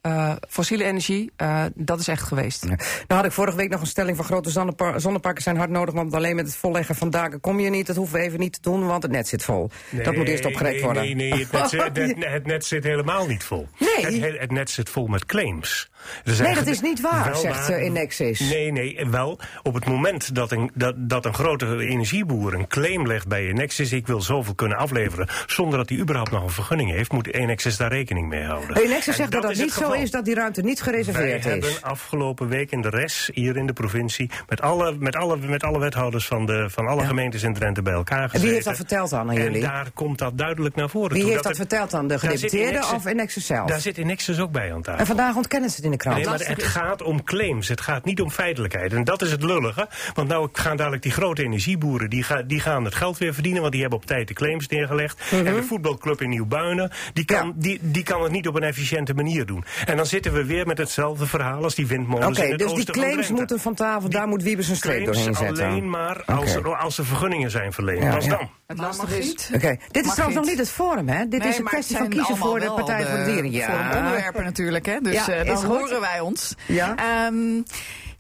uh, 0.02 0.36
fossiele 0.47 0.84
energie, 0.84 1.32
uh, 1.41 1.66
dat 1.76 2.00
is 2.00 2.08
echt 2.08 2.22
geweest. 2.24 2.64
Ja. 2.64 2.70
Nou 2.70 2.86
had 3.08 3.26
ik 3.26 3.32
vorige 3.32 3.58
week 3.58 3.70
nog 3.70 3.82
een 3.82 3.88
stelling 3.88 4.16
van 4.16 4.26
grote 4.26 4.50
zonnepar 4.50 5.02
zonneparken 5.02 5.43
zijn 5.43 5.58
hard 5.58 5.70
nodig... 5.70 5.93
want 5.93 6.14
alleen 6.14 6.36
met 6.36 6.45
het 6.45 6.56
volleggen 6.56 6.95
van 6.95 7.10
daken 7.10 7.39
kom 7.39 7.60
je 7.60 7.70
niet. 7.70 7.88
Dat 7.88 7.95
hoeven 7.95 8.20
we 8.20 8.26
even 8.26 8.39
niet 8.39 8.54
te 8.54 8.62
doen, 8.62 8.86
want 8.86 9.04
het 9.04 9.12
net 9.12 9.28
zit 9.28 9.43
vol. 9.43 9.70
Nee, 9.89 10.04
dat 10.04 10.16
moet 10.16 10.28
eerst 10.28 10.45
opgerekt 10.45 10.76
nee, 10.76 10.84
worden. 10.84 11.04
Nee, 11.04 11.16
nee, 11.16 11.39
het 11.39 11.52
net, 11.52 11.70
zit, 11.70 11.82
het, 11.82 12.26
het 12.26 12.45
net, 12.45 12.66
zit 12.66 12.84
helemaal 12.84 13.28
niet 13.28 13.43
vol. 13.43 13.68
Nee. 13.78 14.22
Het, 14.22 14.39
het 14.39 14.52
net 14.52 14.70
zit 14.70 14.89
vol 14.89 15.08
met 15.08 15.26
claims. 15.26 15.89
Dus 16.24 16.39
nee, 16.39 16.56
dat 16.56 16.68
is 16.68 16.82
niet 16.82 17.02
waar, 17.02 17.36
zegt 17.36 17.70
uh, 17.70 17.86
Inexis. 17.86 18.39
Nee, 18.39 18.72
nee, 18.72 19.08
wel. 19.10 19.39
Op 19.64 19.74
het 19.74 19.86
moment 19.86 20.36
dat 20.36 20.52
een, 20.52 20.72
dat, 20.74 20.93
dat 20.97 21.26
een 21.26 21.34
grote 21.34 21.66
energieboer 21.66 22.54
een 22.54 22.68
claim 22.68 23.08
legt 23.08 23.28
bij 23.28 23.47
Enexis... 23.47 23.91
ik 23.91 24.08
wil 24.08 24.22
zoveel 24.22 24.54
kunnen 24.54 24.78
afleveren 24.78 25.28
zonder 25.47 25.78
dat 25.78 25.89
hij 25.89 25.97
überhaupt 25.97 26.32
nog 26.32 26.43
een 26.43 26.50
vergunning 26.50 26.91
heeft... 26.91 27.12
moet 27.12 27.34
Enexis 27.34 27.78
daar 27.78 27.91
rekening 27.91 28.28
mee 28.28 28.43
houden. 28.43 28.78
Enexis 28.78 29.16
zegt 29.16 29.32
dat, 29.32 29.41
dat 29.41 29.52
het 29.52 29.60
niet 29.60 29.72
zo 29.72 29.91
is 29.91 30.12
dat 30.12 30.26
die 30.26 30.36
ruimte 30.36 30.62
niet 30.62 30.82
gereserveerd 30.82 31.43
Wij 31.43 31.58
is. 31.58 31.66
hebben 31.66 31.84
afgelopen 31.84 32.47
week 32.47 32.72
in 32.72 32.82
de 32.82 32.89
res 32.89 33.30
hier 33.34 33.58
in 33.58 33.66
de 33.66 33.74
provincie... 33.74 34.30
met 34.47 34.62
alle, 34.62 34.95
met 35.00 35.16
alle, 35.16 35.38
met 35.38 35.64
alle 35.64 35.80
wethouders 35.80 36.28
van, 36.28 36.45
de, 36.45 36.70
van 36.70 36.88
alle 36.88 37.02
ja. 37.02 37.08
gemeentes 37.08 37.43
in 37.43 37.54
Drenthe 37.54 37.82
bij 37.82 37.93
elkaar 37.93 38.30
gezeten. 38.30 38.39
En 38.39 38.45
wie 38.45 38.54
heeft 38.54 38.66
dat 38.66 38.76
verteld 38.76 39.10
dan 39.10 39.30
aan 39.30 39.36
jullie? 39.36 39.64
En 39.64 39.70
daar 39.70 39.91
komt 39.93 40.18
dat 40.18 40.38
duidelijk 40.38 40.76
naar 40.76 40.89
voren. 40.89 41.12
Wie 41.12 41.22
toe, 41.22 41.32
heeft 41.32 41.43
dat, 41.43 41.56
dat 41.56 41.68
verteld 41.68 41.91
dan? 41.91 42.08
De 42.08 42.20
gedeputeerde 42.20 42.80
of 42.95 43.06
Enexis 43.06 43.45
zelf? 43.45 43.70
Daar 43.70 43.82
zit 43.82 43.97
Enexis 43.97 44.39
ook 44.39 44.52
bij 44.52 44.74
aan 44.74 44.82
tafel. 44.82 45.00
En 45.00 45.06
vandaag 45.06 45.36
ontkennen 45.36 45.70
ze 45.70 45.76
het 45.76 45.86
in 45.92 45.98
de 45.98 46.04
krant. 46.04 46.18
Nee, 46.18 46.26
maar 46.26 46.40
het 46.40 46.64
gaat 46.64 47.02
om 47.02 47.24
claims. 47.24 47.68
Het 47.68 47.82
gaat 47.82 48.06
niet 48.06 48.22
om 48.22 48.32
feitelijkheid. 48.32 48.94
En 48.94 49.04
dat 49.04 49.22
is 49.22 49.32
het 49.32 49.44
lullige. 49.44 49.88
Want 50.14 50.28
nou 50.28 50.50
gaan 50.52 50.78
dadelijk 50.78 51.04
die 51.04 51.12
grote 51.12 51.44
energieboeren... 51.44 52.10
die, 52.10 52.24
ga, 52.24 52.42
die 52.42 52.60
gaan 52.60 52.86
het 52.86 52.96
geld 52.96 53.18
weer 53.18 53.34
verdienen... 53.34 53.62
want 53.62 53.74
die 53.74 53.82
hebben 53.82 54.00
op 54.00 54.06
tijd 54.06 54.28
de 54.28 54.34
claims 54.34 54.68
neergelegd. 54.68 55.32
Mm 55.32 55.38
-hmm. 55.38 55.48
En 55.48 55.54
de 55.56 55.64
voetbalclub 55.64 56.22
in 56.22 56.30
Nieuwbuinen... 56.30 56.92
Die 57.14 57.26
kan, 57.26 57.48
ja. 57.48 57.54
die, 57.56 57.80
die 57.82 58.04
kan 58.04 58.24
het 58.24 58.32
niet 58.32 58.48
op 58.48 58.56
een 58.56 58.64
efficiënte 58.64 59.14
manier 59.14 59.46
doen. 59.46 59.64
En 59.86 59.98
dan 59.98 60.06
zitten 60.06 60.34
we 60.34 60.46
weer 60.46 60.68
met 60.68 60.78
hetzelfde 60.78 61.26
verhaal... 61.26 61.64
als 61.64 61.76
die 61.76 61.88
windmolens 61.88 62.38
okay, 62.38 62.46
in 62.46 62.52
het 62.52 62.60
dus 62.60 62.74
die 62.74 62.86
claims 62.86 63.26
van 63.28 63.36
moeten 63.36 63.60
van 63.60 63.76
tafel... 63.76 64.10
daar 64.10 64.28
moet 64.28 64.44
Wiebes 64.44 64.70
een 64.70 64.76
streep 64.76 65.06
doorheen 65.06 65.36
zetten. 65.36 65.68
alleen 65.68 65.90
maar 65.90 66.24
als, 66.26 66.58
okay. 66.58 66.74
als 66.74 66.98
er 66.98 67.06
vergunningen 67.06 67.52
zijn 67.52 67.74
verleend. 67.74 68.04
Ja, 68.04 68.16
Pas 68.16 68.26
ja. 68.26 68.38
dan. 68.38 68.50
Het 68.70 68.78
lastige 68.78 69.17
is... 69.17 69.32
Oké, 69.32 69.55
okay. 69.55 69.80
dit 69.91 70.05
is 70.05 70.11
trouwens 70.11 70.39
nog 70.39 70.49
niet 70.49 70.57
het 70.57 70.70
forum, 70.70 71.07
hè? 71.07 71.28
Dit 71.28 71.39
nee, 71.39 71.49
is 71.49 71.57
een 71.57 71.63
kwestie 71.63 71.97
van 71.97 72.09
kiezen 72.09 72.38
voor 72.38 72.59
de 72.59 72.72
Partij 72.72 73.05
voor 73.05 73.17
de 73.17 73.24
Dieren. 73.24 73.51
Ja. 73.51 73.65
Voor 73.65 73.97
onderwerpen 73.97 74.43
natuurlijk, 74.43 74.86
hè? 74.86 74.99
Dus 74.99 75.26
ja, 75.26 75.39
uh, 75.39 75.45
dan 75.45 75.65
horen 75.65 75.99
wij 75.99 76.20
ons. 76.20 76.55
Ja. 76.65 76.95
Um, 77.28 77.63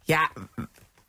ja, 0.03 0.29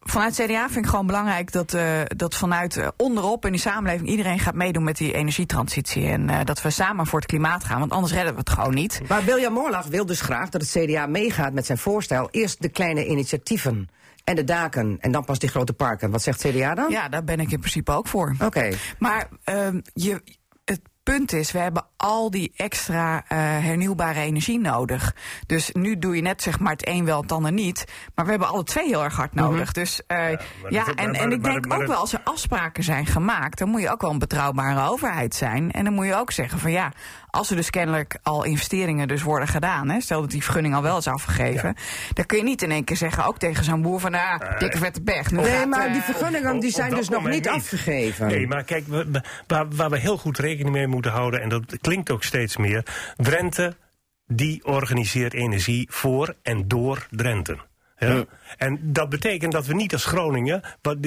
vanuit 0.00 0.34
CDA 0.34 0.68
vind 0.68 0.84
ik 0.84 0.90
gewoon 0.90 1.06
belangrijk 1.06 1.52
dat, 1.52 1.72
uh, 1.72 2.00
dat 2.06 2.34
vanuit 2.34 2.76
uh, 2.76 2.88
onderop 2.96 3.44
in 3.44 3.52
die 3.52 3.60
samenleving 3.60 4.08
iedereen 4.08 4.38
gaat 4.38 4.54
meedoen 4.54 4.84
met 4.84 4.96
die 4.96 5.12
energietransitie. 5.12 6.06
En 6.06 6.28
uh, 6.28 6.38
dat 6.44 6.62
we 6.62 6.70
samen 6.70 7.06
voor 7.06 7.18
het 7.18 7.28
klimaat 7.28 7.64
gaan, 7.64 7.78
want 7.78 7.92
anders 7.92 8.12
redden 8.12 8.32
we 8.32 8.38
het 8.38 8.50
gewoon 8.50 8.74
niet. 8.74 9.00
Maar 9.08 9.24
William 9.24 9.52
Moorlag 9.52 9.86
wil 9.86 10.06
dus 10.06 10.20
graag 10.20 10.48
dat 10.48 10.60
het 10.60 10.70
CDA 10.70 11.06
meegaat 11.06 11.52
met 11.52 11.66
zijn 11.66 11.78
voorstel. 11.78 12.28
Eerst 12.30 12.62
de 12.62 12.68
kleine 12.68 13.06
initiatieven. 13.06 13.88
En 14.24 14.36
de 14.36 14.44
daken 14.44 14.96
en 15.00 15.12
dan 15.12 15.24
pas 15.24 15.38
die 15.38 15.48
grote 15.48 15.72
parken. 15.72 16.10
Wat 16.10 16.22
zegt 16.22 16.40
CDA 16.40 16.74
dan? 16.74 16.90
Ja, 16.90 17.08
daar 17.08 17.24
ben 17.24 17.40
ik 17.40 17.50
in 17.50 17.58
principe 17.58 17.92
ook 17.92 18.06
voor. 18.06 18.34
Oké. 18.34 18.44
Okay. 18.44 18.74
Maar 18.98 19.28
je, 19.94 20.22
het 20.64 20.80
punt 21.02 21.32
is, 21.32 21.52
we 21.52 21.58
hebben 21.58 21.86
al 22.00 22.30
die 22.30 22.52
extra 22.56 23.16
uh, 23.16 23.22
hernieuwbare 23.38 24.20
energie 24.20 24.60
nodig. 24.60 25.14
Dus 25.46 25.70
nu 25.72 25.98
doe 25.98 26.16
je 26.16 26.22
net 26.22 26.42
zeg 26.42 26.58
maar 26.58 26.72
het 26.72 26.88
een 26.88 27.04
wel, 27.04 27.22
het 27.22 27.32
ander 27.32 27.52
niet. 27.52 27.84
Maar 28.14 28.24
we 28.24 28.30
hebben 28.30 28.48
alle 28.48 28.64
twee 28.64 28.86
heel 28.86 29.04
erg 29.04 29.16
hard 29.16 29.34
nodig. 29.34 29.50
Mm 29.50 29.56
-hmm. 29.56 29.72
Dus 29.72 30.00
uh, 30.08 30.30
ja, 30.30 30.38
ja 30.68 30.86
en, 30.94 31.10
maar, 31.10 31.20
en 31.20 31.32
ik 31.32 31.44
denk 31.44 31.66
maar, 31.66 31.80
ook 31.80 31.86
wel 31.86 31.96
als 31.96 32.12
er 32.12 32.20
afspraken 32.24 32.84
zijn 32.84 33.06
gemaakt... 33.06 33.58
dan 33.58 33.68
moet 33.68 33.80
je 33.80 33.90
ook 33.90 34.00
wel 34.00 34.10
een 34.10 34.18
betrouwbare 34.18 34.88
overheid 34.88 35.34
zijn. 35.34 35.70
En 35.70 35.84
dan 35.84 35.92
moet 35.92 36.06
je 36.06 36.14
ook 36.14 36.30
zeggen 36.30 36.58
van 36.58 36.70
ja, 36.70 36.92
als 37.30 37.50
er 37.50 37.56
dus 37.56 37.70
kennelijk 37.70 38.18
al 38.22 38.44
investeringen 38.44 39.08
dus 39.08 39.22
worden 39.22 39.48
gedaan... 39.48 39.88
Hè, 39.88 40.00
stel 40.00 40.20
dat 40.20 40.30
die 40.30 40.42
vergunning 40.42 40.74
al 40.74 40.82
wel 40.82 40.98
is 40.98 41.06
afgegeven... 41.06 41.68
Ja. 41.68 41.82
dan 42.12 42.26
kun 42.26 42.38
je 42.38 42.44
niet 42.44 42.62
in 42.62 42.70
één 42.70 42.84
keer 42.84 42.96
zeggen, 42.96 43.24
ook 43.24 43.38
tegen 43.38 43.64
zo'n 43.64 43.82
boer 43.82 44.00
van... 44.00 44.14
ah, 44.14 44.40
uh, 44.42 44.58
dikke 44.58 44.78
vette 44.78 45.00
pech. 45.00 45.30
Nee, 45.30 45.44
gaat, 45.44 45.68
maar 45.68 45.92
die 45.92 46.02
vergunningen 46.02 46.60
die 46.60 46.70
zijn 46.70 46.94
dus 46.94 47.08
nog 47.08 47.22
niet, 47.22 47.32
niet 47.32 47.48
afgegeven. 47.48 48.26
Nee, 48.26 48.46
maar 48.46 48.64
kijk, 48.64 48.86
we, 48.86 49.22
waar, 49.46 49.68
waar 49.68 49.90
we 49.90 49.98
heel 49.98 50.18
goed 50.18 50.38
rekening 50.38 50.74
mee 50.74 50.86
moeten 50.86 51.10
houden... 51.10 51.42
en 51.42 51.48
dat 51.48 51.78
klinkt 51.90 52.10
ook 52.10 52.24
steeds 52.24 52.56
meer... 52.56 52.84
Drenthe, 53.16 53.76
die 54.26 54.64
organiseert 54.64 55.32
energie 55.32 55.86
voor 55.90 56.34
en 56.42 56.68
door 56.68 57.06
Drenthe. 57.10 57.58
Ja. 57.98 58.24
Ja. 58.58 58.66
En 58.66 58.78
dat 58.82 59.08
betekent 59.08 59.52
dat 59.52 59.66
we 59.66 59.74
niet 59.74 59.92
als 59.92 60.04
Groningen, 60.04 60.62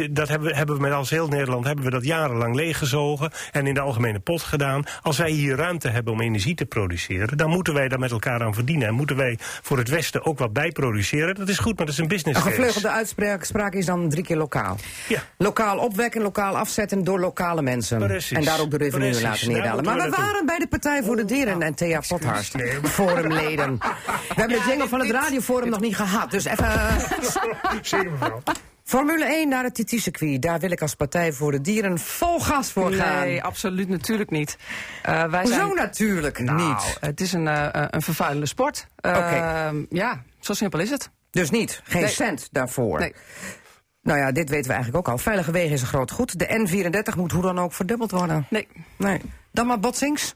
dat 0.09 0.27
hebben 0.27 0.47
we, 0.47 0.55
hebben 0.55 0.75
we 0.75 0.81
met 0.81 0.91
als 0.91 1.09
heel 1.09 1.27
Nederland, 1.27 1.65
hebben 1.65 1.85
we 1.85 1.91
dat 1.91 2.03
jarenlang 2.03 2.55
leeggezogen 2.55 3.31
en 3.51 3.67
in 3.67 3.73
de 3.73 3.79
algemene 3.79 4.19
pot 4.19 4.41
gedaan. 4.41 4.83
Als 5.01 5.17
wij 5.17 5.29
hier 5.29 5.55
ruimte 5.55 5.89
hebben 5.89 6.13
om 6.13 6.21
energie 6.21 6.55
te 6.55 6.65
produceren, 6.65 7.37
dan 7.37 7.49
moeten 7.49 7.73
wij 7.73 7.87
daar 7.87 7.99
met 7.99 8.11
elkaar 8.11 8.43
aan 8.43 8.53
verdienen. 8.53 8.87
En 8.87 8.93
moeten 8.93 9.15
wij 9.15 9.37
voor 9.39 9.77
het 9.77 9.89
Westen 9.89 10.25
ook 10.25 10.39
wat 10.39 10.53
bij 10.53 10.71
produceren. 10.71 11.35
Dat 11.35 11.49
is 11.49 11.59
goed, 11.59 11.77
maar 11.77 11.85
dat 11.85 11.95
is 11.95 12.01
een 12.01 12.07
business 12.07 12.39
Een 12.39 12.51
gevleugelde 12.51 12.89
uitspraak 12.89 13.73
is 13.73 13.85
dan 13.85 14.09
drie 14.09 14.23
keer 14.23 14.37
lokaal. 14.37 14.77
Ja. 15.07 15.19
Lokaal 15.37 15.77
opwekken, 15.77 16.21
lokaal 16.21 16.57
afzetten 16.57 17.03
door 17.03 17.19
lokale 17.19 17.61
mensen. 17.61 17.99
Precies. 17.99 18.37
En 18.37 18.43
daar 18.43 18.59
ook 18.59 18.71
de 18.71 18.77
revenue 18.77 19.09
Precies. 19.09 19.23
laten 19.23 19.47
neerdalen. 19.47 19.83
Daar 19.83 19.95
maar 19.95 20.09
we 20.09 20.15
waren 20.15 20.45
bij 20.45 20.59
de 20.59 20.67
Partij 20.67 21.03
voor 21.03 21.15
de 21.15 21.25
Dieren 21.25 21.61
en 21.61 21.73
Thea 21.73 22.01
Pothast. 22.07 22.55
Nee, 22.55 22.77
Forumleden. 22.83 23.77
We 23.77 24.41
hebben 24.41 24.57
de 24.57 24.63
jingle 24.67 24.87
van 24.87 24.99
het 24.99 25.11
radioforum 25.11 25.69
nog 25.69 25.79
niet 25.79 25.95
gehad. 25.95 26.31
Dus 26.31 26.45
even... 26.45 26.67
Zeker 27.81 28.11
mevrouw. 28.11 28.41
Formule 28.83 29.25
1 29.25 29.49
naar 29.49 29.63
het 29.63 29.75
TT-circuit. 29.75 30.41
Daar 30.41 30.59
wil 30.59 30.71
ik 30.71 30.81
als 30.81 30.95
Partij 30.95 31.33
voor 31.33 31.51
de 31.51 31.61
Dieren 31.61 31.99
vol 31.99 32.39
gas 32.39 32.71
voor 32.71 32.91
gaan. 32.93 33.19
Nee, 33.25 33.43
absoluut 33.43 33.89
natuurlijk 33.89 34.29
niet. 34.29 34.57
Uh, 35.09 35.23
wij 35.23 35.41
Hoezo 35.41 35.55
zijn... 35.55 35.75
natuurlijk 35.75 36.39
Nou, 36.39 36.67
niet? 36.67 36.97
het 36.99 37.21
is 37.21 37.33
een, 37.33 37.45
uh, 37.45 37.67
een 37.71 38.01
vervuilende 38.01 38.45
sport. 38.45 38.87
Uh, 39.05 39.11
Oké. 39.11 39.73
Ja, 39.89 40.23
zo 40.39 40.53
simpel 40.53 40.79
is 40.79 40.89
het. 40.89 41.09
Dus 41.31 41.49
niet. 41.49 41.81
Geen 41.83 42.01
Nee. 42.01 42.11
cent 42.11 42.47
daarvoor. 42.51 42.99
Nee. 42.99 43.13
Nou 44.01 44.19
ja, 44.19 44.31
dit 44.31 44.49
weten 44.49 44.67
we 44.67 44.73
eigenlijk 44.73 45.07
ook 45.07 45.13
al. 45.13 45.17
Veilige 45.19 45.51
wegen 45.51 45.71
is 45.71 45.81
een 45.81 45.87
groot 45.87 46.11
goed. 46.11 46.39
De 46.39 46.67
N34 47.11 47.17
moet 47.17 47.31
hoe 47.31 47.41
dan 47.41 47.59
ook 47.59 47.73
verdubbeld 47.73 48.11
worden. 48.11 48.45
Nee. 48.49 48.67
Nee. 48.97 49.21
Dan 49.51 49.67
maar 49.67 49.79
botsings. 49.79 50.35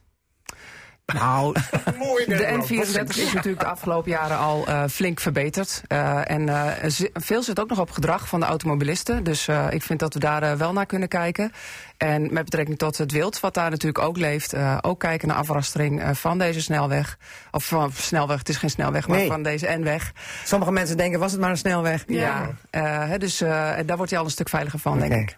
Nou, 1.14 1.54
de 2.26 2.60
N34 2.62 3.18
is 3.18 3.34
natuurlijk 3.34 3.60
de 3.60 3.66
afgelopen 3.66 4.12
jaren 4.12 4.38
al 4.38 4.66
uh, 4.68 4.84
flink 4.90 5.20
verbeterd. 5.20 5.82
Uh, 5.88 6.32
en 6.32 6.48
uh, 6.48 6.72
veel 7.14 7.44
zit 7.44 7.60
ook 7.60 7.70
nog 7.70 7.80
op 7.80 7.92
gedrag 7.92 8.28
van 8.28 8.40
de 8.40 8.46
automobilisten. 8.46 9.24
Dus 9.24 9.48
ik 9.70 9.84
vind 9.84 10.00
dat 10.00 10.14
we 10.14 10.20
daar 10.20 10.58
wel 10.58 10.74
naar 10.74 10.86
kunnen 10.86 11.08
kijken. 11.08 11.52
En 11.98 12.34
met 12.34 12.44
betrekking 12.44 12.78
tot 12.78 12.98
het 12.98 13.12
wild, 13.12 13.40
wat 13.40 13.54
daar 13.54 13.70
natuurlijk 13.70 14.04
ook 14.04 14.18
leeft... 14.18 14.54
ook 14.82 15.00
kijken 15.00 15.28
naar 15.28 15.38
afrastering 15.38 16.18
van 16.18 16.38
deze 16.38 16.62
snelweg. 16.62 17.18
Of 17.52 17.66
van 17.66 17.92
snelweg, 17.92 18.38
het 18.38 18.50
is 18.50 18.58
geen 18.58 18.70
snelweg, 18.70 19.08
maar 19.08 19.18
Nee. 19.18 19.28
van 19.28 19.44
deze 19.44 19.68
N-weg. 19.68 20.12
Sommige 20.44 20.72
mensen 20.72 20.98
denken, 20.98 21.20
was 21.20 21.32
het 21.32 21.42
maar 21.42 21.50
een 21.50 21.58
snelweg? 21.58 22.04
Ja, 22.08 22.50
hè, 22.72 23.18
dus 23.18 23.38
daar 23.38 23.96
wordt 23.96 24.10
hij 24.10 24.20
al 24.20 24.26
een 24.26 24.32
stuk 24.32 24.50
veiliger 24.50 24.80
van, 24.80 25.00
denk 25.00 25.14
ik. 25.14 25.38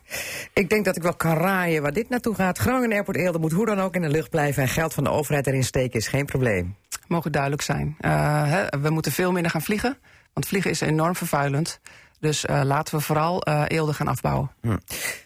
Ik 0.53 0.70
denk 0.70 0.86
dat 0.86 0.95
ik 0.95 1.01
wel 1.03 1.16
kan 1.16 1.38
raaien 1.38 1.82
waar 1.82 1.93
dit 1.93 2.10
naartoe 2.10 2.36
gaat. 2.36 2.57
Groningen 2.57 2.91
Airport 2.91 3.18
Eelde 3.18 3.39
moet 3.39 3.51
hoe 3.51 3.66
dan 3.66 3.80
ook 3.80 3.95
in 3.95 4.01
de 4.01 4.10
lucht 4.10 4.30
blijven... 4.30 4.64
en 4.64 4.70
geld 4.70 4.93
van 4.93 5.03
de 5.03 5.10
overheid 5.10 5.47
erin 5.47 5.64
steken 5.64 5.99
is 5.99 6.07
geen 6.07 6.26
probleem. 6.26 6.76
Mogen 7.07 7.32
duidelijk 7.32 7.62
zijn. 7.62 7.95
Hè, 7.97 8.80
we 8.82 8.89
moeten 8.89 9.12
veel 9.12 9.32
minder 9.32 9.51
gaan 9.51 9.62
vliegen. 9.62 9.97
Want 10.34 10.47
vliegen 10.47 10.72
is 10.72 10.82
enorm 10.82 11.16
vervuilend. 11.16 11.80
Dus 12.20 12.45
uh, 12.45 12.61
laten 12.63 12.97
we 12.97 13.03
vooral 13.03 13.47
uh, 13.47 13.63
eelde 13.67 13.93
gaan 13.93 14.07
afbouwen. 14.07 14.51
Hm. 14.61 14.67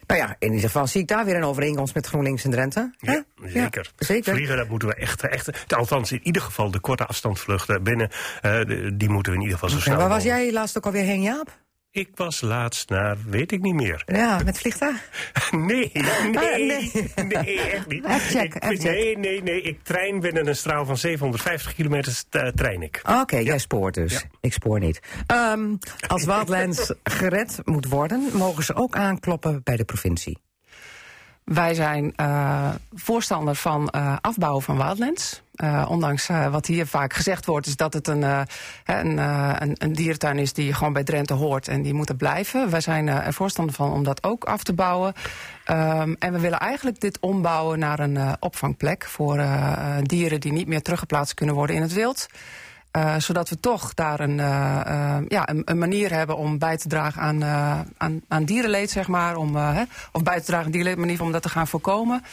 Nou 0.07 0.19
ja, 0.21 0.35
in 0.39 0.47
ieder 0.47 0.69
geval 0.69 0.87
zie 0.87 1.01
ik 1.01 1.07
daar 1.07 1.25
weer 1.25 1.35
een 1.35 1.43
overeenkomst 1.43 1.95
met 1.95 2.07
GroenLinks 2.07 2.43
en 2.43 2.51
Drenthe. 2.51 2.93
Ja, 2.99 3.23
zeker. 3.43 3.91
Ja, 3.97 4.05
zeker. 4.05 4.33
Vliegen, 4.33 4.57
dat 4.57 4.69
moeten 4.69 4.87
we 4.87 4.95
echt, 4.95 5.27
echt... 5.27 5.73
Althans, 5.75 6.11
in 6.11 6.19
ieder 6.23 6.41
geval 6.41 6.71
de 6.71 6.79
korte 6.79 7.05
afstandsvluchten 7.05 7.83
binnen... 7.83 8.09
Uh, 8.41 8.89
die 8.93 9.09
moeten 9.09 9.31
we 9.31 9.37
in 9.37 9.43
ieder 9.43 9.59
geval 9.59 9.69
zo 9.69 9.79
snel 9.79 9.97
waar 9.97 10.09
was 10.09 10.23
jij 10.23 10.51
laatst 10.51 10.77
ook 10.77 10.85
alweer 10.85 11.03
heen, 11.03 11.21
Jaap? 11.21 11.61
Ik 11.93 12.09
was 12.15 12.41
laatst 12.41 12.89
naar, 12.89 13.17
weet 13.27 13.51
ik 13.51 13.61
niet 13.61 13.73
meer. 13.73 14.03
Ja, 14.05 14.39
met 14.45 14.57
vliegtuig? 14.59 15.09
nee, 15.51 15.91
nee, 15.93 16.03
Ah, 16.37 16.55
nee. 16.55 16.91
nee, 17.25 17.59
echt 17.61 17.87
niet. 17.87 18.05
Checken, 18.05 18.71
Ik- 18.71 18.83
nee, 18.83 19.17
nee, 19.17 19.43
nee. 19.43 19.61
Ik 19.61 19.83
trein 19.83 20.19
binnen 20.19 20.47
een 20.47 20.55
straal 20.55 20.85
van 20.85 20.97
750 20.97 21.73
kilometer 21.73 22.21
eh, 22.29 22.47
trein 22.47 22.81
ik. 22.81 23.01
Oké, 23.21 23.37
jij 23.37 23.57
spoort 23.57 23.93
dus. 23.93 24.25
Ik 24.41 24.53
spoor 24.53 24.79
niet. 24.79 24.99
Ehm, 25.27 25.75
als 26.07 26.25
Wildlands 26.25 26.93
gered 27.03 27.59
moet 27.63 27.87
worden, 27.87 28.29
mogen 28.33 28.63
ze 28.63 28.75
ook 28.75 28.95
aankloppen 28.95 29.61
bij 29.63 29.75
de 29.77 29.85
provincie. 29.85 30.37
Wij 31.43 31.73
zijn 31.73 32.13
eh, 32.15 32.69
voorstander 32.93 33.55
van 33.55 33.89
eh, 33.89 34.17
afbouwen 34.21 34.61
van 34.63 34.77
wildlands. 34.77 35.42
Eh, 35.54 35.86
ondanks 35.89 36.30
eh, 36.30 36.51
wat 36.51 36.66
hier 36.66 36.88
vaak 36.88 37.14
gezegd 37.14 37.45
wordt, 37.45 37.68
is 37.68 37.76
dat 37.76 37.93
het 37.93 38.08
een, 38.08 38.22
hè, 38.22 38.45
een, 38.99 39.76
een, 39.78 39.93
dierentuin 39.93 40.38
is 40.38 40.54
die 40.54 40.74
gewoon 40.74 40.93
bij 40.93 41.04
Drenthe 41.04 41.34
hoort 41.34 41.68
en 41.68 41.82
die 41.82 41.93
moet 41.93 42.10
er 42.10 42.16
blijven. 42.16 42.70
Wij 42.70 42.82
zijn 42.82 43.08
er 43.08 43.34
voorstander 43.34 43.76
van 43.76 43.91
om 43.91 44.04
dat 44.04 44.24
ook 44.24 44.43
af 44.43 44.64
te 44.64 44.74
bouwen. 44.74 45.14
Ehm, 45.66 46.14
en 46.20 46.34
we 46.34 46.39
willen 46.39 46.60
eigenlijk 46.60 46.99
dit 46.99 47.20
ombouwen 47.20 47.80
naar 47.80 47.99
een 47.99 48.36
opvangplek 48.39 49.06
voor 49.06 49.43
dieren 50.01 50.39
die 50.39 50.51
niet 50.51 50.68
meer 50.68 50.82
teruggeplaatst 50.82 51.34
kunnen 51.34 51.56
worden 51.56 51.76
in 51.76 51.82
het 51.82 51.93
wild. 51.93 52.28
Zodat 53.18 53.49
we 53.49 53.60
toch 53.60 53.93
daar 53.93 54.20
een, 54.20 54.38
ja, 55.28 55.49
een, 55.49 55.62
een 55.66 55.78
manier 55.78 56.14
hebben 56.14 56.38
om 56.38 56.58
bij 56.58 56.78
te 56.78 56.88
dragen 56.88 57.22
aan, 57.22 57.43
aan, 57.97 58.22
aan 58.28 58.43
dierenleed, 58.43 58.91
zeg 58.91 59.08
maar. 59.08 59.36
Om, 59.36 59.58
of 60.12 60.24
bij 60.24 60.39
te 60.39 60.45
dragen 60.45 60.66
aan 60.66 60.72
dierenleed, 60.72 61.10
geval 61.10 61.26
om 61.26 61.32
dat 61.32 61.41
te 61.41 61.49
gaan 61.49 61.68
voorkomen. 61.68 62.24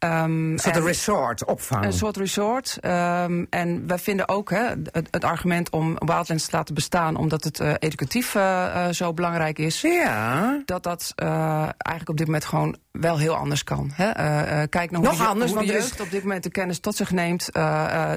Ehm, 0.00 0.52
Een 0.52 0.58
soort 0.58 0.76
en- 0.76 0.82
resort, 0.84 1.44
opvang. 1.44 1.84
een 1.84 1.92
soort 1.92 2.16
resort. 2.16 2.76
Ehm, 2.80 3.44
en 3.50 3.86
wij 3.86 3.98
vinden 3.98 4.28
ook 4.28 4.50
hè, 4.50 4.68
het, 4.92 5.08
het 5.10 5.24
argument 5.24 5.70
om 5.70 5.96
Wildlands 5.98 6.46
te 6.46 6.56
laten 6.56 6.74
bestaan... 6.74 7.16
omdat 7.16 7.44
het 7.44 7.60
eh, 7.60 7.72
educatief 7.78 8.34
eh, 8.34 8.64
eh, 8.86 8.92
zo 8.92 9.12
belangrijk 9.14 9.58
is... 9.58 9.80
Ja. 9.80 10.62
dat 10.64 10.82
dat 10.82 11.12
eigenlijk 11.16 12.08
op 12.08 12.16
dit 12.16 12.26
moment 12.26 12.44
gewoon 12.44 12.76
wel 12.90 13.18
heel 13.18 13.34
anders 13.34 13.64
kan. 13.64 13.90
Hè? 13.94 14.66
Kijk 14.66 14.90
Nog 14.90 15.16
de, 15.16 15.24
anders, 15.24 15.52
hoe 15.52 15.60
de 15.60 15.66
is- 15.66 15.72
jeugd 15.72 16.00
op 16.00 16.10
dit 16.10 16.22
moment 16.22 16.42
de 16.42 16.50
kennis 16.50 16.78
tot 16.80 16.96
zich 16.96 17.10
neemt. 17.10 17.48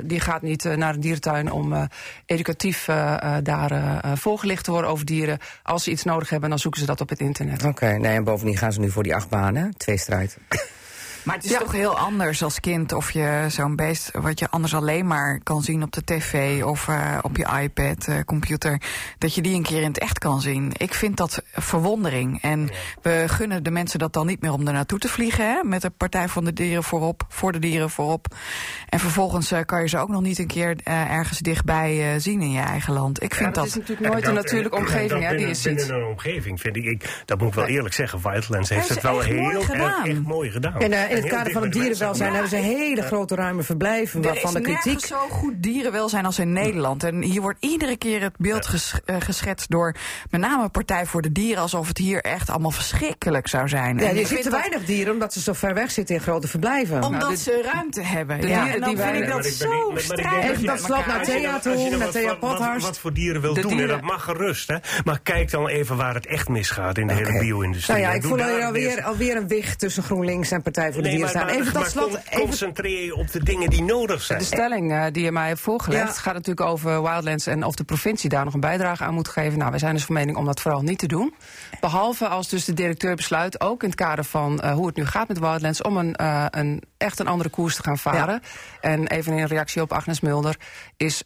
Die 0.04 0.20
gaat 0.20 0.42
niet 0.42 0.64
naar 0.64 0.94
een 0.94 1.00
dierentuin 1.02 1.52
om 1.52 1.88
educatief 2.26 2.86
daar 3.44 4.02
voorgelicht 4.18 4.64
te 4.64 4.72
worden 4.72 4.90
over 4.90 5.06
dieren. 5.06 5.38
Als 5.64 5.84
ze 5.84 5.92
iets 5.92 6.04
nodig 6.04 6.30
hebben, 6.30 6.50
dan 6.50 6.60
zoeken 6.60 6.80
ze 6.80 6.86
dat 6.86 7.02
op 7.02 7.10
het 7.10 7.20
internet. 7.20 7.64
Oké, 7.64 7.98
nee, 7.98 8.16
en 8.16 8.24
bovendien 8.24 8.58
gaan 8.58 8.74
ze 8.74 8.80
nu 8.80 8.90
voor 8.92 9.04
die 9.04 9.16
achtbaan, 9.16 9.56
hè? 9.56 9.74
Tweestrijd. 9.78 10.38
Maar 11.24 11.36
het 11.36 11.46
is 11.46 11.58
toch 11.58 11.72
heel 11.72 11.98
anders 11.98 12.44
als 12.44 12.60
kind 12.60 12.92
of 12.92 13.12
je 13.12 13.46
zo'n 13.48 13.76
beest 13.76 14.12
wat 14.12 14.40
je 14.40 14.50
anders 14.50 14.76
alleen 14.76 15.08
maar 15.08 15.40
kan 15.44 15.62
zien 15.62 15.84
op 15.84 15.92
de 15.92 16.04
tv 16.04 16.64
of 16.64 16.88
eh, 16.88 17.18
op 17.22 17.38
je 17.38 17.48
iPad, 17.62 18.08
eh, 18.08 18.20
computer, 18.26 18.82
dat 19.18 19.36
je 19.36 19.42
die 19.42 19.56
een 19.56 19.64
keer 19.64 19.82
in 19.82 19.88
het 19.88 20.00
echt 20.00 20.20
kan 20.20 20.42
zien. 20.42 20.72
Ik 20.78 20.94
vind 20.94 21.18
dat 21.18 21.42
verwondering. 21.52 22.42
En 22.42 22.70
we 23.02 23.24
gunnen 23.28 23.64
de 23.64 23.72
mensen 23.72 24.00
dat 24.00 24.14
dan 24.14 24.26
niet 24.26 24.42
meer 24.42 24.54
om 24.54 24.68
er 24.68 24.74
naartoe 24.74 25.00
te 25.00 25.10
vliegen, 25.10 25.46
hè, 25.46 25.64
met 25.64 25.82
de 25.82 25.90
Partij 25.90 26.28
van 26.28 26.46
de 26.46 26.54
Dieren 26.54 26.84
voorop, 26.84 27.26
voor 27.28 27.52
de 27.52 27.60
dieren 27.60 27.90
voorop. 27.90 28.28
En 28.90 29.00
vervolgens 29.00 29.52
eh, 29.52 29.60
kan 29.66 29.82
je 29.82 29.88
ze 29.88 29.98
ook 29.98 30.10
nog 30.10 30.22
niet 30.22 30.40
een 30.40 30.48
keer 30.48 30.76
eh, 30.84 31.12
ergens 31.12 31.40
dichtbij 31.40 32.14
eh, 32.14 32.20
zien 32.20 32.42
in 32.42 32.52
je 32.52 32.60
eigen 32.60 32.94
land. 32.94 33.24
Ik 33.24 33.34
vind 33.36 33.46
dat 33.46 33.56
dat. 33.56 33.66
is 33.66 33.76
natuurlijk 33.76 34.10
nooit 34.12 34.28
een 34.28 34.34
natuurlijke 34.34 34.78
omgeving 34.78 35.10
dat 35.10 35.22
hè, 35.22 35.28
die 35.30 35.30
je 35.30 35.38
binnen, 35.38 35.56
ziet. 35.56 35.76
binnen 35.76 35.96
een 35.96 36.06
omgeving 36.06 36.60
vind 36.60 36.76
ik, 36.76 36.86
ik, 36.86 37.24
dat 37.26 37.40
moet 37.40 37.48
ik 37.48 37.54
wel 37.54 37.66
eerlijk 37.66 37.94
zeggen, 37.94 38.20
Wildlands 38.22 38.70
heeft 38.70 38.90
het 38.90 39.02
wel 39.02 39.20
heel 39.20 39.52
erg, 39.52 39.66
gedaan. 39.66 40.06
echt 40.06 40.22
mooi 40.22 40.52
gedaan. 40.52 40.80
En 40.80 40.94
in 41.16 41.24
het 41.24 41.32
kader 41.32 41.52
van 41.52 41.62
het 41.62 41.72
dierenwelzijn 41.72 42.32
hebben 42.32 42.50
ze 42.50 42.56
hele 42.56 43.02
grote 43.02 43.36
ruime 43.36 43.64
verblijven... 43.64 44.24
Er 44.24 44.28
waarvan 44.28 44.54
de 44.54 44.62
is 44.62 44.80
kritiek... 44.80 45.06
zo 45.06 45.18
goed 45.30 45.54
dierenwelzijn 45.58 46.26
als 46.26 46.40
in 46.40 46.54
Nederland. 46.54 47.04
En 47.04 47.22
hier 47.22 47.42
wordt 47.42 47.58
iedere 47.60 47.98
keer 47.98 48.22
het 48.22 48.34
beeld 48.38 48.66
ges- 48.66 49.00
eh, 49.06 49.16
geschetst 49.20 49.70
door 49.70 49.96
met 50.30 50.42
name 50.42 50.70
Partij 50.70 51.06
voor 51.06 51.22
de 51.22 51.32
Dieren... 51.32 51.62
alsof 51.62 51.88
het 51.88 51.98
hier 51.98 52.22
echt 52.22 52.50
allemaal 52.50 52.72
verschrikkelijk 52.72 53.48
zou 53.48 53.68
zijn. 53.70 53.98
Ja, 53.98 54.08
En 54.08 54.14
je 54.16 54.20
ik 54.22 54.28
ziet 54.28 54.28
vind 54.28 54.44
te 54.44 54.50
dat 54.50 54.60
weinig 54.60 54.86
dieren 54.86 55.14
omdat 55.14 55.34
ze 55.34 55.42
zo 55.42 55.54
ver 55.54 55.74
weg 55.74 55.92
zitten 55.92 56.16
in 56.16 56.22
grote 56.22 56.48
verblijven. 56.48 56.96
Omdat 57.04 57.12
Nou, 57.22 57.30
dit- 57.32 57.40
ze 57.40 57.70
ruimte 57.74 58.02
hebben. 58.02 58.42
de 58.42 58.48
ja, 58.48 58.54
dieren 58.64 58.74
en 58.74 58.80
dan 58.80 58.90
die 58.96 59.04
vind 59.04 59.16
ik 59.24 59.28
dat 59.28 59.46
zo 59.46 59.66
niet- 59.66 59.94
maar 59.94 60.02
ik 60.02 60.08
denk 60.08 60.20
strijd 60.20 60.42
dat 60.42 60.44
Even 60.52 60.60
je- 60.62 60.66
dat 60.68 60.76
met 60.76 60.84
slot 60.86 60.98
elkaar. 60.98 61.16
naar 61.16 61.26
Thea 61.26 61.60
toe, 61.60 61.90
naar 61.90 62.00
wat- 62.00 62.12
Thea 62.12 62.38
wat- 62.80 63.00
voor 63.00 63.14
dieren 63.14 63.42
wil 63.42 63.54
doen, 63.54 63.88
dat 63.88 64.02
mag 64.02 64.24
gerust. 64.24 64.68
Hè? 64.68 64.76
Maar 65.04 65.20
kijk 65.24 65.52
dan 65.52 65.68
even 65.68 65.96
waar 65.98 66.14
het 66.14 66.26
echt 66.26 66.48
misgaat 66.50 66.98
in 66.98 67.08
de 67.08 67.14
hele 67.14 67.40
bio-industrie. 67.40 67.98
Nou 67.98 68.10
ja, 68.10 68.14
ik 68.16 68.24
voel 68.24 68.42
alweer, 68.42 68.72
weer- 68.72 69.04
alweer 69.04 69.36
een 69.38 69.48
wicht 69.48 69.80
tussen 69.80 70.04
GroenLinks 70.04 70.52
en 70.52 70.62
Partij 70.62 70.94
voor 70.94 71.02
de 71.02 71.03
Nee, 71.04 71.20
maar, 71.20 71.48
Even 71.50 71.66
tot 71.66 71.74
maar 71.74 71.86
slot, 71.86 72.20
concentreer 72.34 73.06
je 73.06 73.16
op 73.16 73.32
de 73.32 73.44
dingen 73.44 73.70
die 73.70 73.84
nodig 73.84 74.22
zijn. 74.22 74.40
De 74.40 74.46
stelling 74.46 74.92
eh, 74.92 75.06
die 75.12 75.24
je 75.24 75.32
mij 75.32 75.48
hebt 75.48 75.60
voorgelegd 75.60 76.16
Ja. 76.16 76.22
gaat 76.22 76.34
natuurlijk 76.34 76.68
over 76.68 77.04
Wildlands 77.04 77.48
en 77.48 77.64
of 77.64 77.76
de 77.76 77.84
provincie 77.84 78.30
daar 78.30 78.46
nog 78.46 78.54
een 78.54 78.60
bijdrage 78.60 79.04
aan 79.04 79.14
moet 79.14 79.28
geven. 79.28 79.58
Nou, 79.58 79.70
wij 79.70 79.80
zijn 79.80 79.94
dus 79.94 80.06
van 80.06 80.16
mening 80.16 80.38
om 80.38 80.46
dat 80.46 80.62
vooral 80.62 80.82
niet 80.82 81.00
te 81.00 81.08
doen. 81.08 81.34
Behalve 81.80 82.28
als 82.28 82.50
dus 82.50 82.66
de 82.66 82.74
directeur 82.74 83.16
besluit, 83.16 83.62
ook 83.62 83.84
in 83.84 83.90
het 83.90 83.98
kader 83.98 84.24
van 84.24 84.62
eh, 84.62 84.74
hoe 84.74 84.88
het 84.88 84.96
nu 84.96 85.06
gaat 85.06 85.28
met 85.28 85.40
Wildlands, 85.40 85.82
om 85.82 85.98
een, 85.98 86.16
eh, 86.16 86.46
een 86.50 86.82
echt 86.98 87.20
een 87.20 87.28
andere 87.28 87.50
koers 87.50 87.76
te 87.76 87.84
gaan 87.84 87.98
varen. 87.98 88.42
En 88.82 89.08
even 89.08 89.34
in 89.38 89.46
reactie 89.46 89.82
op 89.82 89.94
Agnes 89.94 90.20
Mulder 90.20 90.58
is, 90.98 91.22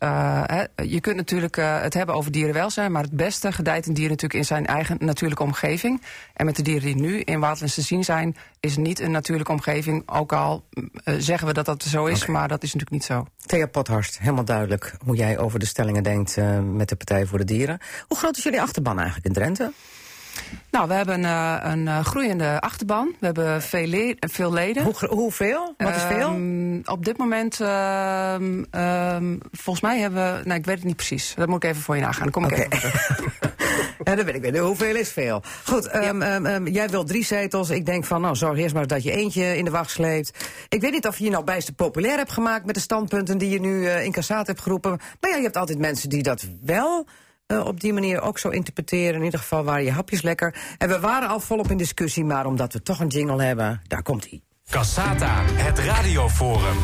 je 0.75 0.97
kunt 1.01 1.15
natuurlijk 1.15 1.55
het 1.55 1.93
hebben 1.93 2.15
over 2.15 2.31
dierenwelzijn, 2.31 2.91
maar 2.91 3.03
het 3.03 3.11
beste 3.11 3.51
gedijt 3.51 3.87
een 3.87 3.93
dier 3.93 4.09
natuurlijk 4.09 4.33
in 4.33 4.45
zijn 4.45 4.65
eigen 4.65 4.97
natuurlijke 4.99 5.43
omgeving. 5.43 6.01
En 6.33 6.45
met 6.45 6.55
de 6.55 6.61
dieren 6.61 6.85
die 6.85 6.95
nu 6.95 7.19
in 7.19 7.39
Wildlands 7.39 7.73
te 7.73 7.81
zien 7.81 8.03
zijn, 8.03 8.35
is 8.59 8.77
niet 8.77 8.99
een 8.99 9.11
natuurlijke 9.11 9.51
omgeving. 9.51 9.66
Ook 10.05 10.33
al 10.33 10.65
eh, 11.03 11.13
zeggen 11.17 11.47
we 11.47 11.53
dat 11.53 11.65
dat 11.65 11.83
zo 11.83 12.05
is, 12.05 12.25
maar 12.25 12.47
dat 12.47 12.63
is 12.63 12.73
natuurlijk 12.73 12.91
niet 12.91 13.03
zo. 13.03 13.25
Thea 13.45 13.67
Pothorst, 13.67 14.19
helemaal 14.19 14.45
duidelijk 14.45 14.95
hoe 15.05 15.15
jij 15.15 15.37
over 15.37 15.59
de 15.59 15.65
stellingen 15.65 16.03
denkt 16.03 16.37
eh, 16.37 16.59
met 16.59 16.89
de 16.89 16.95
Partij 16.95 17.25
voor 17.25 17.37
de 17.37 17.45
Dieren. 17.45 17.79
Hoe 18.07 18.17
groot 18.17 18.37
is 18.37 18.43
jullie 18.43 18.61
achterban 18.61 18.95
eigenlijk 18.97 19.27
in 19.27 19.33
Drenthe? 19.33 19.71
Nou, 20.71 20.87
we 20.87 20.93
hebben 20.93 21.25
eh, 21.25 21.57
een 21.63 22.05
groeiende 22.05 22.59
achterban. 22.61 23.15
We 23.19 23.25
hebben 23.25 23.61
veel, 23.61 23.87
le- 23.87 24.15
veel 24.19 24.53
leden. 24.53 24.83
Hoe, 24.83 24.93
hoeveel? 25.09 25.73
Wat 25.77 25.95
is 25.95 26.01
veel? 26.01 26.27
Ehm, 26.29 26.79
op 26.85 27.05
dit 27.05 27.17
moment, 27.17 27.61
ehm, 27.61 28.63
ehm, 28.71 29.35
volgens 29.51 29.81
mij 29.85 29.99
hebben 29.99 30.33
we... 30.37 30.41
Nou, 30.45 30.59
ik 30.59 30.65
weet 30.65 30.75
het 30.75 30.83
niet 30.85 30.95
precies. 30.95 31.33
Dat 31.35 31.47
moet 31.47 31.63
ik 31.63 31.69
even 31.69 31.81
voor 31.81 31.95
je 31.95 32.01
nagaan. 32.01 32.23
Dan 32.23 32.31
kom 32.31 32.45
ik 32.45 32.51
even 32.51 32.69
terug. 32.69 33.09
Ja, 34.07 34.15
dat 34.15 34.25
weet 34.25 34.35
ik 34.35 34.41
weer. 34.41 34.57
Hoeveel 34.57 34.95
is 34.95 35.11
veel? 35.11 35.41
Goed, 35.65 35.87
ehm, 35.87 36.21
ehm, 36.21 36.45
ehm, 36.45 36.67
jij 36.67 36.89
wil 36.89 37.03
drie 37.03 37.25
zetels. 37.25 37.69
Ik 37.69 37.85
denk 37.85 38.05
van, 38.05 38.21
nou, 38.21 38.35
zorg 38.35 38.57
eerst 38.57 38.73
maar 38.73 38.87
dat 38.87 39.03
je 39.03 39.11
eentje 39.11 39.57
in 39.57 39.65
de 39.65 39.71
wacht 39.71 39.89
sleept. 39.89 40.47
Ik 40.69 40.81
weet 40.81 40.91
niet 40.91 41.07
of 41.07 41.17
je 41.17 41.23
je 41.23 41.29
nou 41.29 41.43
bijster 41.43 41.73
populair 41.73 42.17
hebt 42.17 42.31
gemaakt 42.31 42.65
met 42.65 42.75
de 42.75 42.81
standpunten 42.81 43.37
die 43.37 43.49
je 43.49 43.59
nu 43.59 43.87
eh, 43.87 44.03
in 44.03 44.11
Cassaat 44.11 44.47
hebt 44.47 44.61
geroepen. 44.61 44.99
Maar 45.19 45.29
ja, 45.29 45.35
je 45.35 45.43
hebt 45.43 45.57
altijd 45.57 45.79
mensen 45.79 46.09
die 46.09 46.23
dat 46.23 46.47
wel 46.61 47.07
eh, 47.45 47.65
op 47.65 47.79
die 47.79 47.93
manier 47.93 48.21
ook 48.21 48.39
zo 48.39 48.49
interpreteren. 48.49 49.15
In 49.15 49.23
ieder 49.23 49.39
geval 49.39 49.63
waren 49.63 49.83
je 49.83 49.91
hapjes 49.91 50.21
lekker. 50.21 50.55
En 50.77 50.89
we 50.89 50.99
waren 50.99 51.29
al 51.29 51.39
volop 51.39 51.71
in 51.71 51.77
discussie, 51.77 52.25
maar 52.25 52.45
omdat 52.45 52.73
we 52.73 52.81
toch 52.81 52.99
een 52.99 53.07
jingle 53.07 53.43
hebben, 53.43 53.81
daar 53.87 54.03
komt 54.03 54.29
hij. 54.29 54.41
Cassata, 54.69 55.43
het 55.45 55.79
radioforum. 55.79 56.77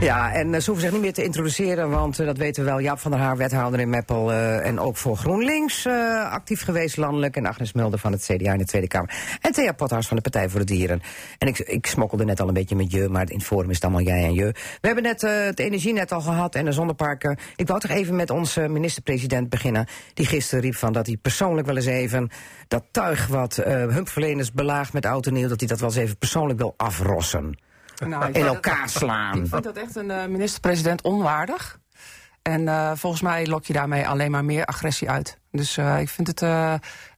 Ja, 0.00 0.32
en 0.32 0.54
eh, 0.54 0.60
ze 0.60 0.70
hoeven 0.70 0.80
zich 0.80 0.92
niet 0.92 1.00
meer 1.00 1.12
te 1.12 1.24
introduceren, 1.24 1.90
want 1.90 2.18
eh, 2.18 2.26
dat 2.26 2.36
weten 2.36 2.64
we 2.64 2.70
wel. 2.70 2.80
Jaap 2.80 2.98
van 2.98 3.10
der 3.10 3.20
Haar, 3.20 3.36
wethouder 3.36 3.80
in 3.80 3.90
Meppel 3.90 4.32
eh, 4.32 4.66
en 4.66 4.80
ook 4.80 4.96
voor 4.96 5.16
GroenLinks 5.16 5.86
actief 6.30 6.62
geweest 6.62 6.96
landelijk. 6.96 7.36
En 7.36 7.46
Agnes 7.46 7.72
Mulder 7.72 7.98
van 7.98 8.12
het 8.12 8.22
CDA 8.22 8.52
in 8.52 8.58
de 8.58 8.64
Tweede 8.64 8.88
Kamer. 8.88 9.14
En 9.40 9.52
Thea 9.52 9.72
Pothuis 9.72 10.06
van 10.06 10.16
de 10.16 10.22
Partij 10.22 10.48
voor 10.48 10.60
de 10.60 10.66
Dieren. 10.66 11.02
En 11.38 11.48
ik, 11.48 11.58
ik 11.58 11.86
smokkelde 11.86 12.24
net 12.24 12.40
al 12.40 12.48
een 12.48 12.54
beetje 12.54 12.76
met 12.76 12.90
je, 12.90 13.08
maar 13.08 13.30
in 13.30 13.36
het 13.36 13.46
forum 13.46 13.68
is 13.70 13.74
het 13.74 13.84
allemaal 13.84 14.02
jij 14.02 14.24
en 14.24 14.34
je. 14.34 14.52
We 14.80 14.86
hebben 14.86 15.02
net 15.02 15.20
het 15.20 15.58
energienet 15.58 16.12
al 16.12 16.20
gehad 16.20 16.54
en 16.54 16.64
de 16.64 16.72
zonneparken. 16.72 17.38
Ik 17.56 17.66
wou 17.66 17.80
toch 17.80 17.90
even 17.90 18.16
met 18.16 18.30
onze 18.30 18.68
minister-president 18.68 19.48
beginnen. 19.48 19.86
Die 20.14 20.26
gisteren 20.26 20.64
riep 20.64 20.76
van 20.76 20.92
dat 20.92 21.06
hij 21.06 21.16
persoonlijk 21.16 21.66
wel 21.66 21.76
eens 21.76 21.86
even 21.86 22.30
dat 22.68 22.84
tuig 22.90 23.26
wat 23.26 23.56
hulpverleners 23.66 24.52
belaagt 24.52 24.92
met 24.92 25.06
oud 25.06 25.24
dat 25.24 25.60
hij 25.60 25.68
dat 25.68 25.80
wel 25.80 25.88
eens 25.88 25.98
even 25.98 26.16
persoonlijk 26.16 26.58
wil 26.58 26.74
afrossen. 26.76 27.65
Nou, 28.04 28.24
In 28.26 28.32
dat- 28.32 28.54
elkaar 28.54 28.88
slaan. 28.88 29.36
Ik 29.42 29.46
vind 29.48 29.62
dat 29.64 29.76
echt 29.76 29.96
een 29.96 30.10
eh, 30.10 30.26
minister-president 30.26 31.02
onwaardig. 31.02 31.78
En 32.42 32.68
eh, 32.68 32.90
volgens 32.94 33.22
mij 33.22 33.46
lok 33.46 33.64
je 33.64 33.72
daarmee 33.72 34.08
alleen 34.08 34.30
maar 34.30 34.44
meer 34.44 34.64
agressie 34.64 35.10
uit. 35.10 35.38
Dus 35.50 35.76
eh, 35.76 36.00
ik 36.00 36.08
vind 36.08 36.26
het 36.26 36.40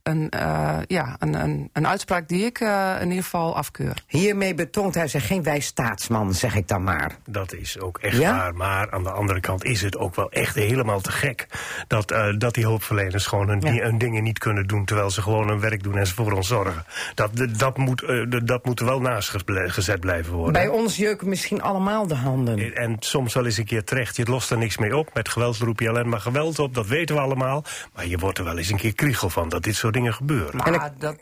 een, 0.08 0.28
eh, 0.30 0.78
ja, 0.86 1.16
een, 1.18 1.34
een, 1.34 1.70
een 1.72 1.86
uitspraak 1.86 2.28
die 2.28 2.44
ik 2.44 2.60
eh, 2.60 2.94
in 3.00 3.08
ieder 3.08 3.22
geval 3.24 3.56
afkeur. 3.56 4.02
Hiermee 4.06 4.54
betoont 4.54 4.94
hij 4.94 5.08
zich 5.08 5.26
geen 5.26 5.42
wijs 5.42 5.66
staatsman, 5.66 6.34
zeg 6.34 6.54
ik 6.54 6.68
dan 6.68 6.82
maar. 6.82 7.16
Dat 7.26 7.52
is 7.52 7.80
ook 7.80 7.98
echt 7.98 8.16
Ja? 8.16 8.36
waar. 8.36 8.54
Maar 8.54 8.90
aan 8.90 9.02
de 9.02 9.10
andere 9.10 9.40
kant 9.40 9.64
is 9.64 9.80
het 9.82 9.96
ook 9.98 10.14
wel 10.14 10.30
echt 10.30 10.54
helemaal 10.54 11.00
te 11.00 11.12
gek. 11.12 11.46
Dat, 11.86 12.10
eh, 12.10 12.26
dat 12.38 12.54
die 12.54 12.64
hulpverleners 12.64 13.26
gewoon 13.26 13.48
hun, 13.48 13.60
Ja. 13.60 13.70
di- 13.70 13.80
hun 13.80 13.98
dingen 13.98 14.22
niet 14.22 14.38
kunnen 14.38 14.66
doen. 14.66 14.84
Terwijl 14.84 15.10
ze 15.10 15.22
gewoon 15.22 15.48
hun 15.48 15.60
werk 15.60 15.82
doen 15.82 15.96
en 15.98 16.06
ze 16.06 16.14
voor 16.14 16.32
ons 16.32 16.48
zorgen. 16.48 16.84
Dat, 17.14 17.30
dat, 17.58 17.76
moet, 17.76 18.02
eh, 18.02 18.24
dat 18.44 18.64
moet 18.64 18.80
er 18.80 18.86
wel 18.86 19.00
naast 19.00 19.28
ge- 19.28 19.64
gezet 19.70 20.00
blijven 20.00 20.32
worden. 20.32 20.52
Bij 20.52 20.68
ons 20.68 20.96
jeuken 20.96 21.28
misschien 21.28 21.62
allemaal 21.62 22.06
de 22.06 22.14
handen. 22.14 22.74
En 22.74 22.96
soms 22.98 23.34
wel 23.34 23.44
eens 23.44 23.56
een 23.58 23.64
keer 23.64 23.84
terecht. 23.84 24.16
Je 24.16 24.24
lost 24.24 24.50
er 24.50 24.58
niks 24.58 24.78
mee 24.78 24.96
op. 24.96 25.10
Met 25.14 25.28
geweld 25.28 25.56
roep 25.56 25.80
je 25.80 25.88
alleen 25.88 26.08
maar 26.08 26.20
geweld 26.20 26.58
op. 26.58 26.74
Dat 26.74 26.86
weten 26.86 27.14
we 27.14 27.20
allemaal. 27.20 27.64
Maar 27.94 28.06
je 28.06 28.18
wordt 28.18 28.26
wordt 28.28 28.38
er 28.38 28.54
wel 28.54 28.58
eens 28.62 28.70
een 28.70 28.76
keer 28.90 28.94
kriegel 28.94 29.30
van 29.30 29.48
dat 29.48 29.62
dit 29.62 29.74
soort 29.74 29.96
dingen 29.98 30.14
gebeuren. 30.14 30.56
Maar 30.56 30.92
dat, 30.98 31.16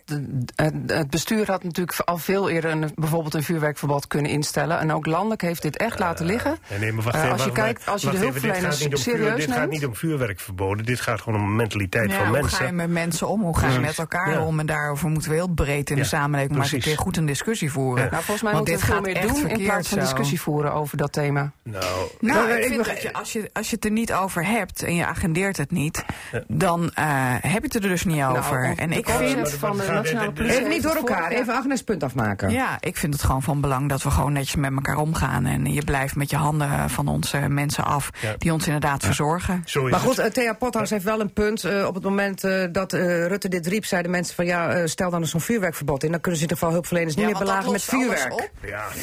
het, 0.56 0.74
het 0.86 1.10
bestuur 1.10 1.46
had 1.46 1.62
natuurlijk 1.62 1.98
al 2.00 2.18
veel 2.18 2.48
eerder 2.50 2.70
een, 2.70 2.90
bijvoorbeeld 2.94 3.34
een 3.34 3.42
vuurwerkverbod 3.42 4.06
kunnen 4.06 4.30
instellen. 4.30 4.78
En 4.78 4.92
ook 4.92 5.06
landelijk 5.06 5.40
heeft 5.42 5.62
dit 5.62 5.76
echt 5.76 5.98
laten 5.98 6.26
liggen. 6.26 6.56
Nee, 6.80 6.92
maar 6.92 7.04
wacht 7.04 7.16
Eh, 7.16 7.22
even, 7.22 7.32
als 7.32 7.42
je 7.44 7.48
wacht- 7.50 7.60
kijkt, 7.60 7.86
als 7.88 8.00
je 8.02 8.06
wacht 8.06 8.20
de 8.20 8.26
even, 8.26 8.42
dit 8.42 8.50
gaat 8.50 8.60
hulpverleners 8.60 8.84
niet 8.84 8.94
om 8.96 9.02
vuur- 9.02 9.14
serieus 9.14 9.46
Dit 9.46 9.54
gaat 9.54 9.70
niet 9.70 9.86
om 9.86 9.94
vuurwerkverboden, 9.96 10.84
dit 10.84 11.00
gaat 11.00 11.20
gewoon 11.20 11.40
om 11.40 11.56
mentaliteit 11.56 12.10
Ja, 12.10 12.16
van 12.16 12.26
hoe 12.26 12.32
mensen. 12.40 12.58
ga 12.58 12.66
je 12.66 12.72
met 12.72 12.90
mensen 12.90 13.28
om? 13.28 13.42
Hoe 13.42 13.58
ga 13.58 13.68
je 13.68 13.78
met 13.78 13.98
elkaar 13.98 14.30
Ja. 14.30 14.44
om? 14.44 14.60
En 14.60 14.66
daarover 14.66 15.08
moeten 15.08 15.30
we 15.30 15.36
heel 15.36 15.48
breed 15.48 15.90
in 15.90 15.96
Ja, 15.96 16.02
de 16.02 16.08
samenleving 16.08 16.52
maar 16.54 16.62
eens 16.62 16.72
een 16.72 16.80
keer 16.80 16.98
goed 16.98 17.16
een 17.16 17.26
discussie 17.26 17.72
voeren. 17.72 18.04
Ja. 18.04 18.10
Nou, 18.10 18.22
volgens 18.22 18.42
mij 18.42 18.52
Want 18.52 18.68
moeten 18.68 18.86
we 18.86 18.92
dit 18.92 19.02
veel 19.04 19.12
gaat 19.14 19.22
meer 19.22 19.30
echt 19.36 19.40
doen 19.42 19.58
in 19.58 19.64
plaats 19.66 19.88
van 19.88 19.98
zo. 19.98 20.04
discussie 20.04 20.40
voeren 20.40 20.72
over 20.72 20.96
dat 20.96 21.12
thema. 21.12 21.52
Nou, 21.62 21.84
Nou, 21.84 22.08
Nou, 22.20 22.50
ik 22.50 22.64
ik 22.64 22.72
vind 22.72 22.84
dat 22.84 23.02
je, 23.02 23.12
als, 23.12 23.32
je, 23.32 23.50
als 23.52 23.68
je 23.70 23.74
het 23.76 23.84
er 23.84 23.90
niet 23.90 24.12
over 24.12 24.46
hebt 24.46 24.82
en 24.82 24.94
je 24.94 25.06
agendeert 25.06 25.56
het 25.56 25.70
niet, 25.70 26.04
dan 26.48 26.90
eh, 26.94 27.04
heb 27.40 27.60
je 27.60 27.60
het 27.60 27.74
er 27.74 27.80
dus 27.80 28.04
niet 28.04 28.22
over. 28.22 28.65
En 28.76 28.92
ik 28.92 29.08
vind, 29.08 29.50
van 29.50 29.76
de 29.76 29.86
nationale 29.86 30.32
politie 30.32 30.56
Even 30.58 30.68
niet 30.70 30.82
door 30.82 30.94
elkaar, 30.96 31.30
even 31.30 31.54
Agnes 31.54 31.82
punt 31.82 32.02
afmaken. 32.02 32.50
ja, 32.50 32.76
ik 32.80 32.96
vind 32.96 33.12
het 33.12 33.22
gewoon 33.22 33.42
van 33.42 33.60
belang 33.60 33.88
dat 33.88 34.02
we 34.02 34.10
gewoon 34.10 34.32
netjes 34.32 34.56
met 34.56 34.72
elkaar 34.74 34.96
omgaan. 34.96 35.46
En 35.46 35.72
je 35.72 35.82
blijft 35.84 36.16
met 36.16 36.30
je 36.30 36.36
handen 36.36 36.90
van 36.90 37.08
onze 37.08 37.38
mensen 37.48 37.84
af, 37.84 38.10
die 38.38 38.52
ons 38.52 38.66
inderdaad 38.66 39.04
verzorgen. 39.04 39.64
Maar 39.90 40.00
goed, 40.00 40.18
eh, 40.18 40.26
Thea 40.30 40.52
Pothuis 40.52 40.90
heeft 40.90 41.04
wel 41.04 41.20
een 41.20 41.32
punt. 41.32 41.64
Eh, 41.64 41.86
op 41.86 41.94
het 41.94 42.02
moment 42.04 42.44
eh, 42.44 42.64
dat 42.72 42.92
eh, 42.92 43.26
Rutte 43.26 43.48
dit 43.48 43.66
riep, 43.66 43.84
zeiden 43.84 44.10
mensen 44.10 44.34
van 44.34 44.46
ja, 44.46 44.86
stel 44.86 45.10
dan 45.10 45.20
eens 45.20 45.30
zo'n 45.30 45.40
vuurwerkverbod 45.40 46.02
in. 46.04 46.10
Dan 46.10 46.20
kunnen 46.20 46.40
ze 46.40 46.44
in 46.46 46.50
ieder 46.50 46.56
geval 46.56 46.72
hulpverleners 46.72 47.14
niet 47.16 47.24
meer 47.24 47.38
belagen 47.38 47.72
met 47.72 47.82
vuurwerk. 47.82 48.50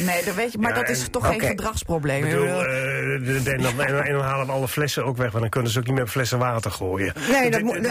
Nee, 0.05 0.23
dat 0.25 0.35
weet 0.35 0.51
je, 0.51 0.57
maar 0.57 0.73
dat 0.73 0.89
is 0.89 1.07
toch 1.11 1.27
geen 1.27 1.39
gedragsprobleem. 1.41 2.23
En, 2.23 2.29
dan, 2.31 2.47
en, 3.45 3.61
dan- 3.61 4.03
en 4.03 4.13
dan 4.13 4.21
halen 4.21 4.45
we 4.45 4.51
alle 4.51 4.67
flessen 4.67 5.05
ook 5.05 5.17
weg, 5.17 5.27
want 5.29 5.41
dan 5.41 5.49
kunnen 5.49 5.71
ze 5.71 5.79
ook 5.79 5.85
niet 5.85 5.95
meer 5.95 6.07
flessen 6.07 6.39
water 6.39 6.71
gooien. 6.71 7.13
Nee, 7.31 7.51
dat 7.51 7.61
moet- 7.61 7.81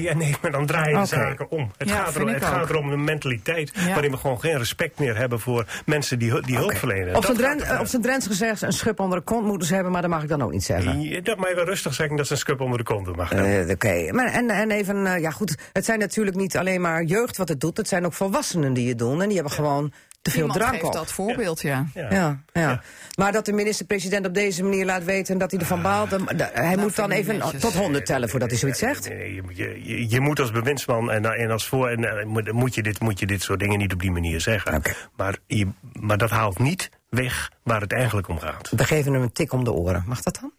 Ja, 0.00 0.14
nee, 0.14 0.34
maar 0.42 0.50
dan 0.50 0.66
draaien 0.66 0.92
de 0.92 0.96
Oké. 0.98 1.06
zaken 1.06 1.50
om. 1.50 1.70
Het, 1.76 1.88
Ja, 1.88 1.94
gaat, 2.04 2.14
erom, 2.14 2.28
het 2.28 2.36
ook. 2.36 2.48
gaat 2.48 2.70
erom 2.70 2.90
een 2.90 3.04
mentaliteit 3.04 3.72
Ja. 3.74 3.86
waarin 3.92 4.10
we 4.10 4.16
gewoon 4.16 4.40
geen 4.40 4.58
respect 4.58 4.98
meer 4.98 5.16
hebben 5.16 5.40
voor 5.40 5.66
mensen 5.86 6.18
die, 6.18 6.40
die 6.42 6.56
hulp 6.56 6.76
verlenen. 6.76 7.16
Op 7.16 7.24
zijn 7.24 7.80
op 7.80 8.02
Drents 8.02 8.26
gezegd, 8.26 8.62
een 8.62 8.72
schub 8.72 9.00
onder 9.00 9.18
de 9.18 9.24
kont 9.24 9.46
moeten 9.46 9.68
ze 9.68 9.74
hebben, 9.74 9.92
maar 9.92 10.02
dat 10.02 10.10
mag 10.10 10.22
ik 10.22 10.28
dan 10.28 10.42
ook 10.42 10.52
niet 10.52 10.64
zeggen. 10.64 11.24
Dat 11.24 11.36
mag 11.36 11.48
je 11.48 11.54
wel 11.54 11.64
rustig 11.64 11.94
zeggen 11.94 12.16
dat 12.16 12.26
ze 12.26 12.32
een 12.32 12.38
scup 12.38 12.60
onder 12.60 12.78
de 12.78 12.84
kont 12.84 13.16
mag 13.16 13.28
hebben. 13.30 13.66
Eh, 13.66 13.70
Oké, 13.74 14.12
maar 14.12 14.26
en, 14.32 14.50
en 14.50 14.70
even, 14.70 15.06
eh, 15.06 15.20
ja 15.20 15.30
goed, 15.30 15.54
het 15.72 15.84
zijn 15.84 15.98
natuurlijk 15.98 16.36
niet 16.36 16.56
alleen 16.56 16.80
maar 16.80 17.02
jeugd 17.02 17.36
wat 17.36 17.48
het 17.48 17.60
doet, 17.60 17.76
het 17.76 17.88
zijn 17.88 18.06
ook 18.06 18.12
volwassenen 18.12 18.72
die 18.72 18.88
het 18.88 18.98
doen 18.98 19.20
en 19.22 19.26
die 19.26 19.34
hebben 19.36 19.52
gewoon 19.54 19.92
te 20.22 20.30
veel 20.30 20.40
iemand 20.40 20.58
drank 20.58 20.72
geeft 20.74 20.84
op. 20.86 20.92
dat 20.92 21.12
voorbeeld, 21.12 21.60
ja. 21.60 21.86
Ja. 21.94 22.06
Ja, 22.10 22.42
ja. 22.52 22.82
Maar 23.14 23.32
dat 23.32 23.44
de 23.44 23.52
minister-president 23.52 24.26
op 24.26 24.34
deze 24.34 24.62
manier 24.62 24.84
laat 24.84 25.04
weten 25.04 25.38
dat 25.38 25.50
hij 25.50 25.60
ervan 25.60 25.82
baalt, 25.82 26.10
dan- 26.10 26.28
da- 26.36 26.50
hij 26.52 26.76
moet 26.76 26.96
dan 26.96 27.10
even 27.10 27.38
netjes. 27.38 27.60
tot 27.60 27.74
honderd 27.74 28.06
tellen 28.06 28.28
voordat 28.28 28.50
hij 28.50 28.58
zoiets 28.58 28.78
zegt. 28.78 29.04
Je, 29.04 29.42
je, 29.82 30.08
je- 30.08 30.20
moet 30.20 30.40
als 30.40 30.50
bewindsman 30.50 31.10
en, 31.10 31.24
en 31.24 31.50
als 31.50 31.66
voor 31.66 31.88
en, 31.88 32.18
eh, 32.18 32.24
moet, 32.26 32.52
moet, 32.52 32.74
je 32.74 32.82
dit, 32.82 33.00
moet 33.00 33.18
je 33.18 33.26
dit 33.26 33.42
soort 33.42 33.58
dingen 33.60 33.78
niet 33.78 33.92
op 33.92 34.00
die 34.00 34.10
manier 34.10 34.40
zeggen. 34.40 34.74
Oké. 34.74 34.92
Maar, 35.16 35.36
je, 35.46 35.68
maar 35.92 36.18
dat 36.18 36.30
haalt 36.30 36.58
niet 36.58 36.90
weg 37.08 37.50
waar 37.62 37.80
het 37.80 37.92
eigenlijk 37.92 38.28
om 38.28 38.38
gaat. 38.38 38.70
We 38.76 38.84
geven 38.84 39.12
hem 39.12 39.22
een 39.22 39.32
tik 39.32 39.52
om 39.52 39.64
de 39.64 39.72
oren. 39.72 40.04
Mag 40.06 40.22
dat 40.22 40.38
dan? 40.40 40.52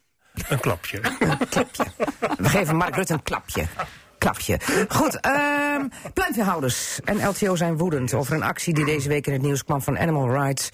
Een 0.49 0.59
klapje. 0.59 0.99
We 2.37 2.49
geven 2.49 2.75
Mark 2.75 2.95
Rutte 2.95 3.13
een 3.13 3.23
klapje. 3.23 3.63
Klapje. 4.23 4.59
Goed, 4.87 5.19
pluimveehouders 6.13 6.99
en 7.03 7.27
LTO 7.27 7.55
zijn 7.55 7.77
woedend 7.77 8.13
over 8.13 8.35
een 8.35 8.43
actie 8.43 8.73
die 8.73 8.85
deze 8.85 9.09
week 9.09 9.27
in 9.27 9.33
het 9.33 9.41
nieuws 9.41 9.63
kwam 9.63 9.81
van 9.81 9.99
Animal 9.99 10.31
Rights. 10.31 10.69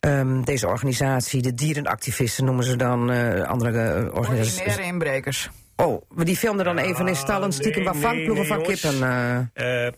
Ehm, 0.00 0.42
deze 0.42 0.66
organisatie, 0.66 1.42
de 1.42 1.54
dierenactivisten 1.54 2.44
noemen 2.44 2.64
ze 2.64 2.76
dan, 2.76 3.10
eh, 3.10 3.42
andere 3.42 3.82
eh, 3.82 4.14
organisaties. 4.14 4.58
Ordinaire 4.58 4.82
inbrekers. 4.82 5.50
Oh, 5.76 6.02
maar 6.08 6.24
die 6.24 6.36
filmden 6.36 6.64
dan 6.64 6.78
even 6.78 7.08
in 7.08 7.16
stallen 7.16 7.52
stiekem 7.52 7.84
waar 7.84 7.94
vangploegen 7.96 8.46
van 8.46 8.62
kippen 8.62 8.98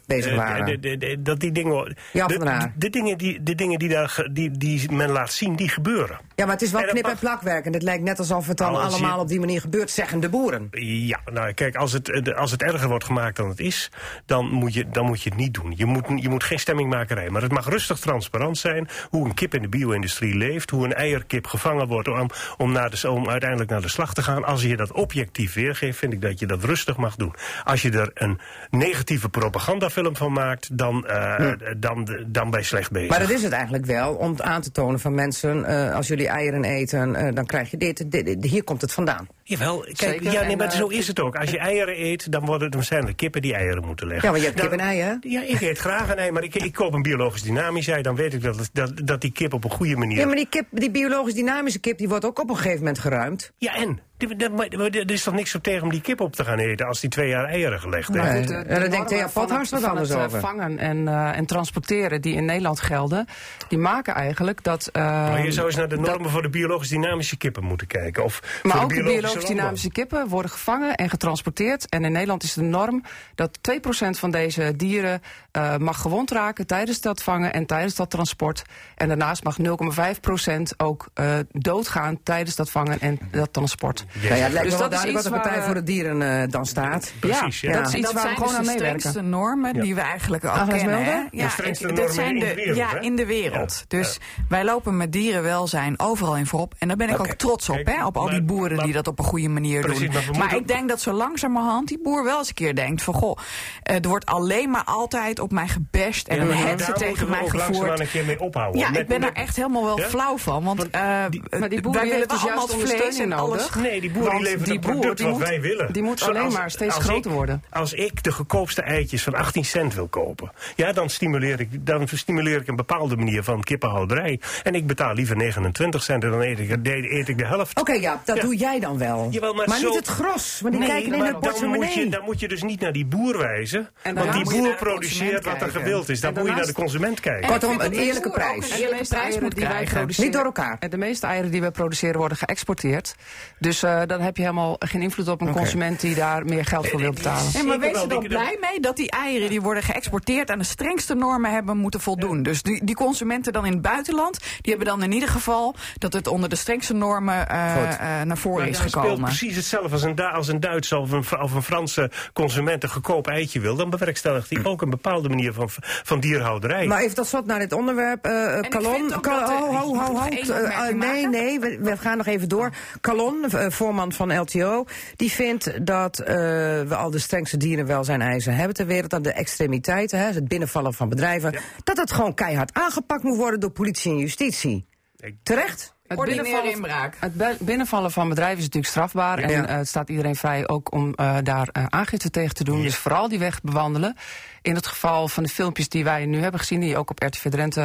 bezig 0.07 0.35
waren. 0.35 0.81
dat 1.22 1.41
die 1.41 1.53
dingen, 1.53 1.97
Ja, 2.12 2.27
de, 2.27 2.70
de 2.77 2.91
dingen, 2.91 3.18
die, 3.18 3.43
de 3.43 3.55
dingen 3.55 3.79
die, 3.79 3.89
daar, 3.89 4.27
die, 4.33 4.51
die 4.51 4.93
men 4.93 5.11
laat 5.11 5.33
zien, 5.33 5.57
die 5.57 5.68
gebeuren. 5.68 6.18
Ja, 6.35 6.45
maar 6.45 6.55
het 6.55 6.62
is 6.62 6.70
wel 6.70 6.83
knip- 6.83 7.07
en 7.07 7.18
plakwerk. 7.18 7.64
En 7.66 7.72
het 7.72 7.83
lijkt 7.83 8.03
net 8.03 8.18
alsof 8.18 8.47
het 8.47 8.57
dan 8.57 8.77
allemaal 8.77 9.20
op 9.20 9.29
die 9.29 9.41
manier 9.41 9.61
gebeurt, 9.61 9.91
zeggen 9.91 10.20
de 10.20 10.29
boeren. 10.29 10.68
Ja, 10.81 11.20
nou 11.33 11.53
kijk, 11.53 11.77
als 11.77 11.93
het, 11.93 12.11
eh, 12.11 12.37
als 12.37 12.51
het 12.51 12.62
erger 12.62 12.89
wordt 12.89 13.05
gemaakt 13.05 13.37
dan 13.37 13.49
het 13.49 13.61
is, 13.61 13.91
dan 14.27 14.47
moet 14.51 14.74
je, 14.74 14.89
dan 14.89 15.07
moet 15.07 15.22
je 15.22 15.29
het 15.31 15.39
niet 15.39 15.55
doen. 15.55 15.72
Je 15.77 15.87
moet, 15.87 16.05
je 16.22 16.29
moet 16.29 16.45
geen 16.45 16.59
stemmingmakerij, 16.59 17.29
maar 17.31 17.43
het 17.43 17.53
mag 17.53 17.68
rustig 17.68 17.99
transparant 17.99 18.59
zijn 18.59 18.89
hoe 19.11 19.24
een 19.24 19.35
kip 19.35 19.55
in 19.55 19.62
de 19.62 19.68
bio-industrie 19.68 20.35
leeft, 20.37 20.70
hoe 20.70 20.85
een 20.85 20.95
eierkip 20.95 21.47
gevangen 21.47 21.87
wordt 21.87 22.09
om, 22.09 22.31
om, 22.57 22.72
naar 22.72 22.91
de, 22.91 23.11
om 23.11 23.29
uiteindelijk 23.29 23.70
naar 23.70 23.83
de 23.83 23.89
slag 23.89 24.14
te 24.14 24.22
gaan. 24.22 24.45
Als 24.45 24.62
je 24.62 24.77
dat 24.77 24.93
objectief 24.93 25.53
weergeeft, 25.67 25.99
vind 25.99 26.12
ik 26.12 26.21
dat 26.21 26.39
je 26.39 26.47
dat 26.47 26.64
rustig 26.64 26.97
mag 26.97 27.17
doen. 27.17 27.35
Als 27.64 27.83
je 27.83 27.91
er 27.91 28.11
een 28.14 28.39
negatieve 28.71 29.29
propagandafilm 29.29 30.17
van 30.17 30.33
maakt, 30.33 30.79
dan, 30.79 31.07
eh, 31.07 31.53
dan, 31.77 32.25
dan 32.27 32.51
ben 32.51 32.61
je 32.61 32.67
slecht 32.67 32.91
bezig. 32.91 33.09
Maar 33.09 33.19
dat 33.19 33.31
is 33.31 33.43
het 33.43 33.53
eigenlijk 33.53 33.87
wel, 33.87 34.14
om 34.14 34.35
aan 34.41 34.62
te 34.62 34.71
tonen 34.71 35.01
van 35.01 35.14
mensen... 35.14 35.64
eh, 35.64 35.95
als 35.95 36.07
jullie 36.09 36.29
eieren 36.29 36.64
eten, 36.64 37.14
eh, 37.14 37.35
dan 37.35 37.47
krijg 37.47 37.71
je 37.71 37.77
dit, 37.77 38.11
dit, 38.11 38.25
dit. 38.25 38.45
Hier 38.45 38.64
komt 38.64 38.81
het 38.81 38.93
vandaan. 38.93 39.29
Jawel, 39.49 39.78
kijk, 39.80 39.97
Zeker, 39.99 40.32
ja, 40.32 40.42
nee, 40.42 40.57
maar 40.57 40.66
eh, 40.66 40.72
zo 40.78 40.86
is 40.86 41.07
het 41.07 41.20
ook. 41.20 41.36
Als 41.36 41.51
je 41.51 41.59
eieren 41.59 42.01
eet, 42.05 42.32
dan, 42.32 42.44
worden, 42.44 42.70
dan 42.70 42.82
zijn 42.82 43.07
er 43.07 43.14
kippen 43.14 43.42
die 43.42 43.55
eieren 43.55 43.84
moeten 43.86 44.07
leggen. 44.07 44.24
Ja, 44.24 44.30
maar 44.30 44.40
je 44.40 44.47
hebt 44.47 44.59
Dan- 44.61 44.68
kip 44.70 44.78
en 44.78 44.86
ei, 44.86 45.01
hè? 45.01 45.14
Ja, 45.20 45.42
ik 45.42 45.61
eet 45.61 45.78
graag 45.78 46.11
een 46.11 46.16
ei, 46.18 46.30
maar 46.30 46.42
ik, 46.42 46.55
ik 46.55 46.72
koop 46.72 46.92
een 46.92 47.03
biologisch 47.03 47.42
dynamisch 47.42 47.88
ei. 47.88 48.03
Dan 48.03 48.16
weet 48.16 48.34
ik 48.34 48.42
dat, 48.42 48.70
dat, 48.72 48.92
dat 49.05 49.20
die 49.20 49.32
kip 49.32 49.53
op 49.53 49.64
een 49.64 49.70
goede 49.70 49.97
manier... 49.97 50.18
Ja, 50.18 50.26
maar 50.26 50.36
die, 50.36 50.49
kip, 50.49 50.66
die 50.70 50.90
biologisch 50.90 51.34
dynamische 51.34 51.78
kip, 51.80 51.99
die 51.99 52.09
wordt 52.09 52.24
ook 52.24 52.38
op 52.40 52.49
een 52.51 52.57
gegeven 52.57 52.78
moment 52.78 52.99
geruimd. 52.99 53.53
Ja, 53.59 53.74
en? 53.74 54.01
Er 54.18 55.11
is 55.11 55.22
toch 55.22 55.34
niks 55.34 55.55
op 55.55 55.62
tegen 55.62 55.82
om 55.82 55.90
die 55.90 56.01
kip 56.01 56.20
op 56.20 56.32
te 56.36 56.44
gaan 56.44 56.59
eten... 56.59 56.86
als 56.86 57.01
die 57.01 57.11
twee 57.11 57.28
jaar 57.28 57.44
eieren 57.44 57.80
gelegd 57.80 58.09
heeft? 58.14 58.24
Nee. 58.32 58.47
De- 58.47 58.53
Ja, 58.53 58.62
de 58.62 58.68
daar 58.68 58.78
denkt 58.78 58.90
normen 58.92 59.07
Thea 59.09 59.28
van 59.28 59.47
Pothorst 59.47 59.70
het- 59.70 59.80
wat 59.80 59.90
anders 59.90 60.09
het, 60.09 60.18
eh, 60.18 60.24
over. 60.24 60.40
vangen 60.40 60.78
en, 60.78 61.09
eh, 61.09 61.36
en 61.38 61.47
transporteren 61.47 62.20
die 62.20 62.34
in 62.34 62.44
Nederland 62.44 62.80
gelden, 62.80 63.26
die 63.68 63.78
maken 63.78 64.14
eigenlijk 64.14 64.62
dat... 64.64 64.88
eh, 64.92 65.03
Maar 65.03 65.44
je 65.44 65.53
zou 65.53 65.66
eens 65.66 65.76
naar 65.76 65.88
de 65.88 65.97
dat- 65.97 66.07
normen 66.07 66.30
voor 66.30 66.42
de 66.42 66.49
biologisch 66.51 66.88
dynamische 66.88 67.36
kippen 67.36 67.64
moeten 67.64 67.86
kijken. 67.86 68.24
Of 68.24 68.34
voor 68.34 68.68
Maar 68.70 68.76
de 68.78 68.82
ook 68.84 68.88
de 68.88 68.94
biologische 69.03 69.36
biologisch 69.37 69.57
landbouw. 69.57 69.57
dynamische 69.57 69.91
kippen 69.91 70.28
worden 70.28 70.51
gevangen 70.51 70.95
en 70.95 71.11
getransporteerd. 71.11 71.89
En 71.89 72.05
in 72.05 72.12
Nederland 72.12 72.43
is 72.43 72.55
de 72.55 72.62
norm 72.62 73.03
dat 73.34 73.59
2% 73.59 74.11
van 74.11 74.30
deze 74.30 74.76
dieren 74.76 75.22
eh, 75.51 75.76
mag 75.76 76.01
gewond 76.01 76.30
raken 76.30 76.66
tijdens 76.66 77.01
dat 77.01 77.22
vangen 77.22 77.53
en 77.53 77.66
tijdens 77.66 77.95
dat 77.95 78.11
transport. 78.11 78.62
En 78.95 79.09
daarnaast 79.09 79.45
mag 79.45 79.57
0,5% 79.59 80.62
ook 80.76 81.09
eh, 81.14 81.34
doodgaan 81.53 82.22
tijdens 82.22 82.57
dat 82.57 82.70
vangen 82.70 83.01
en 83.01 83.18
dat 83.30 83.53
transport. 83.53 84.05
Nou 84.14 84.26
ja, 84.26 84.32
het 84.34 84.53
lijkt 84.53 84.70
Dus 84.70 84.78
wel 84.78 84.89
dat 84.89 84.93
is 84.93 84.99
duidelijk 84.99 85.12
wat 85.14 85.14
iets 85.14 85.24
de 85.24 85.30
Partij 85.30 85.57
waar, 85.57 85.64
voor 85.64 85.74
de 85.74 85.82
Dieren 85.82 86.43
eh, 86.43 86.51
dan 86.51 86.66
staat. 86.66 87.12
Precies, 87.20 87.61
ja. 87.61 87.70
ja, 87.70 87.76
dat 87.78 87.89
is 87.89 87.95
iets 87.95 88.05
dat 88.05 88.12
waar 88.12 88.22
we 88.22 88.28
zijn 88.28 88.37
gewoon 88.37 88.49
dus 88.49 88.59
aan 88.59 88.76
de 88.76 88.84
strengste 88.84 89.20
normen 89.20 89.80
die 89.80 89.95
we 89.95 90.01
eigenlijk 90.01 90.45
Agnes 90.45 90.80
kennen. 90.80 91.05
Hè? 91.05 91.20
De 91.30 91.49
strengste 91.49 91.87
dat 91.87 91.97
normen 91.97 92.14
zijn 92.14 92.34
in 92.34 92.41
de 92.41 92.47
de, 92.47 92.55
wereld, 92.55 92.76
ja, 92.76 93.01
in 93.01 93.16
de 93.16 93.26
wereld. 93.26 93.84
Ja, 93.89 93.99
Dus 93.99 94.18
wij 94.49 94.64
lopen 94.64 94.97
met 94.97 95.12
dierenwelzijn 95.12 95.99
overal 95.99 96.37
in 96.37 96.47
voorop. 96.47 96.74
En 96.78 96.89
daar 96.89 96.97
ben 96.97 97.09
ik 97.09 97.20
ook 97.20 97.26
trots 97.26 97.68
op, 97.68 97.74
Kijk, 97.74 97.97
hè? 97.97 98.07
op 98.07 98.16
al 98.16 98.28
die 98.28 98.43
boeren 98.43 98.84
die 98.84 98.93
dat 98.93 99.09
op 99.09 99.18
een 99.18 99.24
goede 99.27 99.49
manier 99.49 99.81
Precies, 99.81 100.11
doen. 100.27 100.39
maar 100.39 100.57
ik 100.57 100.68
denk 100.68 100.89
dat 100.89 101.01
zo 101.01 101.12
langzamerhand 101.12 101.89
die 101.89 101.99
boer 102.03 102.24
wel 102.24 102.39
eens 102.39 102.49
een 102.49 102.55
keer 102.55 102.74
denkt 102.74 103.03
van... 103.03 103.14
goh, 103.14 103.39
eh, 103.83 103.95
er 103.95 104.09
wordt 104.09 104.27
alleen 104.27 104.70
maar 104.70 104.85
altijd 104.85 105.39
op 105.39 105.53
mij 105.53 105.68
gebashed 105.68 106.29
en 106.29 106.37
Ja, 106.37 106.43
een 106.43 106.53
hetze 106.57 106.93
tegen 106.93 107.31
mij 107.31 107.49
gevoerd. 107.49 108.01
een 108.01 108.09
keer 108.09 108.24
mee 108.24 108.41
ophouden. 108.41 108.81
Ja, 108.81 108.91
Met- 108.91 109.01
ik 109.01 109.07
ben 109.07 109.20
daar 109.20 109.33
echt 109.33 109.57
helemaal 109.57 109.85
wel 109.85 109.99
Ja? 109.99 110.07
flauw 110.09 110.39
van. 110.39 110.64
Want 110.64 110.79
Want 110.79 110.91
eh, 110.91 111.24
die- 111.31 111.43
maar 111.59 111.68
die 111.68 111.81
boer 111.81 111.93
wij 111.93 112.03
die 112.03 112.12
willen 112.12 112.29
dus 112.29 112.39
allemaal 112.41 112.66
juist 112.68 112.72
het 112.72 112.91
vlees 112.91 113.18
en 113.18 113.33
ondersteuning 113.33 113.41
alles. 113.41 113.61
nodig. 113.61 113.91
Nee, 113.91 114.01
die 114.01 114.11
boer 114.11 114.31
die 114.31 114.41
levert 114.41 114.68
boer, 114.68 114.79
product 114.81 115.16
die 115.16 115.27
wat 115.27 115.39
moet- 115.39 115.49
wij 115.49 115.61
willen. 115.61 115.93
die 115.93 116.03
moet 116.03 116.22
alleen 116.22 116.53
maar 116.53 116.70
steeds 116.70 116.95
groter 116.97 117.31
ik- 117.31 117.37
worden. 117.37 117.62
Als 117.70 117.93
ik 117.93 118.22
de 118.22 118.33
goedkoopste 118.33 118.83
eitjes 118.83 119.22
van 119.22 119.35
18 119.35 119.64
cent 119.64 119.95
wil 119.95 120.09
kopen... 120.09 120.53
Ja, 120.77 120.93
dan 120.93 121.11
stimuleer 121.11 121.61
ik, 121.61 121.87
dan 121.87 122.09
stimuleer 122.09 122.61
ik 122.61 122.68
een 122.68 122.77
bepaalde 122.77 123.16
manier 123.16 123.43
van 123.43 123.62
kippenhouderij. 123.62 124.41
En 124.62 124.74
ik 124.74 124.87
betaal 124.87 125.14
liever 125.14 125.37
29 125.37 126.03
cent 126.03 126.24
en 126.24 126.31
dan 126.31 126.41
eet 126.41 126.59
ik, 126.59 126.85
de- 126.85 127.12
eet 127.18 127.29
ik 127.29 127.39
de 127.39 127.47
helft. 127.47 127.81
Oké, 127.81 127.93
ja, 127.93 128.20
dat 128.24 128.37
Ja. 128.37 128.43
doe 128.43 128.57
jij 128.57 128.81
dan 128.81 128.99
wel. 128.99 129.16
Jawel, 129.31 129.55
maar 129.55 129.69
zo- 129.69 129.87
niet 129.89 129.95
het 129.97 130.07
gros, 130.09 130.61
want 130.61 130.73
die 130.75 130.83
Nee, 130.83 130.91
kijken 130.93 131.12
in 131.12 131.19
de 131.19 131.39
dan 131.61 131.69
moet, 131.69 131.95
je, 131.95 132.09
dan 132.09 132.25
moet 132.25 132.41
je 132.41 132.49
dus 132.49 132.62
niet 132.62 132.81
naar 132.81 132.93
die 132.93 133.07
boer 133.07 133.39
wijzen. 133.39 133.91
En 134.03 134.14
want 134.14 134.33
die 134.33 134.45
boer 134.45 134.75
produceert 134.75 135.45
wat 135.45 135.61
er 135.61 135.71
gewild 135.71 136.09
is. 136.09 136.21
Dan 136.21 136.33
moet 136.35 136.47
je 136.47 136.53
naar 136.53 136.67
de 136.67 136.73
consument 136.73 137.21
kijken. 137.21 137.49
Kortom, 137.49 137.81
een 137.81 137.93
eerlijke 137.93 138.31
prijs. 138.31 138.71
een 138.71 138.79
eerlijke 138.79 139.07
prijs 139.09 139.39
moet 139.41 139.55
die 139.55 139.64
wij 139.64 139.73
krijgen. 139.75 139.95
produceren- 139.97 140.25
Niet 140.25 140.33
door 140.33 140.45
elkaar. 140.45 140.77
En 140.81 140.91
de 140.91 140.97
meeste 140.97 141.27
eieren 141.27 141.51
die 141.51 141.61
wij 141.61 141.71
produceren 141.71 142.19
worden 142.19 142.39
geëxporteerd. 142.39 143.14
Dus 143.59 143.83
eh, 143.83 144.03
dan 144.07 144.21
heb 144.21 144.37
je 144.37 144.43
helemaal 144.43 144.77
geen 144.79 145.03
invloed 145.03 145.29
op 145.29 145.41
een 145.41 145.53
consument 145.53 146.01
die 146.01 146.14
daar 146.14 146.45
meer 146.45 146.64
geld 146.64 146.89
voor 146.89 147.01
wil 147.01 147.12
betalen. 147.12 147.67
Maar 147.67 147.79
wees 147.79 148.03
er 148.03 148.09
dan 148.09 148.27
blij 148.29 148.57
mee 148.61 148.81
dat 148.81 148.97
die 148.97 149.11
eieren 149.11 149.49
die 149.49 149.61
worden 149.62 149.83
geëxporteerd 149.83 150.51
aan 150.51 150.59
de 150.59 150.64
strengste 150.64 151.14
normen 151.14 151.51
hebben 151.53 151.77
moeten 151.77 152.01
voldoen. 152.01 152.43
Dus 152.43 152.62
die, 152.62 152.85
die 152.85 152.95
consumenten 152.95 153.53
dan 153.53 153.67
in 153.67 153.73
het 153.73 153.83
buitenland, 153.83 154.39
die 154.61 154.75
hebben 154.75 154.87
dan 154.87 155.03
in 155.03 155.12
ieder 155.12 155.29
geval 155.29 155.75
dat 155.99 156.12
het 156.12 156.27
onder 156.27 156.49
de 156.49 156.57
strengste 156.57 156.95
normen 156.95 157.49
eh, 157.49 157.93
eh, 158.21 158.27
naar 158.27 158.37
voren 158.39 158.59
Maar 158.59 158.69
is 158.69 158.79
gekomen. 158.79 159.06
Precies 159.15 159.57
hetzelfde 159.57 159.93
als 159.93 160.03
een, 160.03 160.19
als 160.21 160.49
een 160.49 160.61
Duitse 160.61 160.97
of 160.99 161.11
een, 161.11 161.41
of 161.41 161.53
een 161.55 161.63
Franse 161.63 162.11
consument 162.33 162.83
een 162.83 162.89
goedkoop 162.89 163.27
eitje 163.27 163.61
wil. 163.61 163.77
Dan 163.77 163.91
bewerkstelligt 163.91 164.51
hij 164.51 164.65
ook 164.65 164.83
een 164.83 164.91
bepaalde 164.91 165.29
manier 165.29 165.53
van, 165.53 165.69
van 166.03 166.21
dierhouderij. 166.21 166.87
Maar 166.87 167.01
even 167.03 167.15
tot 167.15 167.27
slot 167.27 167.47
naar 167.47 167.59
dit 167.59 167.73
onderwerp. 167.73 168.25
eh 168.25 168.59
ik 168.63 168.71
Calon. 168.71 169.09
dat, 169.09 169.25
eh, 169.27 169.47
ho, 169.49 169.73
ho, 169.73 169.95
ho, 169.97 170.27
Eh, 170.29 170.89
nee, 170.95 171.29
nee, 171.29 171.61
we, 171.61 171.79
we 171.81 171.97
gaan 171.97 172.17
nog 172.17 172.27
even 172.27 172.49
door. 172.49 172.71
Calon, 173.01 173.45
voorman 173.51 174.13
van 174.13 174.39
LTO, 174.41 174.85
die 175.17 175.31
vindt 175.31 175.87
dat 175.87 176.19
eh, 176.19 176.35
we 176.83 176.95
al 176.97 177.11
de 177.11 177.19
strengste 177.19 177.57
dierenwelzijn 177.57 178.21
eisen 178.23 178.55
hebben 178.57 178.75
ter 178.77 178.87
wereld. 178.87 179.11
Dat 179.11 179.25
de 179.25 179.33
extremiteiten, 179.33 180.19
hè, 180.19 180.25
het 180.25 180.49
binnenvallen 180.49 180.95
van 180.95 181.09
bedrijven, 181.09 181.55
dat 181.85 181.97
het 181.97 182.13
gewoon 182.13 182.35
keihard 182.35 182.71
aangepakt 182.73 183.23
moet 183.23 183.37
worden 183.37 183.61
door 183.61 183.71
politie 183.71 184.11
en 184.13 184.19
justitie. 184.19 184.87
Ik- 185.17 185.35
Terecht? 185.43 185.95
Het 186.09 186.25
binnenvallen, 186.25 186.71
inbraak. 186.71 187.17
het 187.21 187.59
binnenvallen 187.59 188.11
van 188.11 188.29
bedrijven 188.29 188.57
is 188.59 188.65
natuurlijk 188.65 188.93
strafbaar. 188.93 189.39
En 189.39 189.69
eh, 189.69 189.77
het 189.77 189.89
staat 189.89 190.09
iedereen 190.09 190.37
vrij 190.37 190.69
ook 190.69 190.93
om 190.93 191.15
eh, 191.15 191.37
daar 191.43 191.69
eh, 191.73 191.85
aangifte 191.89 192.31
tegen 192.31 192.55
te 192.55 192.65
doen. 192.65 192.77
Ja. 192.79 192.83
Dus 192.83 192.97
vooral 192.97 193.28
die 193.28 193.39
weg 193.39 193.61
bewandelen. 193.61 194.16
In 194.62 194.74
het 194.74 194.87
geval 194.87 195.28
van 195.28 195.43
de 195.43 195.49
filmpjes 195.49 195.89
die 195.89 196.05
wij 196.05 196.27
nu 196.27 196.41
hebben 196.41 196.61
gezien, 196.61 196.81
die 196.81 196.97
ook 196.97 197.11
op 197.11 197.23
RTV 197.23 197.49
Drenthe 197.49 197.81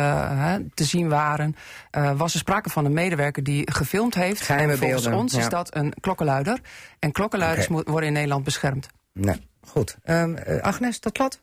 te 0.73 0.84
zien 0.84 1.10
waren, 1.10 1.56
eh, 1.91 2.11
was 2.18 2.34
er 2.34 2.39
sprake 2.39 2.69
van 2.69 2.85
een 2.85 2.93
medewerker 2.93 3.43
die 3.43 3.72
gefilmd 3.72 4.15
heeft. 4.15 4.41
Geheime 4.41 4.72
en 4.72 4.77
volgens 4.77 5.02
beelden, 5.02 5.19
ons 5.19 5.34
ja. 5.34 5.39
is 5.39 5.49
dat 5.49 5.76
een 5.76 5.93
klokkenluider. 5.99 6.60
En 6.99 7.11
klokkenluiders 7.11 7.68
moet- 7.68 7.88
worden 7.88 8.07
in 8.07 8.14
Nederland 8.14 8.43
beschermd. 8.43 8.88
Nee, 9.14 9.48
goed. 9.68 9.98
Ehm, 10.03 10.35
eh, 10.35 10.61
Agnes, 10.61 10.99
tot 10.99 11.15
slot? 11.15 11.41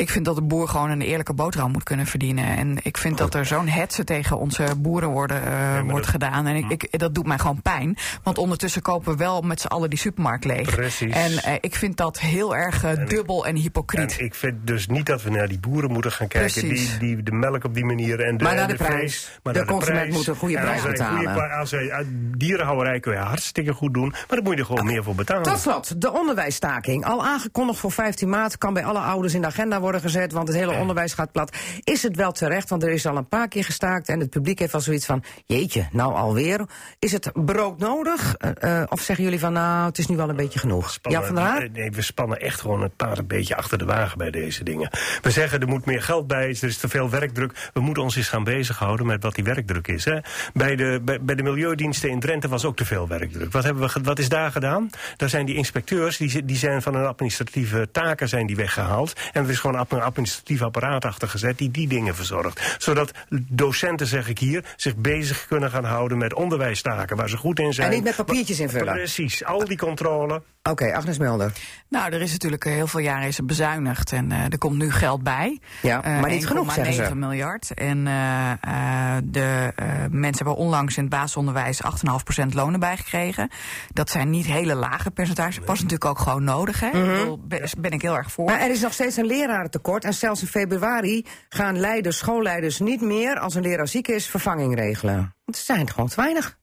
Ik 0.00 0.10
vind 0.10 0.24
dat 0.24 0.34
de 0.34 0.42
boer 0.42 0.68
gewoon 0.68 0.90
een 0.90 1.00
eerlijke 1.00 1.34
boterham 1.34 1.70
moet 1.70 1.82
kunnen 1.82 2.06
verdienen. 2.06 2.44
En 2.44 2.76
ik 2.82 2.96
vind 2.96 3.18
dat 3.18 3.34
er 3.34 3.46
zo'n 3.46 3.68
hetze 3.68 4.04
tegen 4.04 4.38
onze 4.38 4.64
boeren 4.78 5.08
worden, 5.08 5.42
eh, 5.46 5.80
wordt 5.80 6.06
gedaan. 6.06 6.46
En 6.46 6.56
ik, 6.56 6.64
ik, 6.68 6.98
dat 6.98 7.14
doet 7.14 7.26
mij 7.26 7.38
gewoon 7.38 7.62
pijn. 7.62 7.96
Want 8.22 8.38
ondertussen 8.38 8.82
kopen 8.82 9.12
we 9.12 9.18
wel 9.18 9.40
met 9.40 9.60
z'n 9.60 9.66
allen 9.66 9.90
die 9.90 9.98
supermarkt 9.98 10.44
leeg. 10.44 10.70
Precies. 10.74 11.14
En 11.14 11.42
eh, 11.42 11.54
ik 11.60 11.74
vind 11.74 11.96
dat 11.96 12.20
heel 12.20 12.56
erg 12.56 12.84
eh, 12.84 13.06
dubbel 13.06 13.46
en 13.46 13.56
hypocriet. 13.56 14.18
En 14.18 14.24
ik 14.24 14.34
vind 14.34 14.66
dus 14.66 14.86
niet 14.86 15.06
dat 15.06 15.22
we 15.22 15.30
naar 15.30 15.48
die 15.48 15.58
boeren 15.60 15.92
moeten 15.92 16.12
gaan 16.12 16.28
kijken. 16.28 16.60
Precies. 16.60 16.98
Die, 16.98 17.14
die 17.14 17.22
de 17.22 17.32
melk 17.32 17.64
op 17.64 17.74
die 17.74 17.84
manier 17.84 18.20
en 18.20 18.36
de, 18.36 18.44
Maar 18.44 18.54
naar 18.54 18.62
en 18.62 18.68
de 18.68 18.74
prijs. 18.76 18.92
vlees. 18.98 19.40
Maar 19.42 19.52
De 19.52 19.58
naar 19.58 19.68
consument 19.68 20.00
prijs. 20.00 20.16
moet 20.16 20.26
een 20.26 20.36
goede 20.36 20.54
prijs 20.54 20.80
goede 20.80 20.92
betalen. 20.92 21.58
Als 21.58 21.70
wij 21.70 22.06
dierenhouderij 22.36 23.00
kun 23.00 23.12
je 23.12 23.18
hartstikke 23.18 23.72
goed 23.72 23.94
doen. 23.94 24.08
Maar 24.08 24.24
dan 24.28 24.42
moet 24.42 24.54
je 24.54 24.60
er 24.60 24.66
gewoon 24.66 24.86
meer 24.86 25.04
voor 25.04 25.14
betalen. 25.14 25.42
Tot 25.42 25.58
slot, 25.58 26.00
de 26.00 26.12
onderwijsstaking. 26.12 27.04
Al 27.04 27.24
aangekondigd 27.24 27.78
voor 27.78 27.92
15 27.92 28.28
maart 28.28 28.58
kan 28.58 28.72
bij 28.74 28.84
alle 28.84 28.98
ouders 28.98 29.34
in 29.34 29.40
de 29.40 29.46
agenda 29.46 29.80
worden 29.80 29.88
gezet, 29.98 30.32
want 30.32 30.48
het 30.48 30.56
hele 30.56 30.72
onderwijs 30.74 31.12
gaat 31.12 31.32
plat. 31.32 31.56
Is 31.84 32.02
het 32.02 32.16
wel 32.16 32.32
terecht, 32.32 32.68
want 32.68 32.82
er 32.82 32.90
is 32.90 33.06
al 33.06 33.16
een 33.16 33.28
paar 33.28 33.48
keer 33.48 33.64
gestaakt 33.64 34.08
en 34.08 34.20
het 34.20 34.30
publiek 34.30 34.58
heeft 34.58 34.74
al 34.74 34.80
zoiets 34.80 35.06
van, 35.06 35.24
jeetje, 35.46 35.88
nou 35.92 36.14
alweer. 36.14 36.60
Is 36.98 37.12
het 37.12 37.30
broodnodig? 37.34 38.34
Eh, 38.34 38.80
eh, 38.80 38.86
of 38.88 39.00
zeggen 39.00 39.24
jullie 39.24 39.38
van, 39.40 39.52
nou, 39.52 39.86
het 39.86 39.98
is 39.98 40.06
nu 40.06 40.16
wel 40.16 40.28
een 40.28 40.36
beetje 40.36 40.58
genoeg? 40.58 40.90
Spannen- 40.90 41.20
Ja, 41.20 41.26
van 41.26 41.34
der 41.36 41.44
Haar? 41.44 41.70
Nee, 41.70 41.90
we 41.90 42.02
spannen 42.02 42.40
echt 42.40 42.60
gewoon 42.60 42.82
het 42.82 42.96
paard 42.96 43.18
een 43.18 43.26
beetje 43.26 43.56
achter 43.56 43.78
de 43.78 43.84
wagen 43.84 44.18
bij 44.18 44.30
deze 44.30 44.64
dingen. 44.64 44.90
We 45.22 45.30
zeggen 45.30 45.60
er 45.60 45.68
moet 45.68 45.84
meer 45.84 46.02
geld 46.02 46.26
bij, 46.26 46.48
er 46.48 46.64
is 46.64 46.76
te 46.76 46.88
veel 46.88 47.10
werkdruk. 47.10 47.70
We 47.72 47.80
moeten 47.80 48.02
ons 48.02 48.16
eens 48.16 48.28
gaan 48.28 48.44
bezighouden 48.44 49.06
met 49.06 49.22
wat 49.22 49.34
die 49.34 49.44
werkdruk 49.44 49.88
is. 49.88 50.04
Hè. 50.04 50.18
Bij, 50.52 50.76
de, 50.76 51.00
bij, 51.04 51.20
bij 51.20 51.34
de 51.34 51.42
milieudiensten 51.42 52.10
in 52.10 52.20
Drenthe 52.20 52.48
was 52.48 52.64
ook 52.64 52.76
te 52.76 52.84
veel 52.84 53.08
werkdruk. 53.08 53.52
Wat, 53.52 53.64
hebben 53.64 53.88
we, 53.88 54.00
wat 54.02 54.18
is 54.18 54.28
daar 54.28 54.50
gedaan? 54.52 54.90
Daar 55.16 55.28
zijn 55.28 55.46
die 55.46 55.54
inspecteurs, 55.54 56.16
die, 56.16 56.44
die 56.44 56.56
zijn 56.56 56.82
van 56.82 56.94
hun 56.94 57.06
administratieve 57.06 57.88
taken 57.92 58.28
zijn 58.28 58.46
die 58.46 58.56
weggehaald. 58.56 59.12
En 59.32 59.44
er 59.44 59.50
is 59.50 59.58
gewoon 59.58 59.76
een 59.88 60.00
administratief 60.02 60.62
apparaat 60.62 61.04
achter 61.04 61.28
gezet 61.28 61.58
die 61.58 61.70
die 61.70 61.88
dingen 61.88 62.14
verzorgt. 62.14 62.76
Zodat 62.78 63.12
docenten, 63.48 64.06
zeg 64.06 64.28
ik 64.28 64.38
hier, 64.38 64.64
zich 64.76 64.96
bezig 64.96 65.46
kunnen 65.46 65.70
gaan 65.70 65.84
houden 65.84 66.18
met 66.18 66.34
onderwijstaken 66.34 67.16
waar 67.16 67.28
ze 67.28 67.36
goed 67.36 67.58
in 67.58 67.72
zijn. 67.72 67.88
En 67.88 67.94
niet 67.94 68.04
met 68.04 68.16
papiertjes 68.16 68.60
invullen. 68.60 68.94
Precies, 68.94 69.44
al 69.44 69.64
die 69.64 69.78
controle. 69.78 70.42
Oké, 70.62 70.94
Agnes 70.94 71.18
Mulder. 71.18 71.52
Nou, 71.88 72.12
er 72.12 72.20
is 72.20 72.32
natuurlijk 72.32 72.64
eh, 72.64 72.72
heel 72.72 72.86
veel 72.86 73.00
jaren 73.00 73.28
is 73.28 73.38
er 73.38 73.44
bezuinigd 73.44 74.12
en 74.12 74.32
eh, 74.32 74.38
er 74.44 74.58
komt 74.58 74.76
nu 74.76 74.90
geld 74.92 75.22
bij. 75.22 75.60
Ja, 75.82 76.02
Eh, 76.04 76.20
maar 76.20 76.30
niet 76.30 76.46
genoeg, 76.46 76.72
zeggen 76.72 76.94
ze. 76.94 77.02
1,9 77.02 77.16
miljard. 77.16 77.70
En 77.74 78.06
eh, 78.06 78.50
eh, 78.50 79.22
de 79.24 79.72
eh, 79.76 79.86
mensen 80.10 80.44
hebben 80.44 80.56
onlangs 80.64 80.96
in 80.96 81.02
het 81.02 81.12
basisonderwijs 81.12 81.80
8,5% 81.82 82.46
lonen 82.54 82.80
bijgekregen. 82.80 83.50
Dat 83.92 84.10
zijn 84.10 84.30
niet 84.30 84.46
hele 84.46 84.74
lage 84.74 85.10
percentages. 85.10 85.58
Was 85.58 85.76
natuurlijk 85.82 86.04
ook 86.04 86.18
gewoon 86.18 86.44
nodig. 86.44 86.80
Hè? 86.80 86.86
Ik 86.86 86.92
bedoel, 86.92 87.38
ben, 87.44 87.68
ben 87.78 87.90
ik 87.90 88.02
heel 88.02 88.16
erg 88.16 88.32
voor. 88.32 88.44
Mhm. 88.44 88.54
Maar 88.54 88.62
er 88.62 88.70
is 88.70 88.80
nog 88.80 88.92
steeds 88.92 89.16
een 89.16 89.26
lerarentekort 89.70 90.04
en 90.04 90.14
zelfs 90.14 90.40
in 90.40 90.46
februari 90.46 91.26
gaan 91.48 91.80
leiders, 91.80 92.18
schoolleiders 92.18 92.78
niet 92.78 93.00
meer 93.00 93.38
als 93.38 93.54
een 93.54 93.62
leraar 93.62 93.88
ziek 93.88 94.08
is 94.08 94.26
vervanging 94.26 94.74
regelen. 94.74 95.34
Want 95.44 95.56
er 95.56 95.64
zijn 95.64 95.90
gewoon 95.90 96.08
te 96.08 96.16
weinig. 96.16 96.58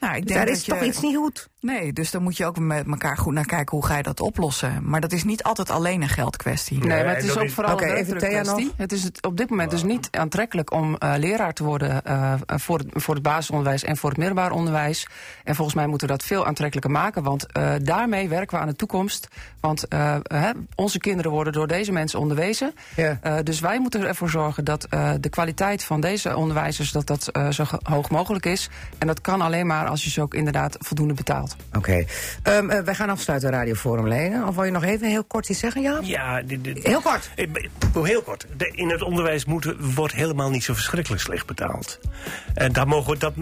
nou, 0.00 0.16
ik 0.16 0.26
denk 0.26 0.38
daar 0.38 0.46
dat 0.46 0.56
is 0.56 0.64
je, 0.64 0.72
toch 0.72 0.82
iets 0.82 1.00
niet 1.00 1.16
goed. 1.16 1.48
Nee, 1.64 1.92
dus 1.92 2.10
dan 2.10 2.22
moet 2.22 2.36
je 2.36 2.46
ook 2.46 2.58
met 2.58 2.86
elkaar 2.86 3.16
goed 3.16 3.32
naar 3.32 3.46
kijken 3.46 3.76
hoe 3.76 3.86
ga 3.86 3.96
je 3.96 4.02
dat 4.02 4.20
oplossen. 4.20 4.80
Maar 4.82 5.00
dat 5.00 5.12
is 5.12 5.24
niet 5.24 5.42
altijd 5.42 5.70
alleen 5.70 6.02
een 6.02 6.08
geldkwestie. 6.08 6.78
Nee, 6.78 7.04
maar 7.04 7.14
het 7.14 7.24
is 7.24 7.38
ook 7.38 7.50
vooral 7.50 7.72
Oké, 7.72 7.98
een 7.98 8.44
nog. 8.46 8.60
Het 8.76 8.92
is 8.92 9.04
het 9.04 9.26
op 9.26 9.36
dit 9.36 9.50
moment 9.50 9.70
dus 9.70 9.82
niet 9.82 10.08
aantrekkelijk 10.10 10.72
om 10.72 10.96
eh, 10.96 11.12
leraar 11.16 11.52
te 11.52 11.64
worden 11.64 12.04
eh, 12.04 12.34
voor, 12.46 12.78
het, 12.78 12.86
voor 12.92 13.14
het 13.14 13.22
basisonderwijs 13.22 13.84
en 13.84 13.96
voor 13.96 14.08
het 14.08 14.18
middelbaar 14.18 14.50
onderwijs. 14.50 15.06
En 15.44 15.54
volgens 15.54 15.76
mij 15.76 15.86
moeten 15.86 16.06
we 16.06 16.12
dat 16.12 16.24
veel 16.24 16.46
aantrekkelijker 16.46 16.92
maken, 16.92 17.22
want 17.22 17.52
eh, 17.52 17.72
daarmee 17.82 18.28
werken 18.28 18.56
we 18.56 18.62
aan 18.62 18.68
de 18.68 18.76
toekomst. 18.76 19.28
Want 19.64 19.88
eh, 19.88 20.16
hè, 20.22 20.50
onze 20.74 20.98
kinderen 20.98 21.30
worden 21.30 21.52
door 21.52 21.66
deze 21.66 21.92
mensen 21.92 22.18
onderwezen. 22.18 22.74
Ja. 22.96 23.18
Eh, 23.22 23.36
dus 23.42 23.60
wij 23.60 23.78
moeten 23.80 24.06
ervoor 24.06 24.30
zorgen 24.30 24.64
dat 24.64 24.84
eh, 24.84 25.12
de 25.20 25.28
kwaliteit 25.28 25.84
van 25.84 26.00
deze 26.00 26.36
onderwijzers 26.36 26.92
dat 26.92 27.06
dat, 27.06 27.30
zo 27.50 27.64
hoog 27.82 28.10
mogelijk 28.10 28.46
is. 28.46 28.68
En 28.98 29.06
dat 29.06 29.20
kan 29.20 29.40
alleen 29.40 29.66
maar 29.66 29.86
als 29.86 30.04
je 30.04 30.10
ze 30.10 30.22
ook 30.22 30.34
inderdaad 30.34 30.76
voldoende 30.78 31.14
betaalt. 31.14 31.53
Oké. 31.72 32.04
Ehm, 32.42 32.70
eh, 32.70 32.80
wij 32.84 32.94
gaan 32.94 33.08
afsluiten, 33.10 33.50
Radioforum 33.50 34.08
leden. 34.08 34.46
Of 34.46 34.54
wil 34.54 34.64
je 34.64 34.70
nog 34.70 34.84
even 34.84 35.08
heel 35.08 35.24
kort 35.24 35.48
iets 35.48 35.58
zeggen, 35.58 35.82
Jaap? 35.82 36.02
Ja, 36.02 36.42
Heel 36.82 37.00
kort. 37.00 37.30
Ik 37.36 37.52
ben- 37.52 37.68
Heel 38.04 38.22
kort. 38.22 38.46
De- 38.56 38.72
in 38.74 38.90
het 38.90 39.02
onderwijs 39.02 39.44
moet, 39.44 39.74
wordt 39.94 40.14
helemaal 40.14 40.50
niet 40.50 40.64
zo 40.64 40.74
verschrikkelijk 40.74 41.22
slecht 41.22 41.46
betaald. 41.46 41.98
En 42.54 42.72
daar 42.72 42.86
mogen 42.88 43.12
we... 43.12 43.18
Dat, 43.18 43.32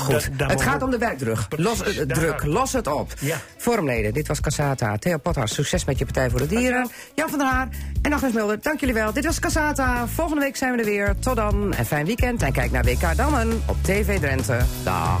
Goed. 0.00 0.10
daar- 0.10 0.30
daar 0.36 0.48
het 0.50 0.62
gaat 0.62 0.78
we- 0.78 0.84
om 0.84 0.90
de 0.90 0.98
werkdruk. 0.98 1.38
Los, 1.56 1.82
eh, 1.82 2.02
druk. 2.06 2.44
Los 2.44 2.72
het 2.72 2.86
op. 2.86 3.12
Ja. 3.20 3.36
Forumleden, 3.56 4.12
dit 4.12 4.28
was 4.28 4.40
Casata. 4.40 4.96
Theo 4.96 5.16
Pothas, 5.18 5.54
succes 5.54 5.84
met 5.84 5.98
je 5.98 6.04
Partij 6.04 6.30
voor 6.30 6.38
de 6.40 6.46
Dieren. 6.46 6.90
Jan 7.14 7.28
van 7.28 7.38
der 7.38 7.48
Haar 7.48 7.68
en 8.02 8.12
Agnes 8.12 8.32
Mulder, 8.32 8.58
dank 8.62 8.80
jullie 8.80 8.94
wel. 8.94 9.12
Dit 9.12 9.24
was 9.24 9.38
Casata. 9.38 10.06
Volgende 10.08 10.40
week 10.42 10.56
zijn 10.56 10.72
we 10.72 10.78
er 10.78 10.84
weer. 10.84 11.14
Tot 11.20 11.36
dan 11.36 11.74
en 11.74 11.86
fijn 11.86 12.06
weekend. 12.06 12.42
En 12.42 12.52
kijk 12.52 12.70
naar 12.70 12.84
WK 12.84 13.16
Dammen 13.16 13.62
op 13.66 13.76
TV 13.82 14.18
Drenthe. 14.18 14.58
Dag. 14.84 15.20